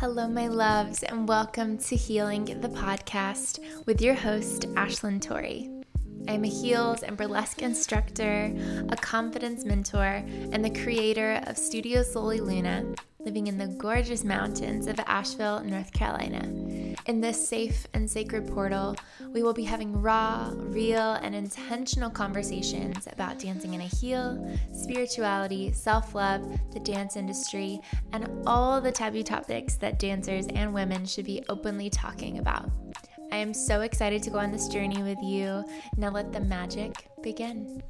Hello, 0.00 0.26
my 0.26 0.48
loves, 0.48 1.02
and 1.02 1.28
welcome 1.28 1.76
to 1.76 1.94
Healing 1.94 2.46
the 2.62 2.70
Podcast 2.70 3.58
with 3.84 4.00
your 4.00 4.14
host, 4.14 4.62
Ashlyn 4.68 5.20
Tori. 5.20 5.68
I'm 6.26 6.42
a 6.42 6.48
heels 6.48 7.02
and 7.02 7.18
burlesque 7.18 7.60
instructor, 7.60 8.50
a 8.88 8.96
confidence 8.96 9.66
mentor, 9.66 10.24
and 10.52 10.64
the 10.64 10.70
creator 10.82 11.42
of 11.46 11.58
Studio 11.58 12.02
Sol 12.02 12.28
Y 12.28 12.36
Luna, 12.36 12.94
living 13.18 13.46
in 13.46 13.58
the 13.58 13.66
gorgeous 13.66 14.24
mountains 14.24 14.86
of 14.86 14.98
Asheville, 15.00 15.60
North 15.64 15.92
Carolina. 15.92 16.89
In 17.10 17.20
this 17.20 17.48
safe 17.48 17.88
and 17.92 18.08
sacred 18.08 18.46
portal, 18.46 18.94
we 19.32 19.42
will 19.42 19.52
be 19.52 19.64
having 19.64 20.00
raw, 20.00 20.52
real, 20.54 21.14
and 21.14 21.34
intentional 21.34 22.08
conversations 22.08 23.08
about 23.10 23.40
dancing 23.40 23.74
in 23.74 23.80
a 23.80 23.84
heel, 23.84 24.56
spirituality, 24.72 25.72
self 25.72 26.14
love, 26.14 26.40
the 26.72 26.78
dance 26.78 27.16
industry, 27.16 27.80
and 28.12 28.30
all 28.46 28.80
the 28.80 28.92
taboo 28.92 29.24
topics 29.24 29.74
that 29.74 29.98
dancers 29.98 30.46
and 30.54 30.72
women 30.72 31.04
should 31.04 31.24
be 31.24 31.42
openly 31.48 31.90
talking 31.90 32.38
about. 32.38 32.70
I 33.32 33.38
am 33.38 33.54
so 33.54 33.80
excited 33.80 34.22
to 34.22 34.30
go 34.30 34.38
on 34.38 34.52
this 34.52 34.68
journey 34.68 35.02
with 35.02 35.18
you. 35.20 35.64
Now 35.96 36.10
let 36.10 36.32
the 36.32 36.38
magic 36.38 37.08
begin. 37.24 37.82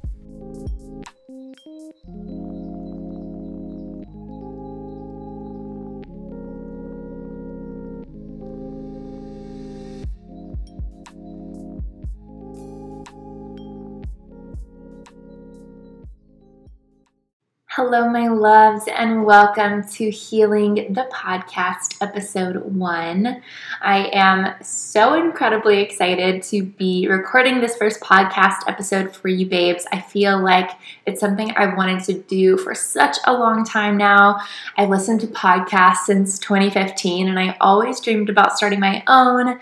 Hello, 17.93 18.07
my 18.07 18.29
loves, 18.29 18.87
and 18.87 19.25
welcome 19.25 19.85
to 19.85 20.09
Healing 20.09 20.93
the 20.93 21.09
Podcast, 21.11 21.97
episode 21.99 22.55
one. 22.73 23.41
I 23.81 24.09
am 24.13 24.55
so 24.63 25.15
incredibly 25.15 25.81
excited 25.81 26.41
to 26.43 26.63
be 26.63 27.09
recording 27.09 27.59
this 27.59 27.75
first 27.75 27.99
podcast 27.99 28.59
episode 28.65 29.13
for 29.13 29.27
you, 29.27 29.45
babes. 29.45 29.85
I 29.91 29.99
feel 29.99 30.41
like 30.41 30.71
it's 31.05 31.19
something 31.19 31.51
I've 31.51 31.75
wanted 31.75 32.01
to 32.05 32.13
do 32.13 32.57
for 32.57 32.73
such 32.73 33.17
a 33.25 33.33
long 33.33 33.65
time 33.65 33.97
now. 33.97 34.39
I've 34.77 34.89
listened 34.89 35.19
to 35.19 35.27
podcasts 35.27 36.05
since 36.05 36.39
2015, 36.39 37.27
and 37.27 37.37
I 37.37 37.57
always 37.59 37.99
dreamed 37.99 38.29
about 38.29 38.55
starting 38.55 38.79
my 38.79 39.03
own 39.07 39.59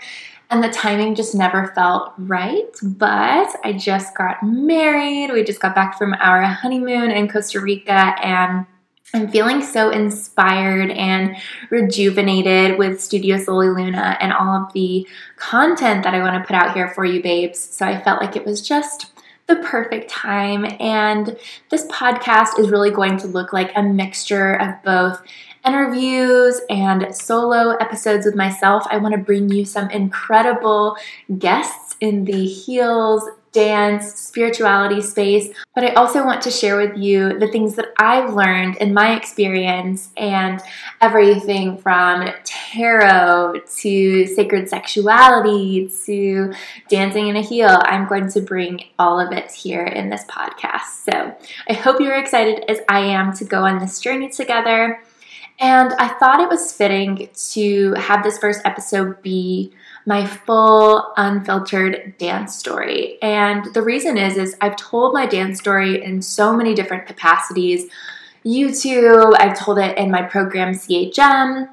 and 0.50 0.62
the 0.62 0.68
timing 0.68 1.14
just 1.14 1.34
never 1.34 1.68
felt 1.74 2.12
right. 2.18 2.76
But 2.82 3.54
I 3.64 3.72
just 3.72 4.16
got 4.16 4.42
married. 4.42 5.32
We 5.32 5.44
just 5.44 5.60
got 5.60 5.74
back 5.74 5.96
from 5.96 6.14
our 6.14 6.42
honeymoon 6.42 7.10
in 7.10 7.28
Costa 7.28 7.60
Rica, 7.60 8.14
and 8.22 8.66
I'm 9.12 9.28
feeling 9.28 9.62
so 9.62 9.90
inspired 9.90 10.90
and 10.90 11.36
rejuvenated 11.70 12.78
with 12.78 13.00
Studio 13.00 13.38
Sol 13.38 13.58
Y 13.58 13.66
Luna 13.66 14.16
and 14.20 14.32
all 14.32 14.64
of 14.64 14.72
the 14.72 15.06
content 15.36 16.04
that 16.04 16.14
I 16.14 16.20
want 16.20 16.40
to 16.40 16.46
put 16.46 16.54
out 16.54 16.74
here 16.74 16.88
for 16.88 17.04
you, 17.04 17.22
babes. 17.22 17.58
So 17.58 17.86
I 17.86 18.00
felt 18.00 18.20
like 18.20 18.36
it 18.36 18.44
was 18.44 18.60
just 18.60 19.12
the 19.48 19.56
perfect 19.56 20.08
time. 20.08 20.64
And 20.78 21.36
this 21.70 21.86
podcast 21.88 22.58
is 22.58 22.70
really 22.70 22.92
going 22.92 23.16
to 23.18 23.26
look 23.26 23.52
like 23.52 23.72
a 23.74 23.82
mixture 23.82 24.54
of 24.54 24.80
both 24.84 25.20
interviews 25.64 26.60
and 26.68 27.14
solo 27.14 27.76
episodes 27.76 28.26
with 28.26 28.34
myself. 28.34 28.86
I 28.90 28.98
want 28.98 29.14
to 29.14 29.20
bring 29.20 29.50
you 29.50 29.64
some 29.64 29.90
incredible 29.90 30.96
guests 31.38 31.96
in 32.00 32.24
the 32.24 32.46
heels, 32.46 33.28
dance, 33.52 34.14
spirituality 34.14 35.02
space, 35.02 35.48
but 35.74 35.82
I 35.82 35.92
also 35.94 36.24
want 36.24 36.40
to 36.42 36.50
share 36.50 36.76
with 36.76 36.96
you 36.96 37.38
the 37.38 37.48
things 37.48 37.74
that 37.74 37.88
I've 37.98 38.34
learned 38.34 38.76
in 38.76 38.94
my 38.94 39.16
experience 39.16 40.10
and 40.16 40.62
everything 41.00 41.76
from 41.78 42.28
tarot 42.44 43.60
to 43.80 44.26
sacred 44.26 44.68
sexuality 44.68 45.90
to 46.06 46.52
dancing 46.88 47.26
in 47.26 47.36
a 47.36 47.42
heel. 47.42 47.80
I'm 47.82 48.06
going 48.06 48.30
to 48.30 48.40
bring 48.40 48.84
all 48.98 49.18
of 49.18 49.32
it 49.32 49.50
here 49.50 49.84
in 49.84 50.10
this 50.10 50.24
podcast. 50.24 51.04
So 51.04 51.36
I 51.68 51.72
hope 51.72 52.00
you're 52.00 52.14
excited 52.14 52.64
as 52.70 52.78
I 52.88 53.00
am 53.00 53.34
to 53.36 53.44
go 53.44 53.64
on 53.64 53.78
this 53.78 53.98
journey 53.98 54.28
together. 54.28 55.02
And 55.60 55.92
I 55.98 56.08
thought 56.08 56.40
it 56.40 56.48
was 56.48 56.72
fitting 56.72 57.28
to 57.50 57.92
have 57.94 58.22
this 58.22 58.38
first 58.38 58.62
episode 58.64 59.20
be 59.22 59.72
my 60.06 60.26
full 60.26 61.12
unfiltered 61.18 62.14
dance 62.16 62.56
story. 62.56 63.18
And 63.20 63.72
the 63.74 63.82
reason 63.82 64.16
is 64.16 64.38
is 64.38 64.56
I've 64.62 64.76
told 64.76 65.12
my 65.12 65.26
dance 65.26 65.58
story 65.58 66.02
in 66.02 66.22
so 66.22 66.56
many 66.56 66.74
different 66.74 67.06
capacities. 67.06 67.90
YouTube, 68.44 69.34
I've 69.38 69.58
told 69.58 69.78
it 69.78 69.98
in 69.98 70.10
my 70.10 70.22
program 70.22 70.72
CHM. 70.72 71.68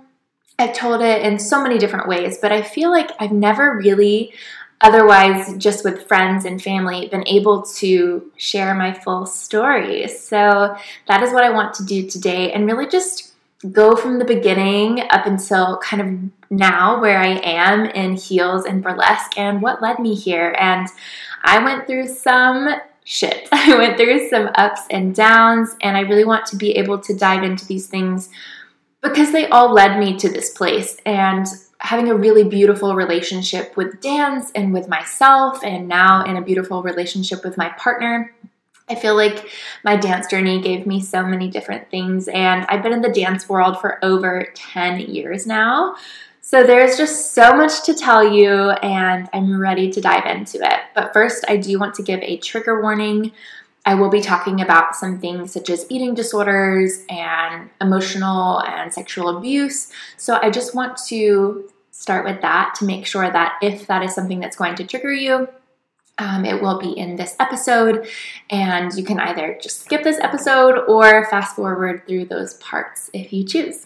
I've 0.60 0.74
told 0.74 1.02
it 1.02 1.22
in 1.22 1.40
so 1.40 1.64
many 1.64 1.78
different 1.78 2.10
ways, 2.10 2.40
but 2.42 2.52
I 2.52 2.64
feel 2.64 2.92
like 2.92 3.12
I've 3.20 3.32
never 3.32 3.78
really 3.78 4.34
otherwise 4.82 5.56
just 5.58 5.86
with 5.86 6.08
friends 6.08 6.46
and 6.46 6.62
family 6.62 7.08
been 7.08 7.28
able 7.28 7.64
to 7.64 8.32
share 8.36 8.76
my 8.76 8.92
full 8.92 9.26
story. 9.26 10.08
So 10.08 10.76
that 11.08 11.24
is 11.24 11.32
what 11.32 11.44
I 11.44 11.52
want 11.52 11.74
to 11.76 11.86
do 11.86 12.08
today 12.08 12.52
and 12.52 12.66
really 12.66 12.88
just 12.88 13.34
go 13.72 13.96
from 13.96 14.20
the 14.20 14.26
beginning 14.26 15.02
up 15.10 15.26
until 15.26 15.78
kind 15.78 16.02
of 16.02 16.50
now 16.52 17.02
where 17.02 17.20
I 17.20 17.40
am 17.44 17.86
in 17.86 18.16
heels 18.16 18.66
and 18.66 18.84
burlesque 18.84 19.38
and 19.38 19.62
what 19.62 19.82
led 19.82 20.00
me 20.00 20.16
here. 20.16 20.56
And 20.60 20.88
I 21.44 21.64
went 21.64 21.88
through 21.88 22.08
some 22.08 22.70
shit. 23.04 23.48
I 23.52 23.76
went 23.76 23.98
through 23.98 24.30
some 24.30 24.50
ups 24.56 24.82
and 24.92 25.16
downs, 25.16 25.76
and 25.82 25.98
I 25.98 26.02
really 26.02 26.26
want 26.26 26.46
to 26.48 26.56
be 26.56 26.72
able 26.78 27.00
to 27.00 27.16
dive 27.16 27.44
into 27.44 27.66
these 27.66 27.88
things 27.88 28.30
because 29.02 29.32
they 29.32 29.48
all 29.48 29.74
led 29.74 30.00
me 30.00 30.18
to 30.18 30.30
this 30.30 30.52
place. 30.52 30.98
And 31.06 31.48
having 31.80 32.10
a 32.10 32.16
really 32.16 32.44
beautiful 32.44 32.96
relationship 32.96 33.78
with 33.78 34.02
dance 34.02 34.52
and 34.54 34.74
with 34.74 34.88
myself, 34.88 35.64
and 35.64 35.88
now 35.88 36.24
in 36.26 36.38
a 36.38 36.42
beautiful 36.42 36.84
relationship 36.84 37.44
with 37.44 37.58
my 37.58 37.70
partner 37.70 38.34
I 38.90 38.96
feel 38.96 39.16
like 39.16 39.50
my 39.84 39.98
dance 39.98 40.28
journey 40.28 40.62
gave 40.62 40.88
me 40.88 41.02
so 41.02 41.24
many 41.26 41.50
different 41.50 41.90
things, 41.92 42.28
and 42.28 42.66
I've 42.70 42.84
been 42.84 42.94
in 42.94 43.02
the 43.02 43.12
dance 43.12 43.50
world 43.50 43.82
for 43.82 44.04
over 44.04 44.48
10 44.56 45.02
years 45.02 45.46
now. 45.46 45.96
So 46.40 46.64
there's 46.64 46.96
just 46.96 47.34
so 47.34 47.54
much 47.54 47.84
to 47.84 47.94
tell 47.94 48.26
you, 48.26 48.70
and 48.70 49.28
I'm 49.34 49.60
ready 49.60 49.92
to 49.92 50.00
dive 50.00 50.26
into 50.26 50.60
it. 50.60 50.80
But 50.96 51.12
first, 51.12 51.44
I 51.50 51.58
do 51.58 51.78
want 51.78 51.96
to 51.96 52.04
give 52.04 52.22
a 52.22 52.38
trigger 52.38 52.82
warning. 52.82 53.34
I 53.86 53.96
will 53.96 54.10
be 54.10 54.22
talking 54.22 54.62
about 54.62 54.96
some 54.96 55.20
things 55.20 55.52
such 55.52 55.70
as 55.70 55.86
eating 55.90 56.14
disorders 56.14 57.04
and 57.10 57.70
emotional 57.82 58.62
and 58.62 58.94
sexual 58.94 59.38
abuse. 59.38 59.92
So 60.16 60.40
I 60.42 60.50
just 60.50 60.74
want 60.74 60.98
to 61.08 61.70
start 61.92 62.24
with 62.24 62.42
that 62.42 62.76
to 62.76 62.86
make 62.86 63.06
sure 63.06 63.30
that 63.30 63.56
if 63.62 63.88
that 63.88 64.04
is 64.04 64.16
something 64.16 64.40
that's 64.40 64.56
going 64.56 64.76
to 64.76 64.86
trigger 64.86 65.12
you, 65.12 65.50
um, 66.20 66.46
it 66.46 66.62
will 66.62 66.80
be 66.80 66.92
in 66.92 67.16
this 67.16 67.36
episode, 67.40 68.08
and 68.50 68.94
you 68.94 69.04
can 69.04 69.20
either 69.20 69.58
just 69.62 69.82
skip 69.82 70.04
this 70.04 70.20
episode 70.20 70.78
or 70.88 71.30
fast 71.30 71.56
forward 71.56 72.08
through 72.08 72.26
those 72.26 72.56
parts 72.56 73.10
if 73.14 73.32
you 73.32 73.44
choose. 73.44 73.86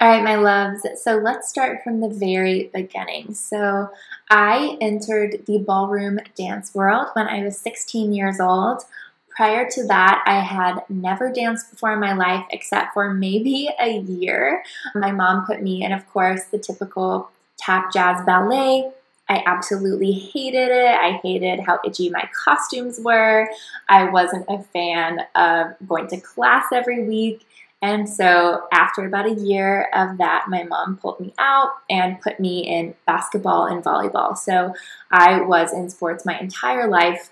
All 0.00 0.08
right, 0.08 0.24
my 0.24 0.36
loves, 0.36 0.86
so 1.02 1.16
let's 1.16 1.48
start 1.48 1.84
from 1.84 2.00
the 2.00 2.08
very 2.08 2.70
beginning. 2.72 3.34
So, 3.34 3.90
I 4.30 4.78
entered 4.80 5.44
the 5.46 5.58
ballroom 5.58 6.20
dance 6.34 6.74
world 6.74 7.08
when 7.12 7.28
I 7.28 7.44
was 7.44 7.58
16 7.58 8.12
years 8.14 8.40
old. 8.40 8.82
Prior 9.28 9.68
to 9.70 9.86
that, 9.88 10.24
I 10.26 10.40
had 10.40 10.82
never 10.88 11.30
danced 11.30 11.70
before 11.70 11.92
in 11.92 12.00
my 12.00 12.14
life 12.14 12.46
except 12.50 12.94
for 12.94 13.12
maybe 13.12 13.68
a 13.78 13.98
year. 13.98 14.64
My 14.94 15.12
mom 15.12 15.46
put 15.46 15.62
me 15.62 15.84
in, 15.84 15.92
of 15.92 16.08
course, 16.10 16.44
the 16.44 16.58
typical 16.58 17.30
tap 17.58 17.92
jazz 17.92 18.24
ballet 18.24 18.90
I 19.30 19.44
absolutely 19.46 20.10
hated 20.10 20.70
it. 20.70 20.90
I 20.90 21.20
hated 21.22 21.60
how 21.60 21.78
itchy 21.84 22.10
my 22.10 22.28
costumes 22.44 22.98
were. 23.00 23.48
I 23.88 24.10
wasn't 24.10 24.44
a 24.48 24.60
fan 24.64 25.20
of 25.36 25.68
going 25.86 26.08
to 26.08 26.20
class 26.20 26.66
every 26.72 27.04
week. 27.04 27.46
And 27.80 28.08
so, 28.08 28.64
after 28.72 29.06
about 29.06 29.26
a 29.26 29.34
year 29.34 29.88
of 29.94 30.18
that, 30.18 30.46
my 30.48 30.64
mom 30.64 30.98
pulled 30.98 31.20
me 31.20 31.32
out 31.38 31.70
and 31.88 32.20
put 32.20 32.38
me 32.40 32.66
in 32.66 32.94
basketball 33.06 33.66
and 33.66 33.82
volleyball. 33.82 34.36
So, 34.36 34.74
I 35.12 35.40
was 35.40 35.72
in 35.72 35.88
sports 35.88 36.26
my 36.26 36.38
entire 36.38 36.88
life, 36.88 37.30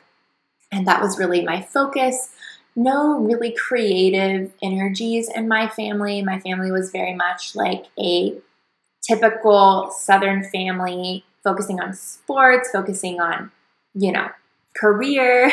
and 0.73 0.87
that 0.87 1.03
was 1.03 1.19
really 1.19 1.45
my 1.45 1.61
focus. 1.61 2.31
No 2.77 3.19
really 3.19 3.51
creative 3.51 4.53
energies 4.63 5.29
in 5.29 5.49
my 5.49 5.69
family. 5.69 6.23
My 6.23 6.39
family 6.39 6.71
was 6.71 6.93
very 6.93 7.15
much 7.15 7.55
like 7.57 7.87
a 7.99 8.39
typical 9.03 9.91
Southern 9.91 10.45
family 10.45 11.25
focusing 11.43 11.81
on 11.81 11.95
sports, 11.95 12.71
focusing 12.73 13.21
on, 13.21 13.51
you 13.95 14.13
know, 14.13 14.29
career, 14.77 15.51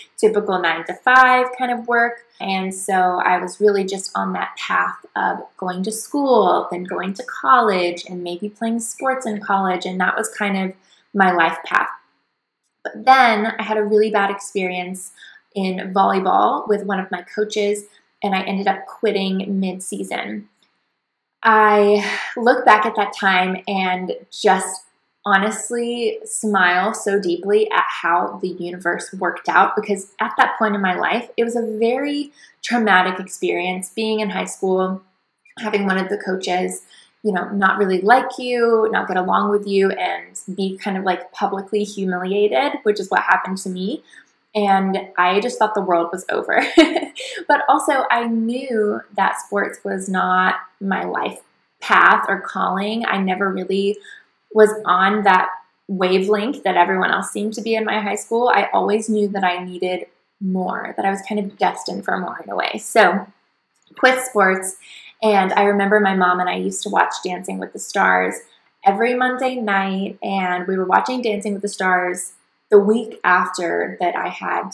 typical 0.16 0.60
nine 0.60 0.84
to 0.86 0.94
five 0.94 1.46
kind 1.58 1.72
of 1.72 1.88
work. 1.88 2.24
And 2.40 2.74
so 2.74 2.94
I 2.94 3.38
was 3.38 3.60
really 3.60 3.84
just 3.84 4.10
on 4.14 4.32
that 4.34 4.56
path 4.56 5.04
of 5.16 5.38
going 5.56 5.82
to 5.84 5.92
school, 5.92 6.68
then 6.70 6.84
going 6.84 7.14
to 7.14 7.24
college, 7.24 8.04
and 8.08 8.22
maybe 8.22 8.48
playing 8.48 8.80
sports 8.80 9.26
in 9.26 9.40
college. 9.40 9.86
And 9.86 10.00
that 10.00 10.16
was 10.16 10.28
kind 10.28 10.56
of 10.56 10.74
my 11.12 11.32
life 11.32 11.58
path. 11.64 11.88
But 12.82 13.04
then 13.04 13.46
I 13.58 13.62
had 13.62 13.76
a 13.76 13.84
really 13.84 14.10
bad 14.10 14.30
experience 14.30 15.12
in 15.54 15.92
volleyball 15.92 16.68
with 16.68 16.84
one 16.84 17.00
of 17.00 17.10
my 17.10 17.22
coaches, 17.22 17.84
and 18.22 18.34
I 18.34 18.42
ended 18.42 18.68
up 18.68 18.86
quitting 18.86 19.60
mid 19.60 19.82
season. 19.82 20.48
I 21.42 22.18
look 22.36 22.64
back 22.64 22.86
at 22.86 22.96
that 22.96 23.14
time 23.18 23.62
and 23.66 24.12
just 24.30 24.84
honestly 25.24 26.18
smile 26.24 26.94
so 26.94 27.20
deeply 27.20 27.70
at 27.70 27.84
how 27.88 28.38
the 28.42 28.48
universe 28.48 29.12
worked 29.14 29.48
out 29.48 29.76
because 29.76 30.12
at 30.20 30.32
that 30.38 30.58
point 30.58 30.74
in 30.74 30.80
my 30.80 30.94
life, 30.94 31.28
it 31.36 31.44
was 31.44 31.56
a 31.56 31.78
very 31.78 32.32
traumatic 32.62 33.20
experience 33.20 33.90
being 33.90 34.20
in 34.20 34.30
high 34.30 34.46
school, 34.46 35.02
having 35.58 35.86
one 35.86 35.98
of 35.98 36.08
the 36.08 36.18
coaches, 36.18 36.82
you 37.22 37.32
know, 37.32 37.48
not 37.50 37.78
really 37.78 38.00
like 38.00 38.38
you, 38.38 38.88
not 38.90 39.08
get 39.08 39.18
along 39.18 39.50
with 39.50 39.66
you, 39.66 39.90
and 39.90 40.40
be 40.54 40.78
kind 40.78 40.96
of 40.96 41.04
like 41.04 41.30
publicly 41.32 41.84
humiliated, 41.84 42.72
which 42.84 42.98
is 42.98 43.10
what 43.10 43.20
happened 43.20 43.58
to 43.58 43.68
me. 43.68 44.02
And 44.54 44.98
I 45.16 45.40
just 45.40 45.58
thought 45.58 45.74
the 45.74 45.82
world 45.82 46.08
was 46.12 46.24
over. 46.30 46.64
but 47.48 47.62
also, 47.68 48.04
I 48.10 48.26
knew 48.26 49.00
that 49.16 49.38
sports 49.40 49.78
was 49.84 50.08
not 50.08 50.56
my 50.80 51.04
life 51.04 51.40
path 51.80 52.26
or 52.28 52.40
calling. 52.40 53.04
I 53.06 53.18
never 53.18 53.52
really 53.52 53.98
was 54.52 54.70
on 54.84 55.22
that 55.24 55.48
wavelength 55.88 56.62
that 56.62 56.76
everyone 56.76 57.10
else 57.10 57.30
seemed 57.30 57.54
to 57.54 57.62
be 57.62 57.74
in 57.74 57.84
my 57.84 58.00
high 58.00 58.14
school, 58.14 58.48
I 58.48 58.68
always 58.72 59.08
knew 59.08 59.28
that 59.28 59.44
I 59.44 59.64
needed 59.64 60.06
more, 60.40 60.94
that 60.96 61.04
I 61.04 61.10
was 61.10 61.22
kind 61.28 61.40
of 61.40 61.58
destined 61.58 62.04
for 62.04 62.16
more 62.18 62.40
in 62.42 62.50
a 62.50 62.56
way. 62.56 62.78
So, 62.78 63.26
quit 63.98 64.24
sports. 64.24 64.76
And 65.22 65.52
I 65.52 65.64
remember 65.64 66.00
my 66.00 66.14
mom 66.14 66.40
and 66.40 66.48
I 66.48 66.56
used 66.56 66.82
to 66.84 66.88
watch 66.88 67.12
Dancing 67.22 67.58
with 67.58 67.72
the 67.72 67.78
Stars 67.78 68.36
every 68.84 69.14
Monday 69.14 69.56
night, 69.56 70.18
and 70.22 70.66
we 70.66 70.78
were 70.78 70.86
watching 70.86 71.20
Dancing 71.20 71.52
with 71.52 71.62
the 71.62 71.68
Stars 71.68 72.32
the 72.70 72.78
week 72.78 73.20
after 73.24 73.96
that 74.00 74.16
I 74.16 74.28
had 74.28 74.70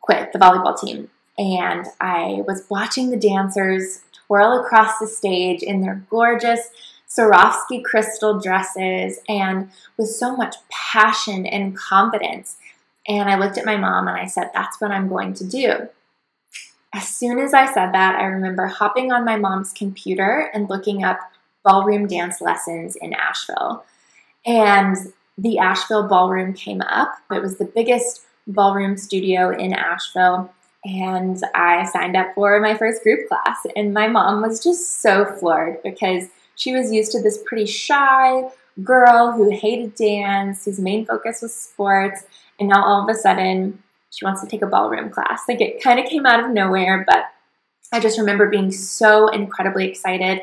quit 0.00 0.32
the 0.32 0.38
volleyball 0.38 0.78
team. 0.78 1.08
And 1.38 1.86
I 2.00 2.42
was 2.46 2.66
watching 2.68 3.10
the 3.10 3.16
dancers 3.16 4.02
twirl 4.26 4.60
across 4.60 4.98
the 4.98 5.06
stage 5.06 5.62
in 5.62 5.80
their 5.80 6.04
gorgeous 6.10 6.68
Swarovski 7.12 7.84
crystal 7.84 8.40
dresses 8.40 9.18
and 9.28 9.70
with 9.96 10.08
so 10.08 10.36
much 10.36 10.56
passion 10.70 11.46
and 11.46 11.76
confidence. 11.76 12.56
And 13.06 13.28
I 13.28 13.36
looked 13.36 13.58
at 13.58 13.66
my 13.66 13.76
mom 13.76 14.08
and 14.08 14.16
I 14.16 14.26
said, 14.26 14.50
That's 14.54 14.80
what 14.80 14.90
I'm 14.90 15.08
going 15.08 15.34
to 15.34 15.46
do. 15.46 15.88
As 16.94 17.08
soon 17.08 17.38
as 17.38 17.54
I 17.54 17.66
said 17.66 17.92
that, 17.92 18.16
I 18.16 18.24
remember 18.24 18.66
hopping 18.66 19.12
on 19.12 19.24
my 19.24 19.36
mom's 19.36 19.72
computer 19.72 20.50
and 20.52 20.68
looking 20.68 21.04
up 21.04 21.18
ballroom 21.64 22.06
dance 22.06 22.40
lessons 22.40 22.96
in 22.96 23.12
Asheville. 23.14 23.84
And 24.44 24.96
the 25.38 25.58
Asheville 25.58 26.08
Ballroom 26.08 26.52
came 26.52 26.82
up. 26.82 27.14
It 27.30 27.40
was 27.40 27.56
the 27.56 27.64
biggest 27.64 28.22
ballroom 28.46 28.96
studio 28.96 29.50
in 29.50 29.72
Asheville. 29.72 30.52
And 30.84 31.40
I 31.54 31.84
signed 31.86 32.16
up 32.16 32.34
for 32.34 32.60
my 32.60 32.76
first 32.76 33.02
group 33.02 33.28
class. 33.28 33.58
And 33.76 33.94
my 33.94 34.08
mom 34.08 34.42
was 34.42 34.62
just 34.62 35.00
so 35.00 35.24
floored 35.24 35.82
because 35.82 36.28
she 36.62 36.72
was 36.72 36.92
used 36.92 37.10
to 37.10 37.20
this 37.20 37.42
pretty 37.44 37.66
shy 37.66 38.48
girl 38.84 39.32
who 39.32 39.50
hated 39.50 39.96
dance, 39.96 40.64
whose 40.64 40.78
main 40.78 41.04
focus 41.04 41.42
was 41.42 41.52
sports, 41.52 42.22
and 42.60 42.68
now 42.68 42.84
all 42.84 43.02
of 43.02 43.08
a 43.08 43.18
sudden 43.18 43.82
she 44.10 44.24
wants 44.24 44.40
to 44.42 44.46
take 44.46 44.62
a 44.62 44.66
ballroom 44.66 45.10
class. 45.10 45.42
Like 45.48 45.60
it 45.60 45.82
kind 45.82 45.98
of 45.98 46.06
came 46.06 46.24
out 46.24 46.44
of 46.44 46.50
nowhere, 46.50 47.04
but 47.06 47.24
I 47.92 47.98
just 47.98 48.16
remember 48.16 48.48
being 48.48 48.70
so 48.70 49.26
incredibly 49.28 49.88
excited. 49.88 50.42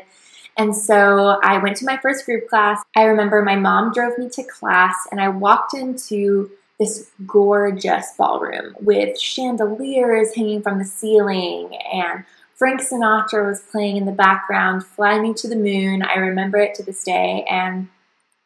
And 0.58 0.76
so 0.76 1.40
I 1.42 1.56
went 1.56 1.78
to 1.78 1.86
my 1.86 1.96
first 1.96 2.26
group 2.26 2.48
class. 2.48 2.82
I 2.94 3.04
remember 3.04 3.42
my 3.42 3.56
mom 3.56 3.92
drove 3.92 4.18
me 4.18 4.28
to 4.30 4.42
class, 4.42 4.94
and 5.10 5.22
I 5.22 5.28
walked 5.28 5.72
into 5.72 6.50
this 6.78 7.10
gorgeous 7.26 8.12
ballroom 8.18 8.74
with 8.80 9.18
chandeliers 9.18 10.34
hanging 10.34 10.62
from 10.62 10.78
the 10.78 10.84
ceiling 10.84 11.76
and 11.92 12.24
Frank 12.60 12.82
Sinatra 12.82 13.46
was 13.46 13.62
playing 13.62 13.96
in 13.96 14.04
the 14.04 14.12
background, 14.12 14.84
Fly 14.84 15.18
Me 15.18 15.32
to 15.32 15.48
the 15.48 15.56
Moon. 15.56 16.02
I 16.02 16.16
remember 16.16 16.58
it 16.58 16.74
to 16.74 16.82
this 16.82 17.02
day. 17.02 17.46
And 17.48 17.88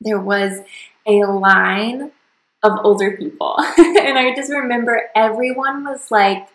there 0.00 0.20
was 0.20 0.60
a 1.04 1.24
line 1.24 2.12
of 2.62 2.78
older 2.84 3.16
people. 3.16 3.56
and 3.76 4.16
I 4.16 4.32
just 4.36 4.52
remember 4.52 5.10
everyone 5.16 5.82
was 5.82 6.12
like 6.12 6.46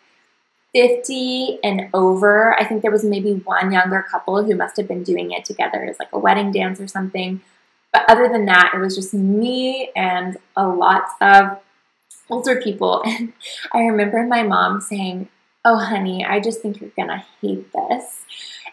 50 0.73 1.59
and 1.61 1.89
over. 1.93 2.57
I 2.57 2.63
think 2.63 2.81
there 2.81 2.91
was 2.91 3.03
maybe 3.03 3.33
one 3.33 3.73
younger 3.73 4.05
couple 4.09 4.41
who 4.41 4.55
must 4.55 4.77
have 4.77 4.87
been 4.87 5.03
doing 5.03 5.31
it 5.31 5.43
together 5.43 5.83
as 5.83 5.99
like 5.99 6.13
a 6.13 6.17
wedding 6.17 6.53
dance 6.53 6.79
or 6.79 6.87
something. 6.87 7.41
But 7.91 8.09
other 8.09 8.29
than 8.29 8.45
that, 8.45 8.71
it 8.73 8.79
was 8.79 8.95
just 8.95 9.13
me 9.13 9.91
and 9.97 10.37
a 10.55 10.65
lot 10.65 11.07
of 11.19 11.57
older 12.29 12.61
people. 12.61 13.03
And 13.05 13.33
I 13.73 13.79
remember 13.79 14.25
my 14.25 14.43
mom 14.43 14.79
saying, 14.79 15.27
oh, 15.65 15.77
honey, 15.77 16.25
I 16.25 16.39
just 16.39 16.61
think 16.61 16.79
you're 16.79 16.91
gonna 16.97 17.25
hate 17.41 17.71
this. 17.73 18.25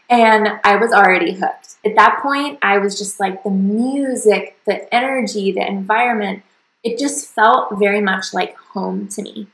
And 0.09 0.61
I 0.63 0.77
was 0.77 0.93
already 0.93 1.33
hooked. 1.33 1.77
At 1.85 1.97
that 1.97 2.21
point, 2.23 2.59
I 2.63 2.79
was 2.79 2.97
just 2.97 3.19
like 3.19 3.43
the 3.43 3.51
music, 3.51 4.57
the 4.65 4.93
energy, 4.95 5.51
the 5.51 5.67
environment, 5.67 6.43
it 6.85 6.99
just 6.99 7.27
felt 7.35 7.79
very 7.79 8.01
much 8.01 8.33
like 8.33 8.57
home 8.57 9.09
to 9.09 9.23
me. 9.23 9.49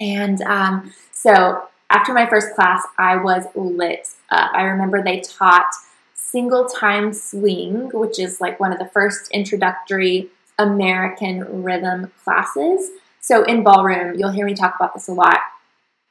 And 0.00 0.40
um, 0.42 0.94
so 1.12 1.68
after 1.90 2.14
my 2.14 2.26
first 2.26 2.54
class, 2.54 2.86
I 2.96 3.16
was 3.16 3.44
lit 3.54 4.08
up. 4.30 4.50
I 4.54 4.62
remember 4.62 5.02
they 5.02 5.20
taught 5.20 5.70
single 6.14 6.64
time 6.66 7.12
swing, 7.12 7.90
which 7.92 8.18
is 8.18 8.40
like 8.40 8.58
one 8.58 8.72
of 8.72 8.78
the 8.78 8.88
first 8.88 9.30
introductory 9.30 10.28
American 10.58 11.62
rhythm 11.62 12.10
classes. 12.24 12.90
So 13.20 13.44
in 13.44 13.62
ballroom, 13.62 14.18
you'll 14.18 14.30
hear 14.30 14.46
me 14.46 14.54
talk 14.54 14.74
about 14.76 14.94
this 14.94 15.08
a 15.08 15.12
lot 15.12 15.40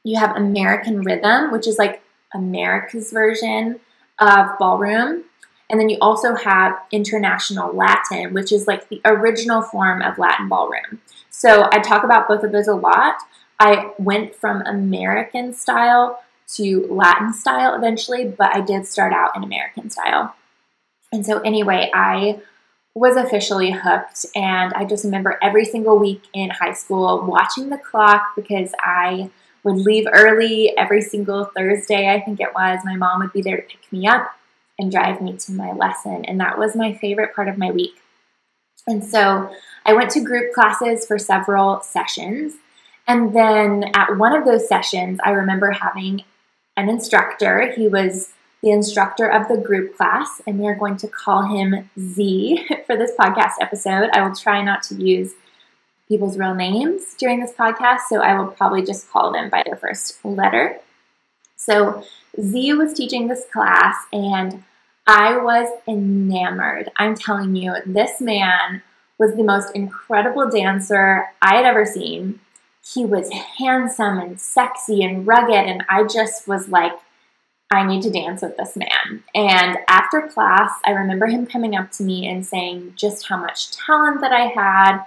you 0.04 0.18
have 0.18 0.36
American 0.36 1.02
Rhythm, 1.02 1.50
which 1.52 1.66
is 1.66 1.78
like 1.78 2.02
America's 2.34 3.12
version 3.12 3.80
of 4.18 4.58
ballroom. 4.58 5.24
And 5.70 5.78
then 5.78 5.88
you 5.88 5.98
also 6.00 6.34
have 6.34 6.78
International 6.90 7.74
Latin, 7.74 8.32
which 8.32 8.52
is 8.52 8.66
like 8.66 8.88
the 8.88 9.00
original 9.04 9.60
form 9.60 10.00
of 10.00 10.18
Latin 10.18 10.48
ballroom. 10.48 11.00
So 11.30 11.68
I 11.70 11.80
talk 11.80 12.04
about 12.04 12.26
both 12.26 12.42
of 12.42 12.52
those 12.52 12.68
a 12.68 12.74
lot. 12.74 13.16
I 13.60 13.92
went 13.98 14.34
from 14.34 14.62
American 14.62 15.52
style 15.52 16.20
to 16.54 16.86
Latin 16.90 17.34
style 17.34 17.74
eventually, 17.74 18.24
but 18.26 18.54
I 18.54 18.60
did 18.60 18.86
start 18.86 19.12
out 19.12 19.36
in 19.36 19.44
American 19.44 19.90
style. 19.90 20.34
And 21.12 21.24
so, 21.24 21.40
anyway, 21.40 21.90
I 21.92 22.40
was 22.94 23.16
officially 23.16 23.72
hooked. 23.72 24.26
And 24.34 24.72
I 24.74 24.84
just 24.84 25.04
remember 25.04 25.38
every 25.42 25.64
single 25.64 25.98
week 25.98 26.22
in 26.32 26.50
high 26.50 26.72
school 26.72 27.24
watching 27.26 27.68
the 27.68 27.78
clock 27.78 28.32
because 28.36 28.72
I 28.80 29.30
would 29.68 29.84
leave 29.84 30.06
early 30.10 30.76
every 30.76 31.02
single 31.02 31.44
Thursday, 31.44 32.08
I 32.08 32.20
think 32.20 32.40
it 32.40 32.54
was. 32.54 32.80
My 32.84 32.96
mom 32.96 33.20
would 33.20 33.32
be 33.32 33.42
there 33.42 33.58
to 33.58 33.62
pick 33.62 33.92
me 33.92 34.06
up 34.06 34.34
and 34.78 34.90
drive 34.90 35.20
me 35.20 35.36
to 35.36 35.52
my 35.52 35.72
lesson. 35.72 36.24
And 36.24 36.40
that 36.40 36.58
was 36.58 36.74
my 36.74 36.94
favorite 36.94 37.34
part 37.34 37.48
of 37.48 37.58
my 37.58 37.70
week. 37.70 38.00
And 38.86 39.04
so 39.04 39.50
I 39.84 39.92
went 39.92 40.10
to 40.12 40.20
group 40.20 40.54
classes 40.54 41.06
for 41.06 41.18
several 41.18 41.80
sessions. 41.82 42.54
And 43.06 43.34
then 43.34 43.90
at 43.94 44.16
one 44.16 44.34
of 44.34 44.44
those 44.44 44.68
sessions, 44.68 45.18
I 45.24 45.30
remember 45.30 45.72
having 45.72 46.24
an 46.76 46.88
instructor. 46.88 47.72
He 47.72 47.88
was 47.88 48.30
the 48.62 48.70
instructor 48.70 49.28
of 49.28 49.48
the 49.48 49.56
group 49.56 49.96
class, 49.96 50.40
and 50.46 50.58
we 50.58 50.66
are 50.66 50.74
going 50.74 50.96
to 50.96 51.08
call 51.08 51.42
him 51.42 51.90
Z 51.98 52.66
for 52.86 52.96
this 52.96 53.12
podcast 53.18 53.52
episode. 53.60 54.10
I 54.12 54.26
will 54.26 54.34
try 54.34 54.62
not 54.62 54.82
to 54.84 54.94
use 54.94 55.34
people's 56.08 56.38
real 56.38 56.54
names 56.54 57.14
during 57.18 57.40
this 57.40 57.52
podcast, 57.52 58.00
so 58.08 58.20
I 58.20 58.36
will 58.38 58.48
probably 58.48 58.82
just 58.82 59.10
call 59.10 59.32
them 59.32 59.50
by 59.50 59.62
their 59.64 59.76
first 59.76 60.24
letter. 60.24 60.80
So, 61.56 62.02
Z 62.40 62.72
was 62.74 62.94
teaching 62.94 63.28
this 63.28 63.44
class, 63.52 63.96
and 64.12 64.64
I 65.06 65.36
was 65.36 65.68
enamored. 65.86 66.90
I'm 66.96 67.14
telling 67.14 67.54
you, 67.56 67.76
this 67.84 68.20
man 68.20 68.82
was 69.18 69.34
the 69.34 69.42
most 69.42 69.74
incredible 69.74 70.48
dancer 70.48 71.26
I 71.42 71.56
had 71.56 71.64
ever 71.64 71.84
seen. 71.84 72.40
He 72.82 73.04
was 73.04 73.30
handsome 73.58 74.18
and 74.18 74.40
sexy 74.40 75.02
and 75.02 75.26
rugged, 75.26 75.66
and 75.66 75.84
I 75.88 76.04
just 76.04 76.48
was 76.48 76.68
like, 76.68 76.92
I 77.70 77.86
need 77.86 78.02
to 78.02 78.10
dance 78.10 78.40
with 78.40 78.56
this 78.56 78.76
man. 78.76 79.24
And 79.34 79.78
after 79.88 80.22
class, 80.22 80.70
I 80.86 80.92
remember 80.92 81.26
him 81.26 81.46
coming 81.46 81.76
up 81.76 81.90
to 81.92 82.02
me 82.02 82.26
and 82.26 82.46
saying 82.46 82.94
just 82.96 83.28
how 83.28 83.36
much 83.36 83.72
talent 83.72 84.22
that 84.22 84.32
I 84.32 84.46
had, 84.46 85.04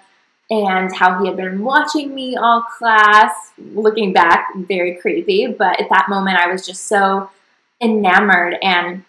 and 0.51 0.93
how 0.93 1.20
he 1.20 1.27
had 1.27 1.38
been 1.38 1.63
watching 1.63 2.13
me 2.13 2.36
all 2.36 2.62
class. 2.62 3.34
Looking 3.58 4.12
back, 4.12 4.50
very 4.55 4.96
creepy, 4.96 5.48
but 5.48 5.79
at 5.79 5.89
that 5.89 6.10
moment, 6.10 6.38
I 6.38 6.51
was 6.51 6.65
just 6.65 6.86
so 6.86 7.31
enamored 7.81 8.58
and 8.62 9.05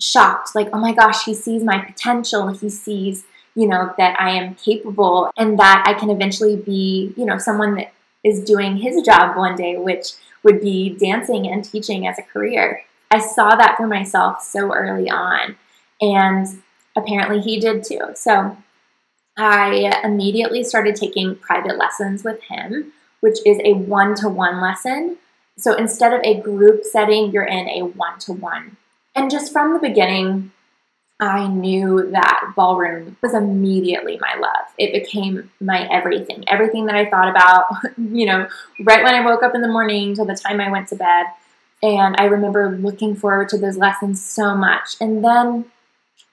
shocked 0.00 0.54
like, 0.54 0.68
oh 0.72 0.78
my 0.78 0.92
gosh, 0.92 1.24
he 1.24 1.32
sees 1.32 1.62
my 1.62 1.78
potential. 1.78 2.48
He 2.48 2.68
sees, 2.68 3.24
you 3.54 3.68
know, 3.68 3.94
that 3.98 4.20
I 4.20 4.30
am 4.30 4.56
capable 4.56 5.30
and 5.38 5.58
that 5.60 5.84
I 5.86 5.94
can 5.94 6.10
eventually 6.10 6.56
be, 6.56 7.14
you 7.16 7.24
know, 7.24 7.38
someone 7.38 7.76
that 7.76 7.92
is 8.24 8.42
doing 8.42 8.76
his 8.76 9.00
job 9.02 9.36
one 9.36 9.56
day, 9.56 9.76
which 9.78 10.12
would 10.42 10.60
be 10.60 10.90
dancing 10.90 11.46
and 11.46 11.64
teaching 11.64 12.06
as 12.06 12.18
a 12.18 12.22
career. 12.22 12.82
I 13.12 13.20
saw 13.20 13.54
that 13.54 13.76
for 13.76 13.86
myself 13.86 14.42
so 14.42 14.72
early 14.74 15.08
on, 15.08 15.56
and 16.00 16.46
apparently 16.96 17.40
he 17.40 17.60
did 17.60 17.84
too. 17.84 18.12
So 18.14 18.56
I 19.40 20.00
immediately 20.04 20.62
started 20.64 20.96
taking 20.96 21.36
private 21.36 21.78
lessons 21.78 22.24
with 22.24 22.42
him, 22.42 22.92
which 23.20 23.38
is 23.46 23.58
a 23.64 23.74
one 23.74 24.14
to 24.16 24.28
one 24.28 24.60
lesson. 24.60 25.16
So 25.56 25.74
instead 25.74 26.12
of 26.12 26.20
a 26.24 26.40
group 26.40 26.84
setting, 26.84 27.30
you're 27.32 27.44
in 27.44 27.68
a 27.68 27.82
one 27.82 28.18
to 28.20 28.32
one. 28.32 28.76
And 29.14 29.30
just 29.30 29.52
from 29.52 29.72
the 29.72 29.78
beginning, 29.78 30.52
I 31.20 31.48
knew 31.48 32.10
that 32.12 32.52
ballroom 32.56 33.16
was 33.22 33.34
immediately 33.34 34.18
my 34.20 34.34
love. 34.38 34.66
It 34.78 34.92
became 34.92 35.50
my 35.60 35.86
everything. 35.90 36.44
Everything 36.48 36.86
that 36.86 36.94
I 36.94 37.08
thought 37.08 37.28
about, 37.28 37.66
you 37.98 38.26
know, 38.26 38.48
right 38.80 39.04
when 39.04 39.14
I 39.14 39.24
woke 39.24 39.42
up 39.42 39.54
in 39.54 39.60
the 39.60 39.68
morning 39.68 40.14
till 40.14 40.24
the 40.24 40.34
time 40.34 40.60
I 40.60 40.70
went 40.70 40.88
to 40.88 40.96
bed. 40.96 41.26
And 41.82 42.14
I 42.18 42.24
remember 42.24 42.70
looking 42.70 43.16
forward 43.16 43.48
to 43.50 43.58
those 43.58 43.76
lessons 43.76 44.22
so 44.22 44.54
much. 44.54 44.96
And 45.00 45.24
then 45.24 45.66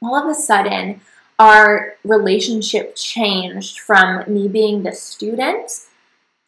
all 0.01 0.15
of 0.15 0.29
a 0.29 0.35
sudden, 0.35 1.01
our 1.39 1.95
relationship 2.03 2.95
changed 2.95 3.79
from 3.79 4.23
me 4.27 4.47
being 4.47 4.83
the 4.83 4.91
student 4.91 5.71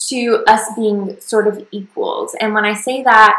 to 0.07 0.43
us 0.47 0.63
being 0.75 1.19
sort 1.19 1.47
of 1.47 1.67
equals. 1.71 2.35
And 2.39 2.53
when 2.53 2.65
I 2.65 2.73
say 2.73 3.03
that, 3.03 3.35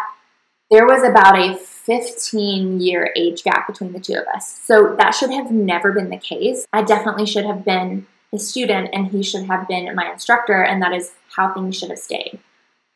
there 0.71 0.87
was 0.87 1.03
about 1.03 1.37
a 1.37 1.57
15 1.57 2.81
year 2.81 3.13
age 3.17 3.43
gap 3.43 3.67
between 3.67 3.93
the 3.93 3.99
two 3.99 4.15
of 4.15 4.27
us. 4.35 4.61
So 4.65 4.95
that 4.99 5.11
should 5.11 5.31
have 5.31 5.51
never 5.51 5.93
been 5.93 6.11
the 6.11 6.17
case. 6.17 6.67
I 6.73 6.83
definitely 6.83 7.27
should 7.27 7.45
have 7.45 7.65
been 7.65 8.07
his 8.31 8.49
student 8.49 8.91
and 8.93 9.09
he 9.09 9.23
should 9.23 9.47
have 9.47 9.67
been 9.67 9.93
my 9.97 10.13
instructor, 10.13 10.63
and 10.63 10.81
that 10.83 10.93
is 10.93 11.13
how 11.37 11.53
things 11.53 11.77
should 11.77 11.91
have 11.91 11.99
stayed. 11.99 12.39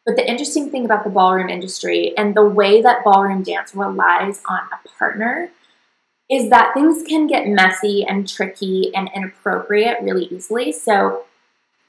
But 0.06 0.16
the 0.16 0.28
interesting 0.28 0.70
thing 0.70 0.84
about 0.84 1.02
the 1.02 1.10
ballroom 1.10 1.48
industry 1.48 2.16
and 2.16 2.34
the 2.34 2.44
way 2.44 2.82
that 2.82 3.02
ballroom 3.04 3.42
dance 3.42 3.74
relies 3.74 4.42
on 4.48 4.60
a 4.72 4.88
partner 4.98 5.50
is 6.30 6.50
that 6.50 6.72
things 6.74 7.02
can 7.06 7.26
get 7.26 7.46
messy 7.46 8.04
and 8.04 8.28
tricky 8.28 8.94
and 8.94 9.10
inappropriate 9.14 9.98
really 10.02 10.24
easily. 10.26 10.72
So 10.72 11.24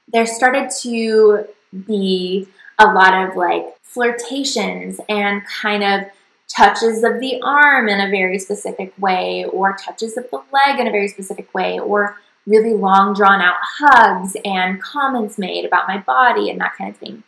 there 0.07 0.25
started 0.25 0.69
to 0.81 1.45
be 1.87 2.47
a 2.77 2.85
lot 2.85 3.29
of 3.29 3.35
like 3.35 3.65
flirtations 3.81 4.99
and 5.07 5.41
kind 5.45 5.83
of 5.83 6.09
touches 6.47 7.03
of 7.03 7.19
the 7.19 7.41
arm 7.41 7.87
in 7.87 7.99
a 7.99 8.09
very 8.09 8.37
specific 8.37 8.93
way, 8.99 9.45
or 9.45 9.75
touches 9.77 10.15
of 10.17 10.29
the 10.29 10.41
leg 10.51 10.79
in 10.79 10.87
a 10.87 10.91
very 10.91 11.07
specific 11.07 11.51
way, 11.53 11.79
or 11.79 12.17
really 12.45 12.73
long 12.73 13.15
drawn 13.15 13.41
out 13.41 13.55
hugs 13.59 14.37
and 14.45 14.81
comments 14.81 15.37
made 15.37 15.65
about 15.65 15.87
my 15.87 15.97
body 15.97 16.49
and 16.49 16.61
that 16.61 16.75
kind 16.77 16.89
of 16.91 16.97
thing. 16.97 17.23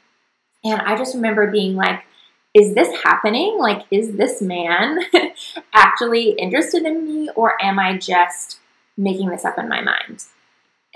And 0.64 0.82
I 0.82 0.96
just 0.96 1.16
remember 1.16 1.50
being 1.50 1.76
like, 1.76 2.04
is 2.58 2.74
this 2.74 3.04
happening? 3.04 3.58
Like, 3.60 3.86
is 3.92 4.14
this 4.14 4.42
man 4.42 5.00
actually 5.74 6.32
interested 6.32 6.86
in 6.86 7.06
me, 7.06 7.30
or 7.36 7.54
am 7.62 7.78
I 7.78 7.98
just 7.98 8.60
making 8.98 9.30
this 9.30 9.46
up 9.46 9.60
in 9.60 9.70
my 9.70 9.82
mind? 9.82 10.24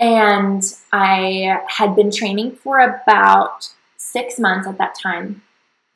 And 0.00 0.64
I 0.92 1.60
had 1.68 1.94
been 1.94 2.10
training 2.10 2.56
for 2.56 2.80
about 2.80 3.68
six 3.96 4.40
months 4.40 4.66
at 4.66 4.78
that 4.78 4.96
time. 5.00 5.42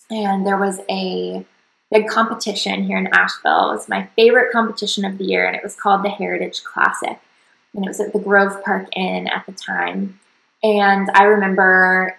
And 0.09 0.47
there 0.47 0.57
was 0.57 0.79
a 0.89 1.45
big 1.91 2.07
competition 2.07 2.85
here 2.85 2.99
in 2.99 3.09
Asheville. 3.09 3.71
It 3.71 3.77
was 3.77 3.89
my 3.89 4.09
favorite 4.15 4.53
competition 4.53 5.05
of 5.05 5.19
the 5.19 5.25
year, 5.25 5.47
and 5.47 5.57
it 5.57 5.65
was 5.65 5.75
called 5.75 6.05
the 6.05 6.11
Heritage 6.11 6.63
Classic. 6.63 7.19
And 7.75 7.85
it 7.85 7.89
was 7.89 7.99
at 7.99 8.13
the 8.13 8.21
Grove 8.21 8.63
Park 8.63 8.89
Inn 8.95 9.27
at 9.27 9.45
the 9.47 9.53
time. 9.53 10.21
And 10.63 11.11
I 11.13 11.25
remember 11.25 12.17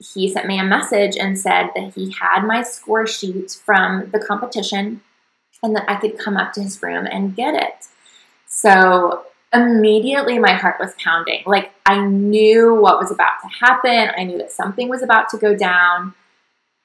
he 0.00 0.28
sent 0.28 0.46
me 0.46 0.58
a 0.58 0.64
message 0.64 1.16
and 1.16 1.38
said 1.38 1.70
that 1.74 1.94
he 1.94 2.14
had 2.20 2.42
my 2.42 2.62
score 2.62 3.06
sheet 3.06 3.50
from 3.50 4.10
the 4.10 4.18
competition 4.18 5.02
and 5.62 5.76
that 5.76 5.84
I 5.88 5.96
could 5.96 6.18
come 6.18 6.36
up 6.36 6.54
to 6.54 6.62
his 6.62 6.82
room 6.82 7.06
and 7.06 7.36
get 7.36 7.54
it. 7.54 7.86
So 8.46 9.26
immediately 9.52 10.38
my 10.38 10.54
heart 10.54 10.76
was 10.80 10.94
pounding. 11.02 11.42
Like 11.44 11.72
I 11.84 12.04
knew 12.06 12.74
what 12.74 12.98
was 12.98 13.10
about 13.10 13.40
to 13.42 13.66
happen, 13.66 14.10
I 14.16 14.24
knew 14.24 14.38
that 14.38 14.52
something 14.52 14.88
was 14.88 15.02
about 15.02 15.28
to 15.30 15.38
go 15.38 15.54
down. 15.54 16.14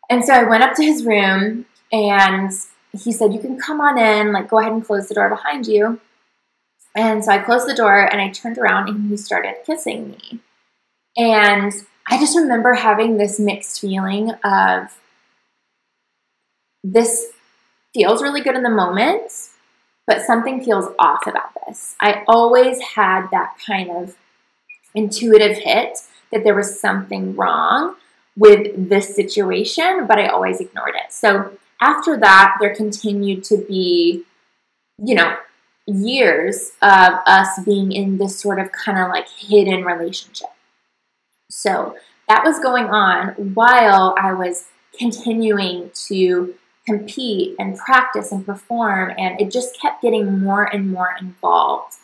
And 0.10 0.25
so 0.25 0.34
I 0.34 0.43
went 0.43 0.63
up 0.63 0.75
to 0.75 0.84
his 0.84 1.05
room 1.05 1.65
and 1.91 2.51
he 2.91 3.13
said, 3.13 3.34
You 3.34 3.39
can 3.39 3.57
come 3.57 3.79
on 3.79 3.98
in, 3.98 4.34
like 4.34 4.50
go 4.50 4.60
ahead 4.60 4.74
and 4.74 4.86
close 4.86 5.07
the 5.07 5.15
door 5.15 5.29
behind 5.29 5.67
you. 5.67 6.01
And 6.95 7.24
so 7.24 7.31
I 7.31 7.39
closed 7.39 7.67
the 7.67 7.75
door 7.75 8.01
and 8.01 8.22
I 8.22 8.29
turned 8.29 8.57
around 8.57 8.89
and 8.89 9.10
he 9.10 9.17
started 9.17 9.55
kissing 9.65 10.12
me. 10.12 10.39
And 11.17 11.74
I 12.08 12.20
just 12.20 12.38
remember 12.38 12.74
having 12.74 13.18
this 13.18 13.40
mixed 13.40 13.82
feeling 13.82 14.32
of 14.44 15.00
this 16.84 17.32
feels 17.94 18.22
really 18.22 18.42
good 18.42 18.56
in 18.56 18.64
the 18.64 18.70
moment, 18.70 19.32
but 20.06 20.22
something 20.22 20.64
feels 20.64 20.94
off 21.00 21.26
about 21.26 21.50
this. 21.68 21.96
I 22.00 22.24
always 22.28 22.80
had 22.82 23.28
that 23.32 23.56
kind 23.66 23.90
of 23.90 24.16
intuitive 24.94 25.58
hit 25.58 25.98
that 26.32 26.44
there 26.44 26.56
was 26.56 26.80
something 26.80 27.36
wrong 27.36 27.96
with 28.38 28.90
this 28.90 29.16
situation, 29.16 30.06
but 30.08 30.20
I 30.20 30.28
always 30.28 30.60
ignored 30.60 30.96
it. 30.96 31.12
So 31.12 31.58
after 31.82 32.18
that, 32.18 32.58
there 32.60 32.76
continued 32.76 33.44
to 33.46 33.58
be, 33.58 34.24
you 34.98 35.16
know, 35.16 35.38
years 35.88 36.72
of 36.82 37.14
us 37.26 37.60
being 37.64 37.92
in 37.92 38.18
this 38.18 38.40
sort 38.40 38.60
of 38.60 38.72
kind 38.72 39.00
of 39.00 39.10
like 39.10 39.30
hidden 39.30 39.84
relationship. 39.84 40.50
So 41.56 41.96
that 42.28 42.44
was 42.44 42.60
going 42.60 42.88
on 42.88 43.30
while 43.54 44.14
I 44.22 44.34
was 44.34 44.66
continuing 45.00 45.90
to 46.08 46.54
compete 46.86 47.56
and 47.58 47.78
practice 47.78 48.34
and 48.34 48.46
perform, 48.46 49.14
and 49.18 49.40
it 49.40 49.52
just 49.52 49.80
kept 49.80 50.02
getting 50.02 50.40
more 50.40 50.66
and 50.66 50.92
more 50.92 51.16
involved. 51.20 51.96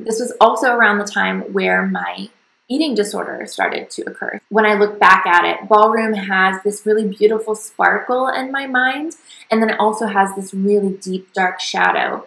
This 0.00 0.20
was 0.20 0.32
also 0.40 0.72
around 0.72 0.98
the 0.98 1.04
time 1.04 1.42
where 1.52 1.86
my 1.86 2.30
eating 2.66 2.94
disorder 2.94 3.44
started 3.44 3.90
to 3.90 4.02
occur. 4.02 4.40
When 4.48 4.64
I 4.64 4.72
look 4.72 4.98
back 4.98 5.26
at 5.26 5.44
it, 5.44 5.68
ballroom 5.68 6.14
has 6.14 6.62
this 6.62 6.86
really 6.86 7.06
beautiful 7.06 7.54
sparkle 7.54 8.28
in 8.28 8.50
my 8.50 8.66
mind, 8.66 9.16
and 9.50 9.60
then 9.60 9.68
it 9.68 9.78
also 9.78 10.06
has 10.06 10.34
this 10.34 10.54
really 10.54 10.94
deep, 10.94 11.34
dark 11.34 11.60
shadow. 11.60 12.26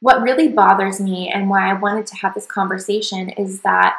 What 0.00 0.20
really 0.20 0.48
bothers 0.48 1.00
me 1.00 1.30
and 1.32 1.48
why 1.48 1.70
I 1.70 1.74
wanted 1.74 2.06
to 2.08 2.16
have 2.16 2.34
this 2.34 2.46
conversation 2.46 3.30
is 3.30 3.60
that 3.60 3.96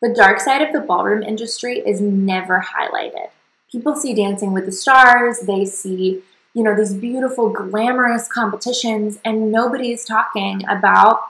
the 0.00 0.14
dark 0.14 0.40
side 0.40 0.62
of 0.62 0.72
the 0.72 0.80
ballroom 0.80 1.22
industry 1.22 1.78
is 1.78 2.00
never 2.00 2.64
highlighted. 2.74 3.28
People 3.70 3.94
see 3.94 4.14
Dancing 4.14 4.52
with 4.52 4.66
the 4.66 4.72
Stars, 4.72 5.40
they 5.40 5.64
see, 5.64 6.22
you 6.54 6.62
know, 6.62 6.74
these 6.74 6.94
beautiful, 6.94 7.50
glamorous 7.50 8.26
competitions, 8.26 9.18
and 9.24 9.52
nobody's 9.52 10.04
talking 10.04 10.62
about 10.68 11.20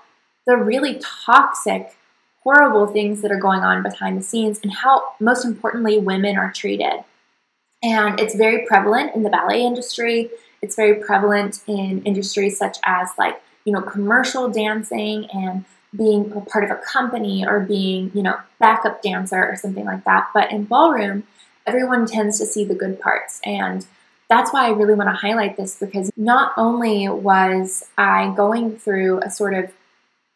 the 0.46 0.56
really 0.56 1.00
toxic 1.26 1.94
horrible 2.42 2.86
things 2.86 3.20
that 3.20 3.30
are 3.30 3.38
going 3.38 3.60
on 3.60 3.82
behind 3.82 4.16
the 4.16 4.22
scenes 4.22 4.58
and 4.62 4.72
how, 4.72 5.12
most 5.20 5.44
importantly, 5.44 5.98
women 5.98 6.38
are 6.38 6.52
treated. 6.52 7.04
And 7.82 8.18
it's 8.18 8.34
very 8.34 8.66
prevalent 8.66 9.14
in 9.14 9.22
the 9.22 9.30
ballet 9.30 9.62
industry. 9.62 10.30
It's 10.62 10.76
very 10.76 10.94
prevalent 10.94 11.60
in 11.66 12.02
industries 12.04 12.56
such 12.58 12.78
as, 12.84 13.10
like, 13.18 13.40
you 13.64 13.72
know, 13.72 13.82
commercial 13.82 14.48
dancing 14.48 15.26
and 15.32 15.64
being 15.96 16.32
a 16.32 16.40
part 16.40 16.64
of 16.64 16.70
a 16.70 16.76
company 16.76 17.44
or 17.46 17.60
being, 17.60 18.10
you 18.14 18.22
know, 18.22 18.36
backup 18.58 19.02
dancer 19.02 19.44
or 19.44 19.56
something 19.56 19.84
like 19.84 20.04
that. 20.04 20.28
But 20.32 20.50
in 20.50 20.64
ballroom, 20.64 21.24
everyone 21.66 22.06
tends 22.06 22.38
to 22.38 22.46
see 22.46 22.64
the 22.64 22.74
good 22.74 23.00
parts. 23.00 23.40
And 23.44 23.86
that's 24.28 24.52
why 24.52 24.66
I 24.66 24.70
really 24.70 24.94
want 24.94 25.10
to 25.10 25.16
highlight 25.16 25.56
this 25.56 25.76
because 25.76 26.10
not 26.16 26.52
only 26.56 27.08
was 27.08 27.84
I 27.98 28.32
going 28.36 28.76
through 28.78 29.20
a 29.20 29.30
sort 29.30 29.54
of 29.54 29.72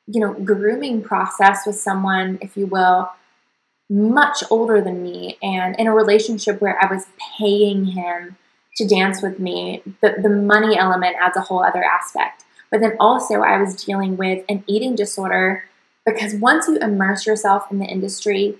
you 0.07 0.21
know, 0.21 0.35
grooming 0.35 1.03
process 1.03 1.67
with 1.67 1.77
someone, 1.77 2.39
if 2.41 2.57
you 2.57 2.67
will, 2.67 3.11
much 3.89 4.43
older 4.51 4.81
than 4.81 5.03
me 5.03 5.39
and 5.43 5.77
in 5.79 5.87
a 5.87 5.95
relationship 5.95 6.61
where 6.61 6.83
I 6.83 6.93
was 6.93 7.07
paying 7.39 7.87
him 7.87 8.37
to 8.77 8.87
dance 8.87 9.23
with 9.23 9.39
me, 9.39 9.83
the, 10.01 10.17
the 10.21 10.29
money 10.29 10.77
element 10.77 11.17
adds 11.21 11.37
a 11.37 11.43
whole 11.43 11.63
other 11.63 11.85
aspect. 11.85 12.45
But 12.75 12.81
then 12.81 12.97
also, 12.99 13.35
I 13.35 13.57
was 13.59 13.85
dealing 13.85 14.17
with 14.17 14.45
an 14.49 14.65
eating 14.67 14.97
disorder 14.97 15.63
because 16.05 16.35
once 16.35 16.67
you 16.67 16.77
immerse 16.79 17.25
yourself 17.25 17.71
in 17.71 17.79
the 17.79 17.85
industry, 17.85 18.57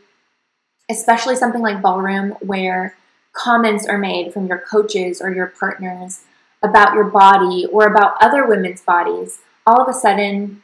especially 0.89 1.35
something 1.35 1.61
like 1.61 1.83
ballroom, 1.83 2.37
where 2.39 2.95
comments 3.33 3.89
are 3.89 3.99
made 3.99 4.33
from 4.33 4.47
your 4.47 4.59
coaches 4.59 5.21
or 5.21 5.35
your 5.35 5.49
partners 5.49 6.21
about 6.63 6.95
your 6.95 7.11
body 7.11 7.67
or 7.73 7.89
about 7.89 8.15
other 8.21 8.47
women's 8.47 8.83
bodies, 8.83 9.41
all 9.67 9.83
of 9.83 9.89
a 9.89 9.99
sudden 9.99 10.63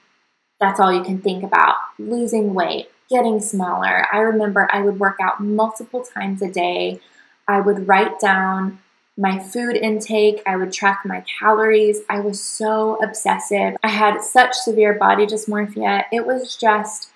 that's 0.61 0.78
all 0.78 0.95
you 0.95 1.02
can 1.02 1.21
think 1.21 1.42
about. 1.42 1.75
Losing 1.99 2.54
weight, 2.54 2.88
getting 3.09 3.40
smaller. 3.40 4.07
I 4.12 4.19
remember 4.19 4.69
I 4.71 4.80
would 4.80 5.00
work 5.00 5.16
out 5.21 5.42
multiple 5.42 6.04
times 6.04 6.40
a 6.40 6.49
day. 6.49 7.00
I 7.49 7.61
would 7.61 7.88
write 7.88 8.21
down 8.21 8.78
my 9.20 9.38
food 9.38 9.76
intake, 9.76 10.42
I 10.46 10.56
would 10.56 10.72
track 10.72 11.02
my 11.04 11.22
calories. 11.38 12.00
I 12.08 12.20
was 12.20 12.42
so 12.42 12.96
obsessive. 13.04 13.76
I 13.82 13.88
had 13.88 14.22
such 14.22 14.54
severe 14.54 14.94
body 14.94 15.26
dysmorphia. 15.26 16.04
It 16.10 16.26
was 16.26 16.56
just 16.56 17.10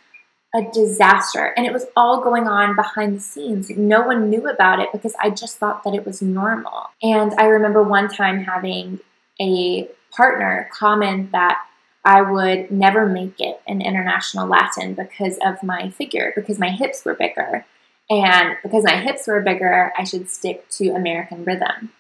a 0.55 0.63
disaster. 0.71 1.55
And 1.57 1.67
it 1.67 1.73
was 1.73 1.87
all 1.97 2.23
going 2.23 2.47
on 2.47 2.77
behind 2.77 3.17
the 3.17 3.21
scenes. 3.21 3.71
No 3.71 4.03
one 4.03 4.29
knew 4.29 4.47
about 4.47 4.81
it 4.81 4.91
because 4.93 5.15
I 5.19 5.31
just 5.31 5.57
thought 5.57 5.83
that 5.85 5.95
it 5.95 6.05
was 6.05 6.21
normal. 6.21 6.91
And 7.03 7.33
I 7.39 7.47
remember 7.47 7.83
one 7.83 8.09
time 8.09 8.45
having 8.45 9.01
a 9.41 9.89
partner 10.15 10.69
comment 10.73 11.33
that 11.33 11.59
I 12.05 12.21
would 12.21 12.71
never 12.71 13.07
make 13.07 13.41
it 13.41 13.63
in 13.67 13.81
international 13.81 14.47
Latin 14.47 14.93
because 14.93 15.39
of 15.43 15.63
my 15.63 15.89
figure, 15.89 16.35
because 16.37 16.59
my 16.59 16.69
hips 16.69 17.03
were 17.03 17.15
bigger. 17.15 17.65
And 18.11 18.57
because 18.63 18.85
my 18.85 18.97
hips 18.97 19.27
were 19.27 19.41
bigger, 19.41 19.93
I 19.97 20.05
should 20.05 20.29
stick 20.29 20.69
to 20.71 20.91
American 20.91 21.45
rhythm. 21.45 21.91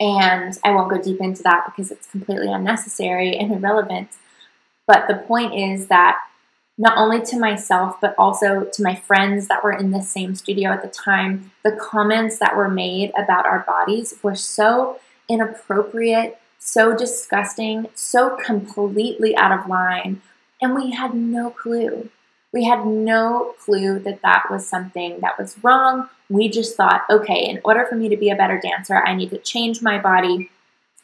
And 0.00 0.58
I 0.64 0.72
won't 0.72 0.90
go 0.90 1.00
deep 1.00 1.20
into 1.20 1.42
that 1.44 1.64
because 1.66 1.90
it's 1.90 2.06
completely 2.06 2.52
unnecessary 2.52 3.36
and 3.36 3.52
irrelevant. 3.52 4.10
But 4.86 5.08
the 5.08 5.14
point 5.14 5.54
is 5.54 5.86
that 5.86 6.18
not 6.76 6.98
only 6.98 7.22
to 7.22 7.38
myself, 7.38 8.00
but 8.00 8.14
also 8.18 8.64
to 8.64 8.82
my 8.82 8.94
friends 8.94 9.46
that 9.46 9.62
were 9.62 9.72
in 9.72 9.92
the 9.92 10.02
same 10.02 10.34
studio 10.34 10.70
at 10.70 10.82
the 10.82 10.88
time, 10.88 11.52
the 11.62 11.72
comments 11.72 12.38
that 12.38 12.56
were 12.56 12.68
made 12.68 13.12
about 13.16 13.46
our 13.46 13.60
bodies 13.60 14.14
were 14.22 14.34
so 14.34 14.98
inappropriate, 15.28 16.38
so 16.58 16.96
disgusting, 16.96 17.86
so 17.94 18.36
completely 18.36 19.36
out 19.36 19.58
of 19.58 19.68
line. 19.68 20.20
And 20.60 20.74
we 20.74 20.90
had 20.90 21.14
no 21.14 21.50
clue. 21.50 22.10
We 22.54 22.64
had 22.64 22.86
no 22.86 23.54
clue 23.58 23.98
that 23.98 24.22
that 24.22 24.44
was 24.48 24.64
something 24.64 25.18
that 25.20 25.36
was 25.36 25.56
wrong. 25.64 26.08
We 26.30 26.48
just 26.48 26.76
thought, 26.76 27.02
okay, 27.10 27.44
in 27.48 27.60
order 27.64 27.84
for 27.84 27.96
me 27.96 28.08
to 28.08 28.16
be 28.16 28.30
a 28.30 28.36
better 28.36 28.60
dancer, 28.60 28.94
I 28.94 29.16
need 29.16 29.30
to 29.30 29.38
change 29.38 29.82
my 29.82 29.98
body. 29.98 30.50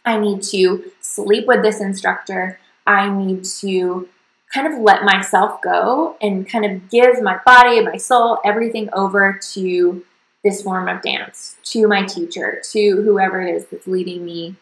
I 0.05 0.17
need 0.17 0.45
to 0.45 0.93
sleep 1.01 1.49
with 1.49 1.65
this 1.65 1.81
instructor. 1.81 2.61
I 2.87 3.11
need 3.11 3.45
to 3.61 4.09
kind 4.55 4.73
of 4.73 4.81
let 4.81 5.03
myself 5.03 5.61
go 5.61 6.17
and 6.23 6.49
kind 6.49 6.65
of 6.65 6.89
give 6.89 7.21
my 7.21 7.39
body, 7.45 7.81
my 7.81 7.97
soul, 7.97 8.39
everything 8.45 8.89
over 8.93 9.41
to 9.55 10.05
this 10.45 10.63
form 10.63 10.89
of 10.89 11.03
dance, 11.03 11.57
to 11.65 11.89
my 11.89 12.05
teacher, 12.05 12.63
to 12.71 13.03
whoever 13.03 13.41
it 13.41 13.53
is 13.53 13.67
that's 13.67 13.89
leading 13.89 14.25
me, 14.25 14.55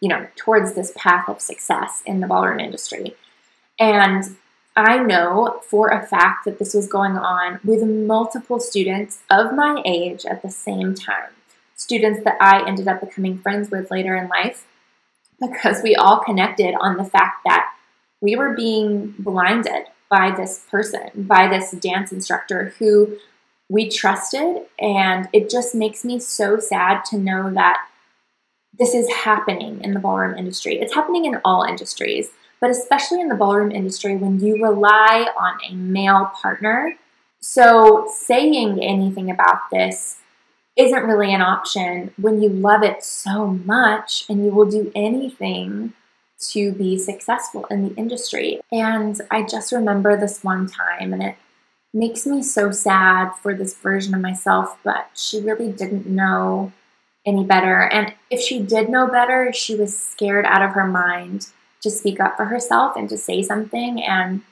you 0.00 0.10
know, 0.10 0.26
towards 0.36 0.74
this 0.74 0.92
path 0.94 1.26
of 1.26 1.40
success 1.40 2.02
in 2.04 2.20
the 2.20 2.26
ballroom 2.26 2.60
industry. 2.60 3.16
And 3.80 4.36
I 4.76 4.98
know 4.98 5.60
for 5.68 5.88
a 5.88 6.04
fact 6.04 6.44
that 6.44 6.58
this 6.58 6.74
was 6.74 6.88
going 6.88 7.16
on 7.16 7.60
with 7.64 7.82
multiple 7.84 8.58
students 8.58 9.20
of 9.30 9.54
my 9.54 9.80
age 9.84 10.26
at 10.26 10.42
the 10.42 10.50
same 10.50 10.94
time. 10.94 11.30
Students 11.76 12.24
that 12.24 12.36
I 12.40 12.66
ended 12.66 12.88
up 12.88 13.00
becoming 13.00 13.38
friends 13.38 13.70
with 13.70 13.90
later 13.90 14.16
in 14.16 14.28
life 14.28 14.66
because 15.40 15.82
we 15.82 15.94
all 15.94 16.18
connected 16.20 16.74
on 16.80 16.96
the 16.96 17.04
fact 17.04 17.44
that 17.44 17.72
we 18.20 18.34
were 18.36 18.54
being 18.54 19.14
blinded 19.18 19.86
by 20.08 20.30
this 20.30 20.64
person, 20.70 21.10
by 21.14 21.46
this 21.48 21.72
dance 21.72 22.10
instructor 22.10 22.74
who 22.78 23.16
we 23.68 23.88
trusted. 23.88 24.62
And 24.78 25.28
it 25.32 25.50
just 25.50 25.74
makes 25.74 26.04
me 26.04 26.18
so 26.18 26.58
sad 26.58 27.04
to 27.06 27.18
know 27.18 27.52
that 27.52 27.86
this 28.76 28.94
is 28.94 29.08
happening 29.08 29.82
in 29.82 29.94
the 29.94 30.00
ballroom 30.00 30.36
industry. 30.36 30.80
It's 30.80 30.94
happening 30.94 31.26
in 31.26 31.40
all 31.44 31.62
industries, 31.62 32.30
but 32.64 32.70
especially 32.70 33.20
in 33.20 33.28
the 33.28 33.34
ballroom 33.34 33.70
industry 33.70 34.16
when 34.16 34.40
you 34.40 34.54
rely 34.54 35.28
on 35.38 35.58
a 35.68 35.74
male 35.74 36.32
partner. 36.40 36.96
So, 37.40 38.10
saying 38.10 38.82
anything 38.82 39.30
about 39.30 39.68
this 39.70 40.16
isn't 40.74 41.02
really 41.04 41.34
an 41.34 41.42
option 41.42 42.14
when 42.16 42.40
you 42.40 42.48
love 42.48 42.82
it 42.82 43.04
so 43.04 43.48
much 43.48 44.24
and 44.30 44.42
you 44.42 44.50
will 44.50 44.64
do 44.64 44.90
anything 44.94 45.92
to 46.52 46.72
be 46.72 46.96
successful 46.96 47.66
in 47.66 47.86
the 47.86 47.94
industry. 47.96 48.62
And 48.72 49.20
I 49.30 49.42
just 49.42 49.70
remember 49.70 50.16
this 50.16 50.42
one 50.42 50.66
time, 50.66 51.12
and 51.12 51.22
it 51.22 51.36
makes 51.92 52.24
me 52.24 52.42
so 52.42 52.70
sad 52.70 53.32
for 53.42 53.52
this 53.52 53.76
version 53.76 54.14
of 54.14 54.22
myself, 54.22 54.78
but 54.82 55.10
she 55.14 55.38
really 55.38 55.70
didn't 55.70 56.06
know 56.06 56.72
any 57.26 57.44
better. 57.44 57.82
And 57.82 58.14
if 58.30 58.40
she 58.40 58.60
did 58.60 58.88
know 58.88 59.06
better, 59.06 59.52
she 59.52 59.76
was 59.76 59.94
scared 59.94 60.46
out 60.46 60.62
of 60.62 60.70
her 60.70 60.86
mind 60.86 61.48
to 61.84 61.90
speak 61.90 62.18
up 62.18 62.36
for 62.36 62.46
herself 62.46 62.96
and 62.96 63.08
to 63.08 63.16
say 63.16 63.42
something. 63.42 64.02
And 64.02 64.42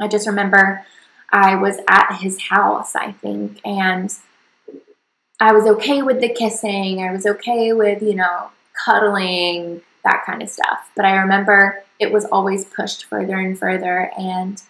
I 0.00 0.08
just 0.08 0.26
remember 0.26 0.84
I 1.30 1.56
was 1.56 1.78
at 1.88 2.16
his 2.20 2.40
house, 2.40 2.96
I 2.96 3.12
think, 3.12 3.60
and 3.64 4.12
I 5.38 5.52
was 5.52 5.66
okay 5.66 6.02
with 6.02 6.20
the 6.20 6.28
kissing. 6.28 7.02
I 7.02 7.12
was 7.12 7.26
okay 7.26 7.72
with, 7.72 8.02
you 8.02 8.14
know, 8.14 8.50
cuddling, 8.84 9.82
that 10.04 10.24
kind 10.24 10.42
of 10.42 10.48
stuff. 10.48 10.90
But 10.96 11.04
I 11.04 11.16
remember 11.16 11.82
it 11.98 12.12
was 12.12 12.24
always 12.26 12.64
pushed 12.64 13.04
further 13.04 13.36
and 13.36 13.58
further. 13.58 14.10
And 14.16 14.62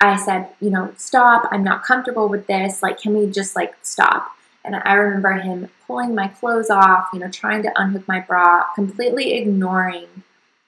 I 0.00 0.16
said, 0.16 0.48
you 0.60 0.70
know, 0.70 0.92
stop. 0.96 1.48
I'm 1.50 1.64
not 1.64 1.82
comfortable 1.82 2.28
with 2.28 2.46
this. 2.46 2.82
Like, 2.82 3.00
can 3.00 3.16
we 3.16 3.30
just 3.30 3.56
like 3.56 3.74
stop? 3.82 4.30
And 4.64 4.76
I 4.76 4.94
remember 4.94 5.32
him 5.32 5.70
pulling 5.86 6.14
my 6.14 6.28
clothes 6.28 6.70
off, 6.70 7.08
you 7.12 7.20
know, 7.20 7.30
trying 7.30 7.62
to 7.62 7.72
unhook 7.80 8.06
my 8.06 8.20
bra, 8.20 8.64
completely 8.74 9.32
ignoring 9.34 10.08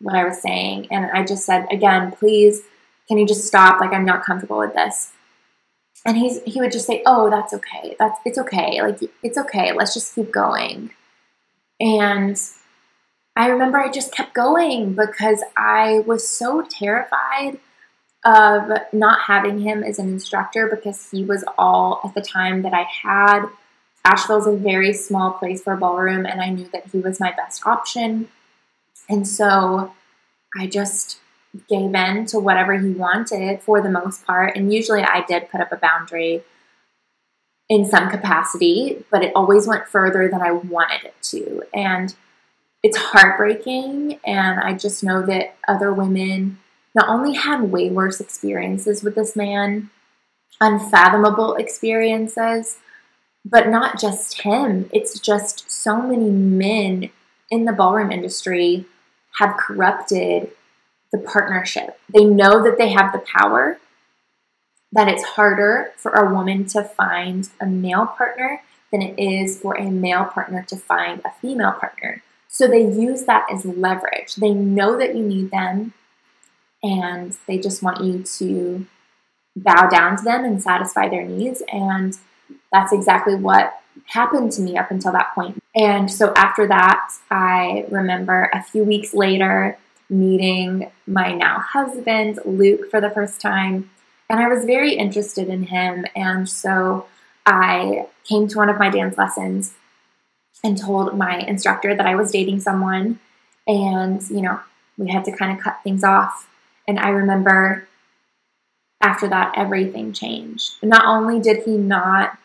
what 0.01 0.15
I 0.15 0.25
was 0.25 0.41
saying. 0.41 0.89
And 0.91 1.11
I 1.13 1.25
just 1.25 1.45
said, 1.45 1.67
again, 1.71 2.13
please, 2.13 2.63
can 3.09 3.19
you 3.19 3.27
just 3.27 3.47
stop? 3.47 3.81
Like, 3.81 3.93
I'm 3.93 4.05
not 4.05 4.25
comfortable 4.25 4.59
with 4.59 4.75
this. 4.75 5.13
And 6.05 6.17
he's 6.17 6.43
he 6.45 6.61
would 6.61 6.73
just 6.73 6.87
say, 6.87 7.03
"Oh, 7.05 7.29
that's 7.29 7.53
okay. 7.53 7.95
That's 7.99 8.19
it's 8.25 8.39
okay. 8.39 8.81
Like 8.81 9.01
it's 9.23 9.37
okay. 9.37 9.73
Let's 9.73 9.93
just 9.93 10.15
keep 10.15 10.33
going." 10.33 10.91
And 11.79 12.41
I 13.37 13.49
remember 13.49 13.79
I 13.79 13.91
just 13.91 14.13
kept 14.13 14.35
going 14.35 14.95
because 14.95 15.43
I 15.57 16.03
was 16.07 16.27
so 16.27 16.63
terrified 16.63 17.59
of 18.25 18.71
not 18.93 19.21
having 19.23 19.61
him 19.61 19.83
as 19.83 19.99
an 19.99 20.09
instructor 20.09 20.69
because 20.69 21.11
he 21.11 21.25
was 21.25 21.45
all 21.57 22.01
at 22.05 22.15
the 22.15 22.21
time 22.21 22.63
that 22.63 22.75
I 22.75 22.87
had. 23.03 23.47
Asheville's 24.05 24.47
a 24.47 24.57
very 24.57 24.95
small 24.95 25.33
place 25.33 25.63
for 25.63 25.75
a 25.75 25.77
ballroom, 25.77 26.25
and 26.25 26.41
I 26.41 26.49
knew 26.49 26.69
that 26.73 26.87
he 26.93 26.99
was 26.99 27.21
my 27.21 27.33
best 27.33 27.67
option. 27.67 28.29
And 29.11 29.27
so 29.27 29.93
I 30.57 30.67
just 30.69 31.19
gave 31.69 31.95
in 31.95 32.27
to 32.27 32.39
whatever 32.39 32.79
he 32.79 32.91
wanted 32.91 33.61
for 33.61 33.83
the 33.83 33.91
most 33.91 34.25
part. 34.25 34.57
And 34.57 34.73
usually 34.73 35.03
I 35.03 35.25
did 35.27 35.51
put 35.51 35.61
up 35.61 35.73
a 35.73 35.77
boundary 35.77 36.43
in 37.69 37.85
some 37.85 38.09
capacity, 38.09 39.05
but 39.11 39.23
it 39.23 39.33
always 39.35 39.67
went 39.67 39.89
further 39.89 40.29
than 40.29 40.41
I 40.41 40.53
wanted 40.53 41.05
it 41.05 41.15
to. 41.23 41.63
And 41.75 42.15
it's 42.83 42.97
heartbreaking. 42.97 44.21
And 44.25 44.61
I 44.61 44.75
just 44.75 45.03
know 45.03 45.27
that 45.27 45.57
other 45.67 45.93
women 45.93 46.59
not 46.95 47.09
only 47.09 47.35
had 47.35 47.63
way 47.63 47.91
worse 47.91 48.21
experiences 48.21 49.03
with 49.03 49.17
this 49.17 49.35
man, 49.35 49.91
unfathomable 50.61 51.55
experiences, 51.55 52.79
but 53.45 53.69
not 53.69 54.01
just 54.01 54.43
him. 54.43 54.89
It's 54.93 55.19
just 55.19 55.71
so 55.71 56.01
many 56.01 56.31
men 56.31 57.11
in 57.51 57.65
the 57.65 57.73
ballroom 57.73 58.13
industry 58.13 58.87
have 59.41 59.57
corrupted 59.57 60.51
the 61.13 61.19
partnership. 61.19 61.99
They 62.13 62.25
know 62.25 62.63
that 62.63 62.77
they 62.79 62.91
have 62.91 63.13
the 63.13 63.19
power, 63.21 63.79
that 64.93 65.09
it's 65.09 65.25
harder 65.25 65.93
for 65.97 66.13
a 66.13 66.33
woman 66.33 66.67
to 66.67 66.85
find 66.85 67.49
a 67.59 67.67
male 67.67 68.07
partner 68.07 68.63
than 68.93 69.01
it 69.01 69.19
is 69.19 69.59
for 69.59 69.75
a 69.75 69.91
male 69.91 70.27
partner 70.27 70.63
to 70.69 70.77
find 70.77 71.23
a 71.25 71.33
female 71.41 71.73
partner. 71.73 72.23
So 72.49 72.67
they 72.67 72.83
use 72.83 73.25
that 73.25 73.47
as 73.51 73.65
leverage. 73.65 74.35
They 74.35 74.53
know 74.53 74.99
that 74.99 75.17
you 75.17 75.23
need 75.23 75.51
them 75.51 75.95
and 76.83 77.37
they 77.47 77.59
just 77.59 77.83
want 77.83 78.05
you 78.05 78.23
to 78.39 78.87
bow 79.57 79.89
down 79.89 80.19
to 80.19 80.23
them 80.23 80.45
and 80.45 80.63
satisfy 80.63 81.09
their 81.09 81.25
needs. 81.25 81.63
And 81.73 82.19
that's 82.73 82.93
exactly 82.93 83.37
what 83.37 83.81
happened 84.07 84.53
to 84.53 84.63
me 84.63 84.77
up 84.77 84.91
until 84.91 85.13
that 85.13 85.35
point. 85.35 85.63
And 85.75 86.11
so 86.11 86.33
after 86.35 86.67
that, 86.67 87.11
I 87.31 87.87
remember 87.91 88.51
a 88.53 88.63
few 88.63 88.85
weeks 88.85 89.15
later 89.15 89.79
meeting 90.09 90.91
my 91.07 91.33
now 91.33 91.61
husband, 91.61 92.41
Luke, 92.45 92.91
for 92.91 93.01
the 93.01 93.11
first 93.11 93.41
time. 93.41 93.91
And 94.29 94.41
I 94.41 94.49
was 94.49 94.65
very 94.65 94.95
interested 94.95 95.49
in 95.49 95.65
him. 95.65 96.05
And 96.15 96.49
so 96.49 97.07
I 97.47 98.07
came 98.25 98.49
to 98.49 98.59
one 98.59 98.69
of 98.69 98.79
my 98.79 98.91
dance 98.91 99.17
lessons 99.17 99.75
and 100.63 100.77
told 100.77 101.17
my 101.17 101.39
instructor 101.39 101.95
that 101.95 102.07
I 102.07 102.15
was 102.15 102.31
dating 102.31 102.61
someone. 102.61 103.19
And, 103.67 104.23
you 104.29 104.43
know, 104.43 104.61
we 104.99 105.09
had 105.11 105.25
to 105.25 105.33
kind 105.37 105.57
of 105.57 105.63
cut 105.63 105.79
things 105.83 106.05
off. 106.05 106.49
And 106.87 106.99
I 106.99 107.09
remember 107.11 107.87
after 109.01 109.29
that, 109.29 109.55
everything 109.57 110.13
changed. 110.13 110.75
Not 110.83 111.07
only 111.07 111.41
did 111.41 111.65
he 111.65 111.77
not 111.77 112.37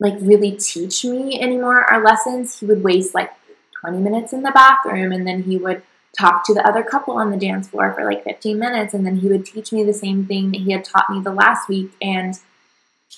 like 0.00 0.14
really 0.20 0.52
teach 0.52 1.04
me 1.04 1.40
anymore 1.40 1.84
our 1.84 2.02
lessons, 2.02 2.58
he 2.58 2.66
would 2.66 2.82
waste 2.82 3.14
like 3.14 3.30
20 3.80 3.98
minutes 3.98 4.32
in 4.32 4.42
the 4.42 4.52
bathroom 4.52 5.12
and 5.12 5.26
then 5.26 5.42
he 5.42 5.56
would 5.56 5.82
talk 6.18 6.44
to 6.46 6.54
the 6.54 6.66
other 6.66 6.82
couple 6.82 7.14
on 7.14 7.30
the 7.30 7.36
dance 7.36 7.68
floor 7.68 7.92
for 7.92 8.04
like 8.04 8.24
15 8.24 8.58
minutes 8.58 8.94
and 8.94 9.04
then 9.04 9.16
he 9.16 9.28
would 9.28 9.44
teach 9.44 9.72
me 9.72 9.84
the 9.84 9.92
same 9.92 10.26
thing 10.26 10.50
that 10.50 10.60
he 10.60 10.72
had 10.72 10.84
taught 10.84 11.10
me 11.10 11.20
the 11.20 11.32
last 11.32 11.68
week 11.68 11.90
and 12.00 12.38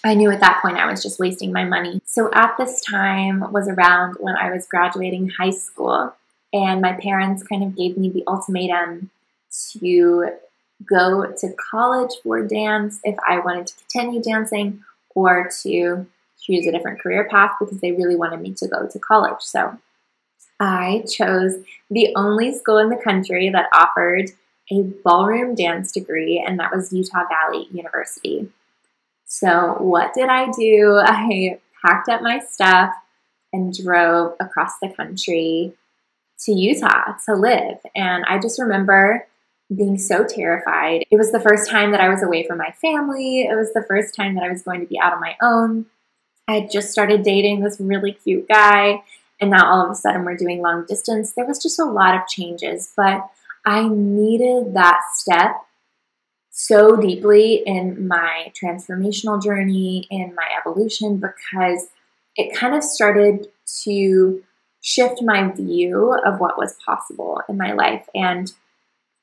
I 0.05 0.15
knew 0.15 0.31
at 0.31 0.41
that 0.41 0.61
point 0.63 0.77
I 0.77 0.91
was 0.91 1.03
just 1.03 1.19
wasting 1.19 1.53
my 1.53 1.65
money. 1.65 2.01
So 2.05 2.31
at 2.33 2.57
this 2.57 2.81
time 2.81 3.53
was 3.53 3.69
around 3.69 4.17
when 4.19 4.37
I 4.37 4.51
was 4.51 4.67
graduating 4.67 5.31
high 5.39 5.51
school, 5.51 6.15
and 6.53 6.81
my 6.81 6.93
parents 6.93 7.43
kind 7.43 7.63
of 7.63 7.77
gave 7.77 7.97
me 7.97 8.09
the 8.09 8.25
ultimatum 8.27 9.11
to 9.73 10.31
go 10.89 11.27
to 11.27 11.55
college 11.71 12.13
for 12.23 12.47
dance 12.47 13.01
if 13.05 13.17
I 13.29 13.41
wanted 13.41 13.67
to 13.69 13.75
continue 13.77 14.23
dancing 14.23 14.83
or 15.15 15.51
to 15.63 16.07
choose 16.51 16.67
a 16.67 16.73
different 16.73 17.01
career 17.01 17.29
path 17.31 17.53
because 17.61 17.81
they 17.81 17.93
really 17.93 18.17
wanted 18.17 18.41
me 18.41 18.53
to 18.55 18.69
go 18.69 18.87
to 18.87 18.99
college. 18.99 19.41
So 19.41 19.79
I 20.59 21.05
chose 21.11 21.57
the 21.91 22.13
only 22.17 22.53
school 22.53 22.79
in 22.79 22.91
the 22.91 22.97
country 22.97 23.49
that 23.51 23.69
offered 23.73 24.31
a 24.71 24.83
ballroom 25.05 25.55
dance 25.55 25.91
degree, 25.91 26.43
and 26.47 26.59
that 26.61 26.75
was 26.75 26.93
Utah 26.93 27.25
Valley 27.29 27.67
University. 27.73 28.49
So, 29.25 29.77
what 29.79 30.15
did 30.15 30.29
I 30.29 30.51
do? 30.51 31.01
I 31.03 31.59
packed 31.85 32.09
up 32.09 32.23
my 32.23 32.39
stuff 32.39 32.93
and 33.53 33.77
drove 33.77 34.37
across 34.39 34.79
the 34.81 34.93
country 34.93 35.73
to 36.45 36.53
Utah 36.53 37.15
to 37.27 37.35
live. 37.35 37.79
And 37.95 38.25
I 38.27 38.39
just 38.39 38.61
remember 38.61 39.27
being 39.75 39.99
so 39.99 40.25
terrified. 40.25 41.05
It 41.11 41.17
was 41.17 41.33
the 41.33 41.41
first 41.41 41.71
time 41.71 41.93
that 41.93 42.01
I 42.01 42.09
was 42.09 42.23
away 42.23 42.47
from 42.47 42.59
my 42.59 42.73
family. 42.81 43.43
It 43.43 43.57
was 43.57 43.73
the 43.73 43.85
first 43.87 44.15
time 44.15 44.35
that 44.35 44.45
I 44.45 44.49
was 44.49 44.63
going 44.63 44.81
to 44.81 44.87
be 44.87 45.01
out 45.01 45.13
on 45.13 45.21
my 45.21 45.37
own. 45.43 45.87
I 46.51 46.55
had 46.55 46.71
just 46.71 46.91
started 46.91 47.23
dating 47.23 47.61
this 47.61 47.79
really 47.79 48.13
cute 48.13 48.49
guy, 48.49 49.05
and 49.41 49.51
now 49.51 49.71
all 49.71 49.85
of 49.85 49.91
a 49.93 49.95
sudden 49.95 50.25
we're 50.25 50.37
doing 50.37 50.61
long 50.61 50.85
distance. 50.85 51.33
There 51.33 51.47
was 51.47 51.63
just 51.63 51.79
a 51.79 51.85
lot 51.85 52.17
of 52.17 52.27
changes, 52.27 52.93
but 52.97 53.25
I 53.65 53.89
needed 53.89 54.75
that 54.75 55.01
step 55.15 55.55
so 56.51 56.97
deeply 56.97 57.63
in 57.65 58.09
my 58.09 58.53
transformational 58.61 59.41
journey, 59.41 60.09
in 60.11 60.35
my 60.35 60.49
evolution, 60.59 61.19
because 61.19 61.87
it 62.35 62.57
kind 62.57 62.75
of 62.75 62.83
started 62.83 63.47
to 63.85 64.43
shift 64.83 65.23
my 65.23 65.53
view 65.53 66.19
of 66.27 66.41
what 66.41 66.59
was 66.59 66.77
possible 66.85 67.41
in 67.49 67.57
my 67.57 67.75
life. 67.75 68.07
And 68.13 68.51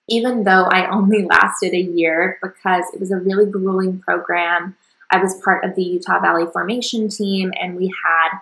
even 0.08 0.46
though 0.46 0.64
I 0.64 0.90
only 0.90 1.24
lasted 1.30 1.74
a 1.74 1.82
year 1.82 2.40
because 2.42 2.86
it 2.94 3.02
was 3.02 3.12
a 3.12 3.18
really 3.18 3.52
grueling 3.52 4.00
program, 4.00 4.78
I 5.12 5.22
was 5.22 5.42
part 5.44 5.64
of 5.64 5.76
the 5.76 5.84
Utah 5.84 6.20
Valley 6.20 6.46
Formation 6.52 7.10
team 7.10 7.52
and 7.60 7.76
we 7.76 7.94
had 8.06 8.40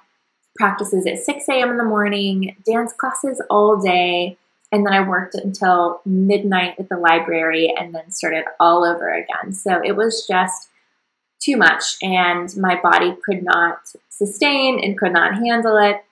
practices 0.55 1.05
at 1.05 1.19
6 1.19 1.49
a.m. 1.49 1.71
in 1.71 1.77
the 1.77 1.83
morning, 1.83 2.55
dance 2.65 2.93
classes 2.93 3.41
all 3.49 3.77
day, 3.77 4.37
and 4.71 4.85
then 4.85 4.93
I 4.93 5.07
worked 5.07 5.35
until 5.35 6.01
midnight 6.05 6.75
at 6.79 6.89
the 6.89 6.97
library 6.97 7.73
and 7.77 7.93
then 7.93 8.09
started 8.11 8.45
all 8.59 8.83
over 8.83 9.13
again. 9.13 9.53
So 9.53 9.81
it 9.83 9.95
was 9.95 10.25
just 10.27 10.69
too 11.39 11.57
much, 11.57 11.97
and 12.01 12.55
my 12.57 12.79
body 12.81 13.15
could 13.23 13.43
not 13.43 13.79
sustain 14.09 14.79
and 14.83 14.97
could 14.97 15.13
not 15.13 15.35
handle 15.35 15.77
it. 15.77 16.03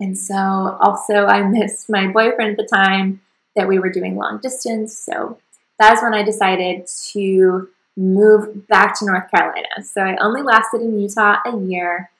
And 0.00 0.18
so, 0.18 0.34
also, 0.34 1.26
I 1.26 1.42
missed 1.42 1.88
my 1.88 2.08
boyfriend 2.08 2.52
at 2.52 2.56
the 2.56 2.76
time 2.76 3.20
that 3.54 3.68
we 3.68 3.78
were 3.78 3.90
doing 3.90 4.16
long 4.16 4.40
distance. 4.42 4.96
So, 4.98 5.38
that's 5.78 6.02
when 6.02 6.14
I 6.14 6.22
decided 6.22 6.86
to 7.12 7.68
move 7.96 8.66
back 8.68 8.98
to 8.98 9.06
North 9.06 9.30
Carolina. 9.30 9.82
So, 9.82 10.02
I 10.02 10.16
only 10.16 10.42
lasted 10.42 10.82
in 10.82 11.00
Utah 11.00 11.38
a 11.46 11.56
year. 11.56 12.10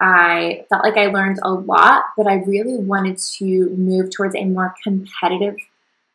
I 0.00 0.64
felt 0.70 0.82
like 0.82 0.96
I 0.96 1.06
learned 1.06 1.40
a 1.42 1.52
lot, 1.52 2.04
but 2.16 2.26
I 2.26 2.36
really 2.36 2.76
wanted 2.76 3.18
to 3.38 3.70
move 3.70 4.10
towards 4.10 4.34
a 4.34 4.44
more 4.44 4.74
competitive 4.82 5.56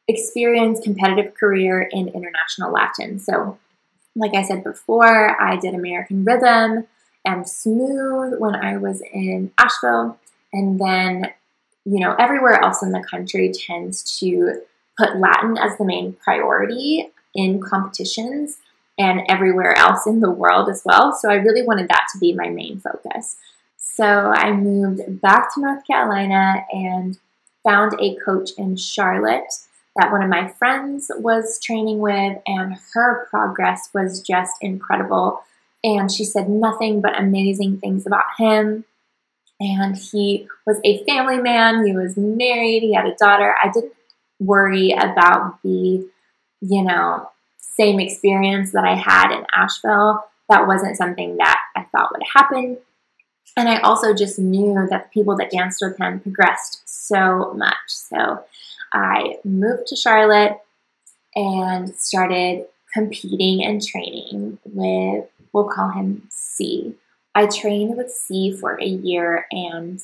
experience, 0.07 0.79
competitive 0.83 1.35
career 1.35 1.87
in 1.91 2.07
international 2.07 2.71
Latin. 2.71 3.19
So, 3.19 3.57
like 4.15 4.33
I 4.33 4.43
said 4.43 4.63
before, 4.63 5.39
I 5.41 5.57
did 5.57 5.73
American 5.73 6.23
Rhythm 6.23 6.87
and 7.25 7.47
Smooth 7.47 8.39
when 8.39 8.55
I 8.55 8.77
was 8.77 9.01
in 9.13 9.51
Asheville. 9.57 10.17
And 10.53 10.79
then, 10.79 11.33
you 11.83 11.99
know, 11.99 12.15
everywhere 12.17 12.63
else 12.63 12.81
in 12.81 12.91
the 12.91 13.03
country 13.03 13.51
tends 13.51 14.19
to 14.19 14.61
put 14.97 15.17
Latin 15.17 15.57
as 15.57 15.77
the 15.77 15.85
main 15.85 16.13
priority 16.13 17.11
in 17.33 17.59
competitions 17.59 18.59
and 18.97 19.21
everywhere 19.29 19.77
else 19.77 20.07
in 20.07 20.21
the 20.21 20.31
world 20.31 20.69
as 20.69 20.83
well. 20.85 21.13
So 21.13 21.29
I 21.29 21.35
really 21.35 21.63
wanted 21.63 21.89
that 21.89 22.07
to 22.13 22.19
be 22.19 22.33
my 22.33 22.49
main 22.49 22.79
focus. 22.79 23.35
So 23.77 24.05
I 24.05 24.51
moved 24.51 25.21
back 25.21 25.53
to 25.53 25.61
North 25.61 25.85
Carolina 25.85 26.65
and 26.71 27.17
found 27.63 27.93
a 27.99 28.15
coach 28.15 28.51
in 28.57 28.77
Charlotte 28.77 29.53
that 29.95 30.11
one 30.11 30.21
of 30.21 30.29
my 30.29 30.47
friends 30.47 31.09
was 31.15 31.59
training 31.59 31.99
with, 31.99 32.37
and 32.45 32.77
her 32.93 33.27
progress 33.29 33.89
was 33.93 34.21
just 34.21 34.55
incredible. 34.61 35.41
And 35.83 36.11
she 36.11 36.25
said 36.25 36.49
nothing 36.49 36.99
but 36.99 37.17
amazing 37.17 37.79
things 37.79 38.05
about 38.05 38.25
him. 38.37 38.83
And 39.59 39.95
he 39.95 40.47
was 40.65 40.81
a 40.83 41.03
family 41.05 41.37
man, 41.37 41.85
he 41.85 41.95
was 41.95 42.17
married, 42.17 42.83
he 42.83 42.93
had 42.93 43.05
a 43.05 43.15
daughter. 43.15 43.55
I 43.63 43.71
didn't 43.71 43.93
worry 44.39 44.91
about 44.91 45.61
the, 45.63 46.05
you 46.59 46.83
know, 46.83 47.29
same 47.75 47.99
experience 47.99 48.71
that 48.71 48.85
I 48.85 48.95
had 48.95 49.31
in 49.31 49.45
Asheville. 49.53 50.25
That 50.49 50.67
wasn't 50.67 50.97
something 50.97 51.37
that 51.37 51.59
I 51.75 51.83
thought 51.83 52.11
would 52.11 52.23
happen. 52.33 52.77
And 53.57 53.69
I 53.69 53.79
also 53.79 54.13
just 54.13 54.37
knew 54.37 54.73
that 54.89 54.89
the 54.89 55.09
people 55.13 55.35
that 55.37 55.51
danced 55.51 55.81
with 55.81 55.97
him 55.97 56.19
progressed 56.19 56.81
so 56.85 57.53
much. 57.53 57.75
So 57.87 58.43
I 58.93 59.37
moved 59.43 59.87
to 59.87 59.95
Charlotte 59.95 60.59
and 61.35 61.95
started 61.95 62.65
competing 62.93 63.63
and 63.63 63.85
training 63.85 64.57
with, 64.65 65.25
we'll 65.53 65.69
call 65.69 65.89
him 65.89 66.27
C. 66.29 66.95
I 67.33 67.47
trained 67.47 67.97
with 67.97 68.11
C 68.11 68.55
for 68.55 68.79
a 68.79 68.85
year 68.85 69.47
and 69.51 70.01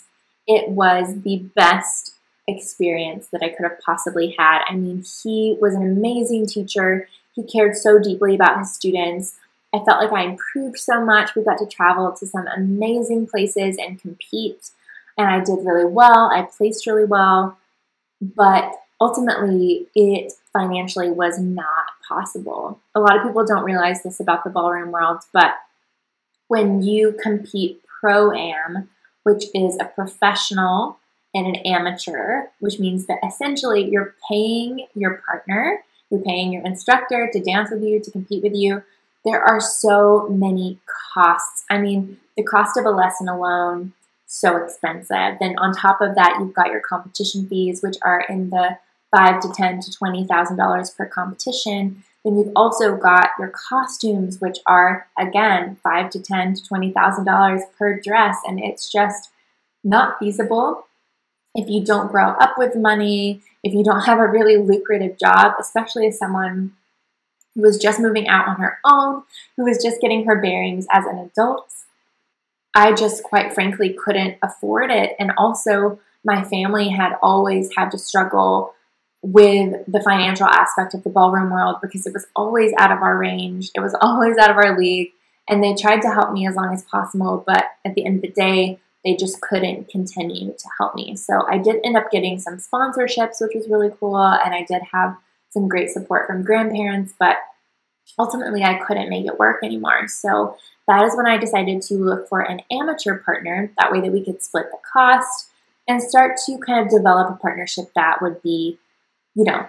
it 0.47 0.69
was 0.69 1.21
the 1.21 1.37
best 1.55 2.15
experience 2.47 3.27
that 3.27 3.43
I 3.43 3.49
could 3.49 3.63
have 3.63 3.79
possibly 3.85 4.35
had. 4.37 4.63
I 4.67 4.75
mean, 4.75 5.05
he 5.23 5.57
was 5.61 5.73
an 5.73 5.83
amazing 5.83 6.47
teacher. 6.47 7.07
He 7.33 7.43
cared 7.43 7.75
so 7.75 7.99
deeply 7.99 8.35
about 8.35 8.59
his 8.59 8.73
students. 8.73 9.35
I 9.73 9.79
felt 9.85 10.03
like 10.03 10.11
I 10.11 10.23
improved 10.23 10.77
so 10.77 11.03
much. 11.03 11.35
We 11.35 11.43
got 11.43 11.57
to 11.59 11.65
travel 11.65 12.11
to 12.11 12.27
some 12.27 12.45
amazing 12.47 13.27
places 13.27 13.77
and 13.77 14.01
compete, 14.01 14.71
and 15.17 15.27
I 15.27 15.39
did 15.39 15.65
really 15.65 15.85
well. 15.85 16.29
I 16.33 16.41
placed 16.43 16.85
really 16.85 17.05
well, 17.05 17.57
but 18.19 18.73
ultimately, 18.99 19.87
it 19.95 20.33
financially 20.53 21.09
was 21.09 21.39
not 21.39 21.85
possible. 22.07 22.79
A 22.93 22.99
lot 22.99 23.15
of 23.15 23.23
people 23.23 23.45
don't 23.45 23.63
realize 23.63 24.03
this 24.03 24.19
about 24.19 24.43
the 24.43 24.49
ballroom 24.49 24.91
world, 24.91 25.21
but 25.31 25.55
when 26.49 26.83
you 26.83 27.17
compete 27.23 27.81
pro 28.01 28.33
am, 28.33 28.89
which 29.23 29.45
is 29.53 29.77
a 29.79 29.85
professional 29.85 30.97
and 31.33 31.47
an 31.47 31.55
amateur, 31.65 32.47
which 32.59 32.79
means 32.79 33.05
that 33.05 33.19
essentially 33.25 33.89
you're 33.89 34.15
paying 34.29 34.85
your 34.93 35.23
partner, 35.25 35.79
you're 36.11 36.21
paying 36.21 36.53
your 36.53 36.65
instructor 36.65 37.29
to 37.31 37.39
dance 37.39 37.71
with 37.71 37.81
you, 37.81 37.99
to 37.99 38.11
compete 38.11 38.43
with 38.43 38.53
you 38.53 38.83
there 39.23 39.41
are 39.41 39.59
so 39.59 40.27
many 40.29 40.79
costs. 41.13 41.63
I 41.69 41.77
mean, 41.77 42.17
the 42.35 42.43
cost 42.43 42.77
of 42.77 42.85
a 42.85 42.89
lesson 42.89 43.27
alone, 43.27 43.93
so 44.25 44.57
expensive. 44.57 45.37
Then 45.39 45.57
on 45.57 45.73
top 45.73 46.01
of 46.01 46.15
that, 46.15 46.37
you've 46.39 46.53
got 46.53 46.67
your 46.71 46.79
competition 46.79 47.47
fees, 47.47 47.81
which 47.83 47.97
are 48.03 48.21
in 48.21 48.49
the 48.49 48.77
five 49.15 49.41
to 49.41 49.49
ten 49.53 49.79
to 49.81 49.91
twenty 49.91 50.25
thousand 50.25 50.57
dollars 50.57 50.89
per 50.89 51.05
competition. 51.05 52.03
Then 52.23 52.37
you've 52.37 52.53
also 52.55 52.95
got 52.95 53.29
your 53.39 53.49
costumes, 53.49 54.39
which 54.39 54.59
are 54.65 55.07
again 55.19 55.77
five 55.83 56.09
to 56.11 56.19
ten 56.19 56.55
to 56.55 56.63
twenty 56.63 56.91
thousand 56.91 57.25
dollars 57.25 57.61
per 57.77 57.99
dress, 57.99 58.37
and 58.47 58.59
it's 58.59 58.91
just 58.91 59.29
not 59.83 60.17
feasible 60.19 60.87
if 61.53 61.69
you 61.69 61.83
don't 61.83 62.11
grow 62.11 62.29
up 62.29 62.57
with 62.57 62.75
money, 62.75 63.41
if 63.63 63.73
you 63.73 63.83
don't 63.83 64.01
have 64.01 64.19
a 64.19 64.27
really 64.27 64.57
lucrative 64.57 65.19
job, 65.19 65.53
especially 65.59 66.07
as 66.07 66.17
someone 66.17 66.73
who 67.55 67.61
was 67.61 67.77
just 67.77 67.99
moving 67.99 68.27
out 68.27 68.47
on 68.47 68.55
her 68.55 68.79
own, 68.85 69.23
who 69.57 69.65
was 69.65 69.81
just 69.81 70.01
getting 70.01 70.25
her 70.25 70.41
bearings 70.41 70.87
as 70.91 71.05
an 71.05 71.17
adult. 71.17 71.67
I 72.73 72.93
just 72.93 73.23
quite 73.23 73.53
frankly 73.53 73.93
couldn't 73.93 74.37
afford 74.41 74.91
it. 74.91 75.15
And 75.19 75.31
also, 75.37 75.99
my 76.23 76.43
family 76.43 76.89
had 76.89 77.13
always 77.21 77.69
had 77.75 77.91
to 77.91 77.97
struggle 77.97 78.73
with 79.21 79.85
the 79.87 80.01
financial 80.01 80.47
aspect 80.47 80.93
of 80.93 81.03
the 81.03 81.09
ballroom 81.09 81.51
world 81.51 81.77
because 81.81 82.07
it 82.07 82.13
was 82.13 82.25
always 82.35 82.73
out 82.77 82.91
of 82.91 83.01
our 83.01 83.17
range, 83.17 83.69
it 83.75 83.81
was 83.81 83.95
always 84.01 84.37
out 84.37 84.49
of 84.49 84.57
our 84.57 84.77
league. 84.77 85.11
And 85.49 85.63
they 85.63 85.75
tried 85.75 86.01
to 86.03 86.11
help 86.11 86.31
me 86.31 86.47
as 86.47 86.55
long 86.55 86.73
as 86.73 86.83
possible, 86.83 87.43
but 87.45 87.65
at 87.83 87.95
the 87.95 88.05
end 88.05 88.17
of 88.17 88.21
the 88.21 88.29
day, 88.29 88.79
they 89.03 89.15
just 89.15 89.41
couldn't 89.41 89.89
continue 89.89 90.53
to 90.53 90.69
help 90.79 90.95
me. 90.95 91.15
So 91.15 91.45
I 91.47 91.57
did 91.57 91.81
end 91.83 91.97
up 91.97 92.11
getting 92.11 92.39
some 92.39 92.57
sponsorships, 92.57 93.41
which 93.41 93.55
was 93.55 93.67
really 93.69 93.91
cool. 93.99 94.17
And 94.17 94.53
I 94.53 94.63
did 94.63 94.81
have 94.91 95.17
some 95.49 95.67
great 95.67 95.89
support 95.89 96.27
from 96.27 96.43
grandparents, 96.43 97.13
but 97.19 97.37
ultimately 98.19 98.63
I 98.63 98.75
couldn't 98.75 99.09
make 99.09 99.25
it 99.25 99.39
work 99.39 99.63
anymore. 99.63 100.07
So 100.07 100.55
that 100.87 101.03
is 101.03 101.15
when 101.15 101.27
I 101.27 101.37
decided 101.37 101.81
to 101.83 101.95
look 101.95 102.27
for 102.29 102.41
an 102.41 102.61
amateur 102.71 103.17
partner. 103.19 103.71
That 103.77 103.91
way 103.91 104.01
that 104.01 104.11
we 104.11 104.23
could 104.23 104.41
split 104.41 104.65
the 104.71 104.77
cost 104.91 105.49
and 105.87 106.01
start 106.01 106.37
to 106.45 106.57
kind 106.59 106.85
of 106.85 106.91
develop 106.91 107.29
a 107.29 107.37
partnership 107.37 107.85
that 107.95 108.21
would 108.21 108.41
be, 108.41 108.77
you 109.35 109.43
know, 109.43 109.67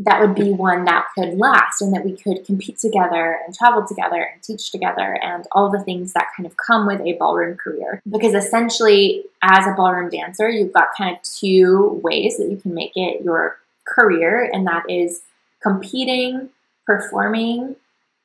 that 0.00 0.20
would 0.20 0.34
be 0.34 0.52
one 0.52 0.84
that 0.84 1.06
could 1.14 1.38
last 1.38 1.80
and 1.80 1.94
that 1.94 2.04
we 2.04 2.16
could 2.16 2.44
compete 2.44 2.78
together 2.78 3.38
and 3.46 3.54
travel 3.54 3.86
together 3.86 4.28
and 4.32 4.42
teach 4.42 4.72
together 4.72 5.16
and 5.22 5.46
all 5.52 5.70
the 5.70 5.82
things 5.84 6.12
that 6.14 6.26
kind 6.36 6.46
of 6.46 6.56
come 6.56 6.86
with 6.86 7.00
a 7.00 7.12
ballroom 7.12 7.56
career. 7.56 8.02
Because 8.10 8.34
essentially, 8.34 9.24
as 9.42 9.66
a 9.66 9.74
ballroom 9.76 10.10
dancer, 10.10 10.48
you've 10.48 10.72
got 10.72 10.88
kind 10.98 11.16
of 11.16 11.22
two 11.22 12.00
ways 12.02 12.38
that 12.38 12.50
you 12.50 12.56
can 12.56 12.74
make 12.74 12.92
it 12.96 13.22
your 13.22 13.58
career, 13.86 14.50
and 14.52 14.66
that 14.66 14.84
is 14.88 15.20
competing, 15.62 16.48
performing 16.86 17.76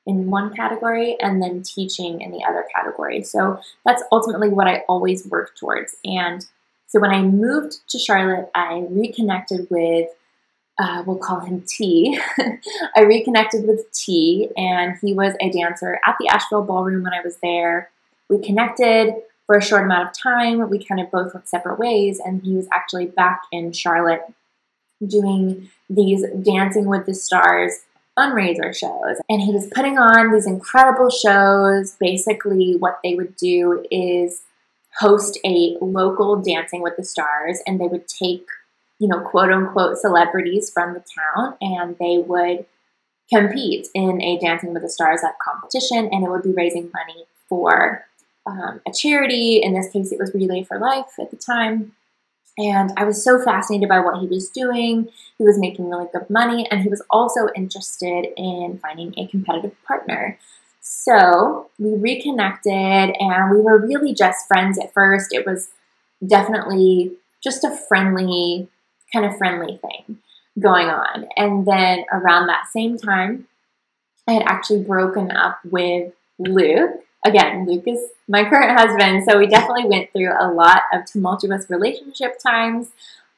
in 0.07 0.31
one 0.31 0.55
category, 0.55 1.17
and 1.21 1.41
then 1.41 1.61
teaching 1.61 2.21
in 2.21 2.31
the 2.31 2.43
other 2.43 2.65
category. 2.73 3.21
So 3.21 3.59
that's 3.85 4.01
ultimately 4.11 4.49
what 4.49 4.67
I 4.67 4.83
always 4.89 5.27
work 5.27 5.55
towards. 5.55 5.95
And 6.03 6.47
so 6.87 6.99
when 6.99 7.11
I 7.11 7.21
moved 7.21 7.87
to 7.89 7.99
Charlotte, 7.99 8.49
I 8.55 8.87
reconnected 8.89 9.67
with 9.69 10.09
uh, 10.79 11.03
we'll 11.05 11.17
call 11.17 11.41
him 11.41 11.63
T. 11.67 12.19
I 12.95 13.01
reconnected 13.01 13.67
with 13.67 13.91
T, 13.91 14.49
and 14.55 14.97
he 15.01 15.13
was 15.13 15.35
a 15.41 15.49
dancer 15.49 15.99
at 16.05 16.15
the 16.19 16.29
Asheville 16.29 16.63
Ballroom 16.63 17.03
when 17.03 17.13
I 17.13 17.21
was 17.21 17.37
there. 17.43 17.91
We 18.29 18.39
connected 18.39 19.13
for 19.45 19.57
a 19.57 19.61
short 19.61 19.83
amount 19.83 20.07
of 20.07 20.17
time. 20.17 20.69
We 20.69 20.83
kind 20.83 21.01
of 21.01 21.11
both 21.11 21.33
went 21.33 21.49
separate 21.49 21.79
ways, 21.79 22.19
and 22.23 22.41
he 22.43 22.55
was 22.55 22.67
actually 22.73 23.07
back 23.07 23.41
in 23.51 23.73
Charlotte 23.73 24.21
doing 25.05 25.69
these 25.89 26.25
Dancing 26.43 26.85
with 26.85 27.05
the 27.05 27.13
Stars 27.13 27.73
fundraiser 28.17 28.75
shows. 28.75 29.17
And 29.29 29.41
he 29.41 29.51
was 29.51 29.67
putting 29.73 29.97
on 29.97 30.31
these 30.31 30.45
incredible 30.45 31.09
shows. 31.09 31.95
Basically, 31.99 32.75
what 32.77 32.99
they 33.03 33.15
would 33.15 33.35
do 33.35 33.85
is 33.91 34.41
host 34.99 35.39
a 35.45 35.77
local 35.81 36.41
Dancing 36.41 36.81
with 36.81 36.95
the 36.97 37.03
Stars, 37.03 37.59
and 37.65 37.79
they 37.79 37.87
would 37.87 38.07
take, 38.07 38.45
you 38.99 39.07
know, 39.07 39.21
quote 39.21 39.51
unquote 39.51 39.97
celebrities 39.97 40.69
from 40.69 40.93
the 40.93 41.03
town 41.17 41.55
and 41.61 41.97
they 41.97 42.17
would 42.17 42.65
compete 43.33 43.87
in 43.93 44.21
a 44.21 44.37
Dancing 44.39 44.73
with 44.73 44.81
the 44.81 44.89
Stars 44.89 45.21
like 45.23 45.37
competition, 45.39 46.09
and 46.11 46.25
it 46.25 46.29
would 46.29 46.43
be 46.43 46.51
raising 46.51 46.91
money 46.93 47.25
for 47.47 48.05
um, 48.45 48.81
a 48.87 48.91
charity. 48.91 49.57
In 49.57 49.73
this 49.73 49.91
case, 49.91 50.11
it 50.11 50.19
was 50.19 50.33
Relay 50.33 50.63
for 50.63 50.79
Life 50.79 51.13
at 51.19 51.31
the 51.31 51.37
time. 51.37 51.93
And 52.57 52.91
I 52.97 53.05
was 53.05 53.23
so 53.23 53.39
fascinated 53.41 53.87
by 53.87 53.99
what 53.99 54.19
he 54.19 54.27
was 54.27 54.49
doing. 54.49 55.07
He 55.37 55.45
was 55.45 55.57
making 55.57 55.89
really 55.89 56.07
good 56.11 56.29
money, 56.29 56.67
and 56.69 56.81
he 56.81 56.89
was 56.89 57.01
also 57.09 57.47
interested 57.55 58.27
in 58.35 58.79
finding 58.81 59.13
a 59.17 59.27
competitive 59.27 59.81
partner. 59.85 60.37
So 60.81 61.69
we 61.77 61.93
reconnected, 61.95 63.15
and 63.19 63.51
we 63.51 63.61
were 63.61 63.77
really 63.77 64.13
just 64.13 64.47
friends 64.47 64.77
at 64.79 64.93
first. 64.93 65.31
It 65.31 65.45
was 65.45 65.69
definitely 66.25 67.13
just 67.41 67.63
a 67.63 67.77
friendly, 67.87 68.67
kind 69.13 69.25
of 69.25 69.37
friendly 69.37 69.77
thing 69.77 70.17
going 70.59 70.87
on. 70.87 71.27
And 71.37 71.65
then 71.65 72.05
around 72.11 72.47
that 72.47 72.67
same 72.71 72.97
time, 72.97 73.47
I 74.27 74.33
had 74.33 74.43
actually 74.43 74.83
broken 74.83 75.31
up 75.31 75.59
with 75.63 76.13
Luke. 76.37 76.91
Again, 77.25 77.65
Luke 77.65 77.83
is 77.87 77.99
my 78.27 78.43
current 78.47 78.77
husband, 78.77 79.23
so 79.27 79.37
we 79.37 79.47
definitely 79.47 79.85
went 79.85 80.11
through 80.11 80.31
a 80.39 80.51
lot 80.51 80.83
of 80.93 81.05
tumultuous 81.05 81.69
relationship 81.69 82.39
times. 82.39 82.89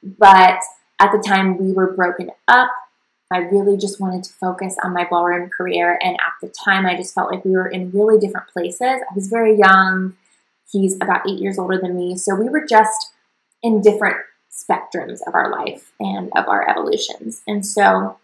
But 0.03 0.59
at 0.99 1.11
the 1.11 1.23
time 1.25 1.57
we 1.57 1.71
were 1.73 1.93
broken 1.93 2.31
up, 2.47 2.71
I 3.31 3.37
really 3.37 3.77
just 3.77 3.99
wanted 3.99 4.23
to 4.25 4.33
focus 4.33 4.75
on 4.83 4.93
my 4.93 5.07
ballroom 5.09 5.49
career. 5.49 5.97
And 6.03 6.15
at 6.15 6.33
the 6.41 6.49
time, 6.49 6.85
I 6.85 6.97
just 6.97 7.15
felt 7.15 7.31
like 7.31 7.45
we 7.45 7.51
were 7.51 7.67
in 7.67 7.91
really 7.91 8.19
different 8.19 8.49
places. 8.49 8.81
I 8.81 9.15
was 9.15 9.27
very 9.27 9.57
young. 9.57 10.15
He's 10.69 10.95
about 10.95 11.27
eight 11.27 11.39
years 11.39 11.57
older 11.57 11.79
than 11.81 11.95
me. 11.95 12.17
So 12.17 12.35
we 12.35 12.49
were 12.49 12.65
just 12.65 13.13
in 13.63 13.81
different 13.81 14.17
spectrums 14.51 15.19
of 15.25 15.33
our 15.33 15.51
life 15.51 15.91
and 15.99 16.29
of 16.35 16.47
our 16.47 16.69
evolutions. 16.69 17.41
And 17.47 17.65
so 17.65 18.17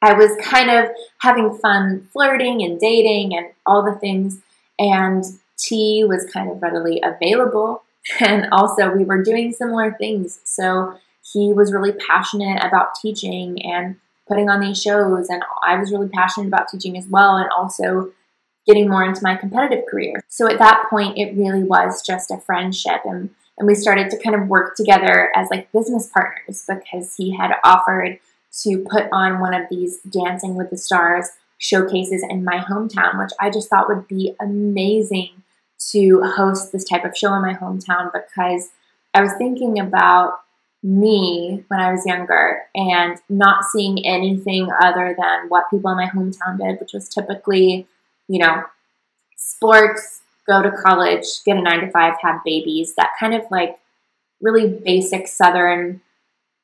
I 0.00 0.14
was 0.14 0.36
kind 0.42 0.70
of 0.70 0.90
having 1.20 1.58
fun 1.58 2.08
flirting 2.12 2.62
and 2.62 2.78
dating 2.78 3.36
and 3.36 3.48
all 3.66 3.84
the 3.84 3.98
things. 3.98 4.40
And 4.78 5.24
T 5.58 6.04
was 6.04 6.24
kind 6.32 6.50
of 6.50 6.62
readily 6.62 7.02
available. 7.02 7.82
And 8.20 8.46
also, 8.52 8.90
we 8.90 9.04
were 9.04 9.22
doing 9.22 9.52
similar 9.52 9.92
things. 9.92 10.40
So 10.44 10.94
he 11.30 11.52
was 11.52 11.74
really 11.74 11.92
passionate 11.92 12.64
about 12.64 12.94
teaching 12.94 13.62
and 13.62 13.96
putting 14.26 14.48
on 14.48 14.60
these 14.60 14.80
shows. 14.80 15.28
And 15.28 15.42
I 15.62 15.76
was 15.76 15.92
really 15.92 16.08
passionate 16.08 16.46
about 16.46 16.68
teaching 16.68 16.96
as 16.96 17.06
well. 17.06 17.36
And 17.36 17.50
also, 17.50 18.12
getting 18.68 18.88
more 18.88 19.02
into 19.02 19.22
my 19.22 19.34
competitive 19.34 19.84
career. 19.90 20.22
So 20.28 20.46
at 20.46 20.58
that 20.58 20.84
point, 20.90 21.18
it 21.18 21.36
really 21.36 21.64
was 21.64 22.02
just 22.06 22.30
a 22.30 22.38
friendship. 22.38 23.00
And 23.04 23.30
and 23.58 23.66
we 23.66 23.74
started 23.74 24.10
to 24.10 24.18
kind 24.18 24.36
of 24.40 24.48
work 24.48 24.76
together 24.76 25.30
as 25.34 25.48
like 25.50 25.70
business 25.72 26.08
partners 26.08 26.64
because 26.68 27.14
he 27.16 27.36
had 27.36 27.52
offered 27.64 28.18
to 28.62 28.84
put 28.90 29.06
on 29.12 29.40
one 29.40 29.54
of 29.54 29.68
these 29.70 29.98
Dancing 30.02 30.54
with 30.54 30.70
the 30.70 30.78
Stars 30.78 31.28
showcases 31.58 32.24
in 32.28 32.44
my 32.44 32.58
hometown, 32.58 33.18
which 33.18 33.32
I 33.40 33.50
just 33.50 33.68
thought 33.68 33.88
would 33.88 34.06
be 34.08 34.34
amazing 34.40 35.42
to 35.90 36.22
host 36.22 36.72
this 36.72 36.84
type 36.84 37.04
of 37.04 37.16
show 37.16 37.34
in 37.34 37.42
my 37.42 37.54
hometown 37.54 38.10
because 38.12 38.70
I 39.14 39.22
was 39.22 39.32
thinking 39.38 39.78
about 39.78 40.34
me 40.82 41.64
when 41.68 41.80
I 41.80 41.90
was 41.90 42.06
younger 42.06 42.62
and 42.74 43.18
not 43.28 43.64
seeing 43.64 44.06
anything 44.06 44.68
other 44.80 45.16
than 45.18 45.48
what 45.48 45.70
people 45.70 45.90
in 45.90 45.96
my 45.96 46.06
hometown 46.06 46.58
did, 46.58 46.78
which 46.78 46.92
was 46.92 47.08
typically, 47.08 47.86
you 48.28 48.38
know, 48.38 48.62
sports, 49.36 50.22
go 50.48 50.62
to 50.62 50.70
college, 50.70 51.26
get 51.44 51.56
a 51.56 51.62
nine 51.62 51.80
to 51.80 51.90
five, 51.90 52.14
have 52.22 52.42
babies, 52.44 52.94
that 52.96 53.10
kind 53.20 53.34
of 53.34 53.42
like 53.50 53.78
really 54.40 54.68
basic 54.68 55.28
Southern 55.28 56.00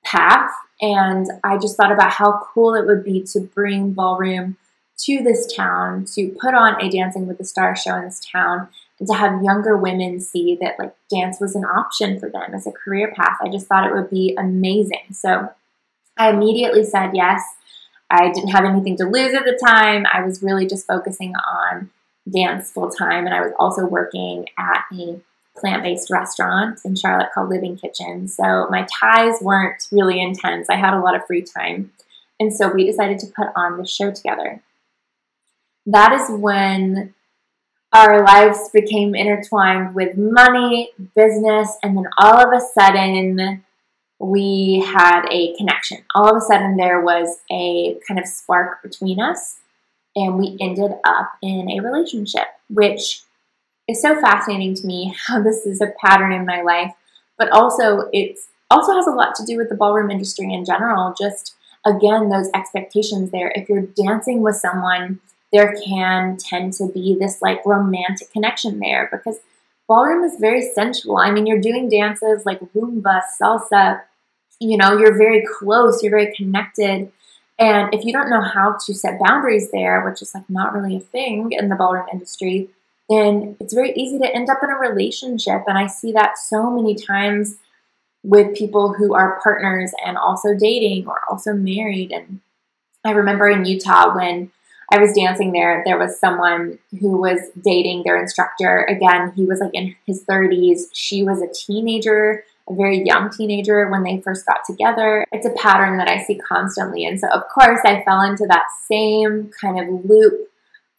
path. 0.04 0.50
And 0.80 1.26
I 1.44 1.58
just 1.58 1.76
thought 1.76 1.92
about 1.92 2.12
how 2.12 2.40
cool 2.52 2.74
it 2.74 2.86
would 2.86 3.04
be 3.04 3.22
to 3.32 3.40
bring 3.40 3.92
ballroom 3.92 4.56
to 4.96 5.22
this 5.22 5.52
town, 5.54 6.04
to 6.14 6.34
put 6.40 6.54
on 6.54 6.80
a 6.80 6.88
Dancing 6.88 7.26
with 7.26 7.38
the 7.38 7.44
Stars 7.44 7.80
show 7.82 7.96
in 7.96 8.04
this 8.04 8.20
town, 8.20 8.68
and 8.98 9.08
to 9.08 9.14
have 9.14 9.42
younger 9.42 9.76
women 9.76 10.20
see 10.20 10.56
that 10.60 10.78
like 10.78 10.94
dance 11.10 11.40
was 11.40 11.56
an 11.56 11.64
option 11.64 12.18
for 12.18 12.30
them 12.30 12.54
as 12.54 12.66
a 12.66 12.72
career 12.72 13.12
path. 13.14 13.38
I 13.42 13.48
just 13.48 13.66
thought 13.66 13.86
it 13.86 13.94
would 13.94 14.10
be 14.10 14.36
amazing. 14.38 15.12
So 15.12 15.50
I 16.16 16.30
immediately 16.30 16.84
said 16.84 17.10
yes. 17.12 17.42
I 18.08 18.30
didn't 18.30 18.50
have 18.50 18.64
anything 18.64 18.96
to 18.98 19.04
lose 19.04 19.34
at 19.34 19.44
the 19.44 19.58
time. 19.66 20.06
I 20.12 20.22
was 20.22 20.42
really 20.42 20.66
just 20.66 20.86
focusing 20.86 21.34
on 21.34 21.90
dance 22.30 22.70
full 22.70 22.90
time, 22.90 23.26
and 23.26 23.34
I 23.34 23.40
was 23.40 23.52
also 23.58 23.86
working 23.86 24.46
at 24.58 24.84
a 24.92 25.20
plant 25.56 25.82
based 25.82 26.10
restaurant 26.10 26.80
in 26.84 26.96
Charlotte 26.96 27.30
called 27.34 27.48
Living 27.48 27.76
Kitchen. 27.76 28.28
So 28.28 28.66
my 28.70 28.86
ties 29.00 29.40
weren't 29.40 29.86
really 29.92 30.20
intense. 30.20 30.68
I 30.68 30.76
had 30.76 30.94
a 30.94 31.00
lot 31.00 31.14
of 31.14 31.26
free 31.26 31.42
time. 31.42 31.92
And 32.40 32.52
so 32.52 32.68
we 32.68 32.86
decided 32.86 33.18
to 33.20 33.26
put 33.28 33.48
on 33.54 33.78
the 33.78 33.86
show 33.86 34.10
together. 34.10 34.60
That 35.86 36.12
is 36.12 36.28
when 36.30 37.14
our 37.92 38.24
lives 38.24 38.70
became 38.72 39.14
intertwined 39.14 39.94
with 39.94 40.16
money, 40.16 40.90
business, 41.14 41.76
and 41.82 41.96
then 41.96 42.06
all 42.18 42.38
of 42.38 42.52
a 42.52 42.60
sudden 42.60 43.62
we 44.18 44.84
had 44.84 45.26
a 45.30 45.54
connection. 45.56 45.98
All 46.14 46.28
of 46.28 46.36
a 46.36 46.40
sudden 46.40 46.76
there 46.76 47.00
was 47.00 47.38
a 47.52 48.00
kind 48.08 48.18
of 48.18 48.26
spark 48.26 48.82
between 48.82 49.20
us 49.20 49.60
and 50.16 50.38
we 50.38 50.56
ended 50.60 50.92
up 51.04 51.32
in 51.42 51.70
a 51.70 51.80
relationship, 51.80 52.46
which 52.68 53.22
is 53.88 54.00
so 54.00 54.20
fascinating 54.20 54.74
to 54.74 54.86
me 54.86 55.14
how 55.26 55.42
this 55.42 55.66
is 55.66 55.80
a 55.80 55.92
pattern 56.04 56.32
in 56.32 56.46
my 56.46 56.62
life, 56.62 56.92
but 57.38 57.50
also 57.50 58.08
it's 58.12 58.48
also 58.70 58.94
has 58.94 59.06
a 59.06 59.10
lot 59.10 59.34
to 59.36 59.44
do 59.44 59.56
with 59.56 59.68
the 59.68 59.74
ballroom 59.74 60.10
industry 60.10 60.52
in 60.52 60.64
general. 60.64 61.14
Just 61.18 61.54
again, 61.84 62.28
those 62.28 62.50
expectations 62.54 63.30
there. 63.30 63.52
If 63.54 63.68
you're 63.68 63.82
dancing 63.82 64.40
with 64.40 64.56
someone, 64.56 65.20
there 65.52 65.76
can 65.86 66.36
tend 66.36 66.72
to 66.74 66.88
be 66.88 67.16
this 67.18 67.40
like 67.40 67.64
romantic 67.64 68.32
connection 68.32 68.80
there 68.80 69.08
because 69.10 69.38
ballroom 69.86 70.24
is 70.24 70.36
very 70.40 70.62
sensual. 70.62 71.18
I 71.18 71.30
mean, 71.30 71.46
you're 71.46 71.60
doing 71.60 71.88
dances 71.88 72.44
like 72.44 72.60
rumba, 72.74 73.20
salsa, 73.40 74.02
you 74.60 74.76
know, 74.76 74.98
you're 74.98 75.16
very 75.16 75.44
close, 75.46 76.02
you're 76.02 76.10
very 76.10 76.34
connected. 76.34 77.12
And 77.58 77.94
if 77.94 78.04
you 78.04 78.12
don't 78.12 78.30
know 78.30 78.40
how 78.40 78.76
to 78.86 78.94
set 78.94 79.20
boundaries 79.20 79.70
there, 79.70 80.04
which 80.04 80.22
is 80.22 80.34
like 80.34 80.48
not 80.50 80.74
really 80.74 80.96
a 80.96 81.00
thing 81.00 81.52
in 81.52 81.68
the 81.68 81.76
ballroom 81.76 82.06
industry, 82.12 82.68
then 83.08 83.56
it's 83.60 83.74
very 83.74 83.92
easy 83.92 84.18
to 84.18 84.34
end 84.34 84.48
up 84.50 84.58
in 84.62 84.70
a 84.70 84.78
relationship. 84.78 85.62
And 85.66 85.78
I 85.78 85.86
see 85.86 86.12
that 86.12 86.38
so 86.38 86.70
many 86.70 86.94
times 86.94 87.56
with 88.24 88.56
people 88.56 88.94
who 88.94 89.14
are 89.14 89.40
partners 89.42 89.92
and 90.04 90.16
also 90.16 90.54
dating 90.54 91.06
or 91.06 91.20
also 91.30 91.52
married. 91.52 92.10
And 92.10 92.40
I 93.04 93.10
remember 93.10 93.48
in 93.48 93.66
Utah 93.66 94.14
when 94.16 94.50
I 94.90 94.98
was 94.98 95.12
dancing 95.12 95.52
there, 95.52 95.82
there 95.84 95.98
was 95.98 96.18
someone 96.18 96.78
who 97.00 97.18
was 97.18 97.38
dating 97.62 98.02
their 98.04 98.20
instructor. 98.20 98.84
Again, 98.84 99.32
he 99.36 99.44
was 99.44 99.60
like 99.60 99.74
in 99.74 99.94
his 100.06 100.24
30s. 100.24 100.84
She 100.92 101.22
was 101.22 101.40
a 101.40 101.52
teenager 101.52 102.44
a 102.68 102.74
very 102.74 103.04
young 103.04 103.30
teenager 103.30 103.88
when 103.90 104.02
they 104.02 104.20
first 104.20 104.46
got 104.46 104.60
together. 104.66 105.26
It's 105.32 105.46
a 105.46 105.50
pattern 105.50 105.98
that 105.98 106.08
I 106.08 106.22
see 106.22 106.36
constantly. 106.36 107.04
And 107.04 107.20
so, 107.20 107.28
of 107.28 107.42
course, 107.48 107.80
I 107.84 108.02
fell 108.04 108.22
into 108.22 108.46
that 108.46 108.66
same 108.88 109.50
kind 109.60 109.80
of 109.80 110.04
loop 110.04 110.48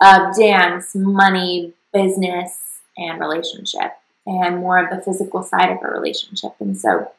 of 0.01 0.35
dance, 0.37 0.93
money, 0.93 1.73
business, 1.93 2.81
and 2.97 3.19
relationship, 3.19 3.93
and 4.25 4.57
more 4.57 4.77
of 4.77 4.89
the 4.89 5.03
physical 5.03 5.41
side 5.41 5.71
of 5.71 5.79
a 5.83 5.87
relationship. 5.87 6.53
And 6.59 6.77
so, 6.77 7.11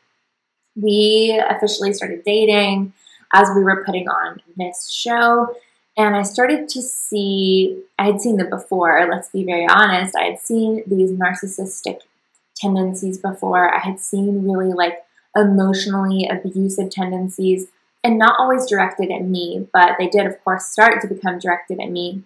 we 0.76 1.42
officially 1.48 1.92
started 1.92 2.22
dating 2.24 2.92
as 3.32 3.48
we 3.56 3.64
were 3.64 3.85
putting 3.85 4.09
on 4.09 4.40
this 4.56 4.90
show. 4.90 5.56
And 5.96 6.14
I 6.14 6.22
started 6.22 6.68
to 6.68 6.82
see, 6.82 7.82
I 7.98 8.04
had 8.06 8.20
seen 8.20 8.37
them 8.37 8.50
before, 8.50 9.09
let's 9.11 9.30
be 9.30 9.44
very 9.44 9.66
honest. 9.66 10.14
I 10.14 10.24
had 10.24 10.40
seen 10.40 10.82
these 10.87 11.11
narcissistic 11.11 12.00
tendencies 12.57 13.19
before. 13.19 13.73
I 13.75 13.81
had 13.81 14.01
seen 14.01 14.49
really 14.49 14.73
like 14.73 15.05
emotionally 15.37 16.29
abusive 16.29 16.90
tendencies 16.90 17.69
and 18.03 18.19
not 18.19 18.38
always 18.38 18.66
directed 18.66 19.11
at 19.11 19.23
me, 19.23 19.66
but 19.73 19.97
they 19.99 20.09
did, 20.09 20.27
of 20.27 20.42
course, 20.45 20.66
start 20.66 21.01
to 21.03 21.09
become 21.09 21.38
directed 21.38 21.81
at 21.81 21.90
me. 21.90 22.23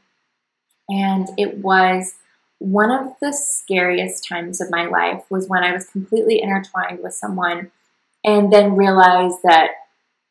And 0.88 1.28
it 1.36 1.58
was 1.58 2.14
one 2.58 2.90
of 2.90 3.14
the 3.20 3.32
scariest 3.32 4.28
times 4.28 4.60
of 4.60 4.70
my 4.70 4.84
life 4.84 5.24
was 5.30 5.48
when 5.48 5.64
I 5.64 5.72
was 5.72 5.86
completely 5.86 6.42
intertwined 6.42 7.00
with 7.02 7.14
someone 7.14 7.70
and 8.22 8.52
then 8.52 8.76
realized 8.76 9.38
that 9.44 9.70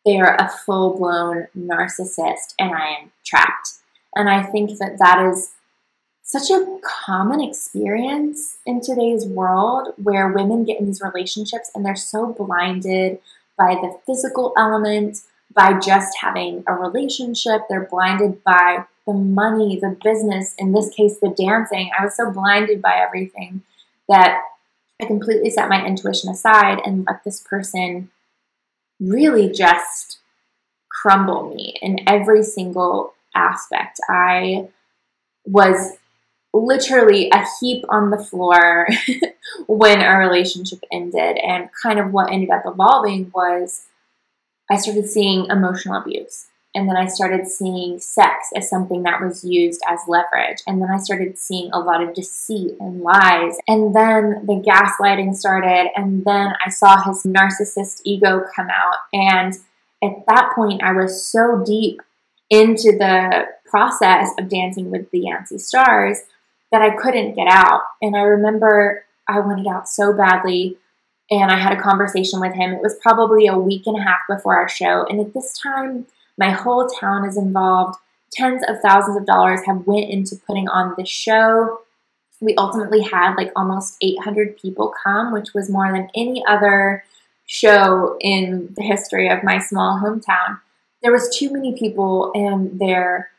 they 0.05 0.19
are 0.19 0.35
a 0.35 0.49
full 0.49 0.97
blown 0.97 1.47
narcissist 1.57 2.53
and 2.59 2.71
I 2.71 2.87
am 3.01 3.11
trapped. 3.25 3.79
And 4.15 4.29
I 4.29 4.43
think 4.43 4.77
that 4.77 4.97
that 4.99 5.25
is 5.31 5.51
such 6.29 6.51
a 6.51 6.77
common 6.83 7.41
experience 7.41 8.59
in 8.63 8.79
today's 8.79 9.25
world 9.25 9.95
where 9.97 10.31
women 10.31 10.63
get 10.63 10.79
in 10.79 10.85
these 10.85 11.01
relationships 11.01 11.71
and 11.73 11.83
they're 11.83 11.95
so 11.95 12.31
blinded 12.33 13.17
by 13.57 13.73
the 13.73 13.99
physical 14.05 14.53
element, 14.55 15.21
by 15.55 15.79
just 15.79 16.15
having 16.21 16.63
a 16.67 16.73
relationship. 16.75 17.61
They're 17.67 17.87
blinded 17.89 18.43
by 18.43 18.85
the 19.07 19.13
money, 19.13 19.79
the 19.81 19.97
business, 20.03 20.53
in 20.59 20.71
this 20.71 20.89
case, 20.89 21.17
the 21.19 21.33
dancing. 21.35 21.89
I 21.99 22.05
was 22.05 22.15
so 22.15 22.29
blinded 22.29 22.79
by 22.79 22.99
everything 22.99 23.63
that 24.07 24.43
I 25.01 25.05
completely 25.05 25.49
set 25.49 25.67
my 25.67 25.83
intuition 25.83 26.29
aside 26.29 26.79
and 26.85 27.07
let 27.07 27.23
this 27.23 27.41
person 27.41 28.11
really 28.99 29.51
just 29.51 30.19
crumble 30.91 31.49
me 31.55 31.73
in 31.81 32.01
every 32.05 32.43
single 32.43 33.15
aspect. 33.33 33.99
I 34.07 34.67
was 35.43 35.97
literally 36.53 37.29
a 37.31 37.45
heap 37.59 37.85
on 37.89 38.09
the 38.09 38.23
floor 38.23 38.87
when 39.67 40.01
our 40.01 40.19
relationship 40.19 40.79
ended. 40.91 41.37
And 41.37 41.69
kind 41.81 41.99
of 41.99 42.11
what 42.11 42.31
ended 42.31 42.49
up 42.49 42.63
evolving 42.65 43.31
was 43.33 43.85
I 44.69 44.77
started 44.77 45.07
seeing 45.07 45.45
emotional 45.47 46.01
abuse. 46.01 46.47
And 46.75 46.87
then 46.87 46.95
I 46.95 47.07
started 47.07 47.47
seeing 47.47 47.99
sex 47.99 48.49
as 48.55 48.69
something 48.69 49.01
that 49.03 49.21
was 49.21 49.43
used 49.43 49.81
as 49.89 50.01
leverage. 50.07 50.59
And 50.67 50.79
then 50.79 50.89
I 50.91 50.97
started 50.97 51.37
seeing 51.37 51.71
a 51.71 51.79
lot 51.79 52.03
of 52.03 52.13
deceit 52.13 52.75
and 52.79 53.01
lies. 53.01 53.57
And 53.67 53.95
then 53.95 54.45
the 54.45 54.63
gaslighting 54.65 55.35
started. 55.35 55.89
And 55.95 56.23
then 56.25 56.53
I 56.63 56.69
saw 56.69 57.01
his 57.03 57.23
narcissist 57.23 58.01
ego 58.05 58.43
come 58.55 58.67
out. 58.69 58.97
And 59.11 59.55
at 60.03 60.25
that 60.27 60.51
point, 60.55 60.83
I 60.83 60.91
was 60.91 61.25
so 61.25 61.63
deep 61.65 62.01
into 62.51 62.91
the 62.97 63.47
process 63.65 64.29
of 64.37 64.49
dancing 64.49 64.91
with 64.91 65.09
the 65.09 65.21
Yancey 65.21 65.57
stars 65.57 66.19
that 66.71 66.81
I 66.81 66.95
couldn't 66.95 67.35
get 67.35 67.47
out. 67.47 67.81
And 68.01 68.15
I 68.15 68.21
remember 68.21 69.05
I 69.27 69.39
wanted 69.39 69.67
out 69.67 69.87
so 69.87 70.13
badly 70.13 70.77
and 71.31 71.51
I 71.51 71.57
had 71.57 71.73
a 71.73 71.81
conversation 71.81 72.39
with 72.39 72.53
him. 72.53 72.73
It 72.73 72.81
was 72.81 72.97
probably 73.01 73.47
a 73.47 73.57
week 73.57 73.83
and 73.85 73.97
a 73.97 74.01
half 74.01 74.21
before 74.27 74.55
our 74.55 74.69
show, 74.69 75.05
and 75.07 75.19
at 75.19 75.33
this 75.33 75.57
time, 75.57 76.07
my 76.37 76.51
whole 76.51 76.87
town 76.87 77.27
is 77.27 77.37
involved. 77.37 77.99
Tens 78.31 78.63
of 78.67 78.79
thousands 78.81 79.17
of 79.17 79.25
dollars 79.25 79.61
have 79.65 79.85
went 79.85 80.09
into 80.09 80.35
putting 80.47 80.67
on 80.69 80.95
this 80.97 81.09
show. 81.09 81.81
We 82.39 82.55
ultimately 82.55 83.01
had 83.01 83.35
like 83.35 83.51
almost 83.55 83.97
800 84.01 84.57
people 84.57 84.93
come, 85.03 85.33
which 85.33 85.53
was 85.53 85.69
more 85.69 85.91
than 85.91 86.09
any 86.15 86.43
other 86.47 87.03
show 87.45 88.17
in 88.21 88.73
the 88.77 88.83
history 88.83 89.27
of 89.27 89.43
my 89.43 89.59
small 89.59 89.99
hometown. 89.99 90.59
There 91.01 91.11
was 91.11 91.35
too 91.35 91.51
many 91.51 91.77
people 91.77 92.31
and 92.33 92.79
their 92.79 93.29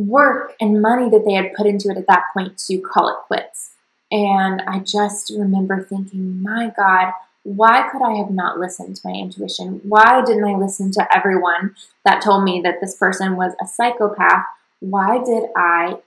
work 0.00 0.54
and 0.60 0.80
money 0.80 1.10
that 1.10 1.24
they 1.26 1.34
had 1.34 1.52
put 1.54 1.66
into 1.66 1.90
it 1.90 1.96
at 1.96 2.06
that 2.06 2.24
point 2.32 2.58
to 2.66 2.78
call 2.78 3.08
it 3.08 3.26
quits. 3.26 3.70
And 4.10 4.62
I 4.62 4.80
just 4.80 5.30
remember 5.36 5.82
thinking, 5.82 6.42
my 6.42 6.72
God, 6.76 7.12
why 7.42 7.88
could 7.90 8.02
I 8.02 8.14
have 8.14 8.30
not 8.30 8.58
listened 8.58 8.96
to 8.96 9.08
my 9.08 9.14
intuition? 9.14 9.80
Why 9.84 10.22
didn't 10.24 10.44
I 10.44 10.56
listen 10.56 10.90
to 10.92 11.16
everyone 11.16 11.74
that 12.04 12.22
told 12.22 12.44
me 12.44 12.60
that 12.62 12.80
this 12.80 12.96
person 12.96 13.36
was 13.36 13.54
a 13.62 13.66
psychopath? 13.66 14.44
Why 14.80 15.22
did 15.22 15.44
I 15.56 15.98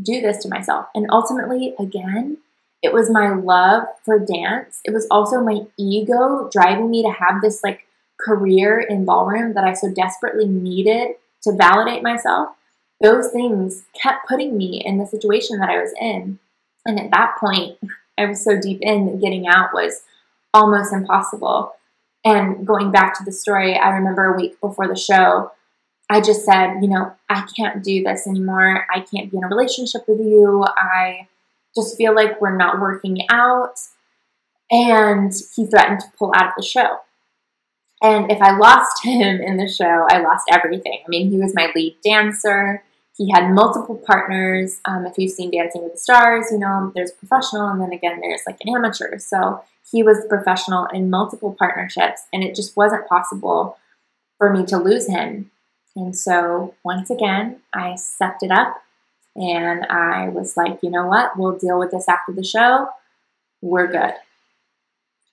do 0.00 0.20
this 0.20 0.38
to 0.42 0.48
myself? 0.48 0.86
And 0.94 1.06
ultimately, 1.10 1.74
again, 1.78 2.38
it 2.82 2.92
was 2.92 3.10
my 3.10 3.30
love 3.30 3.84
for 4.04 4.18
dance. 4.18 4.80
It 4.84 4.92
was 4.92 5.06
also 5.10 5.40
my 5.40 5.66
ego 5.76 6.48
driving 6.50 6.90
me 6.90 7.02
to 7.02 7.10
have 7.10 7.42
this 7.42 7.62
like 7.62 7.86
career 8.18 8.80
in 8.80 9.04
ballroom 9.04 9.54
that 9.54 9.64
I 9.64 9.74
so 9.74 9.92
desperately 9.92 10.46
needed 10.46 11.16
to 11.42 11.52
validate 11.52 12.02
myself. 12.02 12.50
Those 13.00 13.30
things 13.30 13.84
kept 14.00 14.28
putting 14.28 14.56
me 14.56 14.82
in 14.84 14.98
the 14.98 15.06
situation 15.06 15.58
that 15.58 15.70
I 15.70 15.80
was 15.80 15.92
in. 16.00 16.38
And 16.84 17.00
at 17.00 17.10
that 17.10 17.36
point, 17.38 17.78
I 18.18 18.26
was 18.26 18.42
so 18.44 18.60
deep 18.60 18.80
in 18.82 19.06
that 19.06 19.20
getting 19.20 19.46
out 19.46 19.72
was 19.72 20.02
almost 20.52 20.92
impossible. 20.92 21.72
And 22.24 22.66
going 22.66 22.90
back 22.90 23.16
to 23.16 23.24
the 23.24 23.32
story, 23.32 23.76
I 23.76 23.90
remember 23.90 24.26
a 24.26 24.36
week 24.36 24.60
before 24.60 24.86
the 24.86 24.96
show, 24.96 25.52
I 26.10 26.20
just 26.20 26.44
said, 26.44 26.80
you 26.82 26.88
know, 26.88 27.12
I 27.28 27.46
can't 27.56 27.82
do 27.82 28.02
this 28.02 28.26
anymore. 28.26 28.86
I 28.94 29.00
can't 29.00 29.30
be 29.30 29.38
in 29.38 29.44
a 29.44 29.48
relationship 29.48 30.02
with 30.06 30.18
you. 30.18 30.64
I 30.76 31.28
just 31.74 31.96
feel 31.96 32.14
like 32.14 32.40
we're 32.40 32.56
not 32.56 32.80
working 32.80 33.26
out. 33.30 33.78
And 34.70 35.32
he 35.54 35.66
threatened 35.66 36.00
to 36.00 36.06
pull 36.18 36.32
out 36.34 36.48
of 36.48 36.52
the 36.56 36.64
show. 36.64 36.98
And 38.02 38.30
if 38.30 38.40
I 38.40 38.56
lost 38.56 39.04
him 39.04 39.40
in 39.40 39.56
the 39.56 39.68
show, 39.68 40.06
I 40.08 40.20
lost 40.20 40.44
everything. 40.50 40.98
I 41.04 41.08
mean, 41.08 41.30
he 41.30 41.38
was 41.38 41.54
my 41.54 41.70
lead 41.74 41.96
dancer. 42.04 42.82
He 43.16 43.30
had 43.30 43.50
multiple 43.50 44.02
partners. 44.06 44.80
Um, 44.84 45.04
if 45.04 45.18
you've 45.18 45.32
seen 45.32 45.50
Dancing 45.50 45.82
with 45.82 45.92
the 45.92 45.98
Stars, 45.98 46.46
you 46.50 46.58
know, 46.58 46.92
there's 46.94 47.12
professional, 47.12 47.68
and 47.68 47.80
then 47.80 47.92
again, 47.92 48.20
there's 48.20 48.42
like 48.46 48.58
an 48.64 48.74
amateur. 48.74 49.18
So 49.18 49.62
he 49.90 50.02
was 50.02 50.24
professional 50.28 50.86
in 50.86 51.10
multiple 51.10 51.54
partnerships, 51.58 52.22
and 52.32 52.42
it 52.42 52.54
just 52.54 52.76
wasn't 52.76 53.08
possible 53.08 53.76
for 54.38 54.50
me 54.52 54.64
to 54.66 54.78
lose 54.78 55.08
him. 55.08 55.50
And 55.96 56.16
so, 56.16 56.74
once 56.84 57.10
again, 57.10 57.60
I 57.74 57.96
sucked 57.96 58.42
it 58.42 58.50
up 58.50 58.80
and 59.36 59.84
I 59.86 60.28
was 60.28 60.56
like, 60.56 60.78
you 60.82 60.90
know 60.90 61.06
what? 61.06 61.36
We'll 61.36 61.58
deal 61.58 61.78
with 61.78 61.90
this 61.90 62.08
after 62.08 62.32
the 62.32 62.44
show. 62.44 62.88
We're 63.60 63.86
good. 63.86 64.14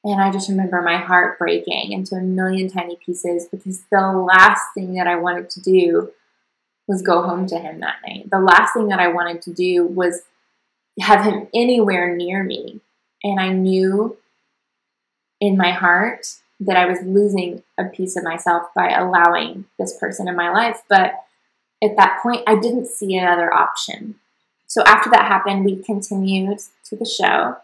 And 0.04 0.22
I 0.22 0.32
just 0.32 0.50
remember 0.50 0.82
my 0.82 0.98
heart 0.98 1.40
breaking 1.40 1.92
into 1.92 2.16
a 2.16 2.22
million 2.22 2.70
tiny 2.70 2.98
pieces 3.04 3.48
because 3.52 3.84
the 3.92 4.12
last 4.12 4.64
thing 4.74 4.94
that 4.94 5.08
I 5.08 5.16
wanted 5.16 5.50
to 5.52 5.62
do 5.62 6.12
was 6.88 7.02
go 7.02 7.22
home 7.24 7.46
to 7.48 7.60
him 7.60 7.80
that 7.82 7.98
night. 8.08 8.30
The 8.30 8.40
last 8.40 8.74
thing 8.74 8.88
that 8.88 9.00
I 9.00 9.10
wanted 9.10 9.42
to 9.44 9.54
do 9.54 9.86
was 9.86 10.22
have 11.00 11.24
him 11.24 11.48
anywhere 11.54 12.16
near 12.16 12.44
me. 12.44 12.82
And 13.24 13.40
I 13.40 13.50
knew 13.50 14.18
in 15.40 15.58
my 15.58 15.72
heart 15.72 16.28
that 16.60 16.78
I 16.78 16.86
was 16.86 17.00
losing 17.04 17.64
a 17.78 17.86
piece 17.86 18.16
of 18.16 18.24
myself 18.24 18.68
by 18.76 18.90
allowing 18.90 19.66
this 19.78 19.98
person 19.98 20.28
in 20.28 20.36
my 20.36 20.50
life. 20.52 20.82
But 20.90 21.14
at 21.84 21.96
that 21.98 22.20
point, 22.24 22.44
I 22.48 22.56
didn't 22.56 22.88
see 22.88 23.16
another 23.16 23.54
option. 23.54 24.16
So 24.66 24.84
after 24.84 25.10
that 25.12 25.28
happened, 25.28 25.66
we 25.66 25.76
continued 25.76 26.60
to 26.86 26.96
the 26.96 27.06
show. 27.06 27.58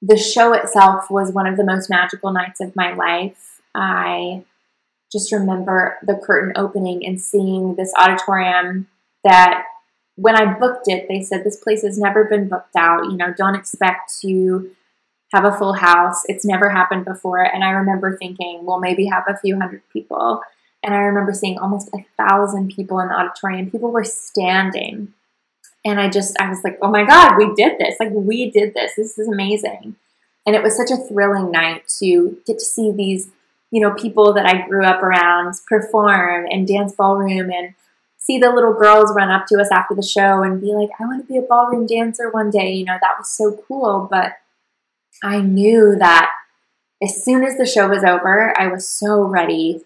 The 0.00 0.16
show 0.16 0.52
itself 0.52 1.10
was 1.10 1.32
one 1.32 1.46
of 1.46 1.56
the 1.56 1.64
most 1.64 1.90
magical 1.90 2.32
nights 2.32 2.60
of 2.60 2.76
my 2.76 2.92
life. 2.92 3.60
I 3.74 4.44
just 5.16 5.32
remember 5.32 5.96
the 6.02 6.20
curtain 6.22 6.52
opening 6.56 7.06
and 7.06 7.20
seeing 7.20 7.74
this 7.76 7.92
auditorium 7.98 8.88
that 9.24 9.64
when 10.16 10.36
I 10.36 10.58
booked 10.58 10.88
it, 10.88 11.06
they 11.08 11.22
said 11.22 11.44
this 11.44 11.56
place 11.56 11.82
has 11.82 11.98
never 11.98 12.24
been 12.24 12.48
booked 12.48 12.76
out. 12.76 13.04
You 13.04 13.16
know, 13.16 13.32
don't 13.32 13.54
expect 13.54 14.12
to 14.22 14.70
have 15.32 15.44
a 15.44 15.56
full 15.56 15.74
house. 15.74 16.22
It's 16.26 16.44
never 16.44 16.70
happened 16.70 17.04
before. 17.04 17.42
And 17.42 17.64
I 17.64 17.70
remember 17.70 18.16
thinking, 18.16 18.60
well, 18.64 18.78
maybe 18.78 19.06
have 19.06 19.24
a 19.28 19.36
few 19.36 19.58
hundred 19.58 19.82
people. 19.92 20.40
And 20.82 20.94
I 20.94 20.98
remember 20.98 21.32
seeing 21.32 21.58
almost 21.58 21.90
a 21.94 22.04
thousand 22.16 22.72
people 22.74 23.00
in 23.00 23.08
the 23.08 23.14
auditorium. 23.14 23.70
People 23.70 23.90
were 23.90 24.04
standing. 24.04 25.12
And 25.84 26.00
I 26.00 26.08
just, 26.08 26.36
I 26.40 26.48
was 26.48 26.60
like, 26.64 26.78
oh 26.80 26.90
my 26.90 27.04
God, 27.04 27.36
we 27.36 27.54
did 27.54 27.78
this. 27.78 27.96
Like, 28.00 28.10
we 28.12 28.50
did 28.50 28.74
this. 28.74 28.92
This 28.96 29.18
is 29.18 29.28
amazing. 29.28 29.96
And 30.46 30.54
it 30.54 30.62
was 30.62 30.76
such 30.76 30.90
a 30.90 30.96
thrilling 30.96 31.50
night 31.50 31.82
to 31.98 32.38
get 32.46 32.58
to 32.58 32.64
see 32.64 32.92
these, 32.92 33.28
you 33.70 33.80
know, 33.80 33.94
people 33.94 34.32
that 34.34 34.46
I 34.46 34.66
grew 34.66 34.84
up 34.84 35.02
around 35.02 35.54
perform 35.68 36.46
and 36.50 36.66
dance 36.66 36.94
ballroom 36.94 37.50
and 37.50 37.74
see 38.18 38.38
the 38.38 38.50
little 38.50 38.74
girls 38.74 39.12
run 39.14 39.30
up 39.30 39.46
to 39.46 39.60
us 39.60 39.68
after 39.70 39.94
the 39.94 40.02
show 40.02 40.42
and 40.42 40.60
be 40.60 40.72
like, 40.72 40.90
I 40.98 41.04
want 41.04 41.26
to 41.26 41.32
be 41.32 41.38
a 41.38 41.42
ballroom 41.42 41.86
dancer 41.86 42.30
one 42.30 42.50
day. 42.50 42.72
You 42.72 42.84
know, 42.84 42.98
that 43.00 43.18
was 43.18 43.28
so 43.28 43.62
cool. 43.68 44.08
But 44.10 44.32
I 45.22 45.40
knew 45.40 45.96
that 45.98 46.32
as 47.02 47.24
soon 47.24 47.44
as 47.44 47.56
the 47.56 47.66
show 47.66 47.88
was 47.88 48.04
over, 48.04 48.58
I 48.58 48.68
was 48.68 48.88
so 48.88 49.22
ready 49.22 49.82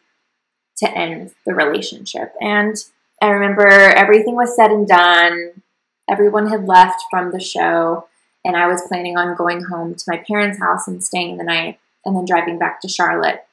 to 0.78 0.90
end 0.90 1.32
the 1.44 1.54
relationship. 1.54 2.32
And 2.40 2.76
I 3.20 3.28
remember 3.28 3.68
everything 3.68 4.34
was 4.34 4.56
said 4.56 4.70
and 4.70 4.86
done. 4.86 5.62
Everyone 6.08 6.48
had 6.48 6.66
left 6.66 7.02
from 7.10 7.30
the 7.30 7.40
show, 7.40 8.06
and 8.44 8.56
I 8.56 8.66
was 8.66 8.82
planning 8.88 9.16
on 9.16 9.36
going 9.36 9.64
home 9.64 9.94
to 9.94 10.04
my 10.08 10.16
parents' 10.16 10.58
house 10.58 10.88
and 10.88 11.04
staying 11.04 11.36
the 11.36 11.44
night 11.44 11.78
and 12.04 12.16
then 12.16 12.24
driving 12.24 12.58
back 12.58 12.80
to 12.80 12.88
Charlotte 12.88 13.44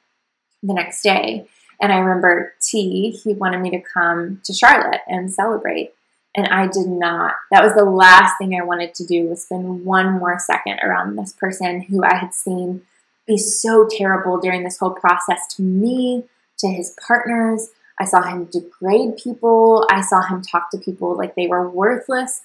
the 0.62 0.74
next 0.74 1.02
day. 1.02 1.46
And 1.80 1.92
I 1.92 1.98
remember 1.98 2.54
T, 2.60 3.10
he 3.22 3.34
wanted 3.34 3.60
me 3.60 3.70
to 3.70 3.80
come 3.80 4.40
to 4.44 4.52
Charlotte 4.52 5.00
and 5.06 5.32
celebrate. 5.32 5.92
And 6.36 6.46
I 6.48 6.66
did 6.66 6.86
not. 6.86 7.34
That 7.50 7.64
was 7.64 7.74
the 7.74 7.84
last 7.84 8.34
thing 8.38 8.54
I 8.54 8.64
wanted 8.64 8.94
to 8.96 9.06
do 9.06 9.24
was 9.28 9.44
spend 9.44 9.84
one 9.84 10.18
more 10.18 10.38
second 10.38 10.80
around 10.82 11.16
this 11.16 11.32
person 11.32 11.82
who 11.82 12.04
I 12.04 12.16
had 12.16 12.34
seen 12.34 12.82
be 13.26 13.36
so 13.36 13.88
terrible 13.90 14.38
during 14.38 14.64
this 14.64 14.78
whole 14.78 14.90
process 14.90 15.46
to 15.56 15.62
me, 15.62 16.24
to 16.58 16.68
his 16.68 16.96
partners. 17.06 17.68
I 18.00 18.04
saw 18.04 18.22
him 18.22 18.46
degrade 18.46 19.16
people. 19.16 19.86
I 19.90 20.00
saw 20.00 20.22
him 20.22 20.42
talk 20.42 20.70
to 20.70 20.78
people 20.78 21.16
like 21.16 21.34
they 21.34 21.46
were 21.46 21.68
worthless. 21.68 22.40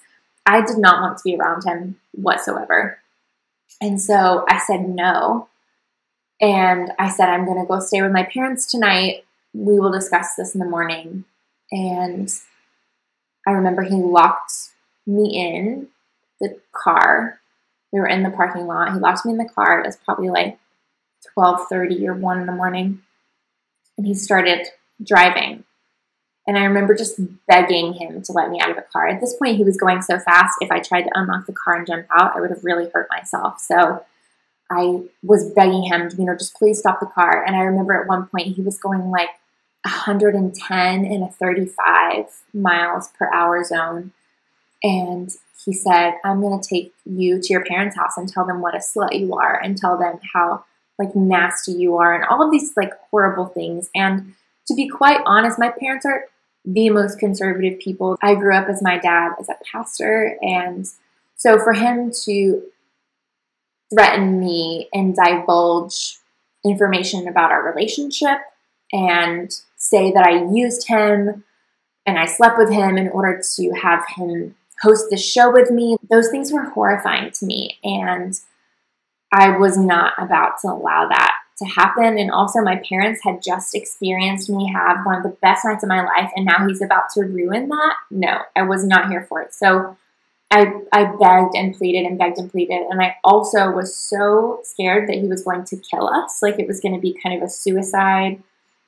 I 0.46 0.62
did 0.62 0.78
not 0.78 1.02
want 1.02 1.18
to 1.18 1.24
be 1.24 1.36
around 1.36 1.64
him 1.64 2.00
whatsoever. 2.12 3.00
And 3.82 4.02
so 4.02 4.46
I 4.50 4.60
said 4.60 4.90
no. 4.90 5.48
And 6.44 6.92
I 7.00 7.10
said, 7.10 7.30
I'm 7.30 7.46
going 7.46 7.62
to 7.62 7.66
go 7.66 7.80
stay 7.80 8.02
with 8.02 8.12
my 8.12 8.24
parents 8.24 8.66
tonight. 8.66 9.24
We 9.54 9.80
will 9.80 9.94
discuss 9.94 10.36
this 10.36 10.54
in 10.54 10.60
the 10.60 10.66
morning. 10.66 11.24
And 11.72 12.30
I 13.48 13.52
remember 13.52 13.84
he 13.84 13.96
locked 13.96 14.52
me 15.08 15.30
in 15.38 15.88
the 16.42 16.60
car. 16.74 17.40
We 17.94 18.02
were 18.02 18.08
in 18.08 18.24
the 18.24 18.30
parking 18.30 18.68
lot. 18.68 18.92
He 18.92 19.00
locked 19.00 19.26
me 19.26 19.32
in 19.32 19.38
the 19.38 19.48
car. 19.48 19.80
It 19.80 19.86
was 19.86 19.96
probably 19.96 20.30
like 20.30 20.60
12:30 21.38 22.06
or 22.08 22.14
1 22.14 22.42
in 22.42 22.46
the 22.46 22.52
morning. 22.52 23.02
and 23.98 24.08
he 24.08 24.14
started 24.14 24.68
driving. 25.04 25.64
And 26.46 26.58
I 26.58 26.66
remember 26.66 26.94
just 26.94 27.20
begging 27.48 27.94
him 27.94 28.22
to 28.24 28.32
let 28.34 28.50
me 28.50 28.60
out 28.60 28.70
of 28.70 28.76
the 28.76 28.82
car. 28.82 29.08
At 29.08 29.22
this 29.22 29.36
point, 29.36 29.58
he 29.58 29.64
was 29.64 29.78
going 29.78 30.02
so 30.02 30.20
fast, 30.20 30.56
if 30.60 30.72
I 30.72 30.80
tried 30.80 31.04
to 31.04 31.12
unlock 31.14 31.46
the 31.46 31.54
car 31.54 31.76
and 31.76 31.88
jump 31.88 32.08
out, 32.12 32.36
I 32.36 32.42
would 32.42 32.50
have 32.50 32.66
really 32.66 32.90
hurt 32.94 33.08
myself. 33.10 33.60
So 33.60 34.04
I 34.72 35.04
was 35.22 35.52
begging 35.52 35.84
him, 35.84 36.10
you 36.18 36.26
know, 36.26 36.36
just 36.36 36.56
please 36.56 36.80
stop 36.80 37.00
the 37.00 37.06
car. 37.06 37.44
And 37.44 37.56
I 37.56 37.62
remember 37.62 37.94
at 37.94 38.08
one 38.08 38.28
point 38.28 38.56
he 38.56 38.62
was 38.62 38.78
going 38.80 39.12
like 39.12 39.30
110 39.84 41.06
in 41.06 41.24
a 41.24 41.30
35 41.30 42.26
miles 42.54 43.10
per 43.18 43.32
hour 43.34 43.64
zone. 43.64 44.12
And 44.82 45.30
he 45.64 45.74
said, 45.74 46.16
I'm 46.24 46.42
going 46.42 46.60
to 46.60 46.68
take 46.68 46.94
you 47.06 47.42
to 47.42 47.54
your 47.54 47.64
parents' 47.64 47.96
house 47.96 48.18
and 48.18 48.28
tell 48.28 48.46
them 48.46 48.62
what 48.62 48.76
a 48.76 48.80
slut 48.80 49.18
you 49.18 49.34
are 49.36 49.60
and 49.62 49.78
tell 49.78 49.98
them 49.98 50.20
how 50.34 50.66
like 51.00 51.16
nasty 51.16 51.74
you 51.74 51.98
are 51.98 52.14
and 52.14 52.26
all 52.26 52.44
of 52.44 52.52
these 52.52 52.74
like 52.76 52.92
horrible 53.10 53.48
things. 53.48 53.90
And 53.96 54.36
to 54.68 54.74
be 54.74 54.88
quite 54.88 55.22
honest, 55.26 55.60
my 55.60 55.70
parents 55.70 56.06
are 56.06 56.26
the 56.66 56.90
most 56.90 57.20
conservative 57.20 57.80
people. 57.80 58.18
I 58.22 58.36
grew 58.36 58.56
up 58.56 58.70
as 58.70 58.82
my 58.82 58.98
dad 58.98 59.34
as 59.40 59.50
a 59.50 59.56
pastor. 59.70 60.38
And 60.42 60.88
so 61.36 61.60
for 61.60 61.74
him 61.74 62.12
to 62.24 62.64
threaten 63.94 64.40
me 64.40 64.90
and 64.94 65.16
divulge 65.16 66.18
information 66.66 67.28
about 67.28 67.52
our 67.52 67.64
relationship 67.64 68.38
and 68.92 69.52
say 69.76 70.12
that 70.12 70.26
I 70.26 70.52
used 70.54 70.88
him 70.88 71.44
and 72.06 72.18
I 72.18 72.26
slept 72.26 72.58
with 72.58 72.72
him 72.72 72.98
in 72.98 73.10
order 73.10 73.42
to 73.56 73.72
have 73.72 74.04
him 74.16 74.56
host 74.82 75.10
the 75.10 75.18
show 75.18 75.52
with 75.52 75.72
me, 75.72 75.98
those 76.10 76.30
things 76.30 76.52
were 76.52 76.70
horrifying 76.70 77.32
to 77.32 77.46
me. 77.46 77.78
And 77.84 78.34
I 79.32 79.58
was 79.58 79.78
not 79.78 80.14
about 80.18 80.60
to 80.62 80.68
allow 80.68 81.08
that 81.08 81.34
to 81.60 81.66
happen. 81.66 82.18
And 82.18 82.32
also, 82.32 82.62
my 82.62 82.82
parents 82.88 83.22
had 83.24 83.42
just 83.42 83.74
experienced 83.74 84.50
me 84.50 84.72
have 84.74 85.06
one 85.06 85.16
of 85.16 85.24
the 85.24 85.38
best 85.42 85.66
nights 85.66 85.84
of 85.84 85.90
my 85.90 86.04
life, 86.04 86.32
and 86.36 86.46
now 86.46 86.68
he's 86.68 86.82
about 86.82 87.10
to 87.14 87.22
ruin 87.22 87.70
that. 87.70 87.96
No, 88.12 88.42
I 88.56 88.64
was 88.64 88.86
not 88.86 89.10
here 89.10 89.26
for 89.28 89.42
it. 89.42 89.54
So 89.54 89.98
I, 90.54 90.72
I 90.92 91.06
begged 91.06 91.56
and 91.56 91.74
pleaded 91.76 92.06
and 92.06 92.18
begged 92.18 92.38
and 92.38 92.52
pleaded. 92.52 92.84
And 92.90 93.02
I 93.02 93.16
also 93.24 93.72
was 93.72 93.96
so 93.96 94.60
scared 94.64 95.10
that 95.10 95.18
he 95.18 95.28
was 95.28 95.44
going 95.44 95.64
to 95.66 95.78
kill 95.78 96.08
us. 96.08 96.44
Like 96.44 96.60
it 96.60 96.68
was 96.68 96.80
going 96.80 96.94
to 96.94 97.02
be 97.02 97.18
kind 97.24 97.36
of 97.36 97.48
a 97.48 97.50
suicide, 97.50 98.44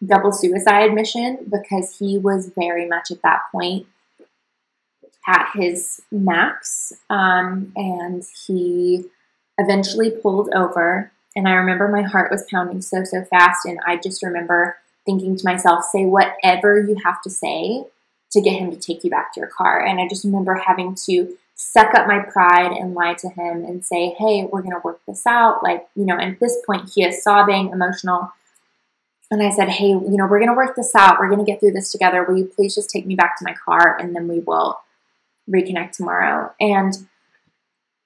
double 0.05 0.31
suicide 0.31 0.93
mission 0.93 1.39
because 1.51 1.97
he 1.97 2.19
was 2.19 2.51
very 2.55 2.87
much 2.87 3.09
at 3.09 3.23
that 3.23 3.41
point 3.51 3.87
at 5.27 5.49
his 5.55 6.01
max. 6.11 6.93
Um, 7.09 7.73
and 7.75 8.23
he 8.45 9.05
eventually 9.57 10.11
pulled 10.11 10.53
over 10.53 11.11
and 11.35 11.47
I 11.47 11.53
remember 11.53 11.87
my 11.87 12.03
heart 12.03 12.31
was 12.31 12.45
pounding 12.49 12.81
so, 12.81 13.03
so 13.03 13.25
fast. 13.25 13.65
And 13.65 13.79
I 13.85 13.97
just 13.97 14.23
remember 14.23 14.77
thinking 15.05 15.35
to 15.35 15.45
myself, 15.45 15.83
say 15.83 16.05
whatever 16.05 16.79
you 16.79 16.95
have 17.03 17.21
to 17.23 17.29
say 17.29 17.85
to 18.31 18.41
get 18.41 18.59
him 18.59 18.71
to 18.71 18.77
take 18.77 19.03
you 19.03 19.09
back 19.09 19.33
to 19.33 19.39
your 19.39 19.49
car. 19.49 19.83
And 19.83 19.99
I 19.99 20.07
just 20.07 20.23
remember 20.23 20.55
having 20.55 20.95
to 21.07 21.35
suck 21.55 21.95
up 21.95 22.05
my 22.05 22.19
pride 22.19 22.71
and 22.73 22.93
lie 22.93 23.13
to 23.13 23.29
him 23.29 23.63
and 23.63 23.83
say, 23.83 24.09
hey, 24.19 24.47
we're 24.51 24.61
going 24.61 24.73
to 24.73 24.81
work 24.83 24.99
this 25.07 25.25
out. 25.25 25.63
Like, 25.63 25.87
you 25.95 26.05
know, 26.05 26.17
and 26.17 26.33
at 26.33 26.39
this 26.39 26.57
point, 26.65 26.91
he 26.93 27.03
is 27.03 27.23
sobbing, 27.23 27.69
emotional. 27.69 28.33
And 29.31 29.41
I 29.41 29.49
said, 29.49 29.69
hey, 29.69 29.87
you 29.87 30.17
know, 30.17 30.27
we're 30.27 30.39
going 30.39 30.51
to 30.51 30.55
work 30.55 30.75
this 30.75 30.93
out. 30.95 31.17
We're 31.17 31.29
going 31.29 31.43
to 31.43 31.49
get 31.49 31.61
through 31.61 31.71
this 31.71 31.91
together. 31.91 32.23
Will 32.23 32.37
you 32.37 32.45
please 32.45 32.75
just 32.75 32.89
take 32.89 33.05
me 33.05 33.15
back 33.15 33.39
to 33.39 33.45
my 33.45 33.53
car 33.53 33.97
and 33.97 34.15
then 34.15 34.27
we 34.27 34.39
will 34.39 34.81
reconnect 35.49 35.93
tomorrow? 35.93 36.53
And 36.59 37.07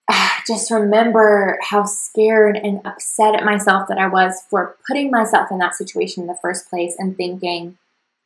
ah, 0.09 0.41
just 0.45 0.69
remember 0.69 1.57
how 1.61 1.85
scared 1.85 2.55
and 2.55 2.85
upset 2.85 3.35
at 3.35 3.43
myself 3.43 3.87
that 3.89 3.97
I 3.97 4.07
was 4.07 4.43
for 4.49 4.77
putting 4.87 5.09
myself 5.09 5.49
in 5.51 5.57
that 5.57 5.75
situation 5.75 6.21
in 6.21 6.27
the 6.27 6.39
first 6.41 6.69
place 6.69 6.95
and 6.99 7.17
thinking, 7.17 7.79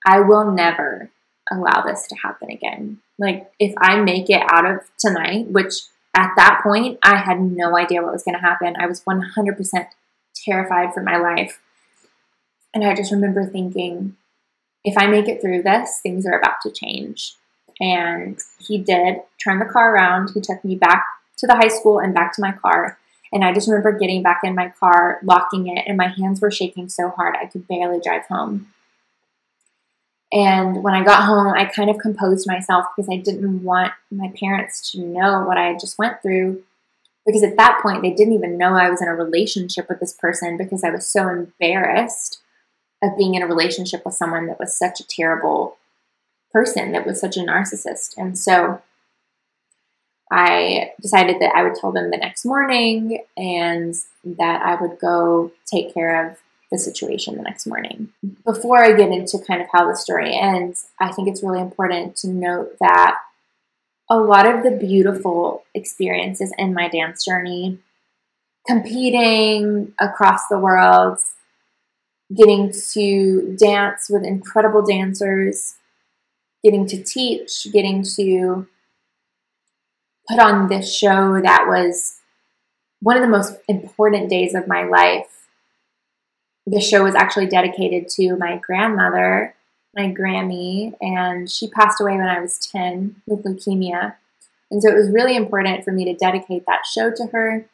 I 0.06 0.20
will 0.20 0.52
never 0.52 1.10
allow 1.50 1.82
this 1.82 2.08
to 2.08 2.16
happen 2.16 2.52
again. 2.52 3.00
Like, 3.20 3.52
if 3.60 3.74
I 3.78 4.02
make 4.02 4.30
it 4.30 4.44
out 4.50 4.70
of 4.70 4.80
tonight, 4.98 5.48
which 5.48 5.74
at 6.16 6.32
that 6.36 6.62
point, 6.64 7.00
I 7.04 7.18
had 7.18 7.42
no 7.42 7.78
idea 7.78 8.02
what 8.02 8.14
was 8.14 8.24
going 8.24 8.36
to 8.36 8.42
happen. 8.42 8.76
I 8.78 8.88
was 8.88 9.04
100% 9.04 9.88
terrified 10.36 10.94
for 10.94 11.02
my 11.02 11.18
life. 11.18 11.60
And 12.74 12.84
I 12.84 12.96
just 12.96 13.12
remember 13.12 13.46
thinking, 13.46 14.16
if 14.84 14.98
I 14.98 15.08
make 15.08 15.28
it 15.28 15.42
through 15.42 15.64
this, 15.64 16.00
things 16.02 16.26
are 16.26 16.38
about 16.38 16.62
to 16.64 16.72
change. 16.72 17.36
And 17.80 18.40
he 18.60 18.78
did 18.78 19.18
turn 19.44 19.60
the 19.60 19.66
car 19.66 19.94
around. 19.94 20.32
He 20.34 20.42
took 20.42 20.64
me 20.64 20.76
back 20.76 21.06
to 21.38 21.48
the 21.48 21.56
high 21.56 21.68
school 21.68 22.00
and 22.00 22.14
back 22.14 22.34
to 22.36 22.42
my 22.42 22.52
car. 22.52 22.98
And 23.32 23.44
I 23.44 23.54
just 23.54 23.68
remember 23.68 23.98
getting 23.98 24.22
back 24.22 24.42
in 24.44 24.54
my 24.54 24.70
car, 24.70 25.20
locking 25.24 25.68
it, 25.68 25.86
and 25.88 25.98
my 25.98 26.08
hands 26.08 26.40
were 26.40 26.52
shaking 26.52 26.90
so 26.90 27.10
hard 27.10 27.36
I 27.36 27.48
could 27.48 27.68
barely 27.68 28.00
drive 28.00 28.28
home. 28.28 28.73
And 30.34 30.84
when 30.84 30.96
I 30.96 31.04
got 31.04 31.26
home, 31.26 31.54
I 31.54 31.66
kind 31.66 31.92
of 31.92 32.00
composed 32.00 32.48
myself 32.48 32.86
because 32.96 33.08
I 33.08 33.18
didn't 33.18 33.62
want 33.62 33.94
my 34.10 34.34
parents 34.40 34.92
to 34.92 35.00
know 35.00 35.44
what 35.44 35.60
I 35.60 35.74
just 35.74 36.00
went 36.00 36.24
through. 36.24 36.64
Because 37.24 37.44
at 37.44 37.56
that 37.58 37.80
point, 37.84 38.02
they 38.02 38.12
didn't 38.12 38.34
even 38.34 38.58
know 38.58 38.76
I 38.76 38.90
was 38.90 39.00
in 39.00 39.08
a 39.08 39.16
relationship 39.16 39.88
with 39.88 40.00
this 40.00 40.12
person 40.12 40.58
because 40.58 40.84
I 40.84 40.90
was 40.90 41.06
so 41.06 41.30
embarrassed 41.30 42.42
of 43.04 43.16
being 43.16 43.36
in 43.36 43.44
a 43.44 43.48
relationship 43.48 44.04
with 44.04 44.16
someone 44.16 44.48
that 44.48 44.60
was 44.60 44.76
such 44.76 45.00
a 45.00 45.08
terrible 45.08 45.78
person, 46.52 46.94
that 46.94 47.06
was 47.06 47.22
such 47.22 47.38
a 47.38 47.42
narcissist. 47.42 48.18
And 48.18 48.38
so 48.38 48.82
I 50.32 50.94
decided 51.00 51.40
that 51.42 51.54
I 51.56 51.62
would 51.62 51.76
tell 51.76 51.92
them 51.92 52.10
the 52.10 52.18
next 52.18 52.44
morning 52.44 53.20
and 53.38 53.94
that 54.26 54.62
I 54.64 54.82
would 54.82 54.98
go 55.00 55.52
take 55.72 55.94
care 55.94 56.28
of 56.28 56.38
the 56.74 56.80
situation 56.80 57.38
the 57.38 57.44
next 57.44 57.68
morning. 57.68 58.10
Before 58.44 58.84
I 58.84 58.94
get 58.94 59.12
into 59.12 59.38
kind 59.38 59.62
of 59.62 59.68
how 59.72 59.88
the 59.88 59.96
story 59.96 60.36
ends, 60.36 60.88
I 61.00 61.12
think 61.12 61.30
it's 61.30 61.44
really 61.44 61.62
important 61.62 62.18
to 62.18 62.28
note 62.28 62.78
that 62.80 63.20
a 64.10 64.18
lot 64.18 64.48
of 64.48 64.64
the 64.64 64.72
beautiful 64.72 65.64
experiences 65.76 66.52
in 66.58 66.74
my 66.74 66.90
dance 66.90 67.24
journey, 67.24 67.78
competing 68.68 69.94
across 70.00 70.48
the 70.48 70.58
world, 70.58 71.20
getting 72.36 72.74
to 72.94 73.56
dance 73.60 74.08
with 74.10 74.24
incredible 74.24 74.82
dancers, 74.82 75.76
getting 76.64 76.88
to 76.88 77.04
teach, 77.04 77.68
getting 77.72 78.04
to 78.16 78.68
put 80.28 80.40
on 80.40 80.70
this 80.70 80.92
show 80.92 81.40
that 81.40 81.66
was 81.68 82.20
one 83.00 83.16
of 83.16 83.22
the 83.22 83.30
most 83.30 83.58
important 83.68 84.30
days 84.30 84.56
of 84.56 84.68
my 84.68 84.84
life. 84.84 85.43
The 86.66 86.80
show 86.80 87.04
was 87.04 87.16
actually 87.16 87.48
dedicated 87.48 88.08
to 88.10 88.38
my 88.38 88.58
grandmother, 88.58 89.54
my 89.96 90.14
Grammy, 90.14 90.94
and 91.02 91.50
she 91.50 91.70
passed 91.70 92.00
away 92.00 92.14
when 92.14 92.28
I 92.28 92.40
was 92.40 92.58
10 92.58 93.22
with 93.28 93.44
leukemia. 93.44 94.16
And 94.72 94.82
so 94.82 94.90
it 94.90 94.96
was 94.96 95.12
really 95.12 95.36
important 95.36 95.84
for 95.84 95.92
me 95.92 96.06
to 96.06 96.16
dedicate 96.16 96.66
that 96.66 96.86
show 96.86 97.12
to 97.12 97.28
her. 97.28 97.66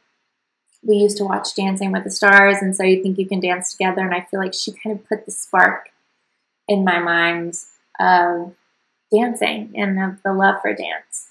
We 0.81 0.95
used 0.95 1.17
to 1.17 1.23
watch 1.23 1.55
Dancing 1.55 1.91
with 1.91 2.03
the 2.03 2.11
Stars, 2.11 2.57
and 2.61 2.75
so 2.75 2.83
you 2.83 3.03
think 3.03 3.17
you 3.17 3.27
can 3.27 3.39
dance 3.39 3.71
together. 3.71 4.01
And 4.01 4.13
I 4.13 4.21
feel 4.21 4.39
like 4.39 4.53
she 4.53 4.71
kind 4.71 4.97
of 4.97 5.07
put 5.07 5.25
the 5.25 5.31
spark 5.31 5.89
in 6.67 6.83
my 6.83 6.99
mind 6.99 7.55
of 7.99 8.55
dancing 9.11 9.73
and 9.75 9.99
of 10.01 10.23
the 10.23 10.33
love 10.33 10.61
for 10.61 10.73
dance. 10.73 11.27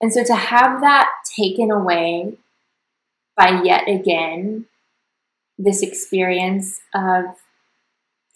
And 0.00 0.12
so 0.12 0.24
to 0.24 0.34
have 0.34 0.80
that 0.80 1.10
taken 1.36 1.70
away 1.70 2.34
by 3.36 3.62
yet 3.62 3.88
again 3.88 4.66
this 5.58 5.82
experience 5.82 6.80
of 6.94 7.24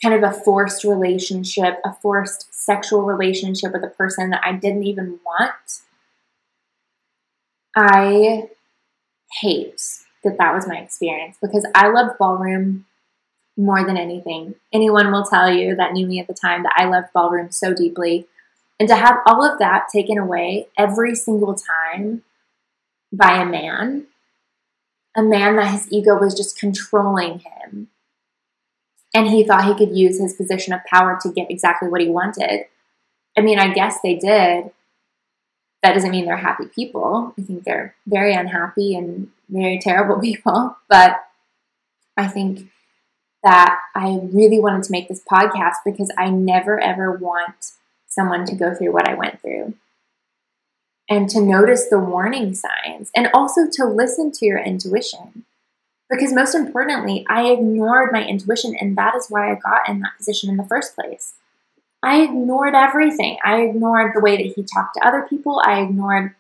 kind 0.03 0.15
of 0.15 0.23
a 0.23 0.33
forced 0.33 0.85
relationship, 0.85 1.79
a 1.85 1.93
forced 2.01 2.53
sexual 2.53 3.03
relationship 3.03 3.73
with 3.73 3.85
a 3.85 3.89
person 3.89 4.31
that 4.31 4.41
I 4.45 4.53
didn't 4.53 4.85
even 4.85 5.21
want, 5.25 5.83
I 7.77 8.49
hate 9.41 9.81
that 10.25 10.39
that 10.39 10.55
was 10.55 10.67
my 10.67 10.79
experience 10.79 11.37
because 11.41 11.67
I 11.75 11.89
loved 11.89 12.19
ballroom 12.19 12.87
more 13.57 13.85
than 13.85 13.97
anything. 13.97 14.55
Anyone 14.73 15.13
will 15.13 15.25
tell 15.25 15.53
you 15.53 15.77
that 15.77 15.93
knew 15.93 16.07
me 16.07 16.21
at 16.21 16.27
the 16.27 16.35
time 16.35 16.63
that 16.63 16.75
I 16.77 16.87
loved 16.87 17.09
ballroom 17.13 17.51
so 17.51 17.75
deeply. 17.75 18.27
And 18.79 18.89
to 18.89 18.97
have 18.97 19.19
all 19.27 19.45
of 19.45 19.59
that 19.59 19.89
taken 19.93 20.19
away 20.19 20.69
every 20.79 21.15
single 21.15 21.55
time 21.55 22.23
by 23.13 23.41
a 23.41 23.45
man, 23.45 24.07
a 25.17 25.23
man 25.23 25.57
that 25.57 25.73
his 25.73 25.91
ego 25.91 26.19
was 26.19 26.35
just 26.35 26.59
controlling 26.59 27.41
him, 27.41 27.89
and 29.15 29.29
he 29.29 29.45
thought 29.45 29.65
he 29.65 29.75
could 29.75 29.97
use 29.97 30.21
his 30.21 30.35
position 30.35 30.73
of 30.73 30.85
power 30.85 31.19
to 31.23 31.33
get 31.33 31.51
exactly 31.51 31.89
what 31.89 32.01
he 32.01 32.09
wanted. 32.09 32.67
I 33.37 33.41
mean, 33.41 33.59
I 33.59 33.73
guess 33.73 33.99
they 34.03 34.15
did. 34.15 34.71
That 35.83 35.95
doesn't 35.95 36.11
mean 36.11 36.27
they're 36.27 36.37
happy 36.37 36.67
people. 36.67 37.35
I 37.39 37.43
think 37.43 37.65
they're 37.65 37.95
very 38.07 38.35
unhappy 38.35 38.95
and 38.95 39.29
very 39.49 39.79
terrible 39.79 40.21
people. 40.21 40.77
But 40.89 41.17
I 42.17 42.29
think 42.29 42.71
that 43.43 43.79
I 43.95 44.21
really 44.33 44.61
wanted 44.61 44.83
to 44.85 44.93
make 44.93 45.09
this 45.09 45.23
podcast 45.31 45.77
because 45.85 46.13
I 46.19 46.29
never 46.29 46.79
ever 46.79 47.13
want 47.13 47.73
someone 48.07 48.45
to 48.45 48.55
go 48.55 48.75
through 48.75 48.93
what 48.93 49.09
I 49.09 49.15
went 49.15 49.41
through. 49.41 49.75
And 51.11 51.29
to 51.31 51.41
notice 51.41 51.89
the 51.89 51.99
warning 51.99 52.55
signs 52.55 53.11
and 53.17 53.29
also 53.35 53.63
to 53.73 53.85
listen 53.85 54.31
to 54.31 54.47
your 54.47 54.61
intuition. 54.61 55.45
Because 56.09 56.33
most 56.33 56.55
importantly, 56.55 57.27
I 57.29 57.51
ignored 57.51 58.11
my 58.13 58.25
intuition, 58.25 58.75
and 58.81 58.97
that 58.97 59.15
is 59.17 59.27
why 59.29 59.51
I 59.51 59.57
got 59.57 59.89
in 59.89 60.01
that 60.01 60.17
position 60.17 60.49
in 60.49 60.57
the 60.57 60.67
first 60.67 60.95
place. 60.95 61.35
I 62.03 62.23
ignored 62.23 62.75
everything. 62.75 63.39
I 63.45 63.63
ignored 63.63 64.13
the 64.15 64.21
way 64.21 64.37
that 64.37 64.55
he 64.55 64.63
talked 64.63 64.95
to 64.95 65.07
other 65.07 65.27
people. 65.29 65.61
I 65.65 65.83
ignored 65.83 66.35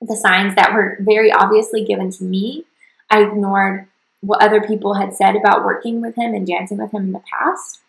the 0.00 0.16
signs 0.16 0.54
that 0.54 0.72
were 0.72 0.96
very 1.00 1.30
obviously 1.30 1.84
given 1.84 2.10
to 2.12 2.24
me. 2.24 2.64
I 3.10 3.22
ignored 3.22 3.86
what 4.20 4.42
other 4.42 4.60
people 4.60 4.94
had 4.94 5.14
said 5.14 5.36
about 5.36 5.64
working 5.64 6.00
with 6.00 6.16
him 6.16 6.34
and 6.34 6.46
dancing 6.46 6.78
with 6.78 6.92
him 6.92 7.04
in 7.04 7.12
the 7.12 7.22
past. 7.32 7.80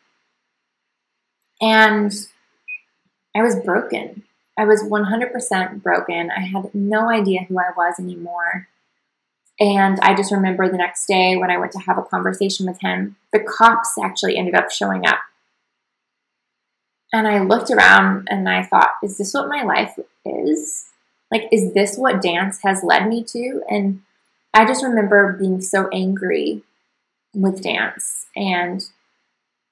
And 1.62 2.14
I 3.36 3.42
was 3.42 3.56
broken. 3.56 4.25
I 4.58 4.66
was 4.66 4.84
100% 4.84 5.84
broken. 5.84 6.32
I 6.32 6.42
had 6.42 6.74
no 6.74 7.10
idea 7.10 7.44
who 7.44 7.60
I 7.60 7.72
was 7.76 8.00
anymore. 8.00 8.68
And 9.60 10.00
I 10.02 10.16
just 10.16 10.32
remember 10.32 10.70
the 10.70 10.78
next 10.78 11.06
day 11.08 11.38
when 11.38 11.52
I 11.52 11.58
went 11.58 11.72
to 11.74 11.80
have 11.80 11.98
a 11.98 12.04
conversation 12.04 12.66
with 12.66 12.80
him, 12.82 13.16
the 13.32 13.40
cops 13.40 13.98
actually 14.02 14.38
ended 14.38 14.56
up 14.56 14.72
showing 14.72 15.06
up. 15.06 15.20
And 17.14 17.28
I 17.28 17.42
looked 17.42 17.72
around 17.72 18.28
and 18.30 18.50
I 18.50 18.64
thought, 18.64 18.92
is 19.02 19.18
this 19.18 19.34
what 19.34 19.48
my 19.48 19.64
life 19.64 19.98
is? 20.26 20.86
Like, 21.32 21.48
is 21.52 21.74
this 21.74 21.98
what 21.98 22.22
dance 22.22 22.60
has 22.64 22.84
led 22.84 23.08
me 23.08 23.24
to? 23.24 23.62
And 23.70 24.02
I 24.54 24.66
just 24.66 24.84
remember 24.84 25.34
being 25.40 25.62
so 25.62 25.88
angry 25.90 26.64
with 27.34 27.62
dance 27.62 28.26
and 28.36 28.84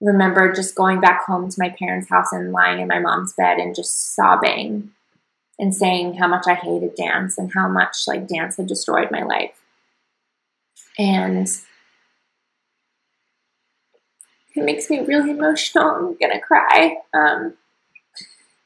remember 0.03 0.51
just 0.51 0.75
going 0.75 0.99
back 0.99 1.25
home 1.25 1.49
to 1.49 1.55
my 1.57 1.69
parents' 1.69 2.09
house 2.09 2.31
and 2.31 2.51
lying 2.51 2.81
in 2.81 2.87
my 2.87 2.99
mom's 2.99 3.33
bed 3.33 3.57
and 3.57 3.75
just 3.75 4.13
sobbing 4.13 4.91
and 5.57 5.73
saying 5.73 6.15
how 6.15 6.27
much 6.27 6.45
I 6.45 6.55
hated 6.55 6.95
dance 6.95 7.37
and 7.37 7.51
how 7.53 7.69
much 7.69 8.03
like 8.05 8.27
dance 8.27 8.57
had 8.57 8.67
destroyed 8.67 9.09
my 9.11 9.23
life. 9.23 9.55
And 10.99 11.47
it 14.55 14.63
makes 14.63 14.89
me 14.89 14.99
really 14.99 15.31
emotional. 15.31 15.89
I'm 15.89 16.17
gonna 16.19 16.41
cry. 16.41 16.97
Um, 17.13 17.53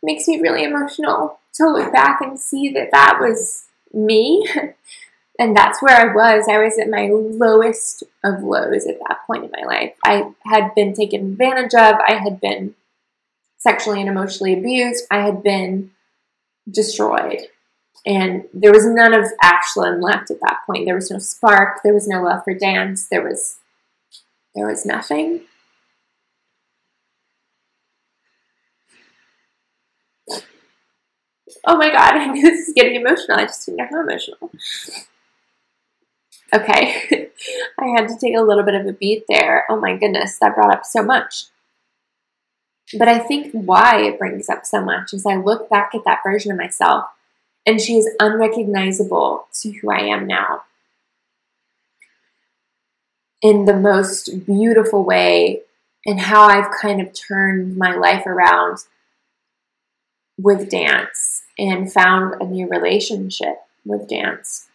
makes 0.02 0.28
me 0.28 0.40
really 0.40 0.64
emotional 0.64 1.40
to 1.54 1.70
look 1.70 1.92
back 1.94 2.20
and 2.22 2.40
see 2.40 2.72
that 2.74 2.92
that 2.92 3.20
was 3.20 3.68
me 3.94 4.48
and 5.40 5.56
that's 5.56 5.82
where 5.82 5.96
I 5.96 6.14
was. 6.14 6.48
I 6.50 6.58
was 6.58 6.80
at 6.80 6.90
my 6.90 7.10
lowest 7.12 8.04
of 8.24 8.42
lows 8.42 8.88
at 8.88 9.00
that 9.08 9.20
point 9.28 9.46
in 9.46 9.52
my 9.52 9.66
life. 9.66 9.94
I 10.04 10.32
had 10.46 10.74
been 10.74 10.94
taken 10.94 11.32
advantage 11.32 11.74
of, 11.74 11.96
I 12.08 12.16
had 12.16 12.42
been 12.42 12.76
sexually 13.58 14.00
and 14.00 14.10
emotionally 14.10 14.54
abused, 14.54 15.06
I 15.12 15.22
had 15.22 15.44
been 15.44 15.92
destroyed. 16.70 17.48
And 18.06 18.46
there 18.54 18.72
was 18.72 18.86
none 18.86 19.14
of 19.14 19.26
Ashlyn 19.44 20.02
left 20.02 20.32
at 20.32 20.40
that 20.42 20.60
point. 20.66 20.86
There 20.86 20.96
was 20.96 21.12
no 21.12 21.20
spark, 21.20 21.82
there 21.84 21.94
was 21.94 22.08
no 22.08 22.24
love 22.24 22.44
for 22.44 22.54
dance, 22.54 23.08
there 23.08 23.24
was 23.24 23.58
there 24.56 24.66
was 24.66 24.86
nothing. 24.86 25.42
Oh 31.66 31.78
my 31.78 31.92
god, 31.92 32.34
this 32.42 32.70
is 32.70 32.74
getting 32.74 32.96
emotional. 32.96 33.38
I 33.38 33.46
just 33.46 33.66
didn't 33.66 33.78
know 33.78 33.88
how 33.92 34.02
emotional. 34.02 34.52
Okay, 36.54 37.30
I 37.80 37.88
had 37.88 38.08
to 38.08 38.18
take 38.20 38.36
a 38.36 38.42
little 38.42 38.64
bit 38.64 38.76
of 38.76 38.86
a 38.86 38.94
beat 38.94 39.26
there. 39.28 39.66
Oh 39.70 39.80
my 39.80 39.98
goodness, 39.98 40.38
that 40.40 40.56
brought 40.56 40.74
up 40.74 40.86
so 40.86 41.04
much. 41.04 41.46
But 42.98 43.10
I 43.10 43.20
think 43.20 43.52
why 43.52 44.02
it 44.02 44.18
brings 44.18 44.48
up 44.50 44.66
so 44.66 44.82
much 44.82 45.14
is 45.14 45.26
I 45.26 45.36
look 45.36 45.70
back 45.70 45.92
at 45.94 46.06
that 46.06 46.22
version 46.24 46.52
of 46.52 46.58
myself 46.58 47.06
and 47.66 47.82
she 47.82 47.98
is 47.98 48.10
unrecognizable 48.20 49.48
to 49.62 49.72
who 49.72 49.92
I 49.92 50.00
am 50.00 50.26
now. 50.26 50.64
In 53.42 53.66
the 53.66 53.76
most 53.76 54.46
beautiful 54.46 55.04
way, 55.04 55.64
and 56.06 56.22
how 56.22 56.44
I've 56.44 56.72
kind 56.72 57.02
of 57.02 57.14
turned 57.14 57.76
my 57.76 57.94
life 57.94 58.26
around 58.26 58.78
with 60.40 60.70
dance 60.70 61.44
and 61.60 61.92
found 61.92 62.42
a 62.42 62.46
new 62.46 62.68
relationship 62.68 63.58
with 63.84 64.08
dance 64.08 64.67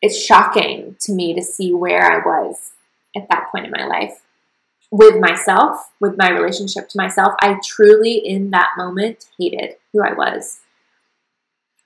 it's 0.00 0.22
shocking 0.22 0.96
to 1.00 1.12
me 1.12 1.34
to 1.34 1.42
see 1.42 1.72
where 1.72 2.02
I 2.02 2.18
was 2.18 2.72
at 3.16 3.28
that 3.28 3.50
point 3.50 3.66
in 3.66 3.72
my 3.72 3.86
life 3.86 4.20
with 4.90 5.20
myself, 5.20 5.90
with 6.00 6.16
my 6.16 6.30
relationship 6.30 6.88
to 6.88 6.98
myself. 6.98 7.34
I 7.40 7.58
truly, 7.64 8.14
in 8.14 8.50
that 8.50 8.70
moment, 8.76 9.26
hated 9.38 9.76
who 9.92 10.02
I 10.02 10.14
was. 10.14 10.60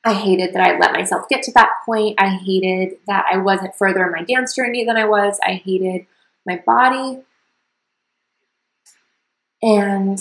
I 0.04 0.14
hated 0.14 0.52
that 0.52 0.62
I 0.62 0.78
let 0.78 0.92
myself 0.92 1.28
get 1.28 1.42
to 1.44 1.52
that 1.52 1.70
point. 1.86 2.20
I 2.20 2.28
hated 2.28 2.98
that 3.06 3.26
I 3.30 3.38
wasn't 3.38 3.76
further 3.76 4.04
in 4.04 4.12
my 4.12 4.24
dance 4.24 4.54
journey 4.54 4.84
than 4.84 4.96
I 4.96 5.04
was. 5.04 5.38
I 5.44 5.54
hated 5.54 6.06
my 6.44 6.62
body. 6.66 7.20
And 9.62 10.18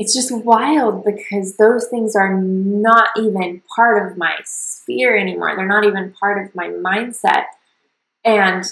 it's 0.00 0.14
just 0.14 0.32
wild 0.32 1.04
because 1.04 1.58
those 1.58 1.86
things 1.88 2.16
are 2.16 2.40
not 2.40 3.10
even 3.18 3.60
part 3.76 4.10
of 4.10 4.16
my 4.16 4.34
sphere 4.46 5.14
anymore. 5.14 5.54
They're 5.54 5.68
not 5.68 5.84
even 5.84 6.14
part 6.18 6.42
of 6.42 6.54
my 6.54 6.68
mindset. 6.68 7.44
And 8.24 8.64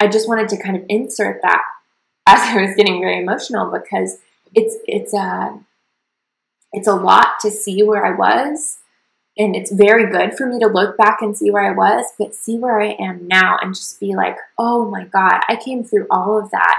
I 0.00 0.08
just 0.08 0.28
wanted 0.28 0.50
to 0.50 0.62
kind 0.62 0.76
of 0.76 0.84
insert 0.90 1.40
that 1.40 1.62
as 2.26 2.40
I 2.42 2.60
was 2.60 2.76
getting 2.76 3.00
very 3.00 3.22
emotional 3.22 3.72
because 3.72 4.18
it's 4.54 4.76
it's 4.84 5.14
a 5.14 5.58
it's 6.74 6.88
a 6.88 6.94
lot 6.94 7.40
to 7.40 7.50
see 7.50 7.82
where 7.82 8.04
I 8.04 8.14
was 8.14 8.80
and 9.38 9.56
it's 9.56 9.72
very 9.72 10.10
good 10.10 10.36
for 10.36 10.44
me 10.44 10.58
to 10.58 10.66
look 10.66 10.98
back 10.98 11.22
and 11.22 11.34
see 11.34 11.50
where 11.50 11.64
I 11.64 11.72
was, 11.74 12.04
but 12.18 12.34
see 12.34 12.58
where 12.58 12.82
I 12.82 12.96
am 13.00 13.26
now 13.26 13.56
and 13.62 13.74
just 13.74 13.98
be 13.98 14.14
like, 14.14 14.36
"Oh 14.58 14.90
my 14.90 15.04
god, 15.04 15.40
I 15.48 15.56
came 15.56 15.84
through 15.84 16.06
all 16.10 16.38
of 16.38 16.50
that 16.50 16.76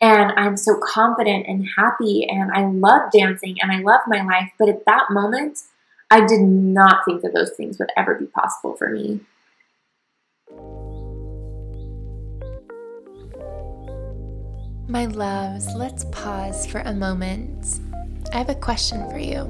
and 0.00 0.32
I'm 0.32 0.56
so 0.56 0.80
confident 0.82 1.46
and 1.46 1.66
happy 1.76 2.26
and 2.28 2.50
I 2.52 2.66
love 2.66 3.12
dancing 3.12 3.56
and 3.60 3.70
I 3.70 3.80
love 3.80 4.00
my 4.06 4.22
life. 4.22 4.50
But 4.58 4.68
at 4.68 4.84
that 4.86 5.06
moment, 5.10 5.58
I 6.10 6.26
did 6.26 6.40
not 6.40 7.04
think 7.04 7.22
that 7.22 7.34
those 7.34 7.50
things 7.50 7.78
would 7.78 7.90
ever 7.96 8.14
be 8.14 8.26
possible 8.26 8.74
for 8.76 8.88
me. 8.88 9.20
My 14.88 15.06
loves, 15.06 15.72
let's 15.76 16.04
pause 16.06 16.66
for 16.66 16.80
a 16.80 16.92
moment. 16.92 17.78
I 18.32 18.38
have 18.38 18.48
a 18.48 18.56
question 18.56 19.08
for 19.08 19.18
you. 19.18 19.44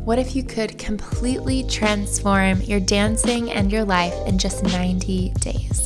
What 0.00 0.18
if 0.18 0.34
you 0.34 0.42
could 0.42 0.78
completely 0.78 1.62
transform 1.64 2.60
your 2.62 2.80
dancing 2.80 3.50
and 3.52 3.70
your 3.70 3.84
life 3.84 4.14
in 4.26 4.38
just 4.38 4.64
90 4.64 5.30
days? 5.40 5.85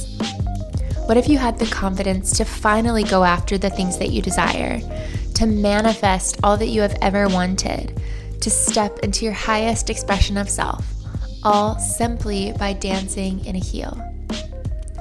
What 1.11 1.17
if 1.17 1.29
you 1.29 1.39
had 1.39 1.59
the 1.59 1.67
confidence 1.67 2.31
to 2.37 2.45
finally 2.45 3.03
go 3.03 3.25
after 3.25 3.59
the 3.59 3.69
things 3.69 3.99
that 3.99 4.13
you 4.13 4.23
desire, 4.23 4.79
to 5.35 5.45
manifest 5.45 6.39
all 6.45 6.57
that 6.57 6.69
you 6.69 6.83
have 6.83 6.97
ever 7.03 7.29
wanted, 7.29 8.01
to 8.41 8.49
step 8.49 9.01
into 9.01 9.25
your 9.25 9.35
highest 9.35 9.91
expression 9.91 10.37
of 10.37 10.49
self, 10.49 10.87
all 11.43 11.77
simply 11.81 12.53
by 12.61 12.75
dancing 12.75 13.45
in 13.45 13.57
a 13.57 13.59
heel? 13.59 14.01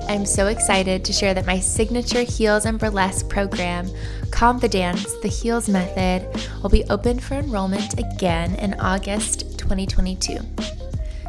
I'm 0.07 0.25
so 0.25 0.47
excited 0.47 1.05
to 1.05 1.13
share 1.13 1.35
that 1.35 1.45
my 1.45 1.59
signature 1.59 2.23
Heels 2.23 2.65
and 2.65 2.79
Burlesque 2.79 3.29
program, 3.29 3.87
confiDANCE, 4.31 5.21
the 5.21 5.27
Heels 5.27 5.69
Method, 5.69 6.27
will 6.63 6.71
be 6.71 6.85
open 6.85 7.19
for 7.19 7.35
enrollment 7.35 7.99
again 7.99 8.55
in 8.55 8.73
August 8.79 9.59
2022. 9.59 10.39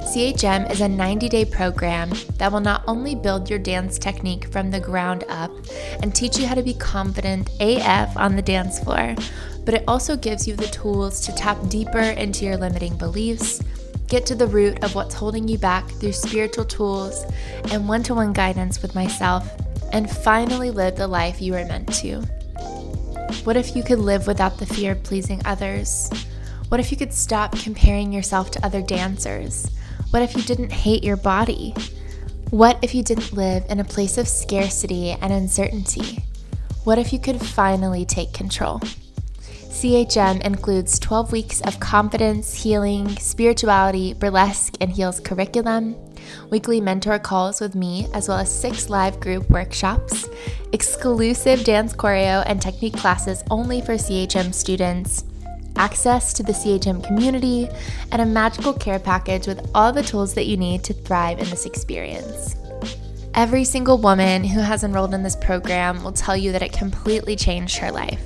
CHM 0.03 0.71
is 0.71 0.81
a 0.81 0.89
90 0.89 1.29
day 1.29 1.45
program 1.45 2.11
that 2.39 2.51
will 2.51 2.61
not 2.61 2.83
only 2.89 3.15
build 3.15 3.49
your 3.49 3.59
dance 3.59 3.99
technique 3.99 4.51
from 4.51 4.71
the 4.71 4.81
ground 4.81 5.25
up 5.29 5.53
and 6.03 6.15
teach 6.15 6.39
you 6.39 6.47
how 6.47 6.55
to 6.55 6.63
be 6.63 6.75
confident 6.75 7.51
AF 7.61 8.17
on 8.17 8.35
the 8.35 8.43
dance 8.43 8.81
floor, 8.81 9.15
but 9.65 9.75
it 9.75 9.85
also 9.87 10.17
gives 10.17 10.49
you 10.49 10.57
the 10.57 10.67
tools 10.69 11.21
to 11.21 11.35
tap 11.35 11.57
deeper 11.69 12.01
into 12.01 12.45
your 12.45 12.57
limiting 12.57 12.97
beliefs, 12.97 13.63
get 14.09 14.27
to 14.27 14.35
the 14.35 14.47
root 14.47 14.83
of 14.83 14.95
what's 14.95 15.15
holding 15.15 15.47
you 15.47 15.59
back 15.59 15.89
through 15.89 16.13
spiritual 16.13 16.65
tools 16.65 17.25
and 17.71 17.89
one 17.89 18.03
to 18.03 18.15
one 18.15 18.33
guidance 18.33 18.83
with 18.83 18.95
myself, 18.97 19.49
and 19.93 20.11
finally 20.11 20.71
live 20.71 20.97
the 20.97 21.07
life 21.07 21.41
you 21.41 21.55
are 21.55 21.65
meant 21.67 21.93
to. 21.95 22.21
What 23.45 23.57
if 23.57 23.77
you 23.77 23.85
could 23.85 24.01
live 24.01 24.27
without 24.27 24.59
the 24.59 24.67
fear 24.67 24.93
of 24.93 25.03
pleasing 25.05 25.41
others? 25.45 26.11
What 26.69 26.81
if 26.81 26.91
you 26.91 26.97
could 26.97 27.13
stop 27.13 27.57
comparing 27.59 28.13
yourself 28.13 28.51
to 28.53 28.65
other 28.65 28.83
dancers? 28.83 29.71
What 30.11 30.23
if 30.23 30.37
you 30.37 30.43
didn't 30.43 30.73
hate 30.73 31.05
your 31.05 31.17
body? 31.17 31.73
What 32.51 32.81
if 32.83 32.97
you 32.97 33.05
didn't 33.05 33.33
live 33.33 33.65
in 33.69 33.79
a 33.79 33.85
place 33.85 34.19
of 34.19 34.27
scarcity 34.27 35.13
and 35.13 35.33
uncertainty? 35.33 36.25
What 36.83 36.99
if 36.99 37.13
you 37.13 37.21
could 37.21 37.41
finally 37.41 38.05
take 38.05 38.33
control? 38.33 38.81
CHM 39.71 40.41
includes 40.43 40.99
12 40.99 41.31
weeks 41.31 41.61
of 41.61 41.79
confidence, 41.79 42.61
healing, 42.61 43.09
spirituality, 43.19 44.13
burlesque, 44.15 44.75
and 44.81 44.91
heels 44.91 45.21
curriculum, 45.21 45.95
weekly 46.51 46.81
mentor 46.81 47.21
calls 47.21 47.61
with 47.61 47.77
me, 47.77 48.09
as 48.13 48.29
well 48.29 48.39
as 48.39 48.53
six 48.53 48.91
live 48.91 49.21
group 49.21 49.49
workshops, 49.49 50.29
exclusive 50.73 51.63
dance 51.63 51.93
choreo 51.93 52.43
and 52.47 52.61
technique 52.61 52.97
classes 52.97 53.45
only 53.49 53.81
for 53.81 53.93
CHM 53.93 54.53
students, 54.53 55.23
access 55.81 56.35
to 56.35 56.43
the 56.43 56.53
CHM 56.53 57.03
community, 57.03 57.67
and 58.13 58.21
a 58.21 58.27
magical 58.27 58.75
care 58.75 58.99
package 58.99 59.47
with 59.47 59.71
all 59.75 59.93
the 59.93 60.03
tools 60.03 60.35
that 60.35 60.47
you 60.47 60.59
need 60.59 60.85
to 60.85 60.93
thrive 60.93 61.39
in 61.39 61.49
this 61.49 61.65
experience. 61.65 62.55
Every 63.35 63.65
single 63.65 63.97
woman 63.97 64.45
who 64.45 64.61
has 64.61 64.85
enrolled 64.85 65.15
in 65.15 65.23
this 65.23 65.37
program 65.37 66.05
will 66.05 66.13
tell 66.13 66.37
you 66.37 66.53
that 66.53 66.61
it 66.61 66.75
completely 66.75 67.35
changed 67.35 67.79
her 67.79 67.91
life. 67.91 68.21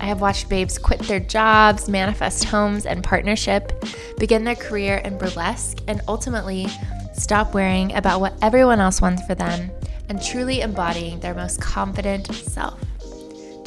I 0.00 0.04
have 0.04 0.20
watched 0.20 0.50
babes 0.50 0.76
quit 0.76 0.98
their 1.00 1.20
jobs, 1.20 1.88
manifest 1.88 2.44
homes 2.44 2.84
and 2.84 3.02
partnership, 3.02 3.84
begin 4.18 4.44
their 4.44 4.56
career 4.56 4.96
in 4.98 5.16
burlesque, 5.16 5.78
and 5.88 6.02
ultimately 6.08 6.66
stop 7.14 7.54
worrying 7.54 7.94
about 7.94 8.20
what 8.20 8.34
everyone 8.42 8.80
else 8.80 9.00
wants 9.00 9.24
for 9.26 9.34
them 9.34 9.70
and 10.10 10.22
truly 10.22 10.60
embodying 10.60 11.20
their 11.20 11.34
most 11.34 11.58
confident 11.58 12.26
self. 12.34 12.78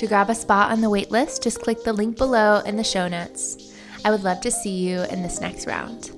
To 0.06 0.10
grab 0.10 0.30
a 0.30 0.36
spot 0.36 0.72
on 0.72 0.82
the 0.82 0.88
waitlist, 0.88 1.42
just 1.42 1.64
click 1.64 1.84
the 1.84 1.92
link 1.92 2.16
below 2.16 2.60
in 2.60 2.78
the 2.78 2.84
show 2.84 3.08
notes. 3.08 3.76
I 4.06 4.12
would 4.12 4.22
love 4.22 4.40
to 4.42 4.52
see 4.52 4.70
you 4.70 5.02
in 5.02 5.24
this 5.24 5.42
next 5.42 5.66
round. 5.66 6.12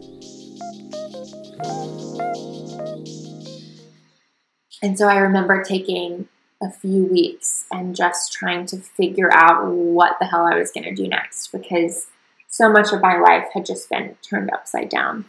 And 4.84 4.98
so 4.98 5.08
I 5.08 5.20
remember 5.20 5.64
taking 5.64 6.28
a 6.62 6.70
few 6.70 7.06
weeks 7.06 7.64
and 7.72 7.96
just 7.96 8.34
trying 8.34 8.66
to 8.66 8.78
figure 8.78 9.34
out 9.34 9.66
what 9.66 10.18
the 10.20 10.26
hell 10.26 10.46
I 10.46 10.58
was 10.58 10.70
going 10.70 10.84
to 10.84 10.94
do 10.94 11.08
next 11.08 11.54
because 11.54 12.08
so 12.50 12.70
much 12.70 12.92
of 12.92 13.00
my 13.00 13.18
life 13.18 13.46
had 13.54 13.66
just 13.66 13.90
been 13.90 14.18
turned 14.22 14.52
upside 14.52 14.90
down. 14.90 15.24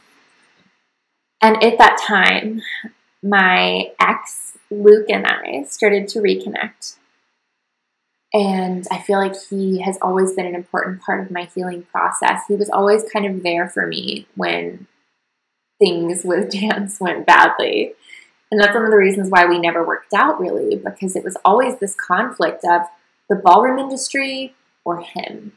And 1.41 1.63
at 1.63 1.79
that 1.79 2.03
time, 2.05 2.63
my 3.23 3.93
ex, 4.01 4.59
Luke, 4.69 5.07
and 5.09 5.29
I 5.29 5.63
started 5.63 6.09
to 6.09 6.19
reconnect. 6.19 6.97
And 8.33 8.87
I 8.91 8.99
feel 8.99 9.19
like 9.19 9.35
he 9.49 9.81
has 9.81 9.99
always 10.03 10.35
been 10.35 10.47
an 10.47 10.55
important 10.55 11.01
part 11.01 11.25
of 11.25 11.31
my 11.31 11.45
healing 11.55 11.85
process. 11.85 12.43
He 12.47 12.57
was 12.57 12.69
always 12.69 13.05
kind 13.11 13.25
of 13.25 13.43
there 13.43 13.69
for 13.69 13.87
me 13.87 14.27
when 14.35 14.87
things 15.79 16.23
with 16.25 16.51
dance 16.61 17.01
went 17.01 17.27
badly. 17.27 17.95
And 18.51 18.61
that's 18.61 18.75
one 18.75 18.85
of 18.85 18.91
the 18.91 18.97
reasons 18.97 19.31
why 19.31 19.47
we 19.47 19.59
never 19.59 19.87
worked 19.87 20.15
out 20.15 20.41
really, 20.41 20.77
because 20.77 21.17
it 21.17 21.25
was 21.25 21.37
always 21.45 21.79
this 21.79 21.95
conflict 21.95 22.65
of 22.65 22.83
the 23.29 23.37
ballroom 23.37 23.79
industry 23.79 24.55
or 24.85 25.01
him. 25.01 25.53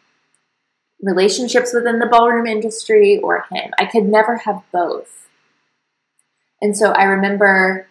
Relationships 1.01 1.73
within 1.73 1.99
the 1.99 2.05
ballroom 2.05 2.45
industry 2.45 3.17
or 3.19 3.45
him. 3.51 3.71
I 3.79 3.85
could 3.85 4.05
never 4.05 4.37
have 4.37 4.61
both. 4.71 5.27
And 6.61 6.77
so 6.77 6.91
I 6.91 7.03
remember 7.03 7.87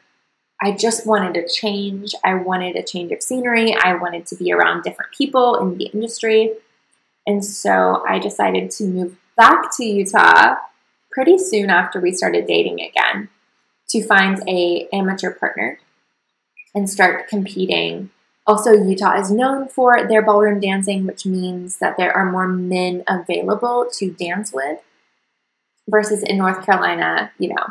I 0.62 0.72
just 0.72 1.06
wanted 1.06 1.36
a 1.36 1.48
change. 1.48 2.14
I 2.22 2.34
wanted 2.34 2.76
a 2.76 2.82
change 2.82 3.12
of 3.12 3.22
scenery. 3.22 3.74
I 3.74 3.94
wanted 3.94 4.26
to 4.26 4.36
be 4.36 4.52
around 4.52 4.82
different 4.82 5.12
people 5.16 5.56
in 5.56 5.78
the 5.78 5.86
industry. 5.86 6.52
And 7.26 7.44
so 7.44 8.04
I 8.06 8.18
decided 8.18 8.70
to 8.72 8.84
move 8.84 9.16
back 9.36 9.74
to 9.76 9.84
Utah 9.84 10.56
pretty 11.10 11.38
soon 11.38 11.70
after 11.70 12.00
we 12.00 12.12
started 12.12 12.46
dating 12.46 12.80
again 12.80 13.28
to 13.88 14.06
find 14.06 14.42
a 14.48 14.88
amateur 14.92 15.32
partner 15.32 15.80
and 16.74 16.88
start 16.88 17.26
competing. 17.28 18.10
Also, 18.46 18.72
Utah 18.72 19.18
is 19.18 19.30
known 19.30 19.68
for 19.68 20.06
their 20.06 20.22
ballroom 20.22 20.60
dancing, 20.60 21.06
which 21.06 21.24
means 21.24 21.78
that 21.78 21.96
there 21.96 22.12
are 22.12 22.30
more 22.30 22.48
men 22.48 23.02
available 23.08 23.88
to 23.94 24.10
dance 24.10 24.52
with 24.52 24.78
versus 25.88 26.22
in 26.22 26.38
North 26.38 26.64
Carolina, 26.64 27.32
you 27.38 27.48
know, 27.48 27.66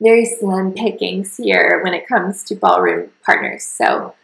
very 0.00 0.24
slim 0.24 0.72
pickings 0.72 1.36
here 1.36 1.80
when 1.82 1.94
it 1.94 2.06
comes 2.06 2.44
to 2.44 2.54
ballroom 2.54 3.10
partners. 3.24 3.64
So 3.64 4.14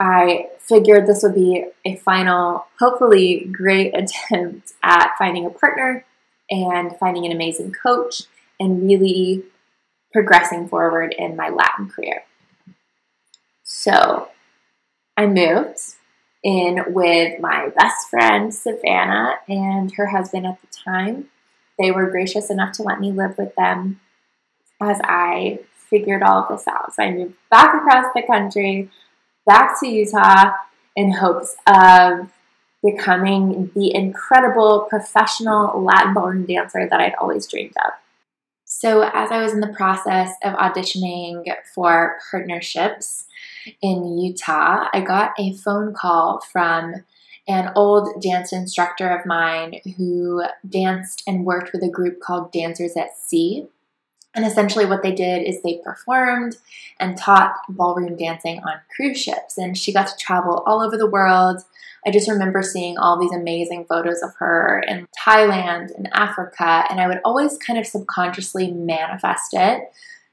I 0.00 0.48
figured 0.60 1.06
this 1.06 1.22
would 1.22 1.34
be 1.34 1.66
a 1.84 1.96
final, 1.96 2.66
hopefully 2.78 3.48
great 3.52 3.92
attempt 3.94 4.72
at 4.82 5.12
finding 5.18 5.46
a 5.46 5.50
partner 5.50 6.04
and 6.50 6.96
finding 6.98 7.26
an 7.26 7.32
amazing 7.32 7.72
coach 7.72 8.22
and 8.60 8.82
really 8.82 9.44
progressing 10.12 10.68
forward 10.68 11.14
in 11.18 11.36
my 11.36 11.48
Latin 11.48 11.88
career. 11.88 12.24
So 13.62 14.28
I 15.16 15.26
moved 15.26 15.78
in 16.42 16.82
with 16.88 17.40
my 17.40 17.68
best 17.76 18.08
friend, 18.08 18.54
Savannah, 18.54 19.34
and 19.48 19.92
her 19.94 20.06
husband 20.06 20.46
at 20.46 20.60
the 20.60 20.68
time. 20.68 21.28
They 21.78 21.90
were 21.90 22.10
gracious 22.10 22.50
enough 22.50 22.72
to 22.74 22.82
let 22.82 23.00
me 23.00 23.12
live 23.12 23.36
with 23.36 23.54
them 23.56 24.00
as 24.80 25.00
I 25.04 25.60
figured 25.74 26.22
all 26.22 26.42
of 26.42 26.48
this 26.48 26.68
out. 26.68 26.94
So 26.94 27.02
I 27.02 27.10
moved 27.10 27.34
back 27.50 27.74
across 27.74 28.06
the 28.14 28.22
country, 28.22 28.90
back 29.46 29.78
to 29.80 29.88
Utah, 29.88 30.52
in 30.96 31.12
hopes 31.12 31.56
of 31.66 32.30
becoming 32.82 33.70
the 33.74 33.94
incredible 33.94 34.86
professional 34.88 35.82
Latin 35.82 36.14
ballroom 36.14 36.46
dancer 36.46 36.88
that 36.88 37.00
I'd 37.00 37.14
always 37.20 37.46
dreamed 37.46 37.74
of. 37.84 37.92
So, 38.64 39.02
as 39.02 39.30
I 39.30 39.42
was 39.42 39.54
in 39.54 39.60
the 39.60 39.74
process 39.74 40.30
of 40.42 40.52
auditioning 40.54 41.44
for 41.74 42.18
partnerships 42.30 43.24
in 43.80 44.18
Utah, 44.18 44.88
I 44.92 45.00
got 45.00 45.32
a 45.38 45.54
phone 45.54 45.94
call 45.94 46.40
from 46.52 47.04
an 47.48 47.72
old 47.74 48.20
dance 48.20 48.52
instructor 48.52 49.08
of 49.08 49.24
mine 49.24 49.80
who 49.96 50.44
danced 50.68 51.22
and 51.26 51.46
worked 51.46 51.72
with 51.72 51.82
a 51.82 51.88
group 51.88 52.20
called 52.20 52.52
Dancers 52.52 52.94
at 52.94 53.16
Sea. 53.16 53.68
And 54.38 54.46
essentially, 54.46 54.86
what 54.86 55.02
they 55.02 55.12
did 55.12 55.42
is 55.42 55.62
they 55.62 55.80
performed 55.82 56.58
and 57.00 57.18
taught 57.18 57.56
ballroom 57.68 58.16
dancing 58.16 58.60
on 58.60 58.74
cruise 58.94 59.20
ships. 59.20 59.58
And 59.58 59.76
she 59.76 59.92
got 59.92 60.06
to 60.06 60.16
travel 60.16 60.62
all 60.64 60.80
over 60.80 60.96
the 60.96 61.10
world 61.10 61.64
I 62.06 62.10
just 62.10 62.30
remember 62.30 62.62
seeing 62.62 62.96
all 62.96 63.18
these 63.18 63.32
amazing 63.32 63.86
photos 63.86 64.22
of 64.22 64.34
her 64.36 64.82
in 64.86 65.08
Thailand 65.18 65.94
and 65.96 66.08
Africa, 66.12 66.84
and 66.88 67.00
I 67.00 67.08
would 67.08 67.20
always 67.24 67.58
kind 67.58 67.78
of 67.78 67.86
subconsciously 67.86 68.70
manifest 68.72 69.50
it, 69.52 69.82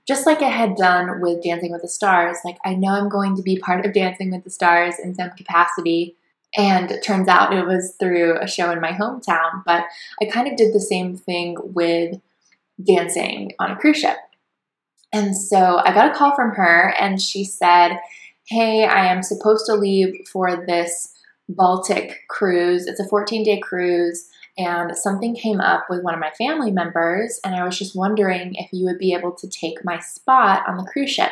just 0.08 0.26
like 0.26 0.42
I 0.42 0.50
had 0.50 0.76
done 0.76 1.22
with 1.22 1.44
Dancing 1.44 1.72
with 1.72 1.82
the 1.82 1.88
Stars. 1.88 2.38
Like, 2.46 2.58
I 2.64 2.76
know 2.76 2.90
I'm 2.90 3.10
going 3.10 3.36
to 3.36 3.42
be 3.42 3.58
part 3.58 3.86
of 3.86 3.94
Dancing 3.94 4.32
with 4.32 4.44
the 4.44 4.50
Stars 4.50 5.00
in 5.00 5.16
some 5.16 5.32
capacity. 5.32 6.16
And 6.58 6.90
it 6.92 7.04
turns 7.04 7.28
out 7.28 7.54
it 7.54 7.66
was 7.66 7.96
through 8.00 8.40
a 8.40 8.48
show 8.48 8.72
in 8.72 8.80
my 8.80 8.92
hometown, 8.92 9.64
but 9.66 9.84
I 10.22 10.26
kind 10.26 10.48
of 10.48 10.56
did 10.56 10.74
the 10.74 10.80
same 10.80 11.18
thing 11.18 11.58
with 11.60 12.22
dancing 12.84 13.52
on 13.60 13.72
a 13.72 13.76
cruise 13.76 13.98
ship. 13.98 14.18
And 15.14 15.36
so 15.36 15.82
I 15.84 15.94
got 15.94 16.12
a 16.12 16.14
call 16.14 16.36
from 16.36 16.52
her, 16.52 16.94
and 17.00 17.22
she 17.22 17.46
said, 17.46 18.00
Hey, 18.48 18.86
I 18.86 19.08
am 19.08 19.24
supposed 19.24 19.66
to 19.68 19.76
leave 19.76 20.28
for 20.32 20.66
this 20.68 21.14
Baltic 21.48 22.22
cruise. 22.30 22.88
It's 22.88 23.00
a 23.00 23.08
14 23.08 23.44
day 23.44 23.60
cruise, 23.60 24.28
and 24.58 24.96
something 24.96 25.36
came 25.36 25.62
up 25.62 25.86
with 25.90 26.04
one 26.04 26.14
of 26.14 26.20
my 26.20 26.32
family 26.32 26.72
members, 26.72 27.40
and 27.44 27.56
I 27.56 27.64
was 27.64 27.78
just 27.78 27.96
wondering 27.96 28.56
if 28.56 28.70
you 28.72 28.86
would 28.86 28.98
be 28.98 29.14
able 29.14 29.32
to 29.34 29.50
take 29.50 29.86
my 29.86 30.00
spot 30.00 30.68
on 30.68 30.78
the 30.78 30.90
cruise 30.92 31.12
ship. 31.12 31.32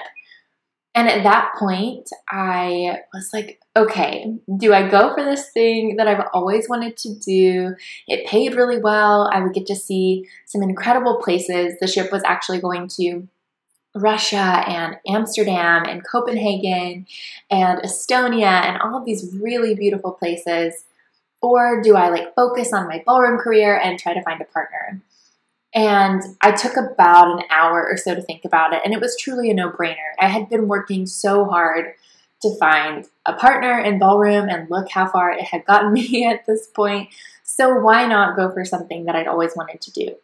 And 0.96 1.10
at 1.10 1.24
that 1.24 1.54
point, 1.58 2.10
I 2.30 3.00
was 3.14 3.32
like, 3.34 3.60
okay, 3.76 4.38
do 4.58 4.74
I 4.74 4.88
go 4.88 5.14
for 5.14 5.24
this 5.24 5.50
thing 5.50 5.96
that 5.96 6.08
I've 6.08 6.28
always 6.34 6.70
wanted 6.70 6.96
to 6.98 7.16
do? 7.16 7.76
It 8.08 8.28
paid 8.28 8.56
really 8.56 8.78
well. 8.78 9.30
I 9.34 9.42
would 9.42 9.54
get 9.54 9.66
to 9.68 9.76
see 9.76 10.28
some 10.46 10.62
incredible 10.62 11.20
places. 11.24 11.74
The 11.80 11.88
ship 11.88 12.12
was 12.12 12.24
actually 12.24 12.60
going 12.60 12.88
to 13.00 13.28
Russia 13.96 14.64
and 14.68 14.98
Amsterdam 15.08 15.84
and 15.88 16.06
Copenhagen 16.06 17.06
and 17.50 17.80
Estonia 17.82 18.64
and 18.64 18.82
all 18.82 18.98
of 18.98 19.06
these 19.06 19.36
really 19.40 19.76
beautiful 19.76 20.12
places? 20.12 20.86
Or 21.42 21.82
do 21.82 21.96
I 21.96 22.10
like 22.10 22.36
focus 22.36 22.74
on 22.74 22.88
my 22.88 23.04
ballroom 23.06 23.38
career 23.38 23.78
and 23.78 24.00
try 24.00 24.14
to 24.14 24.24
find 24.24 24.42
a 24.42 24.46
partner? 24.46 25.02
And 25.76 26.22
I 26.42 26.52
took 26.52 26.78
about 26.78 27.40
an 27.40 27.44
hour 27.50 27.88
or 27.90 27.98
so 27.98 28.14
to 28.14 28.22
think 28.22 28.46
about 28.46 28.74
it, 28.74 28.82
and 28.86 28.94
it 28.94 29.02
was 29.02 29.18
truly 29.18 29.50
a 29.50 29.56
no 29.56 29.72
brainer. 29.72 30.14
I 30.20 30.28
had 30.28 30.48
been 30.48 30.68
working 30.68 31.08
so 31.08 31.46
hard 31.46 31.96
to 32.44 32.56
find 32.58 33.06
a 33.26 33.34
partner 33.34 33.80
in 33.80 34.00
ballroom, 34.00 34.48
and 34.50 34.70
look 34.70 34.90
how 34.92 35.08
far 35.08 35.32
it 35.32 35.44
had 35.44 35.66
gotten 35.66 35.94
me 35.94 36.26
at 36.26 36.46
this 36.46 36.68
point. 36.68 37.10
So, 37.44 37.80
why 37.80 38.06
not 38.06 38.38
go 38.38 38.52
for 38.52 38.64
something 38.64 39.06
that 39.06 39.16
I'd 39.16 39.28
always 39.28 39.56
wanted 39.56 39.82
to 39.82 39.92
do? 39.92 40.16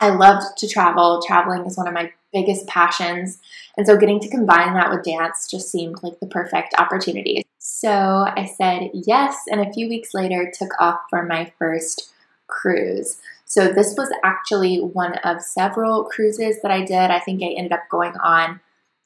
I 0.00 0.10
loved 0.10 0.58
to 0.58 0.68
travel. 0.68 1.22
Traveling 1.24 1.64
is 1.64 1.76
one 1.76 1.86
of 1.86 1.94
my 1.94 2.12
biggest 2.32 2.66
passions. 2.66 3.38
And 3.76 3.86
so 3.86 3.96
getting 3.96 4.18
to 4.20 4.28
combine 4.28 4.74
that 4.74 4.90
with 4.90 5.04
dance 5.04 5.48
just 5.48 5.70
seemed 5.70 6.02
like 6.02 6.18
the 6.18 6.26
perfect 6.26 6.74
opportunity. 6.78 7.44
So 7.58 8.26
I 8.26 8.50
said 8.56 8.90
yes, 8.92 9.36
and 9.48 9.60
a 9.60 9.72
few 9.72 9.88
weeks 9.88 10.14
later 10.14 10.52
took 10.52 10.70
off 10.80 10.98
for 11.08 11.24
my 11.24 11.52
first 11.58 12.12
cruise. 12.48 13.20
So 13.44 13.68
this 13.68 13.94
was 13.96 14.10
actually 14.24 14.78
one 14.78 15.18
of 15.18 15.42
several 15.42 16.04
cruises 16.04 16.60
that 16.62 16.72
I 16.72 16.84
did. 16.84 17.10
I 17.10 17.20
think 17.20 17.42
I 17.42 17.54
ended 17.56 17.72
up 17.72 17.82
going 17.90 18.16
on 18.16 18.60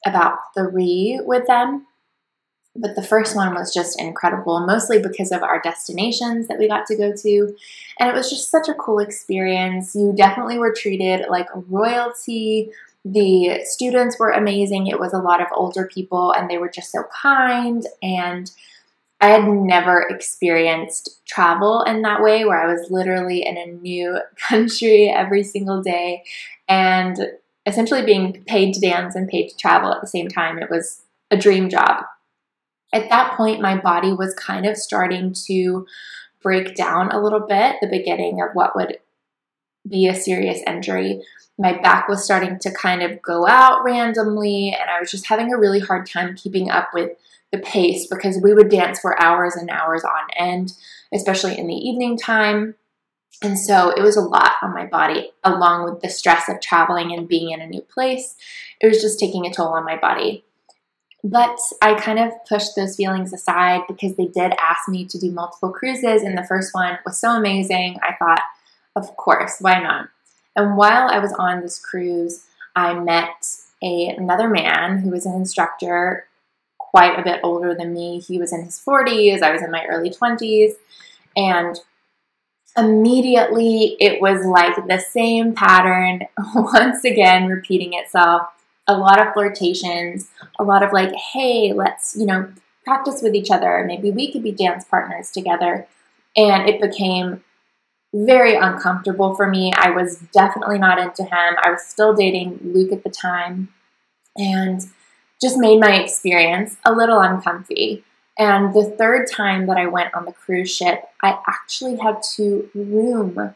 about 0.05 0.39
three 0.55 1.19
with 1.23 1.45
them. 1.47 1.85
But 2.79 2.95
the 2.95 3.03
first 3.03 3.35
one 3.35 3.53
was 3.53 3.73
just 3.73 3.99
incredible, 3.99 4.59
mostly 4.65 4.99
because 4.99 5.31
of 5.31 5.41
our 5.41 5.59
destinations 5.61 6.47
that 6.47 6.59
we 6.59 6.67
got 6.67 6.85
to 6.87 6.95
go 6.95 7.11
to. 7.11 7.55
And 7.99 8.09
it 8.09 8.15
was 8.15 8.29
just 8.29 8.51
such 8.51 8.69
a 8.69 8.75
cool 8.75 8.99
experience. 8.99 9.95
You 9.95 10.13
definitely 10.15 10.59
were 10.59 10.73
treated 10.73 11.25
like 11.29 11.47
royalty. 11.53 12.71
The 13.03 13.61
students 13.63 14.19
were 14.19 14.31
amazing. 14.31 14.87
It 14.87 14.99
was 14.99 15.13
a 15.13 15.19
lot 15.19 15.41
of 15.41 15.47
older 15.53 15.89
people, 15.91 16.31
and 16.31 16.49
they 16.49 16.57
were 16.57 16.69
just 16.69 16.91
so 16.91 17.03
kind. 17.21 17.85
And 18.03 18.51
I 19.19 19.29
had 19.29 19.47
never 19.47 20.01
experienced 20.01 21.25
travel 21.25 21.81
in 21.81 22.03
that 22.03 22.21
way, 22.21 22.45
where 22.45 22.61
I 22.61 22.71
was 22.71 22.91
literally 22.91 23.45
in 23.45 23.57
a 23.57 23.65
new 23.65 24.19
country 24.47 25.09
every 25.09 25.43
single 25.43 25.81
day 25.81 26.23
and 26.67 27.17
essentially 27.65 28.03
being 28.03 28.43
paid 28.45 28.73
to 28.73 28.79
dance 28.79 29.15
and 29.15 29.27
paid 29.27 29.49
to 29.49 29.57
travel 29.57 29.91
at 29.91 30.01
the 30.01 30.07
same 30.07 30.27
time. 30.27 30.59
It 30.59 30.69
was 30.69 31.01
a 31.31 31.37
dream 31.37 31.69
job. 31.69 32.03
At 32.93 33.09
that 33.09 33.35
point, 33.35 33.61
my 33.61 33.77
body 33.77 34.13
was 34.13 34.33
kind 34.33 34.65
of 34.65 34.77
starting 34.77 35.33
to 35.47 35.85
break 36.41 36.75
down 36.75 37.11
a 37.11 37.21
little 37.21 37.41
bit, 37.41 37.75
the 37.81 37.87
beginning 37.87 38.41
of 38.41 38.49
what 38.53 38.75
would 38.75 38.99
be 39.87 40.07
a 40.07 40.15
serious 40.15 40.61
injury. 40.65 41.21
My 41.59 41.73
back 41.81 42.07
was 42.07 42.23
starting 42.23 42.59
to 42.59 42.71
kind 42.71 43.01
of 43.01 43.21
go 43.21 43.47
out 43.47 43.83
randomly, 43.83 44.75
and 44.79 44.89
I 44.89 44.99
was 44.99 45.11
just 45.11 45.27
having 45.27 45.53
a 45.53 45.57
really 45.57 45.79
hard 45.79 46.09
time 46.09 46.35
keeping 46.35 46.69
up 46.69 46.89
with 46.93 47.11
the 47.51 47.57
pace 47.57 48.07
because 48.07 48.39
we 48.41 48.53
would 48.53 48.69
dance 48.69 48.99
for 48.99 49.21
hours 49.21 49.55
and 49.55 49.69
hours 49.69 50.03
on 50.03 50.27
end, 50.35 50.73
especially 51.13 51.57
in 51.57 51.67
the 51.67 51.75
evening 51.75 52.17
time. 52.17 52.75
And 53.41 53.57
so 53.57 53.91
it 53.91 54.01
was 54.01 54.17
a 54.17 54.21
lot 54.21 54.53
on 54.61 54.73
my 54.73 54.85
body, 54.85 55.31
along 55.43 55.85
with 55.85 56.01
the 56.01 56.09
stress 56.09 56.49
of 56.49 56.59
traveling 56.59 57.13
and 57.13 57.27
being 57.27 57.51
in 57.51 57.61
a 57.61 57.67
new 57.67 57.81
place. 57.81 58.35
It 58.81 58.87
was 58.87 59.01
just 59.01 59.19
taking 59.19 59.45
a 59.45 59.53
toll 59.53 59.69
on 59.69 59.85
my 59.85 59.97
body. 59.97 60.43
But 61.23 61.57
I 61.81 61.95
kind 61.95 62.19
of 62.19 62.31
pushed 62.47 62.75
those 62.75 62.95
feelings 62.95 63.33
aside 63.33 63.81
because 63.87 64.15
they 64.15 64.27
did 64.27 64.53
ask 64.59 64.87
me 64.87 65.05
to 65.05 65.19
do 65.19 65.31
multiple 65.31 65.71
cruises, 65.71 66.21
and 66.21 66.37
the 66.37 66.45
first 66.45 66.73
one 66.73 66.99
was 67.05 67.19
so 67.19 67.31
amazing. 67.31 67.99
I 68.03 68.13
thought, 68.15 68.41
of 68.95 69.15
course, 69.17 69.57
why 69.59 69.79
not? 69.79 70.09
And 70.55 70.77
while 70.77 71.09
I 71.09 71.19
was 71.19 71.33
on 71.33 71.61
this 71.61 71.79
cruise, 71.79 72.45
I 72.75 72.93
met 72.93 73.47
a, 73.83 74.15
another 74.17 74.49
man 74.49 74.99
who 74.99 75.09
was 75.09 75.25
an 75.25 75.35
instructor 75.35 76.27
quite 76.77 77.19
a 77.19 77.23
bit 77.23 77.41
older 77.43 77.75
than 77.75 77.93
me. 77.93 78.19
He 78.19 78.39
was 78.39 78.53
in 78.53 78.63
his 78.63 78.81
40s, 78.83 79.41
I 79.41 79.51
was 79.51 79.61
in 79.61 79.71
my 79.71 79.85
early 79.85 80.09
20s, 80.09 80.73
and 81.35 81.79
immediately 82.77 83.97
it 83.99 84.21
was 84.21 84.45
like 84.45 84.75
the 84.87 84.99
same 84.99 85.53
pattern 85.53 86.21
once 86.55 87.03
again 87.03 87.47
repeating 87.47 87.93
itself. 87.93 88.47
A 88.87 88.95
lot 88.95 89.19
of 89.19 89.33
flirtations, 89.33 90.29
a 90.59 90.63
lot 90.63 90.83
of 90.83 90.93
like, 90.93 91.13
hey, 91.13 91.73
let's, 91.73 92.15
you 92.17 92.25
know, 92.25 92.49
practice 92.85 93.21
with 93.21 93.35
each 93.35 93.51
other. 93.51 93.83
Maybe 93.85 94.11
we 94.11 94.31
could 94.31 94.43
be 94.43 94.51
dance 94.51 94.85
partners 94.85 95.29
together. 95.31 95.87
And 96.35 96.69
it 96.69 96.79
became 96.79 97.43
very 98.13 98.55
uncomfortable 98.55 99.35
for 99.35 99.47
me. 99.47 99.73
I 99.75 99.89
was 99.89 100.19
definitely 100.31 100.79
not 100.79 100.99
into 100.99 101.23
him. 101.23 101.55
I 101.61 101.71
was 101.71 101.83
still 101.83 102.13
dating 102.13 102.59
Luke 102.63 102.93
at 102.93 103.03
the 103.03 103.09
time 103.09 103.69
and 104.37 104.81
just 105.41 105.57
made 105.57 105.79
my 105.79 105.95
experience 105.95 106.77
a 106.85 106.93
little 106.93 107.19
uncomfy. 107.19 108.03
And 108.39 108.73
the 108.73 108.95
third 108.97 109.27
time 109.29 109.65
that 109.67 109.77
I 109.77 109.87
went 109.87 110.13
on 110.13 110.25
the 110.25 110.31
cruise 110.31 110.73
ship, 110.73 111.03
I 111.21 111.39
actually 111.47 111.97
had 111.97 112.21
to 112.35 112.69
room, 112.73 113.55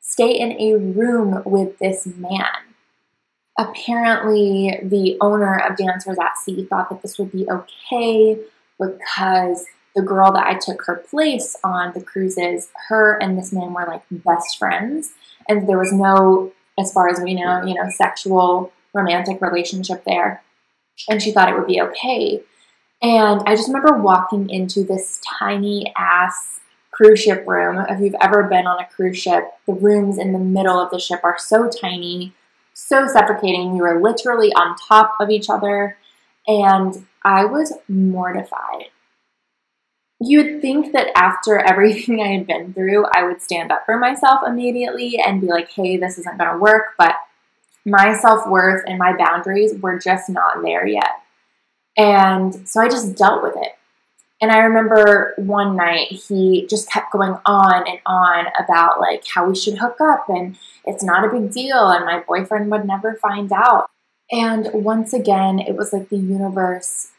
stay 0.00 0.32
in 0.32 0.52
a 0.52 0.76
room 0.76 1.42
with 1.44 1.78
this 1.78 2.06
man. 2.06 2.71
Apparently, 3.58 4.78
the 4.82 5.18
owner 5.20 5.58
of 5.58 5.76
Dancers 5.76 6.18
at 6.18 6.38
Sea 6.38 6.64
thought 6.64 6.88
that 6.90 7.02
this 7.02 7.18
would 7.18 7.32
be 7.32 7.48
okay 7.50 8.38
because 8.78 9.66
the 9.94 10.02
girl 10.02 10.32
that 10.32 10.46
I 10.46 10.54
took 10.54 10.82
her 10.86 10.96
place 10.96 11.54
on 11.62 11.92
the 11.92 12.02
cruises, 12.02 12.70
her 12.88 13.18
and 13.20 13.36
this 13.36 13.52
man 13.52 13.74
were 13.74 13.86
like 13.86 14.02
best 14.10 14.58
friends. 14.58 15.12
And 15.48 15.68
there 15.68 15.78
was 15.78 15.92
no, 15.92 16.52
as 16.78 16.92
far 16.92 17.08
as 17.08 17.20
we 17.20 17.34
know, 17.34 17.62
you 17.64 17.74
know, 17.74 17.90
sexual 17.90 18.72
romantic 18.94 19.40
relationship 19.42 20.04
there. 20.04 20.42
And 21.08 21.22
she 21.22 21.32
thought 21.32 21.48
it 21.48 21.56
would 21.56 21.66
be 21.66 21.80
okay. 21.80 22.42
And 23.02 23.42
I 23.46 23.56
just 23.56 23.68
remember 23.68 23.98
walking 23.98 24.48
into 24.48 24.84
this 24.84 25.20
tiny 25.38 25.92
ass 25.96 26.60
cruise 26.90 27.20
ship 27.20 27.44
room. 27.46 27.84
If 27.88 28.00
you've 28.00 28.14
ever 28.22 28.44
been 28.44 28.66
on 28.66 28.78
a 28.78 28.86
cruise 28.86 29.18
ship, 29.18 29.44
the 29.66 29.72
rooms 29.72 30.18
in 30.18 30.32
the 30.32 30.38
middle 30.38 30.78
of 30.78 30.90
the 30.90 31.00
ship 31.00 31.20
are 31.24 31.38
so 31.38 31.68
tiny, 31.68 32.32
so 32.74 33.06
suffocating. 33.06 33.76
You 33.76 33.82
were 33.82 34.00
literally 34.00 34.52
on 34.52 34.76
top 34.76 35.14
of 35.20 35.30
each 35.30 35.48
other. 35.48 35.96
And 36.46 37.06
I 37.24 37.44
was 37.44 37.72
mortified. 37.88 38.86
You 40.20 40.38
would 40.42 40.60
think 40.60 40.92
that 40.92 41.16
after 41.16 41.58
everything 41.70 42.20
I 42.20 42.28
had 42.28 42.46
been 42.46 42.72
through, 42.72 43.06
I 43.14 43.24
would 43.24 43.42
stand 43.42 43.72
up 43.72 43.84
for 43.86 43.98
myself 43.98 44.40
immediately 44.46 45.18
and 45.24 45.40
be 45.40 45.48
like, 45.48 45.70
hey, 45.70 45.96
this 45.96 46.18
isn't 46.18 46.38
to 46.38 46.58
work. 46.58 46.94
But 46.98 47.14
my 47.84 48.14
self 48.16 48.46
worth 48.46 48.84
and 48.86 48.98
my 48.98 49.16
boundaries 49.16 49.74
were 49.80 49.98
just 49.98 50.28
not 50.28 50.62
there 50.62 50.86
yet. 50.86 51.22
And 51.96 52.68
so 52.68 52.80
I 52.80 52.88
just 52.88 53.16
dealt 53.16 53.42
with 53.42 53.54
it. 53.56 53.72
And 54.40 54.50
I 54.50 54.58
remember 54.58 55.34
one 55.36 55.76
night 55.76 56.10
he 56.10 56.66
just 56.68 56.90
kept 56.90 57.12
going 57.12 57.36
on 57.46 57.86
and 57.86 58.00
on 58.04 58.46
about 58.58 59.00
like 59.00 59.22
how 59.32 59.48
we 59.48 59.54
should 59.54 59.78
hook 59.78 60.00
up 60.00 60.28
and 60.28 60.56
it's 60.84 61.04
not 61.04 61.24
a 61.24 61.28
big 61.28 61.52
deal 61.52 61.88
and 61.88 62.04
my 62.04 62.20
boyfriend 62.20 62.70
would 62.70 62.86
never 62.86 63.14
find 63.14 63.52
out. 63.52 63.90
And 64.30 64.68
once 64.72 65.12
again, 65.12 65.58
it 65.58 65.76
was 65.76 65.92
like 65.92 66.08
the 66.08 66.16
universe 66.16 67.10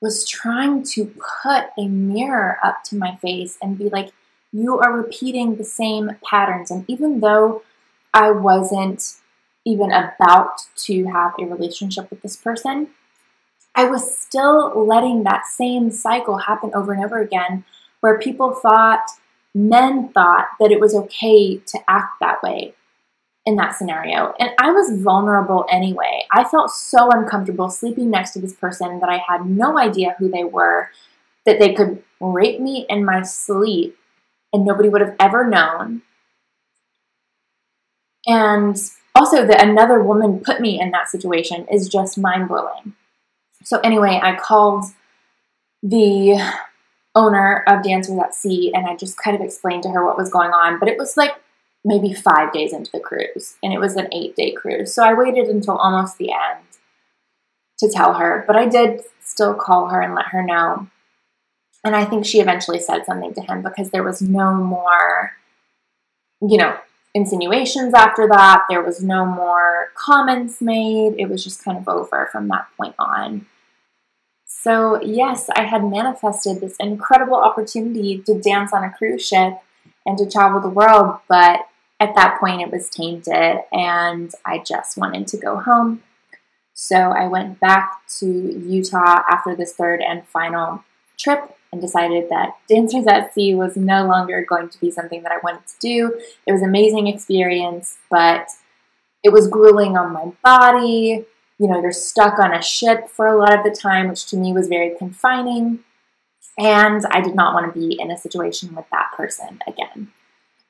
was 0.00 0.28
trying 0.28 0.82
to 0.84 1.12
put 1.42 1.64
a 1.76 1.88
mirror 1.88 2.58
up 2.62 2.84
to 2.84 2.96
my 2.96 3.16
face 3.16 3.58
and 3.60 3.78
be 3.78 3.88
like, 3.88 4.12
you 4.52 4.78
are 4.78 4.92
repeating 4.92 5.56
the 5.56 5.64
same 5.64 6.12
patterns. 6.24 6.70
And 6.70 6.84
even 6.88 7.20
though 7.20 7.62
I 8.14 8.30
wasn't 8.30 9.16
even 9.66 9.92
about 9.92 10.60
to 10.84 11.06
have 11.06 11.32
a 11.38 11.44
relationship 11.44 12.10
with 12.10 12.22
this 12.22 12.36
person, 12.36 12.88
I 13.74 13.84
was 13.84 14.16
still 14.16 14.86
letting 14.86 15.24
that 15.24 15.46
same 15.46 15.90
cycle 15.90 16.38
happen 16.38 16.70
over 16.74 16.92
and 16.92 17.04
over 17.04 17.20
again 17.20 17.64
where 18.00 18.18
people 18.18 18.54
thought, 18.54 19.04
men 19.54 20.08
thought 20.08 20.48
that 20.60 20.70
it 20.70 20.80
was 20.80 20.94
okay 20.94 21.58
to 21.58 21.78
act 21.88 22.20
that 22.20 22.42
way 22.42 22.74
in 23.48 23.56
that 23.56 23.74
scenario. 23.74 24.34
And 24.38 24.50
I 24.58 24.70
was 24.70 25.00
vulnerable 25.00 25.64
anyway. 25.72 26.26
I 26.30 26.44
felt 26.44 26.70
so 26.70 27.10
uncomfortable 27.10 27.70
sleeping 27.70 28.10
next 28.10 28.32
to 28.32 28.40
this 28.40 28.52
person 28.52 29.00
that 29.00 29.08
I 29.08 29.22
had 29.26 29.46
no 29.46 29.78
idea 29.78 30.14
who 30.18 30.28
they 30.28 30.44
were, 30.44 30.90
that 31.46 31.58
they 31.58 31.72
could 31.72 32.02
rape 32.20 32.60
me 32.60 32.84
in 32.90 33.06
my 33.06 33.22
sleep 33.22 33.96
and 34.52 34.66
nobody 34.66 34.90
would 34.90 35.00
have 35.00 35.16
ever 35.18 35.48
known. 35.48 36.02
And 38.26 38.76
also, 39.14 39.46
that 39.46 39.64
another 39.64 40.02
woman 40.02 40.40
put 40.40 40.60
me 40.60 40.78
in 40.78 40.90
that 40.90 41.08
situation 41.08 41.66
is 41.72 41.88
just 41.88 42.18
mind 42.18 42.48
blowing. 42.48 42.92
So, 43.64 43.80
anyway, 43.80 44.20
I 44.22 44.36
called 44.36 44.84
the 45.82 46.38
owner 47.14 47.64
of 47.66 47.82
Dancers 47.82 48.18
at 48.18 48.34
Sea 48.34 48.72
and 48.74 48.86
I 48.86 48.94
just 48.94 49.16
kind 49.16 49.34
of 49.34 49.40
explained 49.40 49.84
to 49.84 49.88
her 49.88 50.04
what 50.04 50.18
was 50.18 50.28
going 50.28 50.50
on. 50.50 50.78
But 50.78 50.90
it 50.90 50.98
was 50.98 51.16
like 51.16 51.32
maybe 51.84 52.12
five 52.12 52.52
days 52.52 52.72
into 52.72 52.90
the 52.92 53.00
cruise 53.00 53.56
and 53.62 53.72
it 53.72 53.78
was 53.78 53.96
an 53.96 54.08
eight 54.12 54.36
day 54.36 54.52
cruise. 54.52 54.92
So 54.92 55.04
I 55.04 55.14
waited 55.14 55.48
until 55.48 55.76
almost 55.76 56.18
the 56.18 56.32
end 56.32 56.64
to 57.78 57.90
tell 57.90 58.14
her. 58.14 58.44
But 58.46 58.56
I 58.56 58.66
did 58.66 59.02
still 59.20 59.54
call 59.54 59.88
her 59.88 60.00
and 60.00 60.14
let 60.14 60.26
her 60.26 60.42
know. 60.42 60.88
And 61.84 61.94
I 61.94 62.04
think 62.04 62.26
she 62.26 62.40
eventually 62.40 62.80
said 62.80 63.04
something 63.06 63.34
to 63.34 63.40
him 63.40 63.62
because 63.62 63.90
there 63.90 64.02
was 64.02 64.20
no 64.20 64.54
more, 64.54 65.32
you 66.42 66.56
know, 66.56 66.76
insinuations 67.14 67.94
after 67.94 68.26
that. 68.28 68.64
There 68.68 68.82
was 68.82 69.02
no 69.02 69.24
more 69.24 69.92
comments 69.94 70.60
made. 70.60 71.14
It 71.18 71.28
was 71.28 71.44
just 71.44 71.64
kind 71.64 71.78
of 71.78 71.88
over 71.88 72.28
from 72.32 72.48
that 72.48 72.66
point 72.76 72.94
on. 72.98 73.46
So, 74.44 75.00
yes, 75.02 75.48
I 75.54 75.62
had 75.62 75.84
manifested 75.84 76.60
this 76.60 76.76
incredible 76.80 77.36
opportunity 77.36 78.18
to 78.26 78.40
dance 78.40 78.72
on 78.72 78.82
a 78.82 78.90
cruise 78.90 79.26
ship 79.26 79.54
and 80.04 80.18
to 80.18 80.28
travel 80.28 80.60
the 80.60 80.68
world, 80.68 81.18
but 81.28 81.67
at 82.00 82.14
that 82.14 82.38
point 82.40 82.62
it 82.62 82.70
was 82.70 82.88
tainted 82.88 83.58
and 83.72 84.32
I 84.44 84.58
just 84.58 84.96
wanted 84.96 85.26
to 85.28 85.36
go 85.36 85.58
home. 85.58 86.02
So, 86.74 86.96
I 86.96 87.26
went 87.26 87.58
back 87.58 88.06
to 88.20 88.26
Utah 88.26 89.22
after 89.28 89.56
this 89.56 89.72
third 89.72 90.00
and 90.00 90.26
final 90.28 90.84
trip 91.18 91.56
and 91.72 91.80
decided 91.80 92.30
that 92.30 92.56
Dancers 92.68 93.06
at 93.08 93.34
Sea 93.34 93.54
was 93.56 93.76
no 93.76 94.06
longer 94.06 94.46
going 94.48 94.68
to 94.68 94.80
be 94.80 94.90
something 94.90 95.22
that 95.24 95.32
I 95.32 95.38
wanted 95.42 95.66
to 95.66 95.74
do. 95.80 96.20
It 96.46 96.52
was 96.52 96.62
an 96.62 96.68
amazing 96.68 97.08
experience, 97.08 97.98
but 98.10 98.48
it 99.24 99.32
was 99.32 99.48
grueling 99.48 99.96
on 99.96 100.12
my 100.12 100.32
body 100.44 101.26
you 101.58 101.66
know, 101.66 101.80
you're 101.80 101.92
stuck 101.92 102.38
on 102.38 102.54
a 102.54 102.62
ship 102.62 103.08
for 103.08 103.26
a 103.26 103.36
lot 103.36 103.56
of 103.56 103.64
the 103.64 103.76
time, 103.76 104.08
which 104.08 104.26
to 104.26 104.36
me 104.36 104.52
was 104.52 104.68
very 104.68 104.96
confining. 104.96 105.80
And 106.56 107.04
I 107.10 107.20
did 107.20 107.34
not 107.34 107.54
want 107.54 107.72
to 107.72 107.78
be 107.78 108.00
in 108.00 108.10
a 108.10 108.18
situation 108.18 108.74
with 108.74 108.86
that 108.90 109.10
person 109.16 109.60
again. 109.66 110.12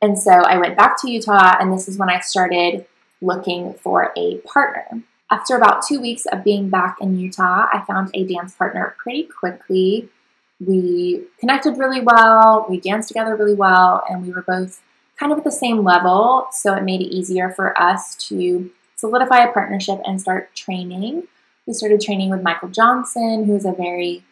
And 0.01 0.19
so 0.19 0.31
I 0.31 0.59
went 0.59 0.77
back 0.77 1.01
to 1.01 1.11
Utah, 1.11 1.57
and 1.61 1.73
this 1.73 1.89
is 1.89 1.99
when 1.99 2.11
I 2.11 2.21
started 2.21 2.87
looking 3.21 3.75
for 3.75 4.13
a 4.17 4.37
partner. 4.39 5.03
After 5.31 5.57
about 5.57 5.83
two 5.87 6.01
weeks 6.01 6.25
of 6.27 6.45
being 6.45 6.71
back 6.71 6.99
in 7.01 7.19
Utah, 7.19 7.67
I 7.73 7.85
found 7.87 8.11
a 8.15 8.25
dance 8.25 8.55
partner 8.55 8.95
pretty 8.99 9.25
quickly. 9.25 10.09
We 10.65 11.25
connected 11.39 11.79
really 11.79 12.01
well, 12.01 12.67
we 12.69 12.81
danced 12.81 13.09
together 13.09 13.37
really 13.37 13.55
well, 13.55 14.03
and 14.09 14.25
we 14.25 14.33
were 14.33 14.43
both 14.43 14.81
kind 15.19 15.33
of 15.33 15.39
at 15.39 15.45
the 15.45 15.53
same 15.53 15.85
level. 15.85 16.47
So 16.53 16.75
it 16.75 16.85
made 16.85 17.01
it 17.01 17.15
easier 17.15 17.51
for 17.51 17.79
us 17.81 18.15
to 18.29 18.71
solidify 18.97 19.45
a 19.45 19.53
partnership 19.53 20.01
and 20.05 20.21
start 20.21 20.55
training. 20.55 21.25
We 21.67 21.75
started 21.75 22.01
training 22.01 22.31
with 22.31 22.43
Michael 22.43 22.69
Johnson, 22.69 23.45
who 23.45 23.55
is 23.55 23.67
a 23.67 23.73
very 23.73 24.25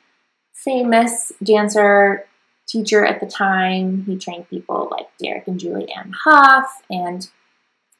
famous 0.54 1.32
dancer 1.42 2.26
teacher 2.66 3.04
at 3.04 3.20
the 3.20 3.26
time. 3.26 4.04
He 4.04 4.16
trained 4.16 4.48
people 4.50 4.88
like 4.90 5.08
Derek 5.22 5.46
and 5.46 5.58
Julianne 5.60 6.12
Hough 6.24 6.82
and 6.90 7.28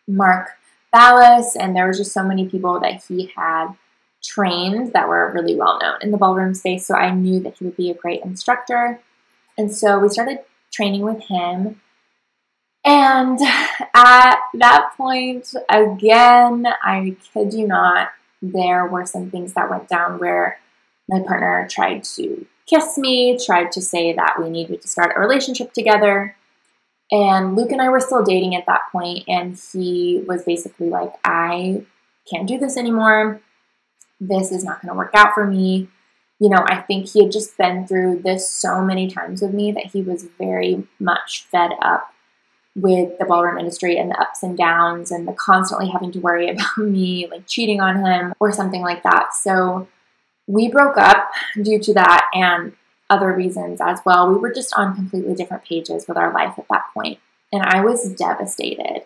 Mark 0.08 0.50
Ballas, 0.94 1.56
and 1.58 1.74
there 1.74 1.86
was 1.86 1.98
just 1.98 2.12
so 2.12 2.22
many 2.22 2.48
people 2.48 2.80
that 2.80 3.04
he 3.06 3.30
had 3.36 3.74
trained 4.22 4.92
that 4.92 5.08
were 5.08 5.32
really 5.32 5.54
well 5.54 5.78
known 5.80 5.96
in 6.00 6.10
the 6.10 6.16
ballroom 6.16 6.54
space. 6.54 6.86
So 6.86 6.94
I 6.94 7.10
knew 7.10 7.40
that 7.40 7.58
he 7.58 7.64
would 7.64 7.76
be 7.76 7.90
a 7.90 7.94
great 7.94 8.22
instructor. 8.22 9.00
And 9.58 9.74
so 9.74 9.98
we 9.98 10.08
started 10.08 10.40
training 10.72 11.02
with 11.02 11.22
him. 11.24 11.80
And 12.84 13.38
at 13.94 14.38
that 14.54 14.90
point, 14.96 15.52
again, 15.68 16.66
I 16.82 17.16
kid 17.32 17.52
you 17.52 17.66
not, 17.66 18.10
there 18.40 18.86
were 18.86 19.06
some 19.06 19.30
things 19.30 19.54
that 19.54 19.70
went 19.70 19.88
down 19.88 20.18
where 20.18 20.58
my 21.08 21.20
partner 21.20 21.66
tried 21.70 22.04
to 22.04 22.46
kiss 22.66 22.98
me, 22.98 23.38
tried 23.38 23.72
to 23.72 23.80
say 23.80 24.12
that 24.12 24.36
we 24.40 24.50
needed 24.50 24.82
to 24.82 24.88
start 24.88 25.12
a 25.16 25.20
relationship 25.20 25.72
together. 25.72 26.36
And 27.10 27.54
Luke 27.54 27.70
and 27.70 27.80
I 27.80 27.88
were 27.88 28.00
still 28.00 28.24
dating 28.24 28.56
at 28.56 28.66
that 28.66 28.82
point, 28.90 29.24
and 29.28 29.58
he 29.72 30.24
was 30.26 30.42
basically 30.42 30.88
like, 30.88 31.12
I 31.24 31.84
can't 32.28 32.48
do 32.48 32.58
this 32.58 32.76
anymore. 32.76 33.40
This 34.20 34.50
is 34.50 34.64
not 34.64 34.82
going 34.82 34.92
to 34.92 34.98
work 34.98 35.12
out 35.14 35.32
for 35.34 35.46
me. 35.46 35.88
You 36.40 36.50
know, 36.50 36.64
I 36.66 36.82
think 36.82 37.08
he 37.08 37.22
had 37.22 37.32
just 37.32 37.56
been 37.56 37.86
through 37.86 38.22
this 38.22 38.48
so 38.50 38.82
many 38.82 39.08
times 39.08 39.40
with 39.40 39.54
me 39.54 39.72
that 39.72 39.86
he 39.86 40.02
was 40.02 40.24
very 40.38 40.86
much 40.98 41.46
fed 41.50 41.70
up 41.80 42.12
with 42.74 43.18
the 43.18 43.24
ballroom 43.24 43.58
industry 43.58 43.96
and 43.96 44.10
the 44.10 44.20
ups 44.20 44.42
and 44.42 44.56
downs 44.56 45.10
and 45.10 45.26
the 45.26 45.32
constantly 45.32 45.88
having 45.88 46.12
to 46.12 46.20
worry 46.20 46.50
about 46.50 46.76
me 46.76 47.26
like 47.30 47.46
cheating 47.46 47.80
on 47.80 48.04
him 48.04 48.34
or 48.38 48.52
something 48.52 48.82
like 48.82 49.02
that. 49.02 49.32
So 49.32 49.88
we 50.46 50.68
broke 50.68 50.96
up 50.96 51.30
due 51.60 51.78
to 51.80 51.94
that 51.94 52.28
and 52.32 52.72
other 53.10 53.32
reasons 53.32 53.80
as 53.80 54.00
well. 54.04 54.28
We 54.28 54.38
were 54.38 54.52
just 54.52 54.74
on 54.74 54.94
completely 54.94 55.34
different 55.34 55.64
pages 55.64 56.06
with 56.08 56.16
our 56.16 56.32
life 56.32 56.54
at 56.58 56.66
that 56.70 56.86
point, 56.92 57.18
and 57.52 57.62
I 57.62 57.84
was 57.84 58.12
devastated. 58.14 59.02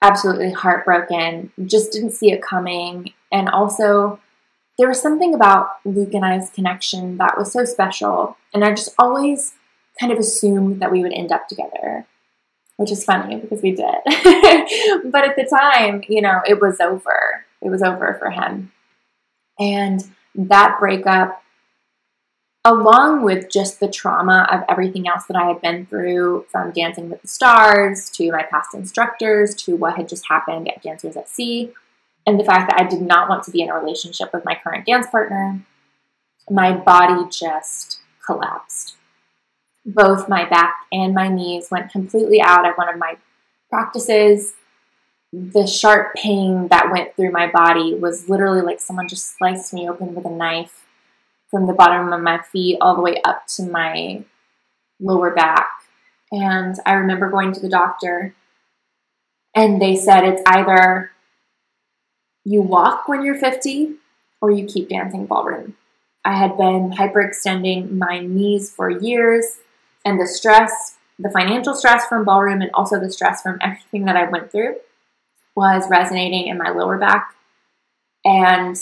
Absolutely 0.00 0.52
heartbroken, 0.52 1.52
just 1.66 1.92
didn't 1.92 2.12
see 2.12 2.30
it 2.30 2.40
coming. 2.42 3.12
And 3.32 3.48
also, 3.48 4.20
there 4.78 4.88
was 4.88 5.02
something 5.02 5.34
about 5.34 5.70
Luke 5.84 6.14
and 6.14 6.24
I's 6.24 6.50
connection 6.50 7.16
that 7.16 7.36
was 7.36 7.52
so 7.52 7.64
special, 7.64 8.36
and 8.54 8.64
I 8.64 8.70
just 8.70 8.94
always 8.98 9.54
kind 9.98 10.12
of 10.12 10.18
assumed 10.18 10.80
that 10.80 10.92
we 10.92 11.02
would 11.02 11.12
end 11.12 11.32
up 11.32 11.48
together, 11.48 12.06
which 12.76 12.92
is 12.92 13.04
funny 13.04 13.36
because 13.36 13.62
we 13.62 13.72
did. 13.72 13.96
but 14.04 15.24
at 15.24 15.36
the 15.36 15.48
time, 15.50 16.02
you 16.08 16.22
know, 16.22 16.40
it 16.46 16.60
was 16.60 16.80
over. 16.80 17.44
It 17.60 17.70
was 17.70 17.82
over 17.82 18.16
for 18.20 18.30
him. 18.30 18.70
And 19.58 20.04
that 20.34 20.76
breakup, 20.78 21.42
along 22.64 23.22
with 23.22 23.50
just 23.50 23.80
the 23.80 23.88
trauma 23.88 24.46
of 24.52 24.62
everything 24.68 25.08
else 25.08 25.24
that 25.26 25.36
I 25.36 25.46
had 25.46 25.60
been 25.60 25.86
through 25.86 26.46
from 26.50 26.70
Dancing 26.70 27.10
with 27.10 27.22
the 27.22 27.28
Stars 27.28 28.10
to 28.10 28.30
my 28.30 28.42
past 28.42 28.74
instructors 28.74 29.54
to 29.56 29.74
what 29.74 29.96
had 29.96 30.08
just 30.08 30.28
happened 30.28 30.68
at 30.68 30.82
Dancers 30.82 31.16
at 31.16 31.28
Sea, 31.28 31.72
and 32.26 32.38
the 32.38 32.44
fact 32.44 32.70
that 32.70 32.80
I 32.80 32.86
did 32.86 33.00
not 33.00 33.28
want 33.28 33.42
to 33.44 33.50
be 33.50 33.62
in 33.62 33.70
a 33.70 33.74
relationship 33.74 34.32
with 34.34 34.44
my 34.44 34.54
current 34.54 34.86
dance 34.86 35.06
partner, 35.08 35.62
my 36.50 36.72
body 36.72 37.28
just 37.30 38.00
collapsed. 38.24 38.96
Both 39.86 40.28
my 40.28 40.46
back 40.46 40.74
and 40.92 41.14
my 41.14 41.28
knees 41.28 41.68
went 41.70 41.90
completely 41.90 42.40
out 42.42 42.66
at 42.66 42.76
one 42.76 42.88
of 42.88 42.98
my 42.98 43.16
practices 43.70 44.52
the 45.32 45.66
sharp 45.66 46.14
pain 46.14 46.68
that 46.68 46.90
went 46.90 47.14
through 47.14 47.30
my 47.30 47.50
body 47.50 47.94
was 47.94 48.28
literally 48.28 48.62
like 48.62 48.80
someone 48.80 49.08
just 49.08 49.36
sliced 49.36 49.74
me 49.74 49.88
open 49.88 50.14
with 50.14 50.24
a 50.24 50.30
knife 50.30 50.86
from 51.50 51.66
the 51.66 51.74
bottom 51.74 52.12
of 52.12 52.22
my 52.22 52.40
feet 52.40 52.78
all 52.80 52.94
the 52.94 53.02
way 53.02 53.20
up 53.24 53.46
to 53.46 53.62
my 53.64 54.24
lower 55.00 55.30
back. 55.30 55.68
And 56.32 56.76
I 56.84 56.94
remember 56.94 57.30
going 57.30 57.52
to 57.52 57.60
the 57.60 57.68
doctor, 57.68 58.34
and 59.54 59.80
they 59.80 59.96
said 59.96 60.24
it's 60.24 60.42
either 60.46 61.10
you 62.44 62.62
walk 62.62 63.08
when 63.08 63.24
you're 63.24 63.38
50 63.38 63.94
or 64.40 64.50
you 64.50 64.66
keep 64.66 64.88
dancing 64.88 65.26
ballroom. 65.26 65.76
I 66.24 66.36
had 66.36 66.56
been 66.56 66.92
hyperextending 66.92 67.92
my 67.92 68.20
knees 68.20 68.70
for 68.70 68.90
years, 68.90 69.58
and 70.04 70.20
the 70.20 70.26
stress, 70.26 70.96
the 71.18 71.30
financial 71.30 71.74
stress 71.74 72.06
from 72.06 72.24
ballroom, 72.24 72.60
and 72.60 72.70
also 72.74 73.00
the 73.00 73.10
stress 73.10 73.42
from 73.42 73.58
everything 73.62 74.04
that 74.06 74.16
I 74.16 74.28
went 74.28 74.50
through 74.50 74.76
was 75.58 75.90
resonating 75.90 76.46
in 76.46 76.56
my 76.56 76.70
lower 76.70 76.96
back 76.96 77.34
and 78.24 78.76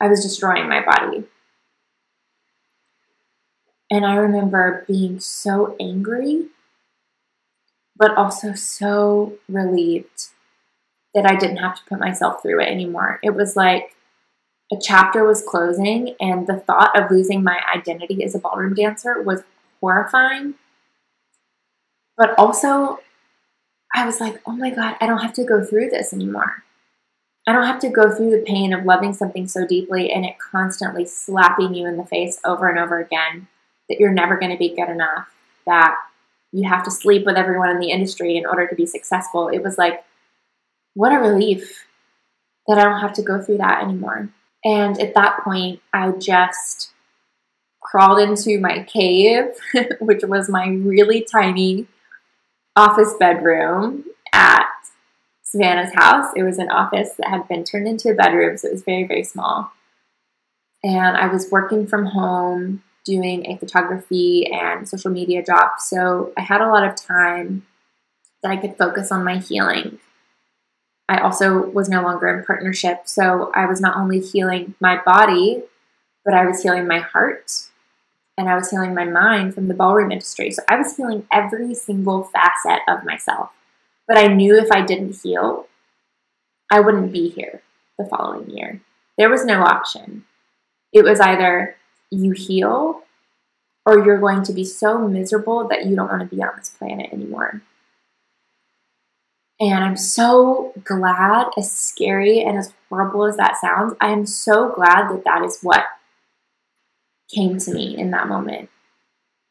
I 0.00 0.08
was 0.08 0.20
destroying 0.20 0.68
my 0.68 0.84
body. 0.84 1.22
And 3.88 4.04
I 4.04 4.16
remember 4.16 4.84
being 4.88 5.20
so 5.20 5.76
angry, 5.78 6.46
but 7.96 8.16
also 8.16 8.52
so 8.52 9.34
relieved 9.48 10.30
that 11.14 11.24
I 11.24 11.36
didn't 11.36 11.58
have 11.58 11.76
to 11.76 11.84
put 11.88 12.00
myself 12.00 12.42
through 12.42 12.62
it 12.62 12.68
anymore. 12.68 13.20
It 13.22 13.36
was 13.36 13.54
like 13.54 13.94
a 14.72 14.76
chapter 14.80 15.24
was 15.24 15.44
closing, 15.46 16.16
and 16.18 16.48
the 16.48 16.58
thought 16.58 16.98
of 17.00 17.12
losing 17.12 17.44
my 17.44 17.60
identity 17.72 18.24
as 18.24 18.34
a 18.34 18.40
ballroom 18.40 18.74
dancer 18.74 19.22
was 19.22 19.44
horrifying. 19.80 20.54
But 22.16 22.36
also, 22.36 22.98
I 23.94 24.06
was 24.06 24.20
like, 24.20 24.40
oh 24.46 24.52
my 24.52 24.70
God, 24.70 24.96
I 25.00 25.06
don't 25.06 25.22
have 25.22 25.34
to 25.34 25.44
go 25.44 25.62
through 25.62 25.90
this 25.90 26.12
anymore. 26.12 26.64
I 27.46 27.52
don't 27.52 27.66
have 27.66 27.80
to 27.80 27.88
go 27.88 28.14
through 28.14 28.30
the 28.30 28.44
pain 28.46 28.72
of 28.72 28.84
loving 28.84 29.12
something 29.12 29.48
so 29.48 29.66
deeply 29.66 30.12
and 30.12 30.24
it 30.24 30.36
constantly 30.38 31.04
slapping 31.04 31.74
you 31.74 31.86
in 31.86 31.96
the 31.96 32.04
face 32.04 32.40
over 32.44 32.68
and 32.68 32.78
over 32.78 33.00
again 33.00 33.48
that 33.88 33.98
you're 33.98 34.12
never 34.12 34.36
going 34.38 34.52
to 34.52 34.58
be 34.58 34.74
good 34.74 34.88
enough, 34.88 35.28
that 35.66 35.96
you 36.52 36.68
have 36.68 36.84
to 36.84 36.90
sleep 36.90 37.26
with 37.26 37.36
everyone 37.36 37.70
in 37.70 37.80
the 37.80 37.90
industry 37.90 38.36
in 38.36 38.46
order 38.46 38.66
to 38.68 38.76
be 38.76 38.86
successful. 38.86 39.48
It 39.48 39.62
was 39.62 39.76
like, 39.76 40.04
what 40.94 41.12
a 41.12 41.18
relief 41.18 41.86
that 42.68 42.78
I 42.78 42.84
don't 42.84 43.00
have 43.00 43.14
to 43.14 43.22
go 43.22 43.42
through 43.42 43.58
that 43.58 43.82
anymore. 43.82 44.28
And 44.64 45.00
at 45.00 45.14
that 45.14 45.40
point, 45.42 45.80
I 45.92 46.12
just 46.12 46.92
crawled 47.80 48.20
into 48.20 48.60
my 48.60 48.84
cave, 48.84 49.46
which 50.00 50.22
was 50.22 50.48
my 50.48 50.68
really 50.68 51.26
tiny 51.30 51.88
office 52.76 53.14
bedroom 53.18 54.04
at 54.32 54.66
Savannah's 55.42 55.94
house. 55.94 56.32
It 56.36 56.42
was 56.42 56.58
an 56.58 56.70
office 56.70 57.10
that 57.18 57.28
had 57.28 57.48
been 57.48 57.64
turned 57.64 57.86
into 57.86 58.10
a 58.10 58.14
bedroom, 58.14 58.56
so 58.56 58.68
it 58.68 58.72
was 58.72 58.82
very, 58.82 59.04
very 59.04 59.24
small. 59.24 59.72
And 60.82 61.16
I 61.16 61.28
was 61.28 61.50
working 61.50 61.86
from 61.86 62.06
home 62.06 62.82
doing 63.04 63.46
a 63.46 63.56
photography 63.56 64.46
and 64.50 64.88
social 64.88 65.10
media 65.10 65.44
job, 65.44 65.72
so 65.78 66.32
I 66.36 66.42
had 66.42 66.60
a 66.60 66.68
lot 66.68 66.84
of 66.84 66.96
time 66.96 67.66
that 68.42 68.50
I 68.50 68.56
could 68.56 68.76
focus 68.76 69.12
on 69.12 69.24
my 69.24 69.38
healing. 69.38 69.98
I 71.08 71.18
also 71.18 71.68
was 71.68 71.88
no 71.88 72.02
longer 72.02 72.28
in 72.28 72.44
partnership, 72.44 73.02
so 73.04 73.50
I 73.54 73.66
was 73.66 73.80
not 73.80 73.96
only 73.96 74.20
healing 74.20 74.74
my 74.80 75.00
body, 75.04 75.62
but 76.24 76.34
I 76.34 76.46
was 76.46 76.62
healing 76.62 76.86
my 76.86 77.00
heart 77.00 77.52
and 78.38 78.48
I 78.48 78.54
was 78.54 78.70
healing 78.70 78.94
my 78.94 79.04
mind 79.04 79.54
from 79.54 79.68
the 79.68 79.74
ballroom 79.74 80.10
industry. 80.10 80.50
So 80.50 80.62
I 80.68 80.76
was 80.76 80.96
healing 80.96 81.26
every 81.32 81.74
single 81.74 82.24
facet 82.24 82.80
of 82.88 83.04
myself. 83.04 83.50
But 84.08 84.18
I 84.18 84.26
knew 84.28 84.56
if 84.56 84.70
I 84.72 84.80
didn't 84.82 85.20
heal, 85.22 85.66
I 86.70 86.80
wouldn't 86.80 87.12
be 87.12 87.28
here 87.28 87.62
the 87.98 88.06
following 88.06 88.50
year. 88.50 88.80
There 89.18 89.28
was 89.28 89.44
no 89.44 89.62
option. 89.62 90.24
It 90.92 91.04
was 91.04 91.20
either 91.20 91.76
you 92.10 92.32
heal 92.32 93.02
or 93.84 94.04
you're 94.04 94.20
going 94.20 94.42
to 94.44 94.52
be 94.52 94.64
so 94.64 95.06
miserable 95.06 95.68
that 95.68 95.86
you 95.86 95.96
don't 95.96 96.08
want 96.08 96.28
to 96.28 96.36
be 96.36 96.42
on 96.42 96.52
this 96.56 96.70
planet 96.70 97.12
anymore. 97.12 97.62
And 99.60 99.84
I'm 99.84 99.96
so 99.96 100.72
glad, 100.82 101.48
as 101.56 101.70
scary 101.70 102.40
and 102.40 102.58
as 102.58 102.72
horrible 102.88 103.26
as 103.26 103.36
that 103.36 103.56
sounds, 103.60 103.94
I 104.00 104.10
am 104.10 104.26
so 104.26 104.72
glad 104.74 105.08
that 105.10 105.24
that 105.24 105.44
is 105.44 105.60
what 105.62 105.84
came 107.34 107.58
to 107.58 107.72
me 107.72 107.96
in 107.96 108.10
that 108.10 108.28
moment. 108.28 108.68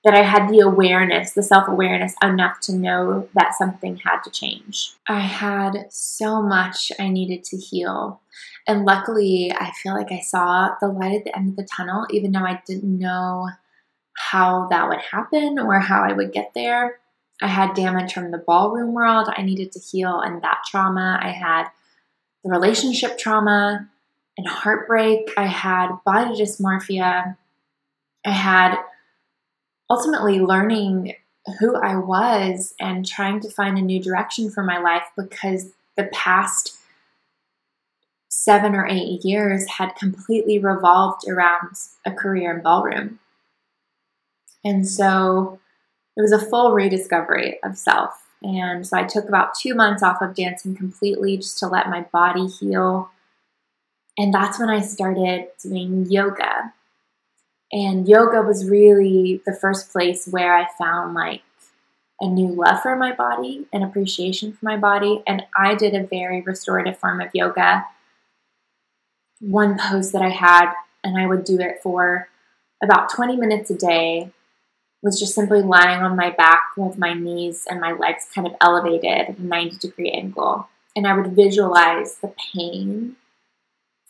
That 0.04 0.16
I 0.16 0.24
had 0.24 0.50
the 0.50 0.60
awareness, 0.60 1.34
the 1.34 1.44
self 1.44 1.68
awareness 1.68 2.16
enough 2.24 2.60
to 2.62 2.74
know 2.74 3.30
that 3.36 3.54
something 3.54 3.98
had 3.98 4.22
to 4.24 4.32
change. 4.32 4.94
I 5.08 5.20
had 5.20 5.86
so 5.92 6.42
much 6.42 6.92
I 7.00 7.10
needed 7.10 7.44
to 7.46 7.58
heal. 7.58 8.20
And 8.68 8.84
luckily, 8.84 9.54
I 9.56 9.72
feel 9.84 9.94
like 9.94 10.12
I 10.12 10.20
saw 10.20 10.70
the 10.82 10.88
light 10.88 11.18
at 11.18 11.24
the 11.26 11.38
end 11.38 11.50
of 11.50 11.56
the 11.56 11.68
tunnel, 11.72 12.08
even 12.10 12.32
though 12.32 12.40
I 12.40 12.62
didn't 12.66 12.98
know 12.98 13.50
how 14.18 14.68
that 14.70 14.88
would 14.90 15.02
happen 15.02 15.60
or 15.60 15.80
how 15.80 16.04
I 16.04 16.14
would 16.14 16.32
get 16.32 16.54
there. 16.56 17.00
I 17.42 17.48
had 17.48 17.74
damage 17.74 18.14
from 18.14 18.32
the 18.32 18.38
ballroom 18.38 18.94
world 18.94 19.28
I 19.36 19.42
needed 19.42 19.72
to 19.74 19.80
heal, 19.80 20.20
and 20.20 20.42
that 20.42 20.62
trauma. 20.70 21.20
I 21.22 21.30
had 21.30 21.68
the 22.44 22.52
relationship 22.52 23.18
trauma 23.18 23.88
and 24.38 24.48
heartbreak. 24.48 25.32
I 25.38 25.46
had 25.46 25.98
body 26.06 26.42
dysmorphia. 26.42 27.38
I 28.26 28.32
had 28.32 28.78
ultimately 29.90 30.40
learning 30.40 31.16
who 31.60 31.76
I 31.76 31.96
was 31.96 32.74
and 32.80 33.06
trying 33.06 33.40
to 33.42 33.50
find 33.50 33.78
a 33.78 33.82
new 33.82 34.02
direction 34.02 34.52
for 34.52 34.64
my 34.64 34.80
life 34.80 35.04
because 35.18 35.72
the 35.98 36.06
past 36.14 36.78
seven 38.30 38.76
or 38.76 38.88
eight 38.88 39.26
years 39.26 39.68
had 39.68 39.96
completely 39.96 40.60
revolved 40.60 41.28
around 41.28 41.76
a 42.06 42.12
career 42.12 42.56
in 42.56 42.64
ballroom. 42.64 43.20
And 44.64 44.88
so 44.88 45.60
it 46.16 46.22
was 46.22 46.32
a 46.32 46.40
full 46.40 46.74
rediscovery 46.74 47.60
of 47.64 47.78
self. 47.78 48.28
And 48.44 48.86
so 48.88 48.98
I 48.98 49.04
took 49.04 49.28
about 49.28 49.56
two 49.56 49.76
months 49.76 50.02
off 50.04 50.22
of 50.22 50.36
dancing 50.36 50.76
completely 50.76 51.38
just 51.38 51.58
to 51.60 51.68
let 51.68 51.90
my 51.90 52.02
body 52.02 52.48
heal 52.48 53.12
And 54.18 54.34
that's 54.34 54.60
when 54.60 54.70
I 54.70 54.82
started 54.82 55.48
doing 55.62 56.06
yoga. 56.10 56.74
And 57.72 58.08
yoga 58.08 58.42
was 58.42 58.70
really 58.70 59.42
the 59.46 59.54
first 59.54 59.92
place 59.92 60.28
where 60.28 60.56
I 60.56 60.68
found 60.78 61.14
like 61.14 61.42
a 62.20 62.28
new 62.28 62.50
love 62.50 62.82
for 62.82 62.96
my 62.96 63.14
body 63.14 63.66
and 63.72 63.84
appreciation 63.84 64.52
for 64.52 64.66
my 64.66 64.78
body. 64.78 65.24
And 65.26 65.44
I 65.58 65.76
did 65.76 65.96
a 65.96 66.06
very 66.06 66.42
restorative 66.42 66.98
form 67.00 67.22
of 67.22 67.30
yoga. 67.34 67.86
One 69.40 69.78
pose 69.78 70.12
that 70.12 70.22
I 70.22 70.30
had, 70.30 70.74
and 71.04 71.18
I 71.18 71.26
would 71.26 71.46
do 71.46 71.60
it 71.60 71.80
for 71.82 72.28
about 72.84 73.10
20 73.10 73.38
minutes 73.38 73.70
a 73.72 73.76
day, 73.76 74.32
was 75.02 75.20
just 75.20 75.34
simply 75.34 75.62
lying 75.62 76.04
on 76.04 76.16
my 76.16 76.30
back 76.30 76.64
with 76.78 76.98
my 76.98 77.14
knees 77.14 77.66
and 77.68 77.82
my 77.82 77.94
legs 77.94 78.28
kind 78.36 78.46
of 78.46 78.54
elevated 78.62 79.10
at 79.10 79.40
a 79.40 79.42
90 79.42 79.78
degree 79.78 80.12
angle. 80.12 80.68
And 80.96 81.08
I 81.08 81.18
would 81.18 81.36
visualize 81.36 82.18
the 82.18 82.34
pain 82.54 83.16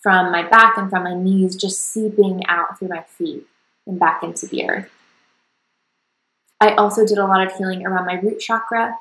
from 0.02 0.32
my 0.32 0.42
back 0.42 0.78
and 0.78 0.90
from 0.90 1.04
my 1.04 1.16
knees 1.16 1.56
just 1.56 1.80
seeping 1.80 2.44
out 2.48 2.80
through 2.80 2.90
my 2.90 3.04
feet 3.04 3.48
and 3.92 4.00
back 4.00 4.24
into 4.24 4.48
the 4.48 4.68
earth. 4.68 4.90
I 6.60 6.74
also 6.76 7.06
did 7.06 7.18
a 7.18 7.28
lot 7.28 7.46
of 7.46 7.56
healing 7.56 7.86
around 7.86 8.06
my 8.06 8.14
root 8.14 8.40
chakra 8.40 8.98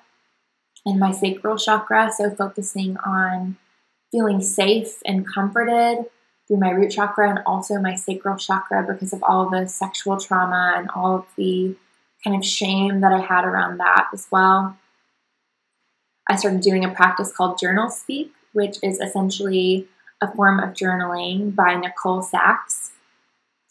and 0.84 0.98
my 0.98 1.12
sacral 1.12 1.56
chakra, 1.56 2.10
so 2.12 2.30
focusing 2.30 2.96
on 2.98 3.56
feeling 4.10 4.42
safe 4.42 5.00
and 5.06 5.26
comforted 5.26 6.06
through 6.48 6.56
my 6.56 6.70
root 6.70 6.90
chakra 6.90 7.30
and 7.30 7.38
also 7.46 7.78
my 7.80 7.94
sacral 7.94 8.36
chakra 8.36 8.82
because 8.82 9.12
of 9.12 9.22
all 9.22 9.48
the 9.48 9.68
sexual 9.68 10.18
trauma 10.18 10.74
and 10.76 10.90
all 10.94 11.16
of 11.16 11.26
the 11.36 11.76
kind 12.24 12.36
of 12.36 12.44
shame 12.44 13.00
that 13.00 13.12
I 13.12 13.20
had 13.20 13.44
around 13.44 13.78
that 13.78 14.08
as 14.12 14.26
well. 14.32 14.76
I 16.28 16.36
started 16.36 16.60
doing 16.60 16.84
a 16.84 16.90
practice 16.90 17.32
called 17.32 17.58
Journal 17.58 17.90
Speak, 17.90 18.32
which 18.52 18.76
is 18.82 18.98
essentially 18.98 19.86
a 20.20 20.32
form 20.34 20.58
of 20.58 20.70
journaling 20.70 21.54
by 21.54 21.76
Nicole 21.76 22.22
Sachs. 22.22 22.89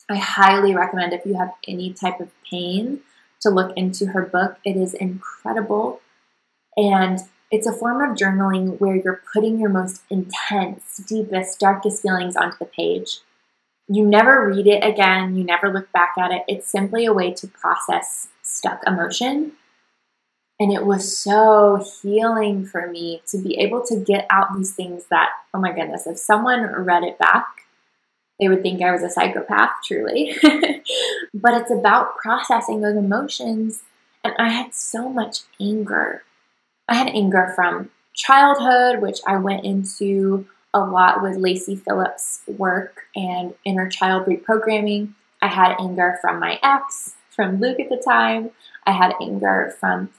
I 0.10 0.16
highly 0.16 0.76
recommend 0.76 1.14
if 1.14 1.26
you 1.26 1.36
have 1.36 1.54
any 1.68 1.94
type 1.94 2.20
of 2.20 2.32
pain 2.50 3.02
to 3.42 3.50
look 3.50 3.72
into 3.78 4.08
her 4.08 4.24
book. 4.24 4.58
It 4.66 4.76
is 4.76 4.94
incredible. 4.94 6.02
And 6.76 7.20
it's 7.52 7.68
a 7.68 7.74
form 7.74 8.02
of 8.02 8.18
journaling 8.18 8.80
where 8.80 8.96
you're 8.96 9.22
putting 9.34 9.60
your 9.60 9.70
most 9.70 10.02
intense, 10.10 10.98
deepest, 11.08 11.60
darkest 11.60 12.02
feelings 12.02 12.36
onto 12.36 12.58
the 12.58 12.66
page. 12.66 13.20
You 13.88 14.06
never 14.06 14.48
read 14.48 14.68
it 14.68 14.84
again, 14.84 15.36
you 15.36 15.44
never 15.44 15.72
look 15.72 15.92
back 15.92 16.14
at 16.18 16.32
it. 16.32 16.44
It's 16.48 16.68
simply 16.68 17.06
a 17.06 17.14
way 17.14 17.34
to 17.34 17.48
process 17.48 18.28
stuck 18.44 18.82
emotion. 18.86 19.54
And 20.60 20.72
it 20.74 20.86
was 20.86 21.18
so 21.18 21.84
healing 22.02 22.66
for 22.66 22.88
me 22.92 23.22
to 23.28 23.38
be 23.38 23.58
able 23.58 23.84
to 23.86 23.96
get 23.96 24.28
out 24.30 24.56
these 24.56 24.74
things 24.74 25.06
that, 25.10 25.30
oh 25.54 25.60
my 25.60 25.72
goodness, 25.72 26.06
if 26.06 26.20
someone 26.20 26.62
read 26.64 27.04
it 27.04 27.18
back, 27.18 27.46
they 28.40 28.48
would 28.48 28.62
think 28.62 28.82
I 28.82 28.92
was 28.92 29.04
a 29.04 29.10
psychopath, 29.10 29.72
truly. 29.86 30.36
but 31.34 31.54
it's 31.54 31.72
about 31.72 32.18
processing 32.18 32.82
those 32.82 32.96
emotions. 32.96 33.84
And 34.24 34.34
I 34.40 34.50
had 34.50 34.74
so 34.74 35.10
much 35.10 35.40
anger. 35.60 36.24
I 36.88 36.96
had 36.96 37.10
anger 37.10 37.52
from 37.56 37.90
childhood, 38.14 39.02
which 39.02 39.20
I 39.28 39.38
went 39.38 39.66
into 39.66 40.48
a 40.74 40.80
lot 40.80 41.22
with 41.22 41.38
Lacy 41.38 41.76
Phillips' 41.76 42.42
work 42.48 43.02
and 43.16 43.54
inner 43.66 43.90
child 43.90 44.26
reprogramming. 44.26 45.14
I 45.42 45.48
had 45.48 45.76
anger 45.80 46.18
from 46.22 46.40
my 46.40 46.60
ex, 46.64 47.16
from 47.36 47.60
Luke 47.60 47.80
at 47.80 47.90
the 47.90 48.02
time. 48.06 48.52
I 48.86 48.92
had 48.92 49.14
anger 49.22 49.76
from 49.80 50.10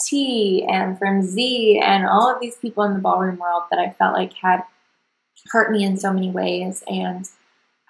T 0.00 0.66
and 0.68 0.98
from 0.98 1.22
Z 1.22 1.80
and 1.82 2.06
all 2.06 2.32
of 2.32 2.40
these 2.40 2.56
people 2.56 2.84
in 2.84 2.94
the 2.94 2.98
ballroom 3.00 3.38
world 3.38 3.64
that 3.70 3.78
I 3.78 3.90
felt 3.90 4.14
like 4.14 4.32
had 4.34 4.62
hurt 5.50 5.70
me 5.70 5.84
in 5.84 5.96
so 5.96 6.12
many 6.12 6.30
ways. 6.30 6.82
And 6.88 7.28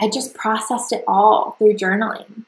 I 0.00 0.08
just 0.08 0.34
processed 0.34 0.92
it 0.92 1.04
all 1.06 1.52
through 1.58 1.74
journaling. 1.74 2.44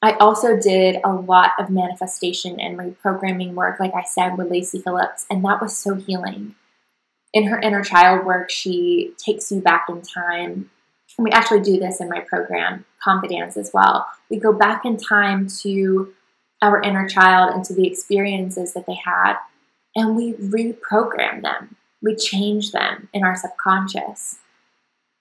I 0.00 0.12
also 0.12 0.56
did 0.56 1.00
a 1.02 1.12
lot 1.12 1.52
of 1.58 1.70
manifestation 1.70 2.60
and 2.60 2.78
reprogramming 2.78 3.54
work, 3.54 3.80
like 3.80 3.94
I 3.94 4.04
said, 4.04 4.38
with 4.38 4.50
Lacy 4.50 4.78
Phillips, 4.80 5.26
and 5.28 5.44
that 5.44 5.60
was 5.60 5.76
so 5.76 5.96
healing. 5.96 6.54
In 7.32 7.48
her 7.48 7.58
inner 7.58 7.82
child 7.82 8.24
work, 8.24 8.50
she 8.50 9.12
takes 9.18 9.50
you 9.50 9.60
back 9.60 9.86
in 9.88 10.02
time. 10.02 10.70
And 11.16 11.24
we 11.24 11.30
actually 11.32 11.60
do 11.60 11.78
this 11.78 12.00
in 12.00 12.08
my 12.08 12.20
program, 12.20 12.84
confiDANCE, 13.04 13.56
as 13.56 13.72
well. 13.74 14.06
We 14.30 14.38
go 14.38 14.52
back 14.52 14.84
in 14.84 14.96
time 14.96 15.48
to 15.62 16.14
our 16.62 16.80
inner 16.80 17.08
child 17.08 17.54
and 17.54 17.64
to 17.64 17.74
the 17.74 17.86
experiences 17.86 18.74
that 18.74 18.86
they 18.86 18.98
had, 19.04 19.36
and 19.96 20.16
we 20.16 20.34
reprogram 20.34 21.42
them. 21.42 21.76
We 22.00 22.14
change 22.14 22.70
them 22.70 23.08
in 23.12 23.24
our 23.24 23.34
subconscious. 23.34 24.38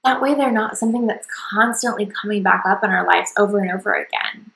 That 0.08 0.22
way, 0.22 0.34
they're 0.36 0.54
not 0.54 0.78
something 0.78 1.06
that's 1.06 1.28
constantly 1.52 2.06
coming 2.06 2.42
back 2.42 2.64
up 2.66 2.82
in 2.82 2.92
our 2.92 3.06
lives 3.06 3.34
over 3.38 3.60
and 3.60 3.70
over 3.70 3.94
again. 3.94 4.52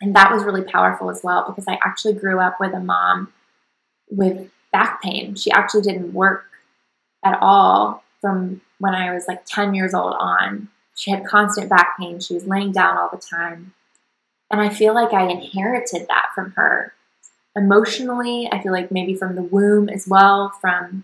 And 0.00 0.14
that 0.14 0.30
was 0.30 0.44
really 0.44 0.62
powerful 0.62 1.10
as 1.10 1.22
well 1.24 1.44
because 1.44 1.66
I 1.66 1.76
actually 1.84 2.12
grew 2.12 2.38
up 2.38 2.60
with 2.60 2.72
a 2.72 2.78
mom 2.78 3.32
with 4.08 4.48
back 4.72 5.02
pain. 5.02 5.34
She 5.34 5.50
actually 5.50 5.82
didn't 5.82 6.12
work 6.12 6.44
at 7.24 7.36
all 7.40 8.04
from 8.20 8.60
when 8.78 8.94
I 8.94 9.12
was 9.12 9.26
like 9.26 9.44
10 9.44 9.74
years 9.74 9.92
old 9.92 10.14
on. 10.20 10.68
She 10.94 11.10
had 11.10 11.26
constant 11.26 11.68
back 11.68 11.98
pain. 11.98 12.20
She 12.20 12.34
was 12.34 12.46
laying 12.46 12.70
down 12.70 12.96
all 12.96 13.10
the 13.10 13.18
time. 13.18 13.74
And 14.52 14.60
I 14.60 14.68
feel 14.68 14.94
like 14.94 15.12
I 15.12 15.28
inherited 15.28 16.06
that 16.06 16.28
from 16.32 16.52
her. 16.52 16.94
Emotionally, 17.56 18.48
I 18.52 18.62
feel 18.62 18.70
like 18.70 18.92
maybe 18.92 19.16
from 19.16 19.34
the 19.34 19.42
womb 19.42 19.88
as 19.88 20.06
well, 20.06 20.52
from 20.60 21.02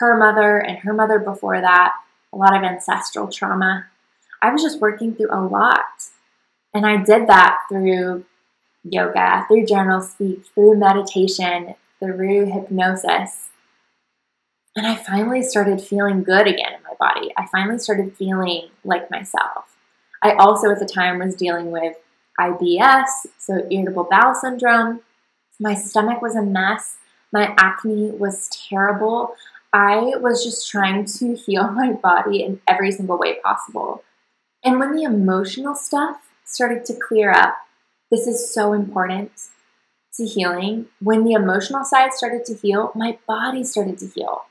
her 0.00 0.18
mother 0.18 0.58
and 0.58 0.78
her 0.78 0.92
mother 0.92 1.20
before 1.20 1.60
that 1.60 1.92
a 2.32 2.36
lot 2.36 2.56
of 2.56 2.62
ancestral 2.62 3.28
trauma. 3.28 3.86
I 4.42 4.50
was 4.50 4.62
just 4.62 4.80
working 4.80 5.14
through 5.14 5.32
a 5.32 5.42
lot. 5.42 5.84
And 6.72 6.86
I 6.86 6.96
did 7.02 7.26
that 7.26 7.58
through 7.68 8.24
yoga, 8.84 9.44
through 9.48 9.66
journal 9.66 10.00
speak, 10.00 10.46
through 10.54 10.78
meditation, 10.78 11.74
through 11.98 12.46
hypnosis. 12.46 13.50
And 14.76 14.86
I 14.86 14.94
finally 14.94 15.42
started 15.42 15.80
feeling 15.80 16.22
good 16.22 16.46
again 16.46 16.72
in 16.74 16.82
my 16.84 16.94
body. 16.98 17.32
I 17.36 17.46
finally 17.50 17.78
started 17.78 18.16
feeling 18.16 18.68
like 18.84 19.10
myself. 19.10 19.76
I 20.22 20.32
also, 20.32 20.70
at 20.70 20.78
the 20.78 20.86
time, 20.86 21.18
was 21.18 21.34
dealing 21.34 21.70
with 21.70 21.96
IBS, 22.38 23.06
so 23.38 23.66
irritable 23.70 24.06
bowel 24.08 24.34
syndrome. 24.34 25.00
My 25.58 25.74
stomach 25.74 26.22
was 26.22 26.36
a 26.36 26.42
mess. 26.42 26.96
My 27.32 27.54
acne 27.58 28.10
was 28.12 28.48
terrible. 28.48 29.34
I 29.72 30.12
was 30.16 30.44
just 30.44 30.70
trying 30.70 31.04
to 31.04 31.34
heal 31.34 31.70
my 31.72 31.92
body 31.92 32.42
in 32.42 32.60
every 32.66 32.90
single 32.90 33.18
way 33.18 33.40
possible. 33.42 34.02
And 34.64 34.78
when 34.78 34.94
the 34.94 35.04
emotional 35.04 35.74
stuff 35.74 36.28
started 36.44 36.84
to 36.86 36.94
clear 36.94 37.30
up, 37.30 37.56
this 38.10 38.26
is 38.26 38.52
so 38.52 38.72
important 38.72 39.30
to 40.14 40.26
healing. 40.26 40.86
When 41.00 41.24
the 41.24 41.32
emotional 41.32 41.84
side 41.84 42.12
started 42.12 42.44
to 42.46 42.54
heal, 42.54 42.92
my 42.94 43.18
body 43.26 43.64
started 43.64 43.98
to 43.98 44.08
heal. 44.08 44.42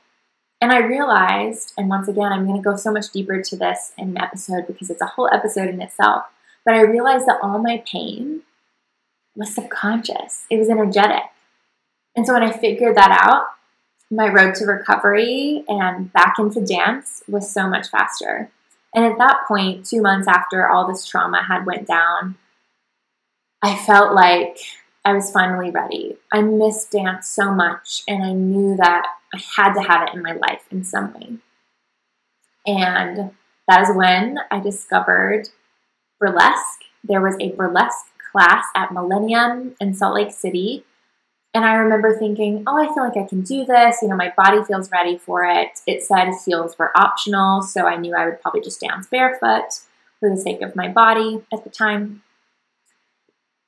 And 0.60 0.72
I 0.72 0.78
realized, 0.78 1.72
and 1.76 1.88
once 1.88 2.08
again, 2.08 2.32
I'm 2.32 2.46
going 2.46 2.56
to 2.56 2.62
go 2.62 2.76
so 2.76 2.92
much 2.92 3.10
deeper 3.12 3.40
to 3.40 3.56
this 3.56 3.92
in 3.96 4.10
an 4.10 4.18
episode 4.18 4.66
because 4.66 4.90
it's 4.90 5.00
a 5.00 5.06
whole 5.06 5.28
episode 5.32 5.68
in 5.68 5.80
itself, 5.80 6.24
but 6.66 6.74
I 6.74 6.80
realized 6.80 7.26
that 7.26 7.38
all 7.42 7.58
my 7.58 7.82
pain 7.90 8.42
was 9.34 9.54
subconscious, 9.54 10.44
it 10.50 10.58
was 10.58 10.68
energetic. 10.68 11.22
And 12.14 12.26
so 12.26 12.34
when 12.34 12.42
I 12.42 12.50
figured 12.50 12.96
that 12.96 13.10
out, 13.10 13.44
my 14.10 14.28
road 14.28 14.54
to 14.56 14.64
recovery 14.64 15.64
and 15.68 16.12
back 16.12 16.34
into 16.38 16.60
dance 16.60 17.22
was 17.28 17.50
so 17.50 17.68
much 17.68 17.88
faster. 17.88 18.50
And 18.94 19.04
at 19.04 19.18
that 19.18 19.44
point, 19.46 19.86
two 19.86 20.02
months 20.02 20.26
after 20.26 20.68
all 20.68 20.88
this 20.88 21.06
trauma 21.06 21.44
had 21.44 21.64
went 21.64 21.86
down, 21.86 22.36
I 23.62 23.76
felt 23.76 24.14
like 24.14 24.58
I 25.04 25.12
was 25.12 25.30
finally 25.30 25.70
ready. 25.70 26.16
I 26.32 26.42
missed 26.42 26.90
dance 26.90 27.28
so 27.28 27.52
much, 27.52 28.02
and 28.08 28.22
I 28.22 28.32
knew 28.32 28.76
that 28.76 29.06
I 29.32 29.40
had 29.56 29.74
to 29.74 29.82
have 29.82 30.08
it 30.08 30.14
in 30.14 30.22
my 30.22 30.32
life 30.32 30.64
in 30.70 30.82
some 30.82 31.14
way. 31.14 31.36
And 32.66 33.30
that 33.68 33.82
is 33.82 33.94
when 33.94 34.38
I 34.50 34.60
discovered 34.60 35.50
burlesque. 36.18 36.82
There 37.04 37.20
was 37.20 37.36
a 37.40 37.52
burlesque 37.52 38.06
class 38.32 38.66
at 38.74 38.92
Millennium 38.92 39.76
in 39.80 39.94
Salt 39.94 40.14
Lake 40.14 40.32
City 40.32 40.84
and 41.52 41.64
I 41.64 41.74
remember 41.74 42.16
thinking, 42.16 42.62
oh, 42.66 42.78
I 42.78 42.92
feel 42.94 43.02
like 43.02 43.16
I 43.16 43.28
can 43.28 43.42
do 43.42 43.64
this. 43.64 43.98
You 44.02 44.08
know, 44.08 44.16
my 44.16 44.32
body 44.36 44.62
feels 44.62 44.90
ready 44.92 45.18
for 45.18 45.44
it. 45.44 45.80
It 45.86 46.02
said 46.02 46.30
heels 46.46 46.78
were 46.78 46.96
optional, 46.96 47.62
so 47.62 47.86
I 47.86 47.96
knew 47.96 48.14
I 48.14 48.26
would 48.26 48.40
probably 48.40 48.60
just 48.60 48.80
dance 48.80 49.08
barefoot 49.08 49.80
for 50.20 50.30
the 50.30 50.36
sake 50.36 50.62
of 50.62 50.76
my 50.76 50.86
body 50.86 51.42
at 51.52 51.64
the 51.64 51.70
time. 51.70 52.22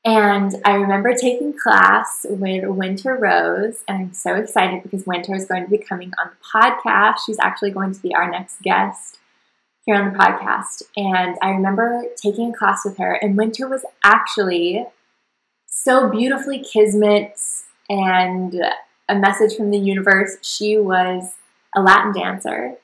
And 0.04 0.54
I 0.64 0.74
remember 0.74 1.14
taking 1.14 1.54
class 1.56 2.26
with 2.28 2.64
Winter 2.64 3.16
Rose, 3.16 3.82
and 3.88 3.98
I'm 3.98 4.12
so 4.12 4.34
excited 4.34 4.82
because 4.82 5.06
Winter 5.06 5.34
is 5.34 5.46
going 5.46 5.64
to 5.64 5.70
be 5.70 5.78
coming 5.78 6.12
on 6.22 6.30
the 6.30 6.58
podcast. 6.58 7.18
She's 7.26 7.38
actually 7.40 7.70
going 7.70 7.94
to 7.94 8.00
be 8.00 8.14
our 8.14 8.30
next 8.30 8.62
guest 8.62 9.18
here 9.86 9.96
on 9.96 10.12
the 10.12 10.18
podcast. 10.18 10.82
And 10.96 11.36
I 11.42 11.50
remember 11.50 12.04
taking 12.20 12.50
a 12.52 12.56
class 12.56 12.84
with 12.84 12.98
her, 12.98 13.12
and 13.14 13.36
Winter 13.36 13.68
was 13.68 13.84
actually 14.04 14.86
so 15.66 16.08
beautifully 16.08 16.62
kismet 16.62 17.38
and 17.92 18.54
a 19.08 19.14
message 19.14 19.54
from 19.56 19.70
the 19.70 19.78
universe. 19.78 20.38
She 20.42 20.78
was 20.78 21.34
a 21.76 21.82
Latin 21.82 22.12
dancer. 22.12 22.76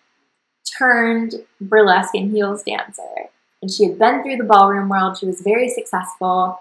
turned 0.79 1.35
burlesque 1.61 2.15
and 2.15 2.31
heels 2.31 2.63
dancer. 2.63 3.31
And 3.63 3.71
she 3.71 3.85
had 3.85 3.99
been 3.99 4.23
through 4.23 4.37
the 4.37 4.45
ballroom 4.45 4.89
world, 4.89 5.17
she 5.19 5.27
was 5.27 5.41
very 5.41 5.69
successful, 5.69 6.61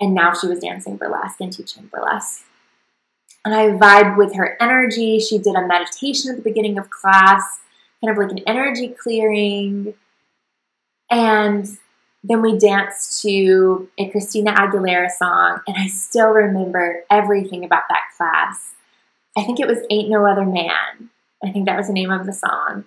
and 0.00 0.14
now 0.14 0.34
she 0.34 0.48
was 0.48 0.58
dancing 0.58 0.96
burlesque 0.96 1.40
and 1.40 1.52
teaching 1.52 1.88
burlesque. 1.90 2.44
And 3.44 3.54
I 3.54 3.68
vibed 3.68 4.18
with 4.18 4.34
her 4.34 4.56
energy. 4.60 5.20
She 5.20 5.38
did 5.38 5.54
a 5.54 5.66
meditation 5.66 6.30
at 6.30 6.36
the 6.36 6.42
beginning 6.42 6.76
of 6.76 6.90
class, 6.90 7.60
kind 8.00 8.10
of 8.10 8.18
like 8.18 8.32
an 8.32 8.44
energy 8.46 8.88
clearing. 8.88 9.94
And 11.08 11.66
then 12.28 12.42
we 12.42 12.58
danced 12.58 13.22
to 13.22 13.88
a 13.98 14.08
Christina 14.10 14.52
Aguilera 14.52 15.08
song, 15.10 15.60
and 15.66 15.76
I 15.78 15.86
still 15.86 16.30
remember 16.30 17.04
everything 17.08 17.64
about 17.64 17.84
that 17.88 18.02
class. 18.16 18.74
I 19.36 19.44
think 19.44 19.60
it 19.60 19.68
was 19.68 19.78
Ain't 19.90 20.10
No 20.10 20.26
Other 20.26 20.44
Man. 20.44 21.10
I 21.44 21.52
think 21.52 21.66
that 21.66 21.76
was 21.76 21.86
the 21.86 21.92
name 21.92 22.10
of 22.10 22.26
the 22.26 22.32
song. 22.32 22.84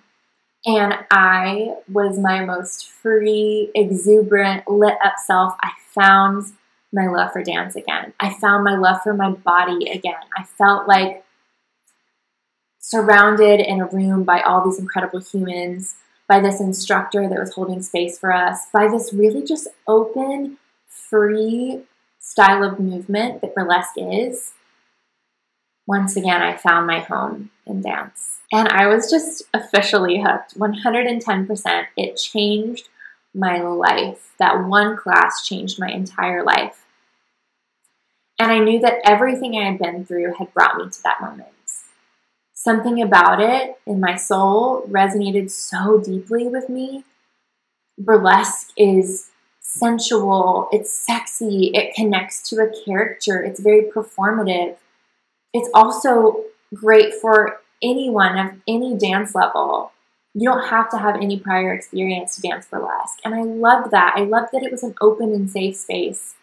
And 0.66 0.94
I 1.10 1.76
was 1.90 2.18
my 2.18 2.44
most 2.44 2.90
free, 2.90 3.70
exuberant, 3.74 4.68
lit 4.68 4.96
up 5.02 5.14
self. 5.24 5.54
I 5.62 5.70
found 5.94 6.52
my 6.92 7.06
love 7.06 7.32
for 7.32 7.42
dance 7.42 7.76
again. 7.76 8.12
I 8.20 8.34
found 8.34 8.64
my 8.64 8.76
love 8.76 9.00
for 9.02 9.14
my 9.14 9.30
body 9.30 9.88
again. 9.88 10.20
I 10.36 10.42
felt 10.42 10.86
like 10.86 11.24
surrounded 12.78 13.60
in 13.60 13.80
a 13.80 13.86
room 13.86 14.24
by 14.24 14.40
all 14.40 14.64
these 14.64 14.78
incredible 14.78 15.20
humans, 15.20 15.94
by 16.30 16.38
this 16.38 16.60
instructor 16.60 17.28
that 17.28 17.40
was 17.40 17.54
holding 17.54 17.82
space 17.82 18.16
for 18.16 18.32
us, 18.32 18.66
by 18.72 18.86
this 18.86 19.12
really 19.12 19.44
just 19.44 19.66
open, 19.88 20.58
free 20.86 21.82
style 22.20 22.62
of 22.62 22.78
movement 22.78 23.40
that 23.40 23.52
burlesque 23.52 23.96
is. 23.96 24.52
Once 25.88 26.16
again, 26.16 26.40
I 26.40 26.56
found 26.56 26.86
my 26.86 27.00
home 27.00 27.50
in 27.66 27.82
dance. 27.82 28.38
And 28.52 28.68
I 28.68 28.86
was 28.86 29.10
just 29.10 29.42
officially 29.52 30.22
hooked 30.22 30.56
110%. 30.56 31.86
It 31.96 32.14
changed 32.14 32.88
my 33.34 33.60
life. 33.60 34.30
That 34.38 34.68
one 34.68 34.96
class 34.96 35.44
changed 35.44 35.80
my 35.80 35.90
entire 35.90 36.44
life. 36.44 36.86
And 38.38 38.52
I 38.52 38.60
knew 38.60 38.78
that 38.78 39.00
everything 39.04 39.56
I 39.56 39.68
had 39.68 39.80
been 39.80 40.06
through 40.06 40.34
had 40.34 40.54
brought 40.54 40.76
me 40.76 40.88
to 40.88 41.02
that 41.02 41.20
moment. 41.20 41.48
Something 42.62 43.00
about 43.00 43.40
it 43.40 43.80
in 43.86 44.00
my 44.00 44.16
soul 44.16 44.82
resonated 44.82 45.50
so 45.50 45.98
deeply 45.98 46.46
with 46.46 46.68
me. 46.68 47.04
Burlesque 47.98 48.70
is 48.76 49.30
sensual, 49.60 50.68
it's 50.70 50.92
sexy, 50.92 51.70
it 51.72 51.94
connects 51.94 52.46
to 52.50 52.56
a 52.56 52.70
character, 52.84 53.42
it's 53.42 53.60
very 53.60 53.84
performative. 53.84 54.76
It's 55.54 55.70
also 55.72 56.44
great 56.74 57.14
for 57.14 57.62
anyone 57.82 58.36
of 58.36 58.52
any 58.68 58.94
dance 58.94 59.34
level. 59.34 59.92
You 60.34 60.50
don't 60.50 60.68
have 60.68 60.90
to 60.90 60.98
have 60.98 61.16
any 61.16 61.38
prior 61.38 61.72
experience 61.72 62.36
to 62.36 62.42
dance 62.42 62.66
burlesque. 62.66 63.20
And 63.24 63.34
I 63.34 63.42
loved 63.42 63.90
that. 63.92 64.12
I 64.16 64.24
loved 64.24 64.48
that 64.52 64.62
it 64.62 64.70
was 64.70 64.82
an 64.82 64.96
open 65.00 65.32
and 65.32 65.50
safe 65.50 65.76
space. 65.76 66.34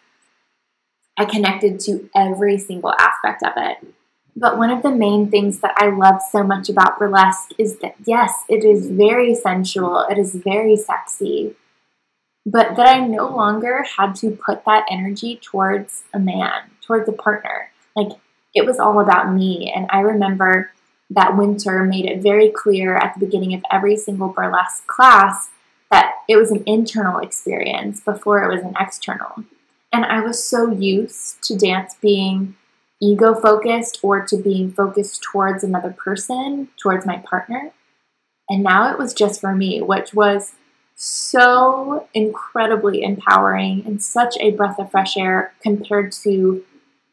I 1.16 1.26
connected 1.26 1.78
to 1.82 2.10
every 2.12 2.58
single 2.58 2.92
aspect 2.98 3.44
of 3.44 3.52
it. 3.56 3.94
But 4.36 4.56
one 4.56 4.70
of 4.70 4.82
the 4.82 4.90
main 4.90 5.30
things 5.30 5.60
that 5.60 5.74
I 5.76 5.90
love 5.90 6.20
so 6.30 6.44
much 6.44 6.68
about 6.68 6.98
burlesque 6.98 7.50
is 7.58 7.78
that, 7.78 7.96
yes, 8.06 8.32
it 8.48 8.64
is 8.64 8.88
very 8.88 9.34
sensual, 9.34 10.06
it 10.08 10.16
is 10.16 10.34
very 10.34 10.76
sexy, 10.76 11.56
but 12.46 12.76
that 12.76 12.86
I 12.86 13.06
no 13.06 13.28
longer 13.28 13.84
had 13.96 14.14
to 14.16 14.30
put 14.30 14.64
that 14.64 14.86
energy 14.90 15.40
towards 15.42 16.04
a 16.14 16.18
man, 16.18 16.70
towards 16.80 17.08
a 17.08 17.12
partner. 17.12 17.70
Like, 17.96 18.12
it 18.54 18.64
was 18.64 18.78
all 18.78 19.00
about 19.00 19.32
me. 19.32 19.72
And 19.74 19.86
I 19.90 20.00
remember 20.00 20.72
that 21.10 21.36
winter 21.36 21.84
made 21.84 22.04
it 22.04 22.22
very 22.22 22.50
clear 22.50 22.96
at 22.96 23.14
the 23.14 23.24
beginning 23.24 23.54
of 23.54 23.62
every 23.70 23.96
single 23.96 24.28
burlesque 24.28 24.86
class 24.86 25.50
that 25.90 26.16
it 26.28 26.36
was 26.36 26.50
an 26.50 26.62
internal 26.66 27.18
experience 27.18 28.00
before 28.00 28.42
it 28.42 28.54
was 28.54 28.62
an 28.62 28.74
external. 28.78 29.44
And 29.92 30.04
I 30.04 30.20
was 30.20 30.42
so 30.42 30.70
used 30.70 31.42
to 31.44 31.56
dance 31.56 31.96
being 32.00 32.56
ego 33.00 33.34
focused 33.34 33.98
or 34.02 34.24
to 34.26 34.36
being 34.36 34.72
focused 34.72 35.22
towards 35.22 35.62
another 35.62 35.90
person, 35.90 36.68
towards 36.80 37.06
my 37.06 37.18
partner. 37.18 37.72
And 38.48 38.62
now 38.62 38.90
it 38.90 38.98
was 38.98 39.14
just 39.14 39.40
for 39.40 39.54
me, 39.54 39.80
which 39.80 40.14
was 40.14 40.54
so 40.94 42.08
incredibly 42.12 43.02
empowering 43.02 43.84
and 43.86 44.02
such 44.02 44.36
a 44.40 44.50
breath 44.50 44.78
of 44.80 44.90
fresh 44.90 45.16
air 45.16 45.52
compared 45.62 46.10
to 46.10 46.64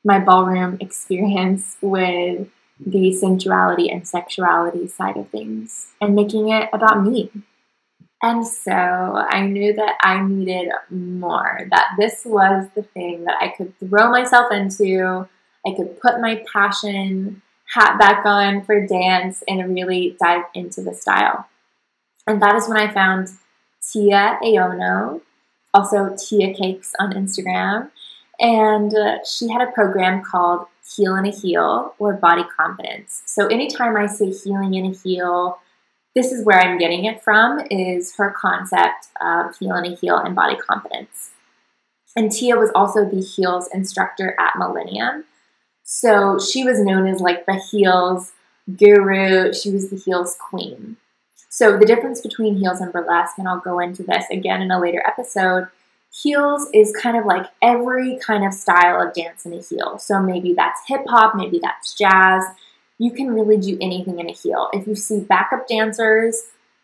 my 0.04 0.20
ballroom 0.20 0.78
experience 0.80 1.78
with 1.82 2.48
the 2.80 3.14
sensuality 3.14 3.90
and 3.90 4.08
sexuality 4.08 4.88
side 4.88 5.18
of 5.18 5.30
things 5.30 5.92
and 6.02 6.16
making 6.16 6.50
it 6.50 6.70
about 6.74 7.04
me. 7.04 7.32
And 8.24 8.46
so 8.48 8.72
I 8.72 9.46
knew 9.46 9.74
that 9.74 9.98
I 10.02 10.22
needed 10.24 10.72
more, 10.90 11.68
that 11.70 11.90
this 12.00 12.24
was 12.26 12.68
the 12.74 12.82
thing 12.82 13.26
that 13.26 13.38
I 13.40 13.50
could 13.50 13.78
throw 13.80 14.10
myself 14.10 14.52
into. 14.52 15.28
I 15.66 15.74
could 15.76 15.99
put 15.99 16.22
my 16.22 16.43
passion 16.51 17.41
hat 17.74 17.97
back 17.97 18.26
on 18.26 18.63
for 18.63 18.86
dance 18.86 19.43
and 19.47 19.74
really 19.74 20.16
dive 20.22 20.43
into 20.53 20.82
the 20.82 20.93
style. 20.93 21.47
And 22.28 22.41
that 22.41 22.55
is 22.55 22.68
when 22.68 22.78
I 22.78 22.93
found 22.93 23.30
Tia 23.91 24.39
Aono, 24.43 25.22
also 25.74 26.16
Tia 26.18 26.53
Cakes 26.53 26.93
on 26.99 27.13
Instagram. 27.13 27.89
And 28.39 28.93
uh, 28.95 29.20
she 29.24 29.49
had 29.49 29.61
a 29.61 29.72
program 29.72 30.24
called 30.24 30.68
Heal 30.95 31.16
in 31.16 31.26
a 31.26 31.32
Heel 31.32 31.95
or 31.97 32.13
Body 32.13 32.43
Confidence. 32.55 33.24
So 33.26 33.47
anytime 33.47 33.95
I 33.97 34.07
say 34.07 34.30
healing 34.32 34.74
in 34.74 34.86
a 34.86 34.93
heel, 34.93 35.59
this 36.16 36.32
is 36.32 36.45
where 36.45 36.59
I'm 36.59 36.78
getting 36.78 37.05
it 37.05 37.24
from 37.24 37.59
is 37.70 38.16
her 38.16 38.32
concept 38.32 39.07
of 39.22 39.57
heal 39.57 39.76
in 39.76 39.91
a 39.91 39.95
heel 39.95 40.18
and 40.18 40.34
body 40.34 40.55
confidence. 40.55 41.32
And 42.16 42.32
Tia 42.32 42.55
was 42.55 42.72
also 42.74 43.03
the 43.03 43.22
heels 43.22 43.68
instructor 43.74 44.36
at 44.39 44.57
Millennium. 44.57 45.26
So 45.88 46.40
she 46.40 46.64
was 46.64 46.82
known 46.82 47.08
as 47.08 47.22
like 47.22 47.46
the 47.46 47.62
heels 47.72 48.34
guru. 48.76 49.54
She 49.54 49.70
was 49.70 49.90
the 49.90 49.96
heels 49.96 50.36
queen. 50.38 50.98
So 51.50 51.78
the 51.78 51.86
difference 51.86 52.22
between 52.22 52.58
heels 52.58 52.82
and 52.82 52.92
burlesque, 52.92 53.38
and 53.38 53.48
I'll 53.48 53.60
go 53.60 53.80
into 53.80 54.04
this 54.04 54.26
again 54.32 54.64
in 54.64 54.72
a 54.72 54.82
later 54.82 55.02
episode, 55.06 55.68
heels 56.12 56.68
is 56.74 56.92
kind 56.92 57.16
of 57.16 57.26
like 57.26 57.46
every 57.62 58.18
kind 58.18 58.44
of 58.44 58.54
style 58.54 59.00
of 59.00 59.14
dance 59.14 59.46
in 59.46 59.54
a 59.54 59.62
heel. 59.62 60.00
So 60.00 60.20
maybe 60.20 60.54
that's 60.54 60.82
hip 60.88 61.04
hop, 61.08 61.36
maybe 61.36 61.59
that's 61.62 61.93
jazz. 61.93 62.43
You 62.97 63.12
can 63.12 63.34
really 63.34 63.58
do 63.58 63.78
anything 63.80 64.20
in 64.20 64.28
a 64.28 64.34
heel. 64.34 64.70
If 64.74 64.88
you 64.88 64.96
see 64.96 65.20
backup 65.20 65.68
dancers, 65.68 66.42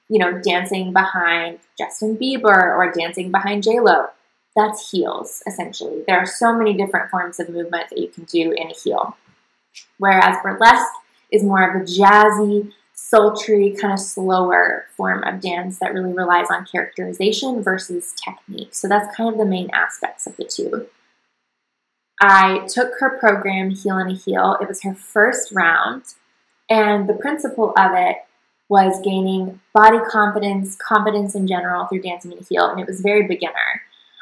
you 0.10 0.20
know, 0.20 0.40
dancing 0.40 0.94
behind 0.94 1.58
Justin 1.76 2.18
Bieber 2.18 2.78
or 2.78 2.94
dancing 2.96 3.32
behind 3.32 3.64
J 3.64 3.80
Lo, 3.80 4.08
that's 4.56 4.92
heels 4.92 5.42
essentially. 5.48 6.04
There 6.08 6.18
are 6.18 6.26
so 6.26 6.54
many 6.54 6.74
different 6.74 7.10
forms 7.10 7.40
of 7.40 7.50
movement 7.50 7.90
that 7.90 8.00
you 8.00 8.10
can 8.10 8.26
do 8.26 8.52
in 8.52 8.70
a 8.70 8.74
heel. 8.74 9.18
Whereas 9.98 10.38
burlesque 10.44 10.92
is 11.32 11.44
more 11.44 11.70
of 11.70 11.82
a 11.82 11.86
jazzy, 11.86 12.72
sultry, 12.94 13.76
kind 13.80 13.94
of 13.94 14.00
slower 14.00 14.86
form 14.96 15.24
of 15.24 15.42
dance 15.42 15.80
that 15.80 15.94
really 15.94 16.14
relies 16.14 16.48
on 16.52 16.66
characterization 16.66 17.64
versus 17.64 18.14
technique. 18.24 18.74
So 18.74 18.88
that's 18.88 19.16
kind 19.16 19.30
of 19.30 19.38
the 19.38 19.46
main 19.46 19.70
aspects 19.72 20.28
of 20.28 20.36
the 20.38 20.46
two. 20.46 20.88
I 22.22 22.68
took 22.68 22.94
her 23.00 23.18
program, 23.18 23.72
Heal 23.72 23.98
in 23.98 24.12
a 24.12 24.14
Heel. 24.14 24.58
It 24.62 24.68
was 24.68 24.84
her 24.84 24.94
first 24.94 25.52
round, 25.52 26.04
and 26.70 27.10
the 27.10 27.16
principle 27.16 27.74
of 27.76 27.92
it 27.96 28.18
was 28.70 29.02
gaining 29.04 29.60
body 29.74 30.00
confidence, 30.10 30.78
confidence 30.78 31.36
in 31.36 31.46
general 31.46 31.88
through 31.88 32.02
dancing 32.02 32.32
in 32.32 32.38
a 32.38 32.44
heel, 32.44 32.70
and 32.70 32.80
it 32.80 32.88
was 32.88 33.02
very 33.02 33.28
beginner. 33.28 33.82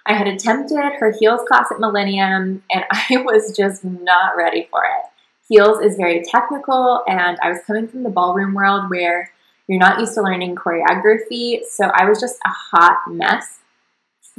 I 0.09 0.13
had 0.13 0.27
attempted 0.27 0.75
her 0.97 1.13
heels 1.19 1.41
class 1.47 1.67
at 1.71 1.79
Millennium, 1.79 2.63
and 2.71 2.83
I 2.91 3.17
was 3.17 3.55
just 3.55 3.85
not 3.85 4.35
ready 4.35 4.67
for 4.71 4.83
it. 4.83 5.05
Heels 5.47 5.79
is 5.81 5.97
very 5.97 6.23
technical, 6.23 7.03
and 7.07 7.37
I 7.43 7.49
was 7.49 7.59
coming 7.65 7.87
from 7.87 8.01
the 8.01 8.09
ballroom 8.09 8.55
world 8.55 8.89
where 8.89 9.31
you're 9.67 9.79
not 9.79 9.99
used 9.99 10.15
to 10.15 10.23
learning 10.23 10.55
choreography, 10.55 11.63
so 11.63 11.91
I 11.93 12.09
was 12.09 12.19
just 12.19 12.39
a 12.43 12.49
hot 12.49 13.01
mess. 13.07 13.59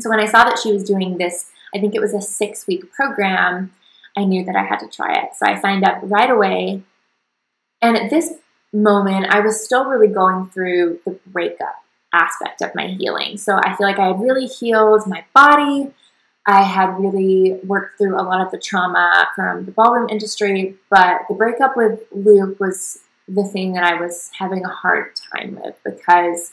So 0.01 0.11
when 0.11 0.19
I 0.19 0.27
saw 0.27 0.43
that 0.43 0.59
she 0.59 0.73
was 0.73 0.83
doing 0.83 1.19
this, 1.19 1.51
I 1.73 1.79
think 1.79 1.95
it 1.95 2.01
was 2.01 2.15
a 2.15 2.21
six 2.21 2.67
week 2.67 2.93
program, 2.93 3.73
I 4.17 4.25
knew 4.25 4.45
that 4.45 4.57
I 4.57 4.65
had 4.65 4.81
to 4.81 4.89
try 4.89 5.15
it. 5.15 5.31
So 5.37 5.47
I 5.47 5.61
signed 5.61 5.85
up 5.85 6.01
right 6.03 6.31
away. 6.31 6.83
And 7.81 7.97
at 7.97 8.11
this 8.11 8.35
moment, 8.73 9.27
I 9.31 9.39
was 9.39 9.65
still 9.65 9.85
really 9.85 10.13
going 10.13 10.49
through 10.49 10.99
the 11.05 11.17
breakup 11.27 11.77
aspect 12.13 12.63
of 12.63 12.75
my 12.75 12.87
healing. 12.87 13.37
So 13.37 13.57
I 13.57 13.77
feel 13.77 13.87
like 13.87 13.99
I 13.99 14.09
had 14.09 14.21
really 14.21 14.47
healed 14.47 15.07
my 15.07 15.25
body. 15.35 15.93
I 16.47 16.63
had 16.63 16.99
really 16.99 17.61
worked 17.65 17.99
through 17.99 18.19
a 18.19 18.23
lot 18.23 18.41
of 18.41 18.51
the 18.51 18.59
trauma 18.59 19.29
from 19.37 19.67
the 19.67 19.73
ballroom 19.73 20.09
industry, 20.09 20.77
but 20.89 21.23
the 21.29 21.35
breakup 21.35 21.77
with 21.77 22.01
Luke 22.13 22.59
was 22.59 23.01
the 23.29 23.45
thing 23.45 23.75
that 23.75 23.85
I 23.85 24.01
was 24.01 24.31
having 24.39 24.65
a 24.65 24.69
hard 24.69 25.13
time 25.33 25.59
with 25.63 25.77
because 25.85 26.53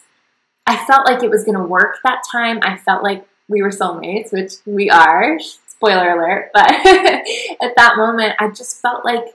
I 0.68 0.86
felt 0.86 1.08
like 1.08 1.24
it 1.24 1.30
was 1.30 1.44
going 1.44 1.58
to 1.58 1.64
work 1.64 1.98
that 2.04 2.22
time. 2.30 2.60
I 2.62 2.78
felt 2.78 3.02
like 3.02 3.26
we 3.48 3.62
were 3.62 3.70
soulmates, 3.70 4.32
which 4.32 4.54
we 4.66 4.90
are. 4.90 5.40
Spoiler 5.68 6.12
alert. 6.12 6.50
But 6.54 6.70
at 6.72 7.76
that 7.78 7.94
moment, 7.98 8.34
I 8.40 8.50
just 8.50 8.82
felt 8.82 9.06
like 9.06 9.26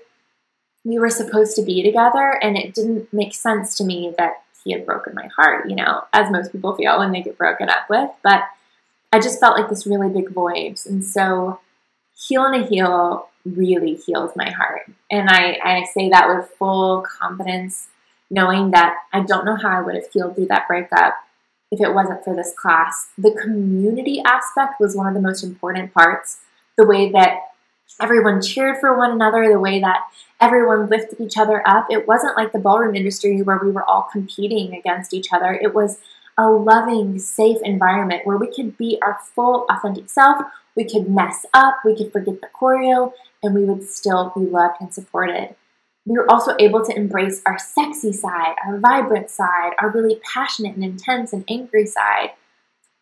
we 0.84 0.98
were 0.98 1.10
supposed 1.10 1.54
to 1.56 1.62
be 1.62 1.82
together, 1.82 2.38
and 2.42 2.56
it 2.56 2.74
didn't 2.74 3.12
make 3.12 3.34
sense 3.34 3.76
to 3.76 3.84
me 3.84 4.12
that 4.18 4.42
he 4.64 4.72
had 4.72 4.86
broken 4.86 5.14
my 5.14 5.28
heart, 5.36 5.68
you 5.68 5.76
know, 5.76 6.04
as 6.12 6.30
most 6.30 6.52
people 6.52 6.74
feel 6.74 6.98
when 6.98 7.12
they 7.12 7.22
get 7.22 7.38
broken 7.38 7.68
up 7.68 7.88
with. 7.88 8.10
But 8.22 8.44
I 9.12 9.20
just 9.20 9.40
felt 9.40 9.58
like 9.58 9.68
this 9.68 9.86
really 9.86 10.08
big 10.08 10.30
void. 10.30 10.78
And 10.86 11.04
so 11.04 11.60
Heal 12.14 12.44
in 12.46 12.62
a 12.62 12.66
Heel 12.66 13.28
really 13.44 13.94
healed 13.94 14.32
my 14.36 14.50
heart. 14.50 14.90
And 15.10 15.28
I, 15.28 15.58
I 15.62 15.84
say 15.92 16.08
that 16.10 16.28
with 16.28 16.48
full 16.58 17.04
confidence, 17.20 17.88
knowing 18.30 18.70
that 18.70 18.94
I 19.12 19.20
don't 19.20 19.44
know 19.44 19.56
how 19.56 19.78
I 19.78 19.80
would 19.80 19.96
have 19.96 20.10
healed 20.12 20.36
through 20.36 20.46
that 20.46 20.68
breakup 20.68 21.16
if 21.70 21.80
it 21.80 21.94
wasn't 21.94 22.22
for 22.22 22.36
this 22.36 22.52
class. 22.56 23.08
The 23.18 23.32
community 23.32 24.22
aspect 24.24 24.78
was 24.78 24.94
one 24.94 25.08
of 25.08 25.14
the 25.14 25.20
most 25.20 25.42
important 25.42 25.92
parts. 25.92 26.38
The 26.78 26.86
way 26.86 27.10
that 27.10 27.38
everyone 28.00 28.42
cheered 28.42 28.78
for 28.78 28.96
one 28.96 29.12
another, 29.12 29.48
the 29.48 29.58
way 29.58 29.80
that 29.80 30.00
everyone 30.40 30.88
lifted 30.88 31.20
each 31.20 31.38
other 31.38 31.66
up. 31.66 31.86
It 31.90 32.06
wasn't 32.06 32.36
like 32.36 32.52
the 32.52 32.58
ballroom 32.58 32.94
industry 32.94 33.40
where 33.42 33.60
we 33.62 33.70
were 33.70 33.88
all 33.88 34.08
competing 34.10 34.74
against 34.74 35.14
each 35.14 35.28
other. 35.32 35.52
It 35.52 35.74
was 35.74 35.98
a 36.38 36.48
loving, 36.48 37.18
safe 37.18 37.58
environment 37.62 38.22
where 38.26 38.38
we 38.38 38.52
could 38.52 38.76
be 38.76 38.98
our 39.02 39.18
full, 39.34 39.66
authentic 39.68 40.08
self. 40.08 40.44
We 40.74 40.84
could 40.84 41.08
mess 41.08 41.44
up, 41.52 41.76
we 41.84 41.96
could 41.96 42.12
forget 42.12 42.40
the 42.40 42.48
choreo, 42.48 43.12
and 43.42 43.54
we 43.54 43.64
would 43.64 43.84
still 43.84 44.32
be 44.34 44.42
loved 44.42 44.76
and 44.80 44.92
supported. 44.92 45.54
We 46.04 46.16
were 46.16 46.30
also 46.30 46.56
able 46.58 46.84
to 46.84 46.96
embrace 46.96 47.42
our 47.46 47.58
sexy 47.58 48.12
side, 48.12 48.56
our 48.66 48.78
vibrant 48.78 49.30
side, 49.30 49.72
our 49.78 49.90
really 49.90 50.20
passionate 50.34 50.74
and 50.74 50.82
intense 50.82 51.32
and 51.32 51.44
angry 51.48 51.86
side. 51.86 52.30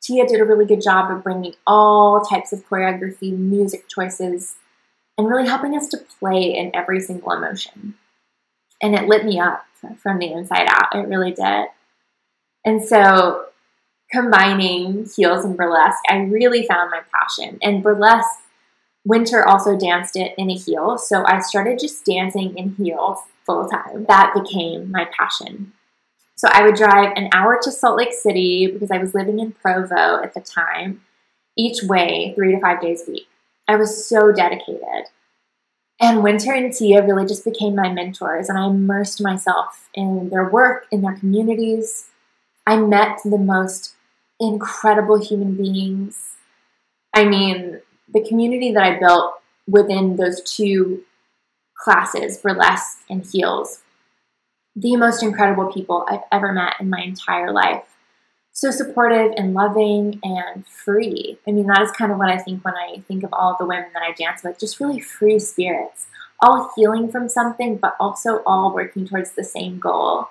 Tia 0.03 0.27
did 0.27 0.41
a 0.41 0.45
really 0.45 0.67
good 0.67 0.83
job 0.83 1.11
of 1.11 1.23
bringing 1.23 1.55
all 1.67 2.21
types 2.23 2.53
of 2.53 2.67
choreography, 2.69 3.37
music 3.37 3.89
choices, 3.89 4.57
and 5.21 5.29
really 5.29 5.47
helping 5.47 5.77
us 5.77 5.87
to 5.89 5.99
play 6.19 6.57
in 6.57 6.75
every 6.75 6.99
single 6.99 7.33
emotion. 7.33 7.95
And 8.81 8.95
it 8.95 9.07
lit 9.07 9.27
me 9.27 9.39
up 9.39 9.67
from 9.99 10.19
the 10.19 10.33
inside 10.33 10.67
out. 10.67 10.95
It 10.95 11.09
really 11.09 11.33
did. 11.33 11.67
And 12.65 12.83
so, 12.83 13.47
combining 14.11 15.07
heels 15.15 15.45
and 15.45 15.59
burlesque, 15.59 16.03
I 16.09 16.17
really 16.17 16.67
found 16.67 16.91
my 16.91 17.03
passion. 17.15 17.59
And 17.61 17.83
burlesque, 17.83 18.41
Winter 19.05 19.47
also 19.47 19.79
danced 19.79 20.17
it 20.17 20.35
in 20.39 20.51
a 20.51 20.55
heel. 20.55 20.97
So, 20.97 21.23
I 21.27 21.41
started 21.41 21.79
just 21.79 22.07
dancing 22.07 22.57
in 22.57 22.77
heels 22.77 23.19
full 23.45 23.69
time. 23.69 24.07
That 24.09 24.33
became 24.35 24.91
my 24.91 25.07
passion. 25.19 25.75
So, 26.35 26.49
I 26.51 26.65
would 26.65 26.77
drive 26.77 27.13
an 27.15 27.29
hour 27.35 27.61
to 27.63 27.71
Salt 27.71 27.99
Lake 27.99 28.15
City 28.15 28.69
because 28.69 28.91
I 28.91 28.97
was 28.97 29.13
living 29.13 29.39
in 29.39 29.53
Provo 29.53 30.23
at 30.23 30.33
the 30.33 30.41
time, 30.41 31.03
each 31.59 31.83
way, 31.83 32.33
three 32.35 32.53
to 32.53 32.61
five 32.61 32.81
days 32.81 33.07
a 33.07 33.11
week. 33.11 33.27
I 33.71 33.77
was 33.77 34.05
so 34.05 34.33
dedicated. 34.33 35.05
And 36.01 36.25
Winter 36.25 36.53
and 36.53 36.73
Tia 36.73 37.07
really 37.07 37.25
just 37.25 37.45
became 37.45 37.77
my 37.77 37.89
mentors, 37.89 38.49
and 38.49 38.59
I 38.59 38.67
immersed 38.67 39.23
myself 39.23 39.89
in 39.95 40.29
their 40.31 40.49
work, 40.49 40.87
in 40.91 41.03
their 41.03 41.15
communities. 41.15 42.09
I 42.67 42.79
met 42.79 43.21
the 43.25 43.39
most 43.39 43.95
incredible 44.41 45.23
human 45.23 45.55
beings. 45.55 46.35
I 47.15 47.25
mean, 47.27 47.81
the 48.13 48.27
community 48.27 48.73
that 48.73 48.83
I 48.83 48.99
built 48.99 49.35
within 49.69 50.17
those 50.17 50.43
two 50.43 51.05
classes, 51.79 52.39
burlesque 52.39 53.05
and 53.09 53.25
heels, 53.25 53.83
the 54.75 54.97
most 54.97 55.23
incredible 55.23 55.73
people 55.73 56.05
I've 56.09 56.25
ever 56.33 56.53
met 56.53 56.75
in 56.81 56.91
my 56.91 57.03
entire 57.03 57.53
life 57.53 57.85
so 58.53 58.71
supportive 58.71 59.33
and 59.37 59.55
loving 59.55 60.21
and 60.23 60.67
free. 60.67 61.39
I 61.47 61.53
mean, 61.53 61.67
that 61.67 61.83
is 61.83 61.91
kind 61.93 62.13
of 62.13 62.19
what 62.19 62.29
I 62.29 62.39
think 62.39 62.65
when 62.65 62.75
I 62.75 63.01
think 63.07 63.23
of 63.23 63.33
all 63.33 63.57
the 63.59 63.67
women 63.67 63.91
that 63.95 64.03
I 64.03 64.13
dance 64.13 64.43
with, 64.43 64.59
just 64.59 64.81
really 64.81 65.01
free 65.01 65.39
spirits, 65.39 66.07
all 66.43 66.71
healing 66.77 67.11
from 67.11 67.29
something, 67.29 67.77
but 67.77 67.97
also 68.01 68.43
all 68.45 68.75
working 68.75 69.07
towards 69.07 69.33
the 69.33 69.45
same 69.45 69.79
goal 69.79 70.29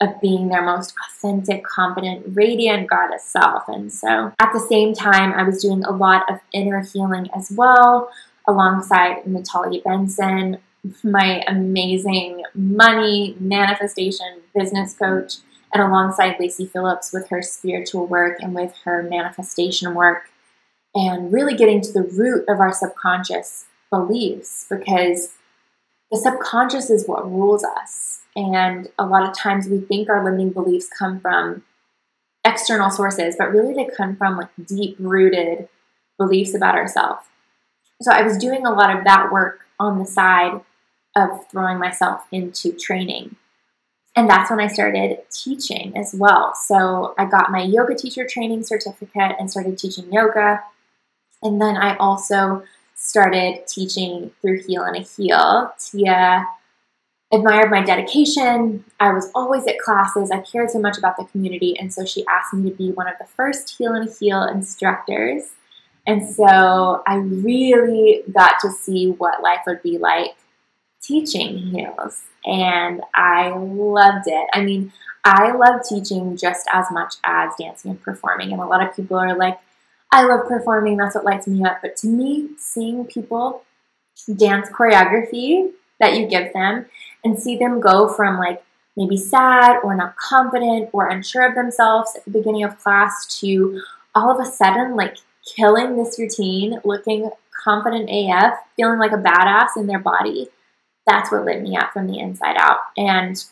of 0.00 0.20
being 0.20 0.48
their 0.48 0.64
most 0.64 0.94
authentic, 1.08 1.64
confident, 1.64 2.24
radiant 2.36 2.88
goddess 2.88 3.24
self. 3.24 3.64
And 3.68 3.92
so 3.92 4.32
at 4.38 4.52
the 4.52 4.60
same 4.60 4.94
time, 4.94 5.32
I 5.32 5.42
was 5.42 5.62
doing 5.62 5.84
a 5.84 5.90
lot 5.90 6.30
of 6.30 6.38
inner 6.52 6.82
healing 6.82 7.28
as 7.34 7.50
well, 7.50 8.10
alongside 8.46 9.26
Natalia 9.26 9.82
Benson, 9.82 10.58
my 11.02 11.42
amazing 11.48 12.44
money 12.54 13.36
manifestation 13.40 14.40
business 14.54 14.94
coach 14.94 15.38
and 15.72 15.82
alongside 15.82 16.36
Lacy 16.40 16.66
Phillips 16.66 17.12
with 17.12 17.28
her 17.28 17.42
spiritual 17.42 18.06
work 18.06 18.38
and 18.40 18.54
with 18.54 18.74
her 18.84 19.02
manifestation 19.02 19.94
work, 19.94 20.30
and 20.94 21.32
really 21.32 21.54
getting 21.54 21.80
to 21.82 21.92
the 21.92 22.02
root 22.02 22.48
of 22.48 22.60
our 22.60 22.72
subconscious 22.72 23.66
beliefs 23.90 24.66
because 24.68 25.34
the 26.10 26.18
subconscious 26.18 26.90
is 26.90 27.06
what 27.06 27.30
rules 27.30 27.64
us. 27.64 28.20
And 28.34 28.88
a 28.98 29.06
lot 29.06 29.28
of 29.28 29.36
times 29.36 29.68
we 29.68 29.80
think 29.80 30.08
our 30.08 30.24
limiting 30.24 30.50
beliefs 30.50 30.88
come 30.96 31.20
from 31.20 31.64
external 32.44 32.90
sources, 32.90 33.36
but 33.38 33.52
really 33.52 33.74
they 33.74 33.88
come 33.94 34.16
from 34.16 34.36
like 34.36 34.48
deep 34.64 34.96
rooted 34.98 35.68
beliefs 36.18 36.54
about 36.54 36.76
ourselves. 36.76 37.22
So 38.00 38.12
I 38.12 38.22
was 38.22 38.38
doing 38.38 38.64
a 38.64 38.72
lot 38.72 38.96
of 38.96 39.04
that 39.04 39.32
work 39.32 39.66
on 39.78 39.98
the 39.98 40.06
side 40.06 40.60
of 41.16 41.48
throwing 41.50 41.78
myself 41.78 42.26
into 42.30 42.72
training. 42.72 43.36
And 44.16 44.28
that's 44.28 44.50
when 44.50 44.60
I 44.60 44.66
started 44.66 45.18
teaching 45.30 45.96
as 45.96 46.14
well. 46.14 46.54
So 46.54 47.14
I 47.18 47.24
got 47.24 47.52
my 47.52 47.62
yoga 47.62 47.94
teacher 47.94 48.26
training 48.26 48.64
certificate 48.64 49.36
and 49.38 49.50
started 49.50 49.78
teaching 49.78 50.12
yoga. 50.12 50.64
And 51.42 51.60
then 51.60 51.76
I 51.76 51.96
also 51.96 52.64
started 52.94 53.66
teaching 53.68 54.32
through 54.40 54.62
Heal 54.62 54.84
in 54.84 54.96
a 54.96 55.02
Heel. 55.02 55.72
Tia 55.78 56.46
admired 57.32 57.70
my 57.70 57.82
dedication. 57.82 58.84
I 58.98 59.12
was 59.12 59.30
always 59.34 59.66
at 59.66 59.78
classes. 59.78 60.30
I 60.30 60.40
cared 60.40 60.70
so 60.70 60.80
much 60.80 60.98
about 60.98 61.16
the 61.16 61.24
community. 61.26 61.78
And 61.78 61.92
so 61.92 62.04
she 62.04 62.26
asked 62.26 62.54
me 62.54 62.70
to 62.70 62.76
be 62.76 62.90
one 62.90 63.06
of 63.06 63.14
the 63.20 63.26
first 63.26 63.76
Heal 63.76 63.94
in 63.94 64.08
a 64.08 64.10
Heel 64.10 64.42
instructors. 64.44 65.50
And 66.06 66.26
so 66.26 67.02
I 67.06 67.16
really 67.16 68.22
got 68.32 68.54
to 68.62 68.70
see 68.70 69.10
what 69.10 69.42
life 69.42 69.60
would 69.66 69.82
be 69.82 69.98
like 69.98 70.37
teaching 71.00 71.58
heels 71.58 72.22
and 72.44 73.02
I 73.14 73.50
loved 73.50 74.26
it. 74.26 74.48
I 74.52 74.62
mean, 74.62 74.92
I 75.24 75.52
love 75.52 75.80
teaching 75.88 76.36
just 76.36 76.66
as 76.72 76.86
much 76.90 77.14
as 77.24 77.52
dancing 77.58 77.90
and 77.92 78.02
performing. 78.02 78.52
And 78.52 78.60
a 78.60 78.66
lot 78.66 78.86
of 78.86 78.94
people 78.94 79.18
are 79.18 79.36
like, 79.36 79.58
I 80.10 80.24
love 80.24 80.48
performing, 80.48 80.96
that's 80.96 81.14
what 81.14 81.24
lights 81.24 81.46
me 81.46 81.62
up. 81.64 81.78
But 81.82 81.96
to 81.96 82.06
me, 82.06 82.50
seeing 82.56 83.04
people 83.04 83.62
dance 84.36 84.68
choreography 84.70 85.72
that 86.00 86.14
you 86.14 86.26
give 86.26 86.52
them 86.52 86.86
and 87.24 87.38
see 87.38 87.56
them 87.56 87.80
go 87.80 88.08
from 88.08 88.38
like 88.38 88.62
maybe 88.96 89.16
sad 89.16 89.78
or 89.84 89.94
not 89.94 90.16
confident 90.16 90.88
or 90.92 91.08
unsure 91.08 91.46
of 91.46 91.54
themselves 91.54 92.12
at 92.16 92.24
the 92.24 92.30
beginning 92.30 92.64
of 92.64 92.78
class 92.78 93.38
to 93.40 93.80
all 94.14 94.30
of 94.30 94.44
a 94.44 94.50
sudden 94.50 94.96
like 94.96 95.16
killing 95.44 95.96
this 95.96 96.18
routine, 96.18 96.80
looking 96.84 97.30
confident 97.64 98.08
AF, 98.10 98.54
feeling 98.76 98.98
like 98.98 99.12
a 99.12 99.16
badass 99.16 99.76
in 99.76 99.86
their 99.86 99.98
body 99.98 100.48
that's 101.08 101.32
what 101.32 101.44
lit 101.44 101.62
me 101.62 101.76
up 101.76 101.92
from 101.92 102.06
the 102.06 102.18
inside 102.18 102.56
out. 102.58 102.78
And 102.96 103.42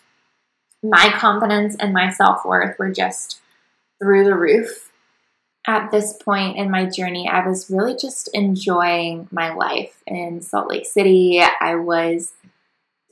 my 0.83 1.13
confidence 1.17 1.75
and 1.79 1.93
my 1.93 2.11
self 2.11 2.45
worth 2.45 2.79
were 2.79 2.93
just 2.93 3.41
through 3.99 4.25
the 4.25 4.35
roof. 4.35 4.91
At 5.67 5.91
this 5.91 6.13
point 6.13 6.59
in 6.59 6.71
my 6.71 6.85
journey, 6.85 7.29
I 7.29 7.45
was 7.45 7.71
really 7.71 7.97
just 7.97 8.29
enjoying 8.33 9.27
my 9.33 9.53
life 9.53 10.01
in 10.07 10.41
Salt 10.41 10.69
Lake 10.69 10.87
City. 10.87 11.43
I 11.61 11.75
was 11.75 12.35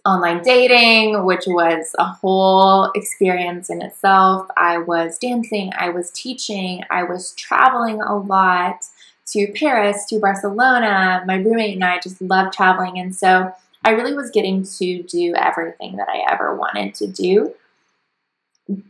online 0.07 0.43
dating, 0.43 1.25
which 1.25 1.45
was 1.47 1.97
a 1.99 2.05
whole 2.05 2.93
experience 2.95 3.71
in 3.71 3.83
itself. 3.83 4.47
I 4.57 4.79
was 4.79 5.19
dancing, 5.19 5.73
I 5.77 5.89
was 5.89 6.11
teaching, 6.11 6.85
I 6.91 7.03
was 7.05 7.33
traveling 7.33 8.01
a 8.01 8.17
lot 8.17 8.85
to 9.29 9.51
Paris, 9.53 10.05
to 10.07 10.21
Barcelona. 10.21 11.25
My 11.27 11.37
roommate 11.37 11.75
and 11.75 11.85
I 11.85 11.99
just 11.99 12.21
loved 12.21 12.53
traveling. 12.53 12.99
And 12.99 13.17
so 13.17 13.53
I 13.85 13.91
really 13.91 14.15
was 14.15 14.31
getting 14.31 14.65
to 14.79 15.03
do 15.03 15.35
everything 15.35 15.97
that 15.97 16.09
I 16.09 16.25
ever 16.33 16.55
wanted 16.57 16.95
to 16.97 17.07
do. 17.07 17.55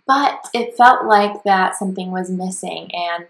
But 0.07 0.49
it 0.55 0.77
felt 0.77 1.05
like 1.05 1.43
that 1.43 1.75
something 1.75 2.13
was 2.13 2.31
missing. 2.31 2.91
And 2.95 3.27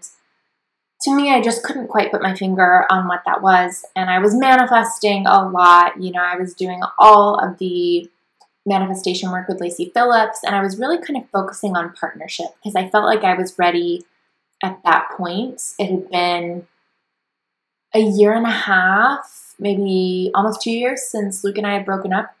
to 1.01 1.15
me, 1.15 1.31
I 1.31 1.41
just 1.41 1.63
couldn't 1.63 1.87
quite 1.87 2.11
put 2.11 2.21
my 2.21 2.35
finger 2.35 2.85
on 2.89 3.07
what 3.07 3.23
that 3.25 3.41
was. 3.41 3.83
And 3.95 4.09
I 4.09 4.19
was 4.19 4.35
manifesting 4.35 5.25
a 5.25 5.47
lot. 5.49 6.01
You 6.01 6.11
know, 6.11 6.21
I 6.23 6.37
was 6.37 6.53
doing 6.53 6.81
all 6.99 7.39
of 7.39 7.57
the 7.57 8.09
manifestation 8.65 9.31
work 9.31 9.47
with 9.47 9.61
Lacy 9.61 9.91
Phillips, 9.93 10.39
and 10.43 10.55
I 10.55 10.61
was 10.63 10.79
really 10.79 10.97
kind 10.97 11.17
of 11.17 11.29
focusing 11.29 11.75
on 11.75 11.93
partnership 11.93 12.47
because 12.55 12.75
I 12.75 12.89
felt 12.89 13.05
like 13.05 13.23
I 13.23 13.35
was 13.35 13.57
ready 13.59 14.05
at 14.63 14.79
that 14.83 15.09
point. 15.15 15.61
It 15.77 15.91
had 15.91 16.09
been 16.09 16.67
a 17.93 17.99
year 17.99 18.33
and 18.33 18.45
a 18.45 18.51
half 18.51 19.44
maybe 19.59 20.31
almost 20.33 20.61
two 20.61 20.71
years 20.71 21.03
since 21.03 21.43
Luke 21.43 21.57
and 21.57 21.67
I 21.67 21.73
had 21.73 21.85
broken 21.85 22.13
up. 22.13 22.35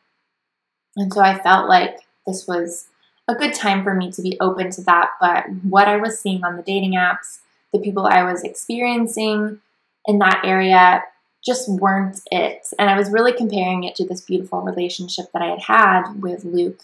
And 0.95 1.13
so 1.13 1.21
I 1.21 1.37
felt 1.37 1.67
like 1.67 1.97
this 2.25 2.47
was 2.47 2.87
a 3.27 3.35
good 3.35 3.53
time 3.53 3.83
for 3.83 3.93
me 3.93 4.11
to 4.11 4.21
be 4.21 4.37
open 4.39 4.69
to 4.71 4.81
that. 4.83 5.11
But 5.19 5.45
what 5.63 5.87
I 5.87 5.97
was 5.97 6.19
seeing 6.19 6.43
on 6.43 6.57
the 6.57 6.63
dating 6.63 6.93
apps, 6.93 7.39
the 7.73 7.79
people 7.79 8.05
I 8.05 8.23
was 8.23 8.43
experiencing 8.43 9.59
in 10.05 10.19
that 10.19 10.41
area 10.43 11.03
just 11.45 11.69
weren't 11.69 12.21
it. 12.31 12.67
And 12.79 12.89
I 12.89 12.97
was 12.97 13.11
really 13.11 13.33
comparing 13.33 13.83
it 13.83 13.95
to 13.95 14.05
this 14.05 14.21
beautiful 14.21 14.61
relationship 14.61 15.25
that 15.33 15.41
I 15.41 15.47
had 15.47 15.61
had 15.61 16.21
with 16.21 16.43
Luke. 16.43 16.81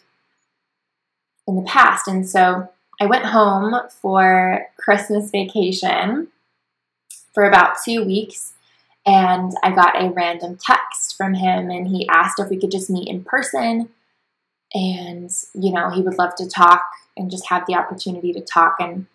in 1.47 1.55
the 1.55 1.63
past. 1.63 2.07
And 2.07 2.27
so 2.27 2.69
I 2.99 3.05
went 3.05 3.25
home 3.25 3.75
for 3.89 4.67
Christmas 4.77 5.31
vacation 5.31 6.27
for 7.33 7.45
about 7.45 7.77
two 7.83 8.03
weeks 8.05 8.53
and 9.05 9.51
I 9.63 9.71
got 9.71 10.01
a 10.01 10.09
random 10.09 10.57
text 10.63 11.15
from 11.17 11.33
him 11.33 11.69
and 11.69 11.87
he 11.87 12.07
asked 12.07 12.39
if 12.39 12.49
we 12.49 12.57
could 12.57 12.71
just 12.71 12.89
meet 12.89 13.07
in 13.07 13.23
person. 13.23 13.89
And 14.73 15.29
you 15.53 15.71
know 15.73 15.89
he 15.89 16.01
would 16.01 16.17
love 16.17 16.35
to 16.35 16.47
talk 16.47 16.85
and 17.17 17.31
just 17.31 17.49
have 17.49 17.65
the 17.67 17.75
opportunity 17.75 18.31
to 18.33 18.41
talk. 18.41 18.77
And 18.79 19.07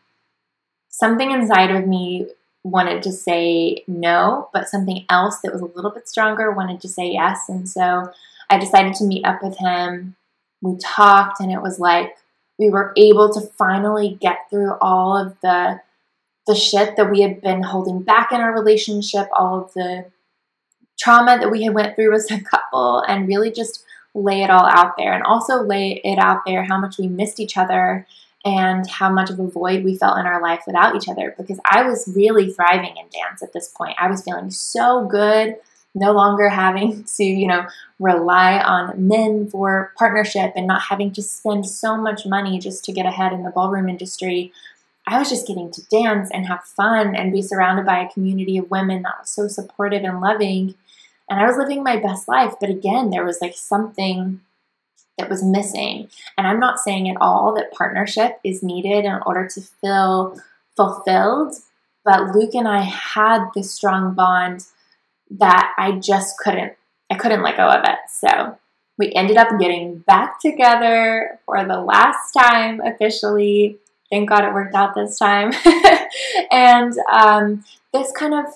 something 0.89 1.31
inside 1.31 1.71
of 1.71 1.87
me 1.87 2.27
wanted 2.63 3.01
to 3.01 3.13
say 3.13 3.85
no 3.87 4.49
but 4.53 4.69
something 4.69 5.07
else 5.09 5.39
that 5.39 5.53
was 5.53 5.63
a 5.63 5.67
little 5.67 5.93
bit 5.93 6.09
stronger 6.09 6.51
wanted 6.51 6.81
to 6.81 6.89
say 6.89 7.11
yes. 7.13 7.49
And 7.49 7.69
so 7.69 8.13
i 8.51 8.59
decided 8.59 8.95
to 8.95 9.05
meet 9.05 9.25
up 9.25 9.43
with 9.43 9.57
him. 9.59 10.17
We 10.63 10.77
talked 10.79 11.41
and 11.41 11.53
it 11.53 11.63
was 11.63 11.79
like 11.79 12.17
we 12.59 12.71
were 12.71 12.93
able 12.97 13.33
to 13.33 13.41
finally 13.41 14.19
get 14.21 14.51
through 14.51 14.75
all 14.81 15.17
of 15.17 15.37
the 15.43 15.81
the 16.47 16.55
shit 16.55 16.97
that 16.97 17.11
we 17.11 17.21
had 17.21 17.41
been 17.41 17.63
holding 17.63 18.03
back 18.03 18.33
in 18.33 18.41
our 18.41 18.53
relationship 18.53 19.29
all 19.37 19.63
of 19.63 19.73
the 19.75 20.07
trauma 20.99 21.39
that 21.39 21.51
we 21.51 21.65
had 21.65 21.75
went 21.75 21.95
through 21.95 22.15
as 22.15 22.31
a 22.31 22.41
couple 22.51 23.03
and 23.09 23.29
really 23.29 23.51
just 23.51 23.85
lay 24.15 24.43
it 24.43 24.51
all 24.51 24.65
out 24.65 24.95
there 24.97 25.13
and 25.13 25.23
also 25.25 25.63
lay 25.63 26.01
it 26.03 26.19
out 26.19 26.41
there 26.47 26.65
how 26.65 26.79
much 26.79 26.99
we 26.99 27.07
missed 27.07 27.39
each 27.39 27.57
other 27.57 28.07
and 28.47 28.89
how 28.89 29.11
much 29.11 29.29
of 29.29 29.41
a 29.41 29.47
void 29.47 29.83
we 29.83 29.97
felt 29.97 30.19
in 30.19 30.25
our 30.25 30.41
life 30.41 30.63
without 30.67 30.95
each 30.95 31.09
other 31.09 31.35
because 31.37 31.59
I 31.69 31.83
was 31.83 32.11
really 32.15 32.53
thriving 32.53 32.97
in 32.97 33.09
dance 33.13 33.43
at 33.43 33.53
this 33.53 33.69
point. 33.69 33.97
I 33.99 34.09
was 34.09 34.23
feeling 34.23 34.53
so 34.53 35.05
good, 35.05 35.57
no 35.97 36.13
longer 36.13 36.49
having 36.49 37.05
to, 37.17 37.25
you 37.25 37.49
know, 37.49 37.67
rely 37.99 38.61
on 38.61 39.09
men 39.09 39.49
for 39.51 39.93
partnership 39.99 40.53
and 40.55 40.67
not 40.67 40.83
having 40.83 41.13
to 41.15 41.23
spend 41.23 41.67
so 41.67 41.97
much 41.97 42.25
money 42.25 42.61
just 42.61 42.85
to 42.85 42.93
get 42.93 43.05
ahead 43.05 43.33
in 43.33 43.43
the 43.43 43.51
ballroom 43.51 43.89
industry. 43.89 44.53
I 45.07 45.19
was 45.19 45.29
just 45.31 45.47
getting 45.47 45.71
to 45.71 45.87
dance 45.89 46.31
and 46.33 46.47
have 46.47 46.65
fun 46.65 47.15
and 47.15 47.33
be 47.33 47.43
surrounded 47.43 47.87
by 47.87 48.01
a 48.01 48.11
community 48.11 48.59
of 48.59 48.71
women 48.71 49.03
that 49.03 49.21
was 49.21 49.31
so 49.31 49.47
supportive 49.47 50.03
and 50.03 50.21
loving 50.21 50.75
and 51.29 51.41
I 51.41 51.47
was 51.47 51.57
living 51.57 51.83
my 51.83 51.97
best 51.97 52.29
life. 52.29 52.55
But 52.61 52.71
again, 52.71 53.11
there 53.11 53.25
was 53.25 53.41
like 53.41 53.55
something 53.57 54.41
that 55.19 55.29
was 55.29 55.43
missing. 55.43 56.09
And 56.37 56.47
I'm 56.47 56.61
not 56.61 56.79
saying 56.79 57.09
at 57.09 57.17
all 57.21 57.55
that 57.55 57.73
partnership 57.73 58.39
is 58.45 58.63
needed 58.63 59.05
in 59.05 59.19
order 59.25 59.49
to 59.49 59.61
feel 59.61 60.39
fulfilled, 60.77 61.55
but 62.05 62.35
Luke 62.35 62.55
and 62.55 62.69
I 62.69 62.83
had 62.83 63.47
this 63.55 63.73
strong 63.73 64.15
bond 64.15 64.67
that 65.31 65.73
I 65.79 65.93
just 65.93 66.39
couldn't 66.39 66.75
I 67.11 67.15
couldn't 67.15 67.43
let 67.43 67.57
go 67.57 67.69
of 67.69 67.85
it. 67.85 67.99
So 68.11 68.59
we 68.99 69.13
ended 69.15 69.37
up 69.37 69.59
getting 69.59 69.99
back 69.99 70.41
together 70.41 71.39
for 71.47 71.65
the 71.65 71.81
last 71.81 72.33
time 72.33 72.81
officially. 72.81 73.79
Thank 74.17 74.31
God 74.31 74.45
it 74.45 74.55
worked 74.55 74.75
out 74.75 74.95
this 74.95 75.19
time. 75.19 75.53
and 76.51 76.95
um, 77.13 77.65
this 77.93 78.11
kind 78.13 78.33
of 78.33 78.47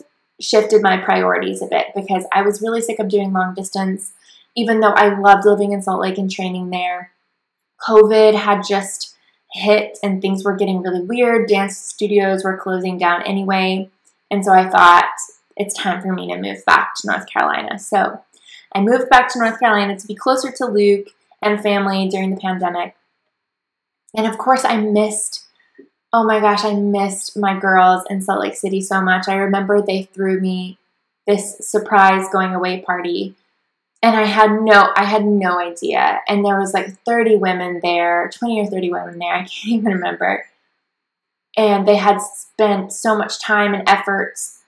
shifted 0.41 0.81
my 0.81 0.97
priorities 0.97 1.61
a 1.61 1.67
bit 1.67 1.89
because 1.95 2.25
I 2.33 2.41
was 2.41 2.63
really 2.63 2.81
sick 2.81 2.99
of 2.99 3.11
doing 3.11 3.35
long 3.35 3.53
distance, 3.53 4.13
even 4.57 4.81
though 4.81 4.95
I 4.95 5.19
loved 5.19 5.45
living 5.45 5.73
in 5.73 5.83
Salt 5.83 6.01
Lake 6.01 6.17
and 6.17 6.31
training 6.31 6.71
there. 6.71 7.11
COVID 7.87 8.37
had 8.37 8.63
just 8.67 9.15
hit 9.53 9.99
and 10.03 10.23
things 10.23 10.45
were 10.45 10.57
getting 10.57 10.81
really 10.81 11.03
weird. 11.03 11.47
Dance 11.47 11.77
studios 11.77 12.43
were 12.43 12.57
closing 12.57 12.97
down 12.97 13.23
anyway. 13.25 13.91
And 14.31 14.43
so 14.43 14.55
I 14.55 14.67
thought 14.67 15.13
it's 15.59 15.75
time 15.75 16.01
for 16.01 16.15
me 16.15 16.27
to 16.29 16.41
move 16.41 16.65
back 16.65 16.95
to 16.95 17.07
North 17.07 17.27
Carolina. 17.27 17.79
So 17.79 18.23
I 18.75 18.81
moved 18.81 19.11
back 19.11 19.31
to 19.35 19.39
North 19.39 19.61
Carolina 19.61 19.99
to 19.99 20.07
be 20.07 20.15
closer 20.15 20.51
to 20.53 20.65
Luke 20.65 21.09
and 21.43 21.63
family 21.63 22.09
during 22.09 22.31
the 22.31 22.41
pandemic. 22.41 22.97
And 24.17 24.27
of 24.27 24.39
course, 24.39 24.65
I 24.65 24.79
missed 24.79 25.49
oh 26.13 26.25
my 26.25 26.41
gosh, 26.41 26.65
I 26.65 26.75
missed 26.75 27.37
my 27.37 27.59
girls 27.59 28.05
in 28.11 28.21
Salt 28.21 28.41
Lake 28.41 28.57
City 28.57 28.81
so 28.81 29.01
much. 29.01 29.29
I 29.29 29.35
remember 29.35 29.81
they 29.81 30.05
threw 30.05 30.41
me 30.41 30.79
this 31.27 31.59
surprise 31.59 32.27
going 32.33 32.55
away 32.55 32.81
party 32.81 33.37
and 34.03 34.17
I 34.17 34.25
had 34.25 34.51
no 34.63 34.91
I 34.97 35.05
had 35.05 35.25
no 35.25 35.59
idea. 35.59 36.21
And 36.27 36.45
there 36.45 36.59
was 36.59 36.75
like 36.75 36.99
30 37.05 37.37
women 37.37 37.81
there, 37.83 38.31
20 38.35 38.61
or 38.61 38.67
30 38.67 38.91
women 38.91 39.19
there. 39.19 39.35
I 39.35 39.39
can't 39.41 39.67
even 39.67 39.93
remember. 39.93 40.47
And 41.57 41.87
they 41.87 41.97
had 41.97 42.21
spent 42.21 42.93
so 42.93 43.17
much 43.17 43.41
time 43.41 43.75
and 43.75 43.89
efforts 43.89 44.59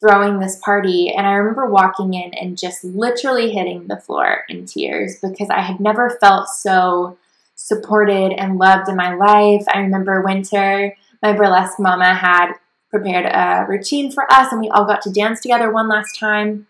throwing 0.00 0.38
this 0.38 0.56
party 0.64 1.10
and 1.10 1.26
I 1.26 1.32
remember 1.32 1.66
walking 1.66 2.14
in 2.14 2.32
and 2.34 2.56
just 2.56 2.84
literally 2.84 3.50
hitting 3.50 3.88
the 3.88 3.96
floor 3.96 4.44
in 4.48 4.64
tears 4.64 5.18
because 5.20 5.50
I 5.50 5.60
had 5.60 5.80
never 5.80 6.18
felt 6.20 6.48
so 6.48 7.18
supported 7.58 8.32
and 8.32 8.56
loved 8.56 8.88
in 8.88 8.96
my 8.96 9.14
life. 9.14 9.64
I 9.74 9.80
remember 9.80 10.22
winter, 10.22 10.96
my 11.20 11.32
burlesque 11.32 11.78
mama 11.78 12.14
had 12.14 12.52
prepared 12.88 13.26
a 13.26 13.66
routine 13.68 14.10
for 14.10 14.32
us, 14.32 14.52
and 14.52 14.60
we 14.60 14.70
all 14.70 14.86
got 14.86 15.02
to 15.02 15.12
dance 15.12 15.40
together 15.40 15.70
one 15.70 15.88
last 15.88 16.18
time. 16.18 16.68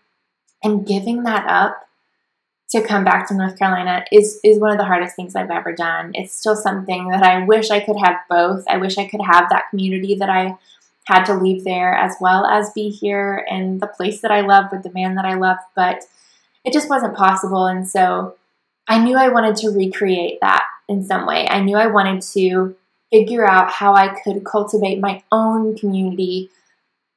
And 0.61 0.85
giving 0.85 1.23
that 1.23 1.47
up 1.47 1.87
to 2.71 2.81
come 2.81 3.05
back 3.05 3.27
to 3.27 3.33
North 3.33 3.57
Carolina 3.57 4.03
is 4.11 4.41
is 4.43 4.59
one 4.59 4.71
of 4.71 4.77
the 4.77 4.83
hardest 4.83 5.15
things 5.15 5.35
I've 5.35 5.51
ever 5.51 5.71
done. 5.71 6.11
It's 6.15 6.33
still 6.33 6.55
something 6.55 7.07
that 7.09 7.23
I 7.23 7.45
wish 7.45 7.69
I 7.69 7.79
could 7.79 7.95
have 8.03 8.17
both. 8.29 8.65
I 8.67 8.75
wish 8.75 8.97
I 8.97 9.07
could 9.07 9.21
have 9.21 9.47
that 9.49 9.69
community 9.69 10.15
that 10.15 10.29
I 10.29 10.57
had 11.05 11.23
to 11.25 11.33
leave 11.33 11.63
there 11.63 11.93
as 11.93 12.15
well 12.19 12.45
as 12.45 12.73
be 12.73 12.89
here 12.89 13.45
and 13.49 13.79
the 13.79 13.87
place 13.87 14.21
that 14.21 14.31
I 14.31 14.41
love 14.41 14.65
with 14.71 14.83
the 14.83 14.91
man 14.91 15.15
that 15.15 15.25
I 15.25 15.35
love, 15.35 15.57
but 15.75 16.03
it 16.65 16.73
just 16.73 16.89
wasn't 16.89 17.15
possible 17.15 17.67
and 17.67 17.87
so 17.87 18.35
I 18.87 19.01
knew 19.01 19.15
I 19.15 19.29
wanted 19.29 19.55
to 19.57 19.69
recreate 19.69 20.39
that 20.41 20.65
in 20.89 21.05
some 21.05 21.25
way. 21.25 21.47
I 21.47 21.61
knew 21.61 21.77
I 21.77 21.87
wanted 21.87 22.21
to 22.33 22.75
figure 23.11 23.47
out 23.47 23.71
how 23.71 23.93
I 23.93 24.19
could 24.23 24.43
cultivate 24.43 24.99
my 24.99 25.23
own 25.31 25.77
community, 25.77 26.49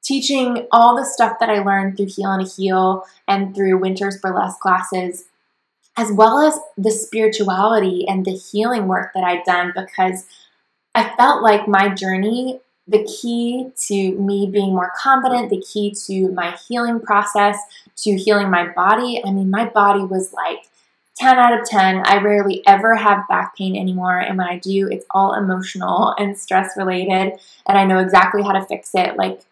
teaching 0.02 0.66
all 0.70 0.96
the 0.96 1.04
stuff 1.04 1.38
that 1.40 1.50
I 1.50 1.62
learned 1.62 1.96
through 1.96 2.06
Heal 2.06 2.32
in 2.34 2.40
a 2.40 2.48
Heel 2.48 3.04
and 3.26 3.54
through 3.54 3.78
Winter's 3.78 4.18
burlesque 4.18 4.60
classes, 4.60 5.24
as 5.96 6.12
well 6.12 6.38
as 6.38 6.58
the 6.76 6.90
spirituality 6.90 8.06
and 8.08 8.24
the 8.24 8.32
healing 8.32 8.86
work 8.86 9.12
that 9.14 9.24
I'd 9.24 9.44
done 9.44 9.72
because 9.74 10.26
I 10.94 11.14
felt 11.16 11.42
like 11.42 11.68
my 11.68 11.88
journey, 11.88 12.60
the 12.86 13.04
key 13.04 13.70
to 13.88 14.12
me 14.18 14.48
being 14.50 14.74
more 14.74 14.92
confident, 14.96 15.50
the 15.50 15.60
key 15.60 15.94
to 16.06 16.30
my 16.32 16.56
healing 16.68 17.00
process, 17.00 17.58
to 17.98 18.16
healing 18.16 18.50
my 18.50 18.68
body. 18.68 19.22
I 19.24 19.30
mean, 19.30 19.50
my 19.50 19.66
body 19.66 20.04
was 20.04 20.32
like 20.32 20.64
10 21.18 21.38
out 21.38 21.58
of 21.58 21.66
10. 21.66 22.02
I 22.04 22.18
rarely 22.18 22.62
ever 22.66 22.96
have 22.96 23.28
back 23.28 23.56
pain 23.56 23.76
anymore. 23.76 24.18
And 24.18 24.38
when 24.38 24.46
I 24.46 24.58
do, 24.58 24.88
it's 24.90 25.06
all 25.10 25.34
emotional 25.34 26.14
and 26.18 26.38
stress 26.38 26.70
related. 26.76 27.38
And 27.66 27.78
I 27.78 27.84
know 27.84 27.98
exactly 27.98 28.42
how 28.42 28.52
to 28.52 28.64
fix 28.64 28.94
it. 28.94 29.16
Like 29.16 29.42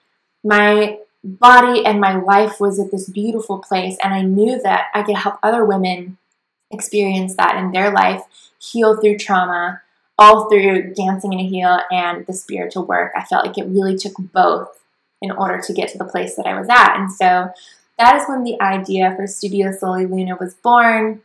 my 0.42 0.98
body 1.22 1.84
and 1.84 2.00
my 2.00 2.16
life 2.16 2.60
was 2.60 2.78
at 2.80 2.90
this 2.90 3.08
beautiful 3.08 3.58
place. 3.58 3.96
And 4.02 4.14
I 4.14 4.22
knew 4.22 4.60
that 4.62 4.86
I 4.94 5.02
could 5.02 5.16
help 5.16 5.38
other 5.42 5.64
women 5.64 6.16
experience 6.70 7.34
that 7.36 7.56
in 7.56 7.72
their 7.72 7.90
life, 7.90 8.22
heal 8.58 9.00
through 9.00 9.18
trauma, 9.18 9.82
all 10.18 10.48
through 10.48 10.94
dancing 10.94 11.32
in 11.32 11.40
a 11.40 11.48
heel 11.48 11.80
and 11.90 12.26
the 12.26 12.32
spiritual 12.32 12.84
work. 12.84 13.12
I 13.16 13.24
felt 13.24 13.46
like 13.46 13.58
it 13.58 13.66
really 13.66 13.96
took 13.96 14.14
both 14.18 14.80
in 15.22 15.30
order 15.30 15.60
to 15.60 15.72
get 15.72 15.88
to 15.90 15.98
the 15.98 16.04
place 16.04 16.36
that 16.36 16.46
I 16.46 16.58
was 16.58 16.68
at. 16.68 16.96
And 16.96 17.12
so 17.12 17.50
that 17.98 18.16
is 18.16 18.28
when 18.28 18.44
the 18.44 18.60
idea 18.60 19.14
for 19.14 19.26
Studio 19.26 19.72
Sol 19.72 19.96
Y 19.96 20.04
Luna 20.04 20.36
was 20.36 20.54
born. 20.54 21.22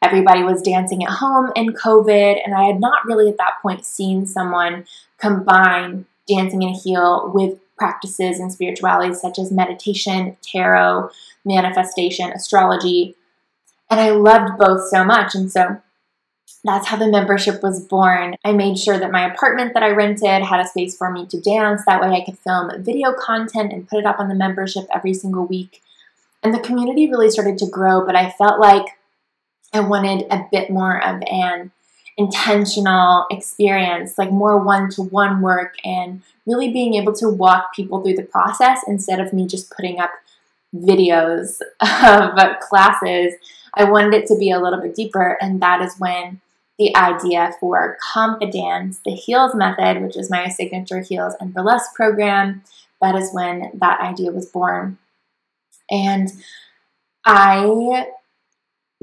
Everybody 0.00 0.42
was 0.42 0.62
dancing 0.62 1.02
at 1.04 1.10
home 1.10 1.50
in 1.56 1.72
COVID, 1.72 2.40
and 2.44 2.54
I 2.54 2.64
had 2.64 2.80
not 2.80 3.04
really 3.04 3.28
at 3.28 3.38
that 3.38 3.60
point 3.62 3.84
seen 3.84 4.26
someone 4.26 4.86
combine 5.18 6.06
dancing 6.28 6.62
in 6.62 6.68
a 6.68 6.78
heel 6.78 7.30
with 7.34 7.58
practices 7.76 8.38
and 8.38 8.52
spiritualities 8.52 9.20
such 9.20 9.38
as 9.38 9.50
meditation, 9.50 10.36
tarot, 10.42 11.10
manifestation, 11.44 12.30
astrology. 12.30 13.16
And 13.90 13.98
I 13.98 14.10
loved 14.10 14.58
both 14.58 14.88
so 14.88 15.04
much. 15.04 15.34
And 15.34 15.50
so 15.50 15.80
that's 16.64 16.88
how 16.88 16.96
the 16.96 17.08
membership 17.08 17.62
was 17.62 17.84
born. 17.84 18.36
I 18.44 18.52
made 18.52 18.78
sure 18.78 18.98
that 18.98 19.12
my 19.12 19.32
apartment 19.32 19.74
that 19.74 19.82
I 19.82 19.90
rented 19.90 20.42
had 20.42 20.60
a 20.60 20.66
space 20.66 20.96
for 20.96 21.10
me 21.10 21.26
to 21.26 21.40
dance. 21.40 21.82
That 21.86 22.00
way 22.00 22.08
I 22.08 22.24
could 22.24 22.38
film 22.38 22.70
video 22.82 23.12
content 23.12 23.72
and 23.72 23.88
put 23.88 24.00
it 24.00 24.06
up 24.06 24.18
on 24.18 24.28
the 24.28 24.34
membership 24.34 24.84
every 24.94 25.14
single 25.14 25.46
week. 25.46 25.82
And 26.42 26.54
the 26.54 26.60
community 26.60 27.10
really 27.10 27.30
started 27.30 27.58
to 27.58 27.70
grow, 27.70 28.04
but 28.04 28.16
I 28.16 28.30
felt 28.30 28.60
like 28.60 28.97
I 29.72 29.80
wanted 29.80 30.26
a 30.30 30.46
bit 30.50 30.70
more 30.70 31.02
of 31.04 31.22
an 31.30 31.70
intentional 32.16 33.26
experience, 33.30 34.18
like 34.18 34.30
more 34.30 34.58
one 34.58 34.90
to 34.90 35.02
one 35.02 35.40
work, 35.40 35.74
and 35.84 36.22
really 36.46 36.72
being 36.72 36.94
able 36.94 37.12
to 37.14 37.28
walk 37.28 37.74
people 37.74 38.02
through 38.02 38.16
the 38.16 38.22
process 38.22 38.80
instead 38.88 39.20
of 39.20 39.32
me 39.32 39.46
just 39.46 39.70
putting 39.70 40.00
up 40.00 40.10
videos 40.74 41.60
of 41.80 42.60
classes. 42.60 43.34
I 43.74 43.84
wanted 43.84 44.14
it 44.14 44.26
to 44.28 44.36
be 44.36 44.50
a 44.50 44.58
little 44.58 44.80
bit 44.80 44.94
deeper, 44.94 45.38
and 45.40 45.62
that 45.62 45.80
is 45.82 45.94
when 45.98 46.40
the 46.78 46.94
idea 46.96 47.52
for 47.60 47.96
confiDANCE, 48.14 49.00
the 49.04 49.12
Heels 49.12 49.54
Method, 49.54 50.02
which 50.02 50.16
is 50.16 50.30
my 50.30 50.48
signature 50.48 51.00
heels 51.00 51.34
and 51.40 51.52
burlesque 51.52 51.94
program, 51.94 52.62
that 53.00 53.14
is 53.14 53.30
when 53.32 53.70
that 53.74 54.00
idea 54.00 54.30
was 54.30 54.46
born. 54.46 54.98
And 55.90 56.30
I 57.24 58.06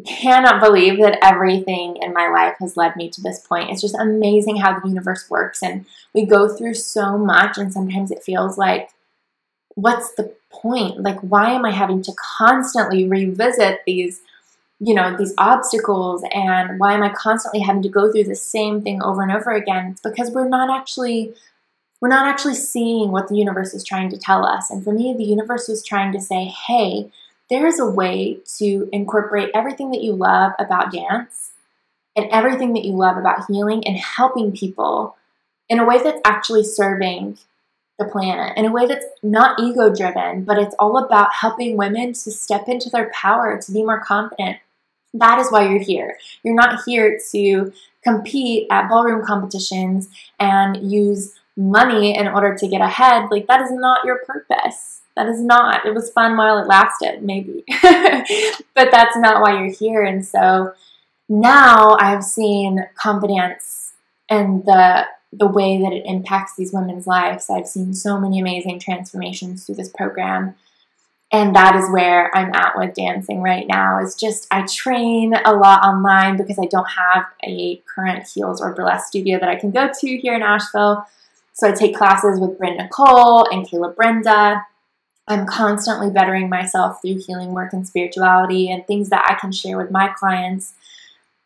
cannot 0.04 0.62
believe 0.62 1.00
that 1.00 1.20
everything 1.24 1.98
in 2.02 2.14
my 2.14 2.28
life 2.28 2.56
has 2.60 2.76
led 2.76 2.96
me 2.96 3.10
to 3.10 3.22
this 3.22 3.40
point. 3.40 3.70
It's 3.70 3.82
just 3.82 3.96
amazing 3.96 4.58
how 4.58 4.78
the 4.78 4.88
universe 4.88 5.30
works. 5.30 5.64
And 5.64 5.86
we 6.14 6.26
go 6.26 6.50
through 6.50 6.74
so 6.74 7.18
much, 7.18 7.58
and 7.58 7.72
sometimes 7.72 8.12
it 8.12 8.24
feels 8.24 8.58
like, 8.58 8.90
what's 9.76 10.14
the 10.16 10.36
point? 10.50 11.02
Like, 11.02 11.20
why 11.22 11.52
am 11.52 11.66
I 11.66 11.72
having 11.72 12.02
to 12.04 12.14
constantly 12.38 13.08
revisit 13.08 13.82
these? 13.86 14.22
you 14.80 14.94
know 14.94 15.16
these 15.18 15.34
obstacles 15.38 16.24
and 16.34 16.80
why 16.80 16.94
am 16.94 17.02
i 17.02 17.10
constantly 17.10 17.62
having 17.62 17.82
to 17.82 17.90
go 17.90 18.12
through 18.12 18.24
the 18.24 18.36
same 18.36 18.82
thing 18.82 19.02
over 19.02 19.22
and 19.22 19.32
over 19.32 19.52
again 19.52 19.92
it's 19.92 20.02
because 20.02 20.32
we're 20.32 20.50
not 20.50 20.70
actually 20.70 21.34
we're 22.02 22.10
not 22.10 22.28
actually 22.28 22.56
seeing 22.56 23.10
what 23.10 23.30
the 23.30 23.38
universe 23.38 23.74
is 23.74 23.86
trying 23.86 24.10
to 24.10 24.18
tell 24.18 24.46
us 24.46 24.70
and 24.70 24.84
for 24.84 24.92
me 24.92 25.16
the 25.18 25.24
universe 25.24 25.68
was 25.68 25.84
trying 25.84 26.12
to 26.12 26.20
say 26.20 26.46
hey 26.68 27.10
there's 27.50 27.80
a 27.80 27.90
way 27.90 28.40
to 28.58 28.90
incorporate 28.92 29.52
everything 29.54 29.92
that 29.92 30.02
you 30.02 30.14
love 30.14 30.54
about 30.60 30.92
dance 30.92 31.52
and 32.16 32.28
everything 32.32 32.74
that 32.74 32.86
you 32.86 32.94
love 32.94 33.18
about 33.18 33.46
healing 33.48 33.86
and 33.86 33.98
helping 33.98 34.52
people 34.52 35.16
in 35.70 35.80
a 35.80 35.86
way 35.86 36.02
that's 36.02 36.22
actually 36.26 36.64
serving 36.64 37.38
the 37.98 38.06
planet 38.06 38.58
in 38.58 38.66
a 38.66 38.72
way 38.72 38.86
that's 38.86 39.06
not 39.24 39.60
ego 39.60 39.94
driven, 39.94 40.44
but 40.44 40.58
it's 40.58 40.76
all 40.80 40.98
about 40.98 41.30
helping 41.34 41.78
women 41.78 42.14
to 42.14 42.32
step 42.32 42.68
into 42.68 42.90
their 42.90 43.10
power, 43.14 43.60
to 43.62 43.72
be 43.72 43.84
more 43.84 44.02
confident. 44.02 44.58
That 45.14 45.40
is 45.40 45.50
why 45.50 45.70
you're 45.70 45.80
here. 45.80 46.18
You're 46.44 46.56
not 46.56 46.82
here 46.86 47.18
to 47.32 47.72
compete 48.04 48.68
at 48.70 48.90
ballroom 48.90 49.26
competitions 49.26 50.10
and 50.40 50.92
use 50.92 51.36
money 51.58 52.18
in 52.18 52.28
order 52.28 52.56
to 52.56 52.68
get 52.68 52.82
ahead. 52.82 53.26
Like, 53.32 53.48
that 53.48 53.62
is 53.62 53.72
not 53.72 54.06
your 54.06 54.20
purpose. 54.26 55.02
That 55.16 55.28
is 55.28 55.42
not. 55.42 55.86
It 55.86 55.94
was 55.94 56.12
fun 56.12 56.36
while 56.36 56.60
it 56.60 56.68
lasted, 56.68 57.24
maybe. 57.24 57.64
but 57.82 58.92
that's 58.92 59.16
not 59.16 59.42
why 59.42 59.60
you're 59.60 59.74
here. 59.74 60.04
And 60.04 60.26
so 60.26 60.74
now 61.30 61.96
I've 62.00 62.24
seen 62.24 62.86
confiDANCE 63.02 63.92
and 64.30 64.66
the 64.66 65.06
the 65.38 65.48
way 65.48 65.82
that 65.82 65.92
it 65.92 66.06
impacts 66.06 66.56
these 66.56 66.72
women's 66.72 67.08
lives. 67.08 67.50
I've 67.50 67.68
seen 67.68 67.94
so 67.94 68.20
many 68.20 68.40
amazing 68.40 68.80
transformations 68.80 69.66
through 69.66 69.76
this 69.76 69.90
program. 69.90 70.56
And 71.32 71.56
that 71.56 71.76
is 71.76 71.92
where 71.92 72.34
I'm 72.36 72.54
at 72.54 72.78
with 72.78 72.94
dancing 72.94 73.42
right 73.42 73.68
now. 73.68 74.00
Is 74.02 74.16
just 74.16 74.48
I 74.52 74.66
train 74.66 75.34
a 75.34 75.54
lot 75.54 75.84
online 75.84 76.38
because 76.38 76.58
I 76.60 76.68
don't 76.68 76.90
have 76.90 77.26
a 77.44 77.82
current 77.94 78.28
heels 78.28 78.62
or 78.62 78.74
burlesque 78.74 79.08
studio 79.08 79.40
that 79.40 79.50
I 79.50 79.56
can 79.56 79.72
go 79.72 79.90
to 80.00 80.18
here 80.18 80.36
in 80.36 80.44
Asheville. 80.44 81.06
So 81.56 81.70
I 81.70 81.72
take 81.72 81.96
classes 81.96 82.40
with 82.40 82.58
Bryn 82.58 82.78
Nicole 82.78 83.50
and 83.50 83.66
Kayla 83.66 83.96
Brenda. 83.96 84.66
I'm 85.28 85.48
constantly 85.48 86.10
bettering 86.10 86.50
myself 86.50 87.02
through 87.02 87.22
healing 87.26 87.54
work 87.54 87.72
and 87.72 87.88
spirituality 87.88 88.70
and 88.70 88.86
things 88.86 89.10
that 89.10 89.26
I 89.28 89.40
can 89.40 89.52
share 89.52 89.78
with 89.78 89.90
my 89.90 90.10
clients 90.10 90.74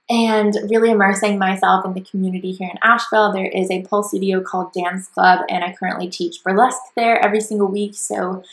and 0.10 0.58
really 0.68 0.90
immersing 0.90 1.38
myself 1.38 1.86
in 1.86 1.94
the 1.94 2.02
community 2.02 2.52
here 2.52 2.70
in 2.72 2.80
Asheville. 2.82 3.32
There 3.32 3.46
is 3.46 3.70
a 3.70 3.84
pole 3.84 4.02
studio 4.02 4.42
called 4.42 4.74
Dance 4.74 5.08
Club, 5.08 5.46
and 5.48 5.64
I 5.64 5.74
currently 5.74 6.10
teach 6.10 6.44
burlesque 6.44 6.82
there 6.96 7.24
every 7.24 7.40
single 7.40 7.68
week. 7.68 7.94
So 7.96 8.44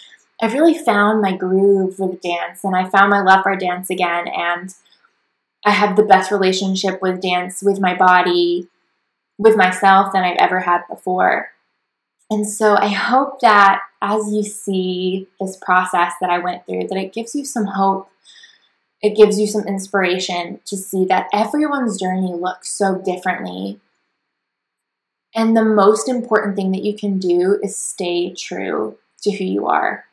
I've 0.40 0.52
really 0.52 0.76
found 0.76 1.22
my 1.22 1.34
groove 1.34 1.98
with 1.98 2.20
dance, 2.20 2.62
and 2.62 2.76
I 2.76 2.90
found 2.90 3.08
my 3.08 3.22
love 3.22 3.42
for 3.42 3.56
dance 3.56 3.88
again. 3.88 4.28
And 4.28 4.74
I 5.64 5.70
have 5.70 5.96
the 5.96 6.02
best 6.02 6.30
relationship 6.30 7.00
with 7.00 7.22
dance, 7.22 7.62
with 7.62 7.80
my 7.80 7.94
body, 7.94 8.68
with 9.38 9.56
myself 9.56 10.12
than 10.12 10.24
I've 10.24 10.38
ever 10.38 10.60
had 10.60 10.82
before. 10.88 11.50
And 12.30 12.48
so 12.48 12.74
I 12.74 12.88
hope 12.88 13.40
that 13.40 13.82
as 14.02 14.32
you 14.32 14.42
see 14.42 15.28
this 15.40 15.56
process 15.56 16.12
that 16.20 16.30
I 16.30 16.38
went 16.38 16.66
through, 16.66 16.88
that 16.88 16.98
it 16.98 17.12
gives 17.12 17.34
you 17.34 17.44
some 17.44 17.66
hope. 17.66 18.10
It 19.02 19.16
gives 19.16 19.38
you 19.38 19.46
some 19.46 19.66
inspiration 19.66 20.60
to 20.64 20.76
see 20.76 21.04
that 21.04 21.28
everyone's 21.32 22.00
journey 22.00 22.32
looks 22.32 22.70
so 22.70 22.98
differently. 22.98 23.78
And 25.34 25.56
the 25.56 25.64
most 25.64 26.08
important 26.08 26.56
thing 26.56 26.72
that 26.72 26.82
you 26.82 26.96
can 26.96 27.18
do 27.18 27.60
is 27.62 27.76
stay 27.76 28.32
true 28.32 28.98
to 29.22 29.30
who 29.30 29.44
you 29.44 29.66
are. 29.66 30.06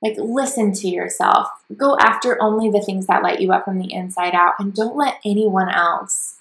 Like, 0.00 0.14
listen 0.16 0.72
to 0.74 0.88
yourself. 0.88 1.48
Go 1.76 1.98
after 1.98 2.40
only 2.40 2.70
the 2.70 2.80
things 2.80 3.06
that 3.06 3.22
light 3.22 3.40
you 3.40 3.52
up 3.52 3.64
from 3.64 3.78
the 3.78 3.92
inside 3.92 4.34
out, 4.34 4.54
and 4.58 4.72
don't 4.72 4.96
let 4.96 5.18
anyone 5.24 5.68
else 5.68 6.36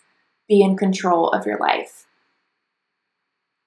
be 0.48 0.62
in 0.62 0.78
control 0.78 1.30
of 1.30 1.46
your 1.46 1.58
life. 1.58 2.06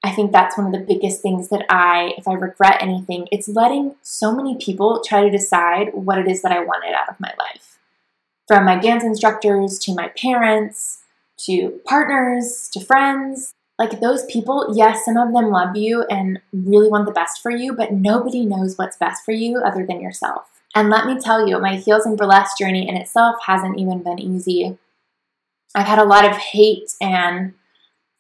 I 0.05 0.11
think 0.11 0.33
that's 0.33 0.59
one 0.59 0.67
of 0.67 0.73
the 0.73 0.85
biggest 0.87 1.23
things 1.23 1.49
that 1.49 1.65
I, 1.71 2.15
if 2.19 2.27
I 2.27 2.33
regret 2.33 2.83
anything, 2.83 3.29
it's 3.31 3.49
letting 3.49 3.95
so 4.03 4.35
many 4.35 4.57
people 4.57 5.03
try 5.07 5.23
to 5.23 5.31
decide 5.31 5.95
what 5.95 6.19
it 6.19 6.29
is 6.29 6.43
that 6.43 6.53
I 6.53 6.65
wanted 6.65 6.93
out 6.93 7.09
of 7.09 7.21
my 7.21 7.33
life. 7.39 7.79
From 8.49 8.65
my 8.65 8.79
dance 8.79 9.05
instructors 9.05 9.79
to 9.81 9.95
my 9.95 10.09
parents 10.09 11.03
to 11.47 11.81
partners 11.87 12.69
to 12.73 12.81
friends. 12.81 13.55
Like 13.79 14.01
those 14.01 14.25
people, 14.27 14.75
yes, 14.75 15.05
some 15.05 15.17
of 15.17 15.33
them 15.33 15.51
love 15.51 15.77
you 15.77 16.05
and 16.05 16.41
really 16.53 16.89
want 16.89 17.07
the 17.07 17.13
best 17.13 17.43
for 17.43 17.51
you, 17.51 17.73
but 17.73 17.93
nobody 17.93 18.45
knows 18.45 18.77
what's 18.77 18.97
best 18.97 19.25
for 19.25 19.33
you 19.33 19.59
other 19.59 19.85
than 19.87 20.01
yourself. 20.01 20.49
And 20.75 20.89
let 20.89 21.07
me 21.07 21.19
tell 21.19 21.47
you, 21.47 21.59
my 21.59 21.77
heels 21.77 22.07
and 22.07 22.17
burlesque 22.17 22.59
journey 22.59 22.89
in 22.89 22.97
itself 22.97 23.37
hasn't 23.47 23.79
even 23.79 24.03
been 24.03 24.19
easy. 24.19 24.79
I've 25.75 25.87
had 25.87 25.99
a 25.99 26.05
lot 26.05 26.25
of 26.25 26.37
hate 26.37 26.93
and 27.01 27.55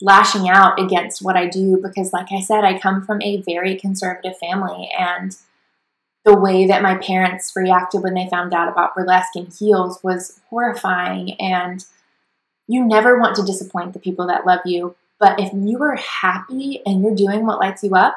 lashing 0.03 0.49
out 0.49 0.81
against 0.81 1.23
what 1.23 1.37
I 1.37 1.47
do 1.47 1.79
because, 1.83 2.13
like 2.13 2.33
I 2.33 2.41
said, 2.41 2.65
I 2.65 2.79
come 2.79 3.03
from 3.05 3.23
a 3.23 3.41
very 3.43 3.77
conservative 3.77 4.37
family, 4.39 4.91
and 4.99 5.37
the 6.25 6.39
way 6.39 6.67
that 6.67 6.83
my 6.83 6.97
parents 6.97 7.53
reacted 7.57 8.03
when 8.03 8.15
they 8.15 8.29
found 8.29 8.53
out 8.53 8.69
about 8.69 8.95
burlesque 8.95 9.35
and 9.35 9.53
heels 9.53 10.01
was 10.03 10.41
horrifying. 10.51 11.41
And 11.41 11.85
you 12.69 12.85
never 12.85 13.19
want 13.19 13.37
to 13.37 13.43
disappoint 13.43 13.93
the 13.93 13.99
people 13.99 14.27
that 14.29 14.47
love 14.47 14.61
you, 14.65 14.95
but 15.19 15.39
if 15.41 15.53
you 15.53 15.83
are 15.83 15.97
happy 15.97 16.83
and 16.85 17.03
you're 17.03 17.15
doing 17.15 17.47
what 17.47 17.59
lights 17.59 17.83
you 17.83 17.95
up, 17.95 18.15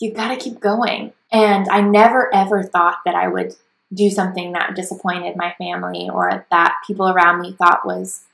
you've 0.00 0.16
got 0.16 0.28
to 0.28 0.36
keep 0.36 0.60
going. 0.60 1.12
And 1.30 1.68
I 1.68 1.80
never 1.80 2.34
ever 2.34 2.62
thought 2.62 2.98
that 3.04 3.14
I 3.14 3.28
would 3.28 3.54
do 3.92 4.10
something 4.10 4.52
that 4.52 4.74
disappointed 4.74 5.36
my 5.36 5.54
family 5.58 6.08
or 6.10 6.46
that 6.50 6.76
people 6.86 7.08
around 7.08 7.40
me 7.40 7.52
thought 7.52 7.86
was 7.86 8.24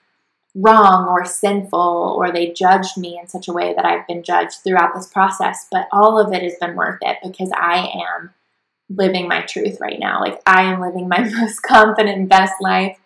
wrong 0.55 1.09
or 1.09 1.25
sinful 1.25 2.17
or 2.19 2.33
they 2.33 2.53
judged 2.53 2.97
me 2.97 3.19
in 3.21 3.29
such 3.29 3.49
a 3.49 3.53
way 3.53 3.75
that 3.75 3.85
I've 3.85 4.07
been 4.07 4.23
judged 4.23 4.59
throughout 4.65 4.95
this 4.95 5.07
process. 5.07 5.67
But 5.71 5.89
all 5.93 6.19
of 6.19 6.33
it 6.33 6.43
has 6.43 6.57
been 6.61 6.75
worth 6.75 6.99
it 7.03 7.19
because 7.23 7.51
I 7.57 7.93
am 7.95 8.31
living 8.89 9.29
my 9.29 9.43
truth 9.43 9.79
right 9.81 9.99
now. 9.99 10.21
Like 10.21 10.41
I 10.47 10.63
am 10.63 10.81
living 10.81 11.09
my 11.09 11.19
most 11.41 11.61
confident, 11.63 12.29
best 12.29 12.55
life. 12.61 12.99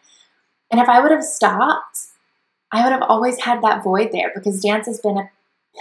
And 0.71 0.81
if 0.81 0.89
I 0.89 1.01
would 1.01 1.11
have 1.11 1.25
stopped, 1.25 1.99
I 2.73 2.83
would 2.83 2.93
have 2.93 3.03
always 3.03 3.41
had 3.41 3.63
that 3.63 3.85
void 3.85 4.11
there 4.13 4.33
because 4.35 4.63
dance 4.63 4.87
has 4.87 5.01
been 5.01 5.19
a 5.19 5.31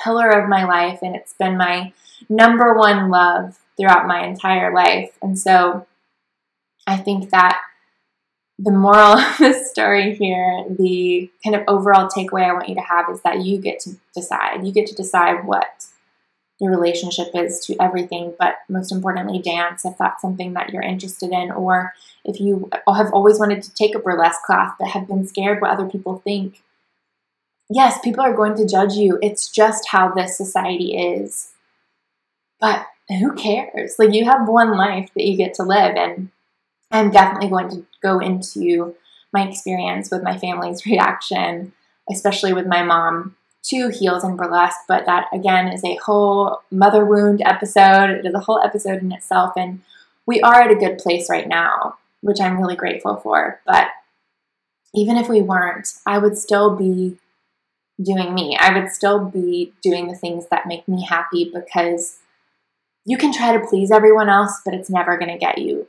pillar 0.03 0.29
of 0.29 0.49
my 0.49 0.65
life 0.65 0.99
and 1.01 1.15
it's 1.15 1.33
been 1.33 1.57
my 1.57 1.93
number 2.27 2.73
one 2.73 3.09
love 3.09 3.57
throughout 3.77 4.07
my 4.07 4.25
entire 4.25 4.73
life. 4.73 5.17
And 5.21 5.39
so 5.39 5.87
I 6.85 6.97
think 6.97 7.29
that 7.29 7.59
the 8.61 8.71
moral 8.71 9.17
of 9.17 9.37
the 9.39 9.53
story 9.53 10.15
here, 10.15 10.65
the 10.69 11.29
kind 11.43 11.55
of 11.55 11.63
overall 11.67 12.09
takeaway 12.09 12.45
I 12.45 12.53
want 12.53 12.69
you 12.69 12.75
to 12.75 12.81
have 12.81 13.09
is 13.09 13.21
that 13.21 13.43
you 13.43 13.57
get 13.57 13.79
to 13.81 13.91
decide. 14.13 14.65
You 14.65 14.71
get 14.71 14.87
to 14.87 14.95
decide 14.95 15.45
what 15.45 15.85
your 16.59 16.69
relationship 16.69 17.29
is 17.33 17.59
to 17.65 17.75
everything, 17.81 18.35
but 18.37 18.55
most 18.69 18.91
importantly, 18.91 19.39
dance, 19.39 19.83
if 19.83 19.97
that's 19.97 20.21
something 20.21 20.53
that 20.53 20.71
you're 20.71 20.83
interested 20.83 21.31
in, 21.31 21.51
or 21.51 21.93
if 22.23 22.39
you 22.39 22.69
have 22.87 23.11
always 23.13 23.39
wanted 23.39 23.63
to 23.63 23.73
take 23.73 23.95
a 23.95 23.99
burlesque 23.99 24.43
class 24.43 24.73
but 24.79 24.89
have 24.89 25.07
been 25.07 25.25
scared 25.25 25.59
what 25.59 25.71
other 25.71 25.89
people 25.89 26.19
think. 26.19 26.61
Yes, 27.67 27.97
people 28.03 28.21
are 28.21 28.35
going 28.35 28.55
to 28.57 28.67
judge 28.67 28.93
you. 28.93 29.17
It's 29.23 29.49
just 29.49 29.87
how 29.89 30.13
this 30.13 30.37
society 30.37 30.95
is. 30.95 31.53
But 32.59 32.85
who 33.07 33.33
cares? 33.33 33.95
Like, 33.97 34.13
you 34.13 34.25
have 34.25 34.47
one 34.47 34.77
life 34.77 35.09
that 35.15 35.25
you 35.25 35.35
get 35.35 35.55
to 35.55 35.63
live, 35.63 35.95
and 35.95 36.29
I'm 36.91 37.11
definitely 37.11 37.49
going 37.49 37.69
to 37.69 37.85
go 38.01 38.19
into 38.19 38.95
my 39.33 39.47
experience 39.47 40.11
with 40.11 40.23
my 40.23 40.37
family's 40.37 40.85
reaction, 40.85 41.73
especially 42.11 42.53
with 42.53 42.67
my 42.67 42.83
mom 42.83 43.35
to 43.63 43.89
heels 43.89 44.23
and 44.23 44.37
burlesque. 44.37 44.81
But 44.87 45.05
that 45.05 45.27
again 45.33 45.67
is 45.67 45.83
a 45.83 45.99
whole 46.03 46.61
mother 46.71 47.05
wound 47.05 47.41
episode. 47.43 48.09
It 48.09 48.25
is 48.25 48.33
a 48.33 48.39
whole 48.39 48.59
episode 48.59 49.01
in 49.01 49.11
itself. 49.11 49.53
And 49.55 49.81
we 50.25 50.41
are 50.41 50.61
at 50.61 50.71
a 50.71 50.75
good 50.75 50.97
place 50.97 51.29
right 51.29 51.47
now, 51.47 51.97
which 52.21 52.41
I'm 52.41 52.59
really 52.59 52.75
grateful 52.75 53.17
for. 53.17 53.59
But 53.65 53.87
even 54.93 55.17
if 55.17 55.29
we 55.29 55.41
weren't, 55.41 55.93
I 56.05 56.17
would 56.17 56.37
still 56.37 56.75
be 56.75 57.17
doing 58.01 58.33
me. 58.33 58.57
I 58.59 58.77
would 58.77 58.91
still 58.91 59.25
be 59.25 59.73
doing 59.81 60.07
the 60.07 60.15
things 60.15 60.47
that 60.49 60.67
make 60.67 60.87
me 60.87 61.05
happy 61.05 61.49
because 61.53 62.17
you 63.05 63.17
can 63.17 63.33
try 63.33 63.55
to 63.55 63.65
please 63.65 63.91
everyone 63.91 64.29
else, 64.29 64.59
but 64.65 64.73
it's 64.73 64.89
never 64.89 65.17
going 65.17 65.31
to 65.31 65.37
get 65.37 65.59
you 65.59 65.87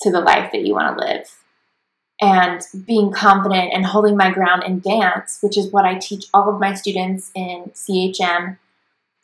to 0.00 0.10
the 0.10 0.20
life 0.20 0.52
that 0.52 0.64
you 0.64 0.74
want 0.74 0.96
to 0.96 1.04
live. 1.04 1.30
And 2.20 2.62
being 2.84 3.12
confident 3.12 3.72
and 3.72 3.86
holding 3.86 4.16
my 4.16 4.30
ground 4.32 4.64
in 4.64 4.80
dance, 4.80 5.38
which 5.40 5.56
is 5.56 5.70
what 5.70 5.84
I 5.84 5.98
teach 5.98 6.26
all 6.34 6.52
of 6.52 6.60
my 6.60 6.74
students 6.74 7.30
in 7.34 7.70
CHM, 7.74 8.58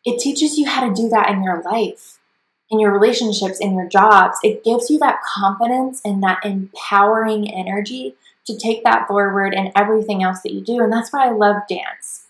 it 0.04 0.20
teaches 0.20 0.58
you 0.58 0.66
how 0.66 0.86
to 0.88 0.94
do 0.94 1.08
that 1.08 1.30
in 1.30 1.42
your 1.42 1.62
life, 1.62 2.18
in 2.70 2.78
your 2.78 2.92
relationships, 2.92 3.58
in 3.58 3.74
your 3.74 3.88
jobs. 3.88 4.38
It 4.44 4.62
gives 4.62 4.90
you 4.90 4.98
that 4.98 5.22
confidence 5.22 6.00
and 6.04 6.22
that 6.22 6.44
empowering 6.44 7.52
energy 7.52 8.14
to 8.46 8.56
take 8.56 8.84
that 8.84 9.08
forward 9.08 9.54
in 9.54 9.72
everything 9.74 10.22
else 10.22 10.42
that 10.42 10.52
you 10.52 10.60
do. 10.60 10.80
And 10.80 10.92
that's 10.92 11.12
why 11.12 11.26
I 11.26 11.32
love 11.32 11.62
dance. 11.68 12.26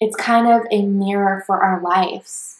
It's 0.00 0.16
kind 0.16 0.46
of 0.48 0.66
a 0.70 0.82
mirror 0.82 1.44
for 1.46 1.62
our 1.62 1.80
lives. 1.80 2.59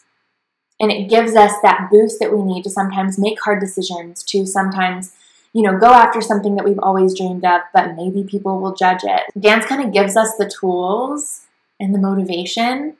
And 0.81 0.91
it 0.91 1.09
gives 1.09 1.35
us 1.35 1.53
that 1.61 1.89
boost 1.91 2.19
that 2.19 2.35
we 2.35 2.41
need 2.41 2.63
to 2.63 2.69
sometimes 2.71 3.19
make 3.19 3.39
hard 3.39 3.59
decisions, 3.59 4.23
to 4.23 4.47
sometimes, 4.47 5.13
you 5.53 5.61
know, 5.61 5.77
go 5.77 5.93
after 5.93 6.21
something 6.21 6.55
that 6.55 6.65
we've 6.65 6.79
always 6.79 7.15
dreamed 7.15 7.45
of, 7.45 7.61
but 7.71 7.95
maybe 7.95 8.23
people 8.23 8.59
will 8.59 8.73
judge 8.73 9.03
it. 9.03 9.21
Dance 9.39 9.65
kind 9.67 9.85
of 9.85 9.93
gives 9.93 10.17
us 10.17 10.35
the 10.37 10.51
tools 10.59 11.41
and 11.79 11.93
the 11.93 11.99
motivation 11.99 12.97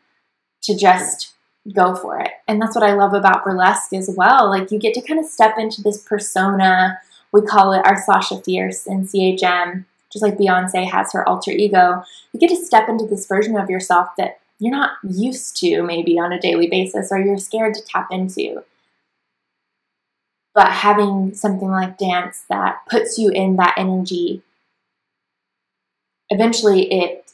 to 0.62 0.78
just 0.78 1.34
go 1.74 1.96
for 1.96 2.20
it. 2.20 2.30
And 2.48 2.62
that's 2.62 2.76
what 2.76 2.84
I 2.84 2.94
love 2.94 3.16
about 3.16 3.44
burlesque 3.44 3.94
as 3.94 4.14
well. 4.16 4.48
Like 4.48 4.72
you 4.72 4.78
get 4.78 4.94
to 4.94 5.02
kind 5.02 5.20
of 5.20 5.26
step 5.26 5.58
into 5.58 5.82
this 5.82 6.04
persona. 6.04 7.00
We 7.32 7.42
call 7.42 7.74
it 7.74 7.86
our 7.86 7.98
Sasha 7.98 8.42
Fierce 8.42 8.86
in 8.86 9.08
CHM, 9.08 9.86
just 10.14 10.22
like 10.22 10.38
Beyonce 10.38 10.88
has 10.88 11.14
her 11.14 11.28
alter 11.28 11.52
ego. 11.52 12.04
You 12.32 12.40
get 12.40 12.50
to 12.50 12.64
step 12.64 12.90
into 12.90 13.08
this 13.08 13.26
version 13.26 13.58
of 13.58 13.72
yourself 13.72 14.10
that 14.20 14.41
you're 14.62 14.72
not 14.72 14.92
used 15.04 15.58
to 15.58 15.82
maybe 15.82 16.20
on 16.20 16.32
a 16.32 16.40
daily 16.40 16.68
basis 16.68 17.12
or 17.12 17.20
you're 17.20 17.40
scared 17.40 17.74
to 17.74 17.82
tap 17.82 18.08
into. 18.12 18.64
But 20.54 20.72
having 20.72 21.34
something 21.34 21.68
like 21.68 21.98
dance 21.98 22.44
that 22.48 22.82
puts 22.88 23.18
you 23.18 23.32
in 23.32 23.56
that 23.56 23.74
energy, 23.76 24.44
eventually 26.30 26.94
it 26.94 27.32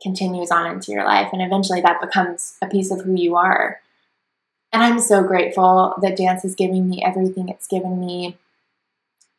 continues 0.00 0.52
on 0.52 0.70
into 0.70 0.92
your 0.92 1.04
life. 1.04 1.30
And 1.32 1.42
eventually 1.42 1.80
that 1.80 2.00
becomes 2.00 2.58
a 2.62 2.68
piece 2.68 2.92
of 2.92 3.00
who 3.00 3.16
you 3.16 3.34
are. 3.34 3.80
And 4.72 4.84
I'm 4.84 5.00
so 5.00 5.24
grateful 5.24 5.96
that 6.00 6.16
dance 6.16 6.44
is 6.44 6.54
giving 6.54 6.88
me 6.88 7.02
everything 7.04 7.48
it's 7.48 7.66
given 7.66 7.98
me. 7.98 8.38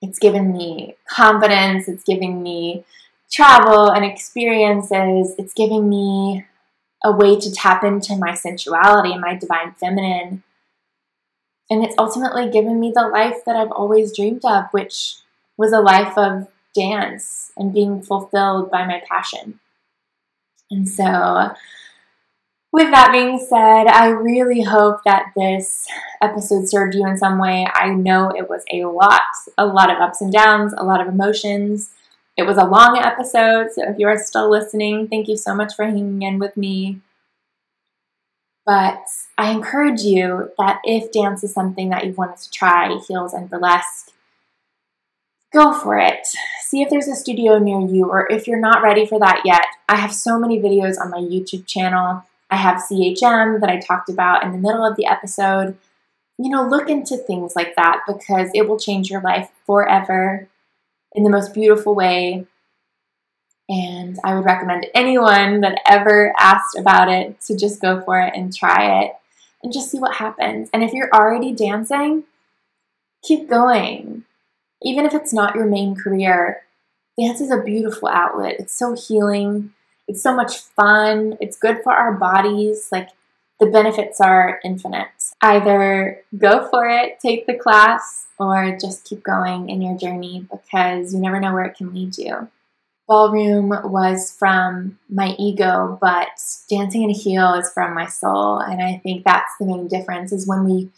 It's 0.01 0.19
given 0.19 0.51
me 0.51 0.97
confidence, 1.07 1.87
it's 1.87 2.03
giving 2.03 2.43
me 2.43 2.83
travel 3.31 3.89
and 3.89 4.03
experiences, 4.03 5.33
it's 5.37 5.53
giving 5.53 5.87
me 5.87 6.43
a 7.03 7.11
way 7.11 7.39
to 7.39 7.51
tap 7.51 7.83
into 7.83 8.15
my 8.15 8.33
sensuality 8.33 9.11
and 9.11 9.21
my 9.21 9.35
divine 9.35 9.73
feminine. 9.73 10.43
And 11.69 11.83
it's 11.83 11.95
ultimately 11.97 12.49
given 12.49 12.79
me 12.79 12.91
the 12.93 13.07
life 13.07 13.45
that 13.45 13.55
I've 13.55 13.71
always 13.71 14.15
dreamed 14.15 14.45
of, 14.45 14.65
which 14.71 15.15
was 15.57 15.71
a 15.71 15.79
life 15.79 16.17
of 16.17 16.47
dance 16.73 17.51
and 17.57 17.73
being 17.73 18.01
fulfilled 18.01 18.71
by 18.71 18.85
my 18.85 19.01
passion. 19.07 19.59
And 20.71 20.89
so, 20.89 21.51
with 22.71 22.89
that 22.89 23.11
being 23.11 23.37
said, 23.37 23.85
I 23.87 24.07
really 24.07 24.61
hope 24.61 25.03
that 25.05 25.31
this 25.35 25.87
episode 26.21 26.67
served 26.67 26.95
you 26.95 27.05
in 27.05 27.17
some 27.17 27.37
way. 27.37 27.67
I 27.71 27.89
know 27.89 28.31
it 28.35 28.49
was 28.49 28.63
a 28.71 28.85
lot, 28.85 29.21
a 29.57 29.65
lot 29.65 29.91
of 29.91 29.99
ups 29.99 30.21
and 30.21 30.33
downs, 30.33 30.73
a 30.75 30.83
lot 30.83 30.99
of 30.99 31.07
emotions. 31.07 31.91
It 32.35 32.43
was 32.43 32.57
a 32.57 32.65
long 32.65 32.97
episode, 32.97 33.71
so 33.71 33.83
if 33.83 33.99
you 33.99 34.07
are 34.07 34.17
still 34.17 34.49
listening, 34.49 35.07
thank 35.07 35.27
you 35.27 35.37
so 35.37 35.53
much 35.53 35.75
for 35.75 35.85
hanging 35.85 36.23
in 36.23 36.39
with 36.39 36.57
me. 36.57 36.99
But 38.65 39.03
I 39.37 39.51
encourage 39.51 40.01
you 40.01 40.49
that 40.57 40.79
if 40.83 41.11
dance 41.11 41.43
is 41.43 41.53
something 41.53 41.89
that 41.89 42.05
you've 42.05 42.17
wanted 42.17 42.37
to 42.37 42.49
try, 42.49 42.97
heels 43.07 43.33
and 43.33 43.49
burlesque, 43.49 44.11
go 45.53 45.73
for 45.73 45.99
it. 45.99 46.25
See 46.61 46.81
if 46.81 46.89
there's 46.89 47.07
a 47.07 47.15
studio 47.15 47.59
near 47.59 47.81
you, 47.81 48.09
or 48.09 48.27
if 48.31 48.47
you're 48.47 48.59
not 48.59 48.81
ready 48.81 49.05
for 49.05 49.19
that 49.19 49.41
yet, 49.45 49.65
I 49.87 49.97
have 49.97 50.13
so 50.13 50.39
many 50.39 50.59
videos 50.59 50.99
on 50.99 51.11
my 51.11 51.19
YouTube 51.19 51.67
channel. 51.67 52.23
I 52.49 52.55
have 52.55 52.81
CHM 52.81 53.59
that 53.59 53.69
I 53.69 53.79
talked 53.79 54.09
about 54.09 54.43
in 54.43 54.53
the 54.53 54.57
middle 54.57 54.85
of 54.85 54.95
the 54.95 55.05
episode. 55.05 55.77
You 56.39 56.49
know, 56.49 56.67
look 56.67 56.89
into 56.89 57.15
things 57.15 57.55
like 57.55 57.75
that 57.75 57.99
because 58.07 58.49
it 58.55 58.67
will 58.67 58.79
change 58.79 59.11
your 59.11 59.21
life 59.21 59.49
forever 59.67 60.47
in 61.15 61.23
the 61.23 61.29
most 61.29 61.53
beautiful 61.53 61.95
way. 61.95 62.45
And 63.69 64.19
I 64.23 64.35
would 64.35 64.45
recommend 64.45 64.87
anyone 64.93 65.61
that 65.61 65.79
ever 65.87 66.33
asked 66.37 66.77
about 66.77 67.09
it 67.09 67.39
to 67.41 67.57
just 67.57 67.81
go 67.81 68.01
for 68.01 68.19
it 68.19 68.33
and 68.35 68.55
try 68.55 69.03
it 69.03 69.13
and 69.63 69.71
just 69.71 69.89
see 69.89 69.99
what 69.99 70.15
happens. 70.15 70.69
And 70.73 70.83
if 70.83 70.91
you're 70.91 71.13
already 71.13 71.53
dancing, 71.53 72.23
keep 73.23 73.49
going 73.49 74.25
even 74.83 75.05
if 75.05 75.13
it's 75.13 75.33
not 75.33 75.55
your 75.55 75.65
main 75.65 75.95
career, 75.95 76.63
dance 77.17 77.41
is 77.41 77.51
a 77.51 77.61
beautiful 77.61 78.09
outlet. 78.09 78.55
It's 78.59 78.77
so 78.77 78.95
healing. 78.95 79.73
It's 80.07 80.21
so 80.21 80.35
much 80.35 80.57
fun. 80.57 81.37
It's 81.39 81.57
good 81.57 81.81
for 81.83 81.93
our 81.93 82.13
bodies. 82.13 82.89
Like 82.91 83.09
the 83.59 83.67
benefits 83.67 84.19
are 84.19 84.59
infinite. 84.63 85.07
Either 85.41 86.21
go 86.37 86.67
for 86.69 86.87
it, 86.87 87.19
take 87.19 87.45
the 87.45 87.53
class, 87.53 88.27
or 88.39 88.77
just 88.79 89.05
keep 89.05 89.23
going 89.23 89.69
in 89.69 89.81
your 89.81 89.97
journey 89.97 90.47
because 90.51 91.13
you 91.13 91.19
never 91.19 91.39
know 91.39 91.53
where 91.53 91.65
it 91.65 91.77
can 91.77 91.93
lead 91.93 92.17
you. 92.17 92.49
Ballroom 93.07 93.69
was 93.69 94.35
from 94.37 94.97
my 95.09 95.35
ego, 95.37 95.97
but 96.01 96.29
dancing 96.69 97.03
in 97.03 97.09
a 97.09 97.13
heel 97.13 97.53
is 97.53 97.69
from 97.73 97.93
my 97.93 98.05
soul. 98.05 98.59
And 98.59 98.81
I 98.81 98.99
think 99.03 99.23
that's 99.23 99.53
the 99.59 99.65
main 99.65 99.87
difference 99.87 100.31
is 100.31 100.47
when 100.47 100.63
we 100.63 100.89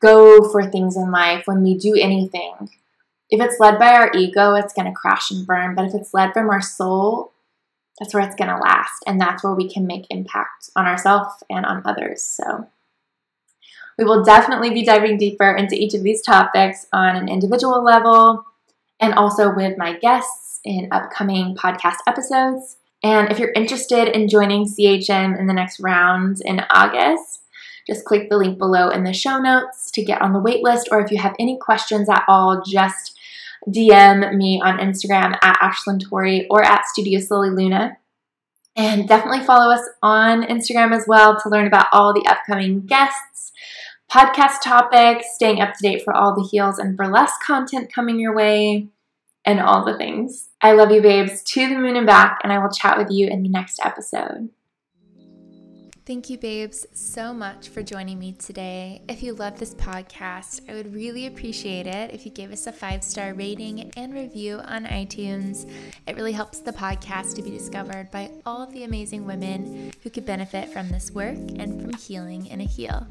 go 0.00 0.48
for 0.50 0.70
things 0.70 0.96
in 0.96 1.10
life, 1.10 1.46
when 1.46 1.62
we 1.62 1.76
do 1.76 1.94
anything, 1.94 2.70
if 3.28 3.40
it's 3.40 3.58
led 3.58 3.78
by 3.78 3.92
our 3.92 4.12
ego, 4.14 4.54
it's 4.54 4.72
going 4.72 4.86
to 4.86 4.92
crash 4.92 5.30
and 5.30 5.46
burn. 5.46 5.74
But 5.74 5.86
if 5.86 5.94
it's 5.94 6.14
led 6.14 6.32
from 6.32 6.48
our 6.48 6.62
soul, 6.62 7.32
that's 7.98 8.12
where 8.12 8.22
it's 8.22 8.36
going 8.36 8.50
to 8.50 8.58
last. 8.58 9.02
And 9.06 9.20
that's 9.20 9.42
where 9.42 9.54
we 9.54 9.68
can 9.68 9.86
make 9.86 10.06
impact 10.10 10.70
on 10.76 10.86
ourselves 10.86 11.42
and 11.48 11.64
on 11.64 11.82
others. 11.84 12.22
So 12.22 12.68
we 13.98 14.04
will 14.04 14.22
definitely 14.22 14.70
be 14.70 14.84
diving 14.84 15.16
deeper 15.16 15.50
into 15.50 15.74
each 15.74 15.94
of 15.94 16.02
these 16.02 16.22
topics 16.22 16.86
on 16.92 17.16
an 17.16 17.28
individual 17.28 17.82
level 17.82 18.44
and 19.00 19.14
also 19.14 19.54
with 19.54 19.78
my 19.78 19.96
guests 19.98 20.60
in 20.64 20.88
upcoming 20.90 21.56
podcast 21.56 21.96
episodes. 22.06 22.76
And 23.02 23.30
if 23.30 23.38
you're 23.38 23.52
interested 23.52 24.08
in 24.08 24.28
joining 24.28 24.66
CHM 24.66 25.38
in 25.38 25.46
the 25.46 25.54
next 25.54 25.80
round 25.80 26.40
in 26.44 26.60
August, 26.70 27.42
just 27.86 28.04
click 28.04 28.28
the 28.28 28.36
link 28.36 28.58
below 28.58 28.88
in 28.88 29.04
the 29.04 29.12
show 29.12 29.38
notes 29.38 29.90
to 29.92 30.04
get 30.04 30.20
on 30.20 30.32
the 30.32 30.40
waitlist. 30.40 30.84
Or 30.90 31.00
if 31.00 31.10
you 31.10 31.18
have 31.18 31.36
any 31.38 31.56
questions 31.58 32.08
at 32.08 32.24
all, 32.26 32.62
just 32.66 33.15
DM 33.68 34.36
me 34.36 34.60
on 34.62 34.78
Instagram 34.78 35.36
at 35.42 35.58
Ashlyn 35.60 36.00
Tori 36.00 36.46
or 36.48 36.62
at 36.62 36.86
Studio 36.86 37.20
Sol 37.20 37.40
Y 37.40 37.48
Luna. 37.48 37.96
And 38.76 39.08
definitely 39.08 39.44
follow 39.44 39.72
us 39.72 39.88
on 40.02 40.42
Instagram 40.42 40.94
as 40.94 41.06
well 41.08 41.40
to 41.40 41.48
learn 41.48 41.66
about 41.66 41.86
all 41.92 42.12
the 42.12 42.26
upcoming 42.28 42.84
guests, 42.84 43.52
podcast 44.10 44.60
topics, 44.62 45.34
staying 45.34 45.60
up 45.60 45.72
to 45.74 45.82
date 45.82 46.02
for 46.04 46.14
all 46.14 46.34
the 46.34 46.46
heels 46.46 46.78
and 46.78 46.96
burlesque 46.96 47.40
content 47.42 47.92
coming 47.92 48.20
your 48.20 48.34
way, 48.34 48.88
and 49.46 49.60
all 49.60 49.84
the 49.84 49.96
things. 49.96 50.48
I 50.60 50.72
love 50.72 50.90
you, 50.90 51.00
babes, 51.00 51.42
to 51.44 51.68
the 51.68 51.78
moon 51.78 51.96
and 51.96 52.06
back, 52.06 52.40
and 52.42 52.52
I 52.52 52.58
will 52.58 52.70
chat 52.70 52.98
with 52.98 53.10
you 53.10 53.28
in 53.28 53.42
the 53.42 53.48
next 53.48 53.80
episode. 53.82 54.50
Thank 56.06 56.30
you, 56.30 56.38
babes, 56.38 56.86
so 56.92 57.34
much 57.34 57.68
for 57.70 57.82
joining 57.82 58.20
me 58.20 58.30
today. 58.30 59.02
If 59.08 59.24
you 59.24 59.34
love 59.34 59.58
this 59.58 59.74
podcast, 59.74 60.60
I 60.70 60.74
would 60.74 60.94
really 60.94 61.26
appreciate 61.26 61.88
it 61.88 62.14
if 62.14 62.24
you 62.24 62.30
gave 62.30 62.52
us 62.52 62.68
a 62.68 62.72
five 62.72 63.02
star 63.02 63.34
rating 63.34 63.90
and 63.96 64.14
review 64.14 64.60
on 64.60 64.84
iTunes. 64.84 65.68
It 66.06 66.14
really 66.14 66.30
helps 66.30 66.60
the 66.60 66.72
podcast 66.72 67.34
to 67.34 67.42
be 67.42 67.50
discovered 67.50 68.12
by 68.12 68.30
all 68.46 68.62
of 68.62 68.72
the 68.72 68.84
amazing 68.84 69.26
women 69.26 69.90
who 70.04 70.10
could 70.10 70.24
benefit 70.24 70.72
from 70.72 70.90
this 70.90 71.10
work 71.10 71.34
and 71.34 71.82
from 71.82 71.92
healing 71.94 72.46
in 72.46 72.60
a 72.60 72.64
heel. 72.64 73.04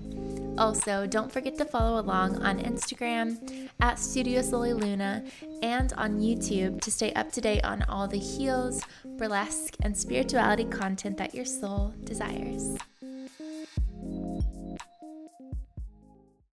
Also, 0.57 1.05
don't 1.05 1.29
forget 1.29 1.57
to 1.57 1.65
follow 1.65 1.99
along 1.99 2.41
on 2.43 2.59
Instagram 2.59 3.67
at 3.81 3.99
Studio 3.99 4.41
Sol 4.41 4.61
Y 4.61 4.71
Luna 4.71 5.25
and 5.61 5.91
on 5.97 6.21
YouTube 6.21 6.79
to 6.79 6.91
stay 6.91 7.11
up 7.11 7.29
to 7.33 7.41
date 7.41 7.65
on 7.65 7.81
all 7.89 8.07
the 8.07 8.17
heels, 8.17 8.81
burlesque, 9.17 9.75
and 9.81 9.97
spirituality 9.97 10.63
content 10.63 11.17
that 11.17 11.35
your 11.35 11.43
soul 11.43 11.93
desires 12.05 12.77
thank 14.05 14.15
you 14.17 14.34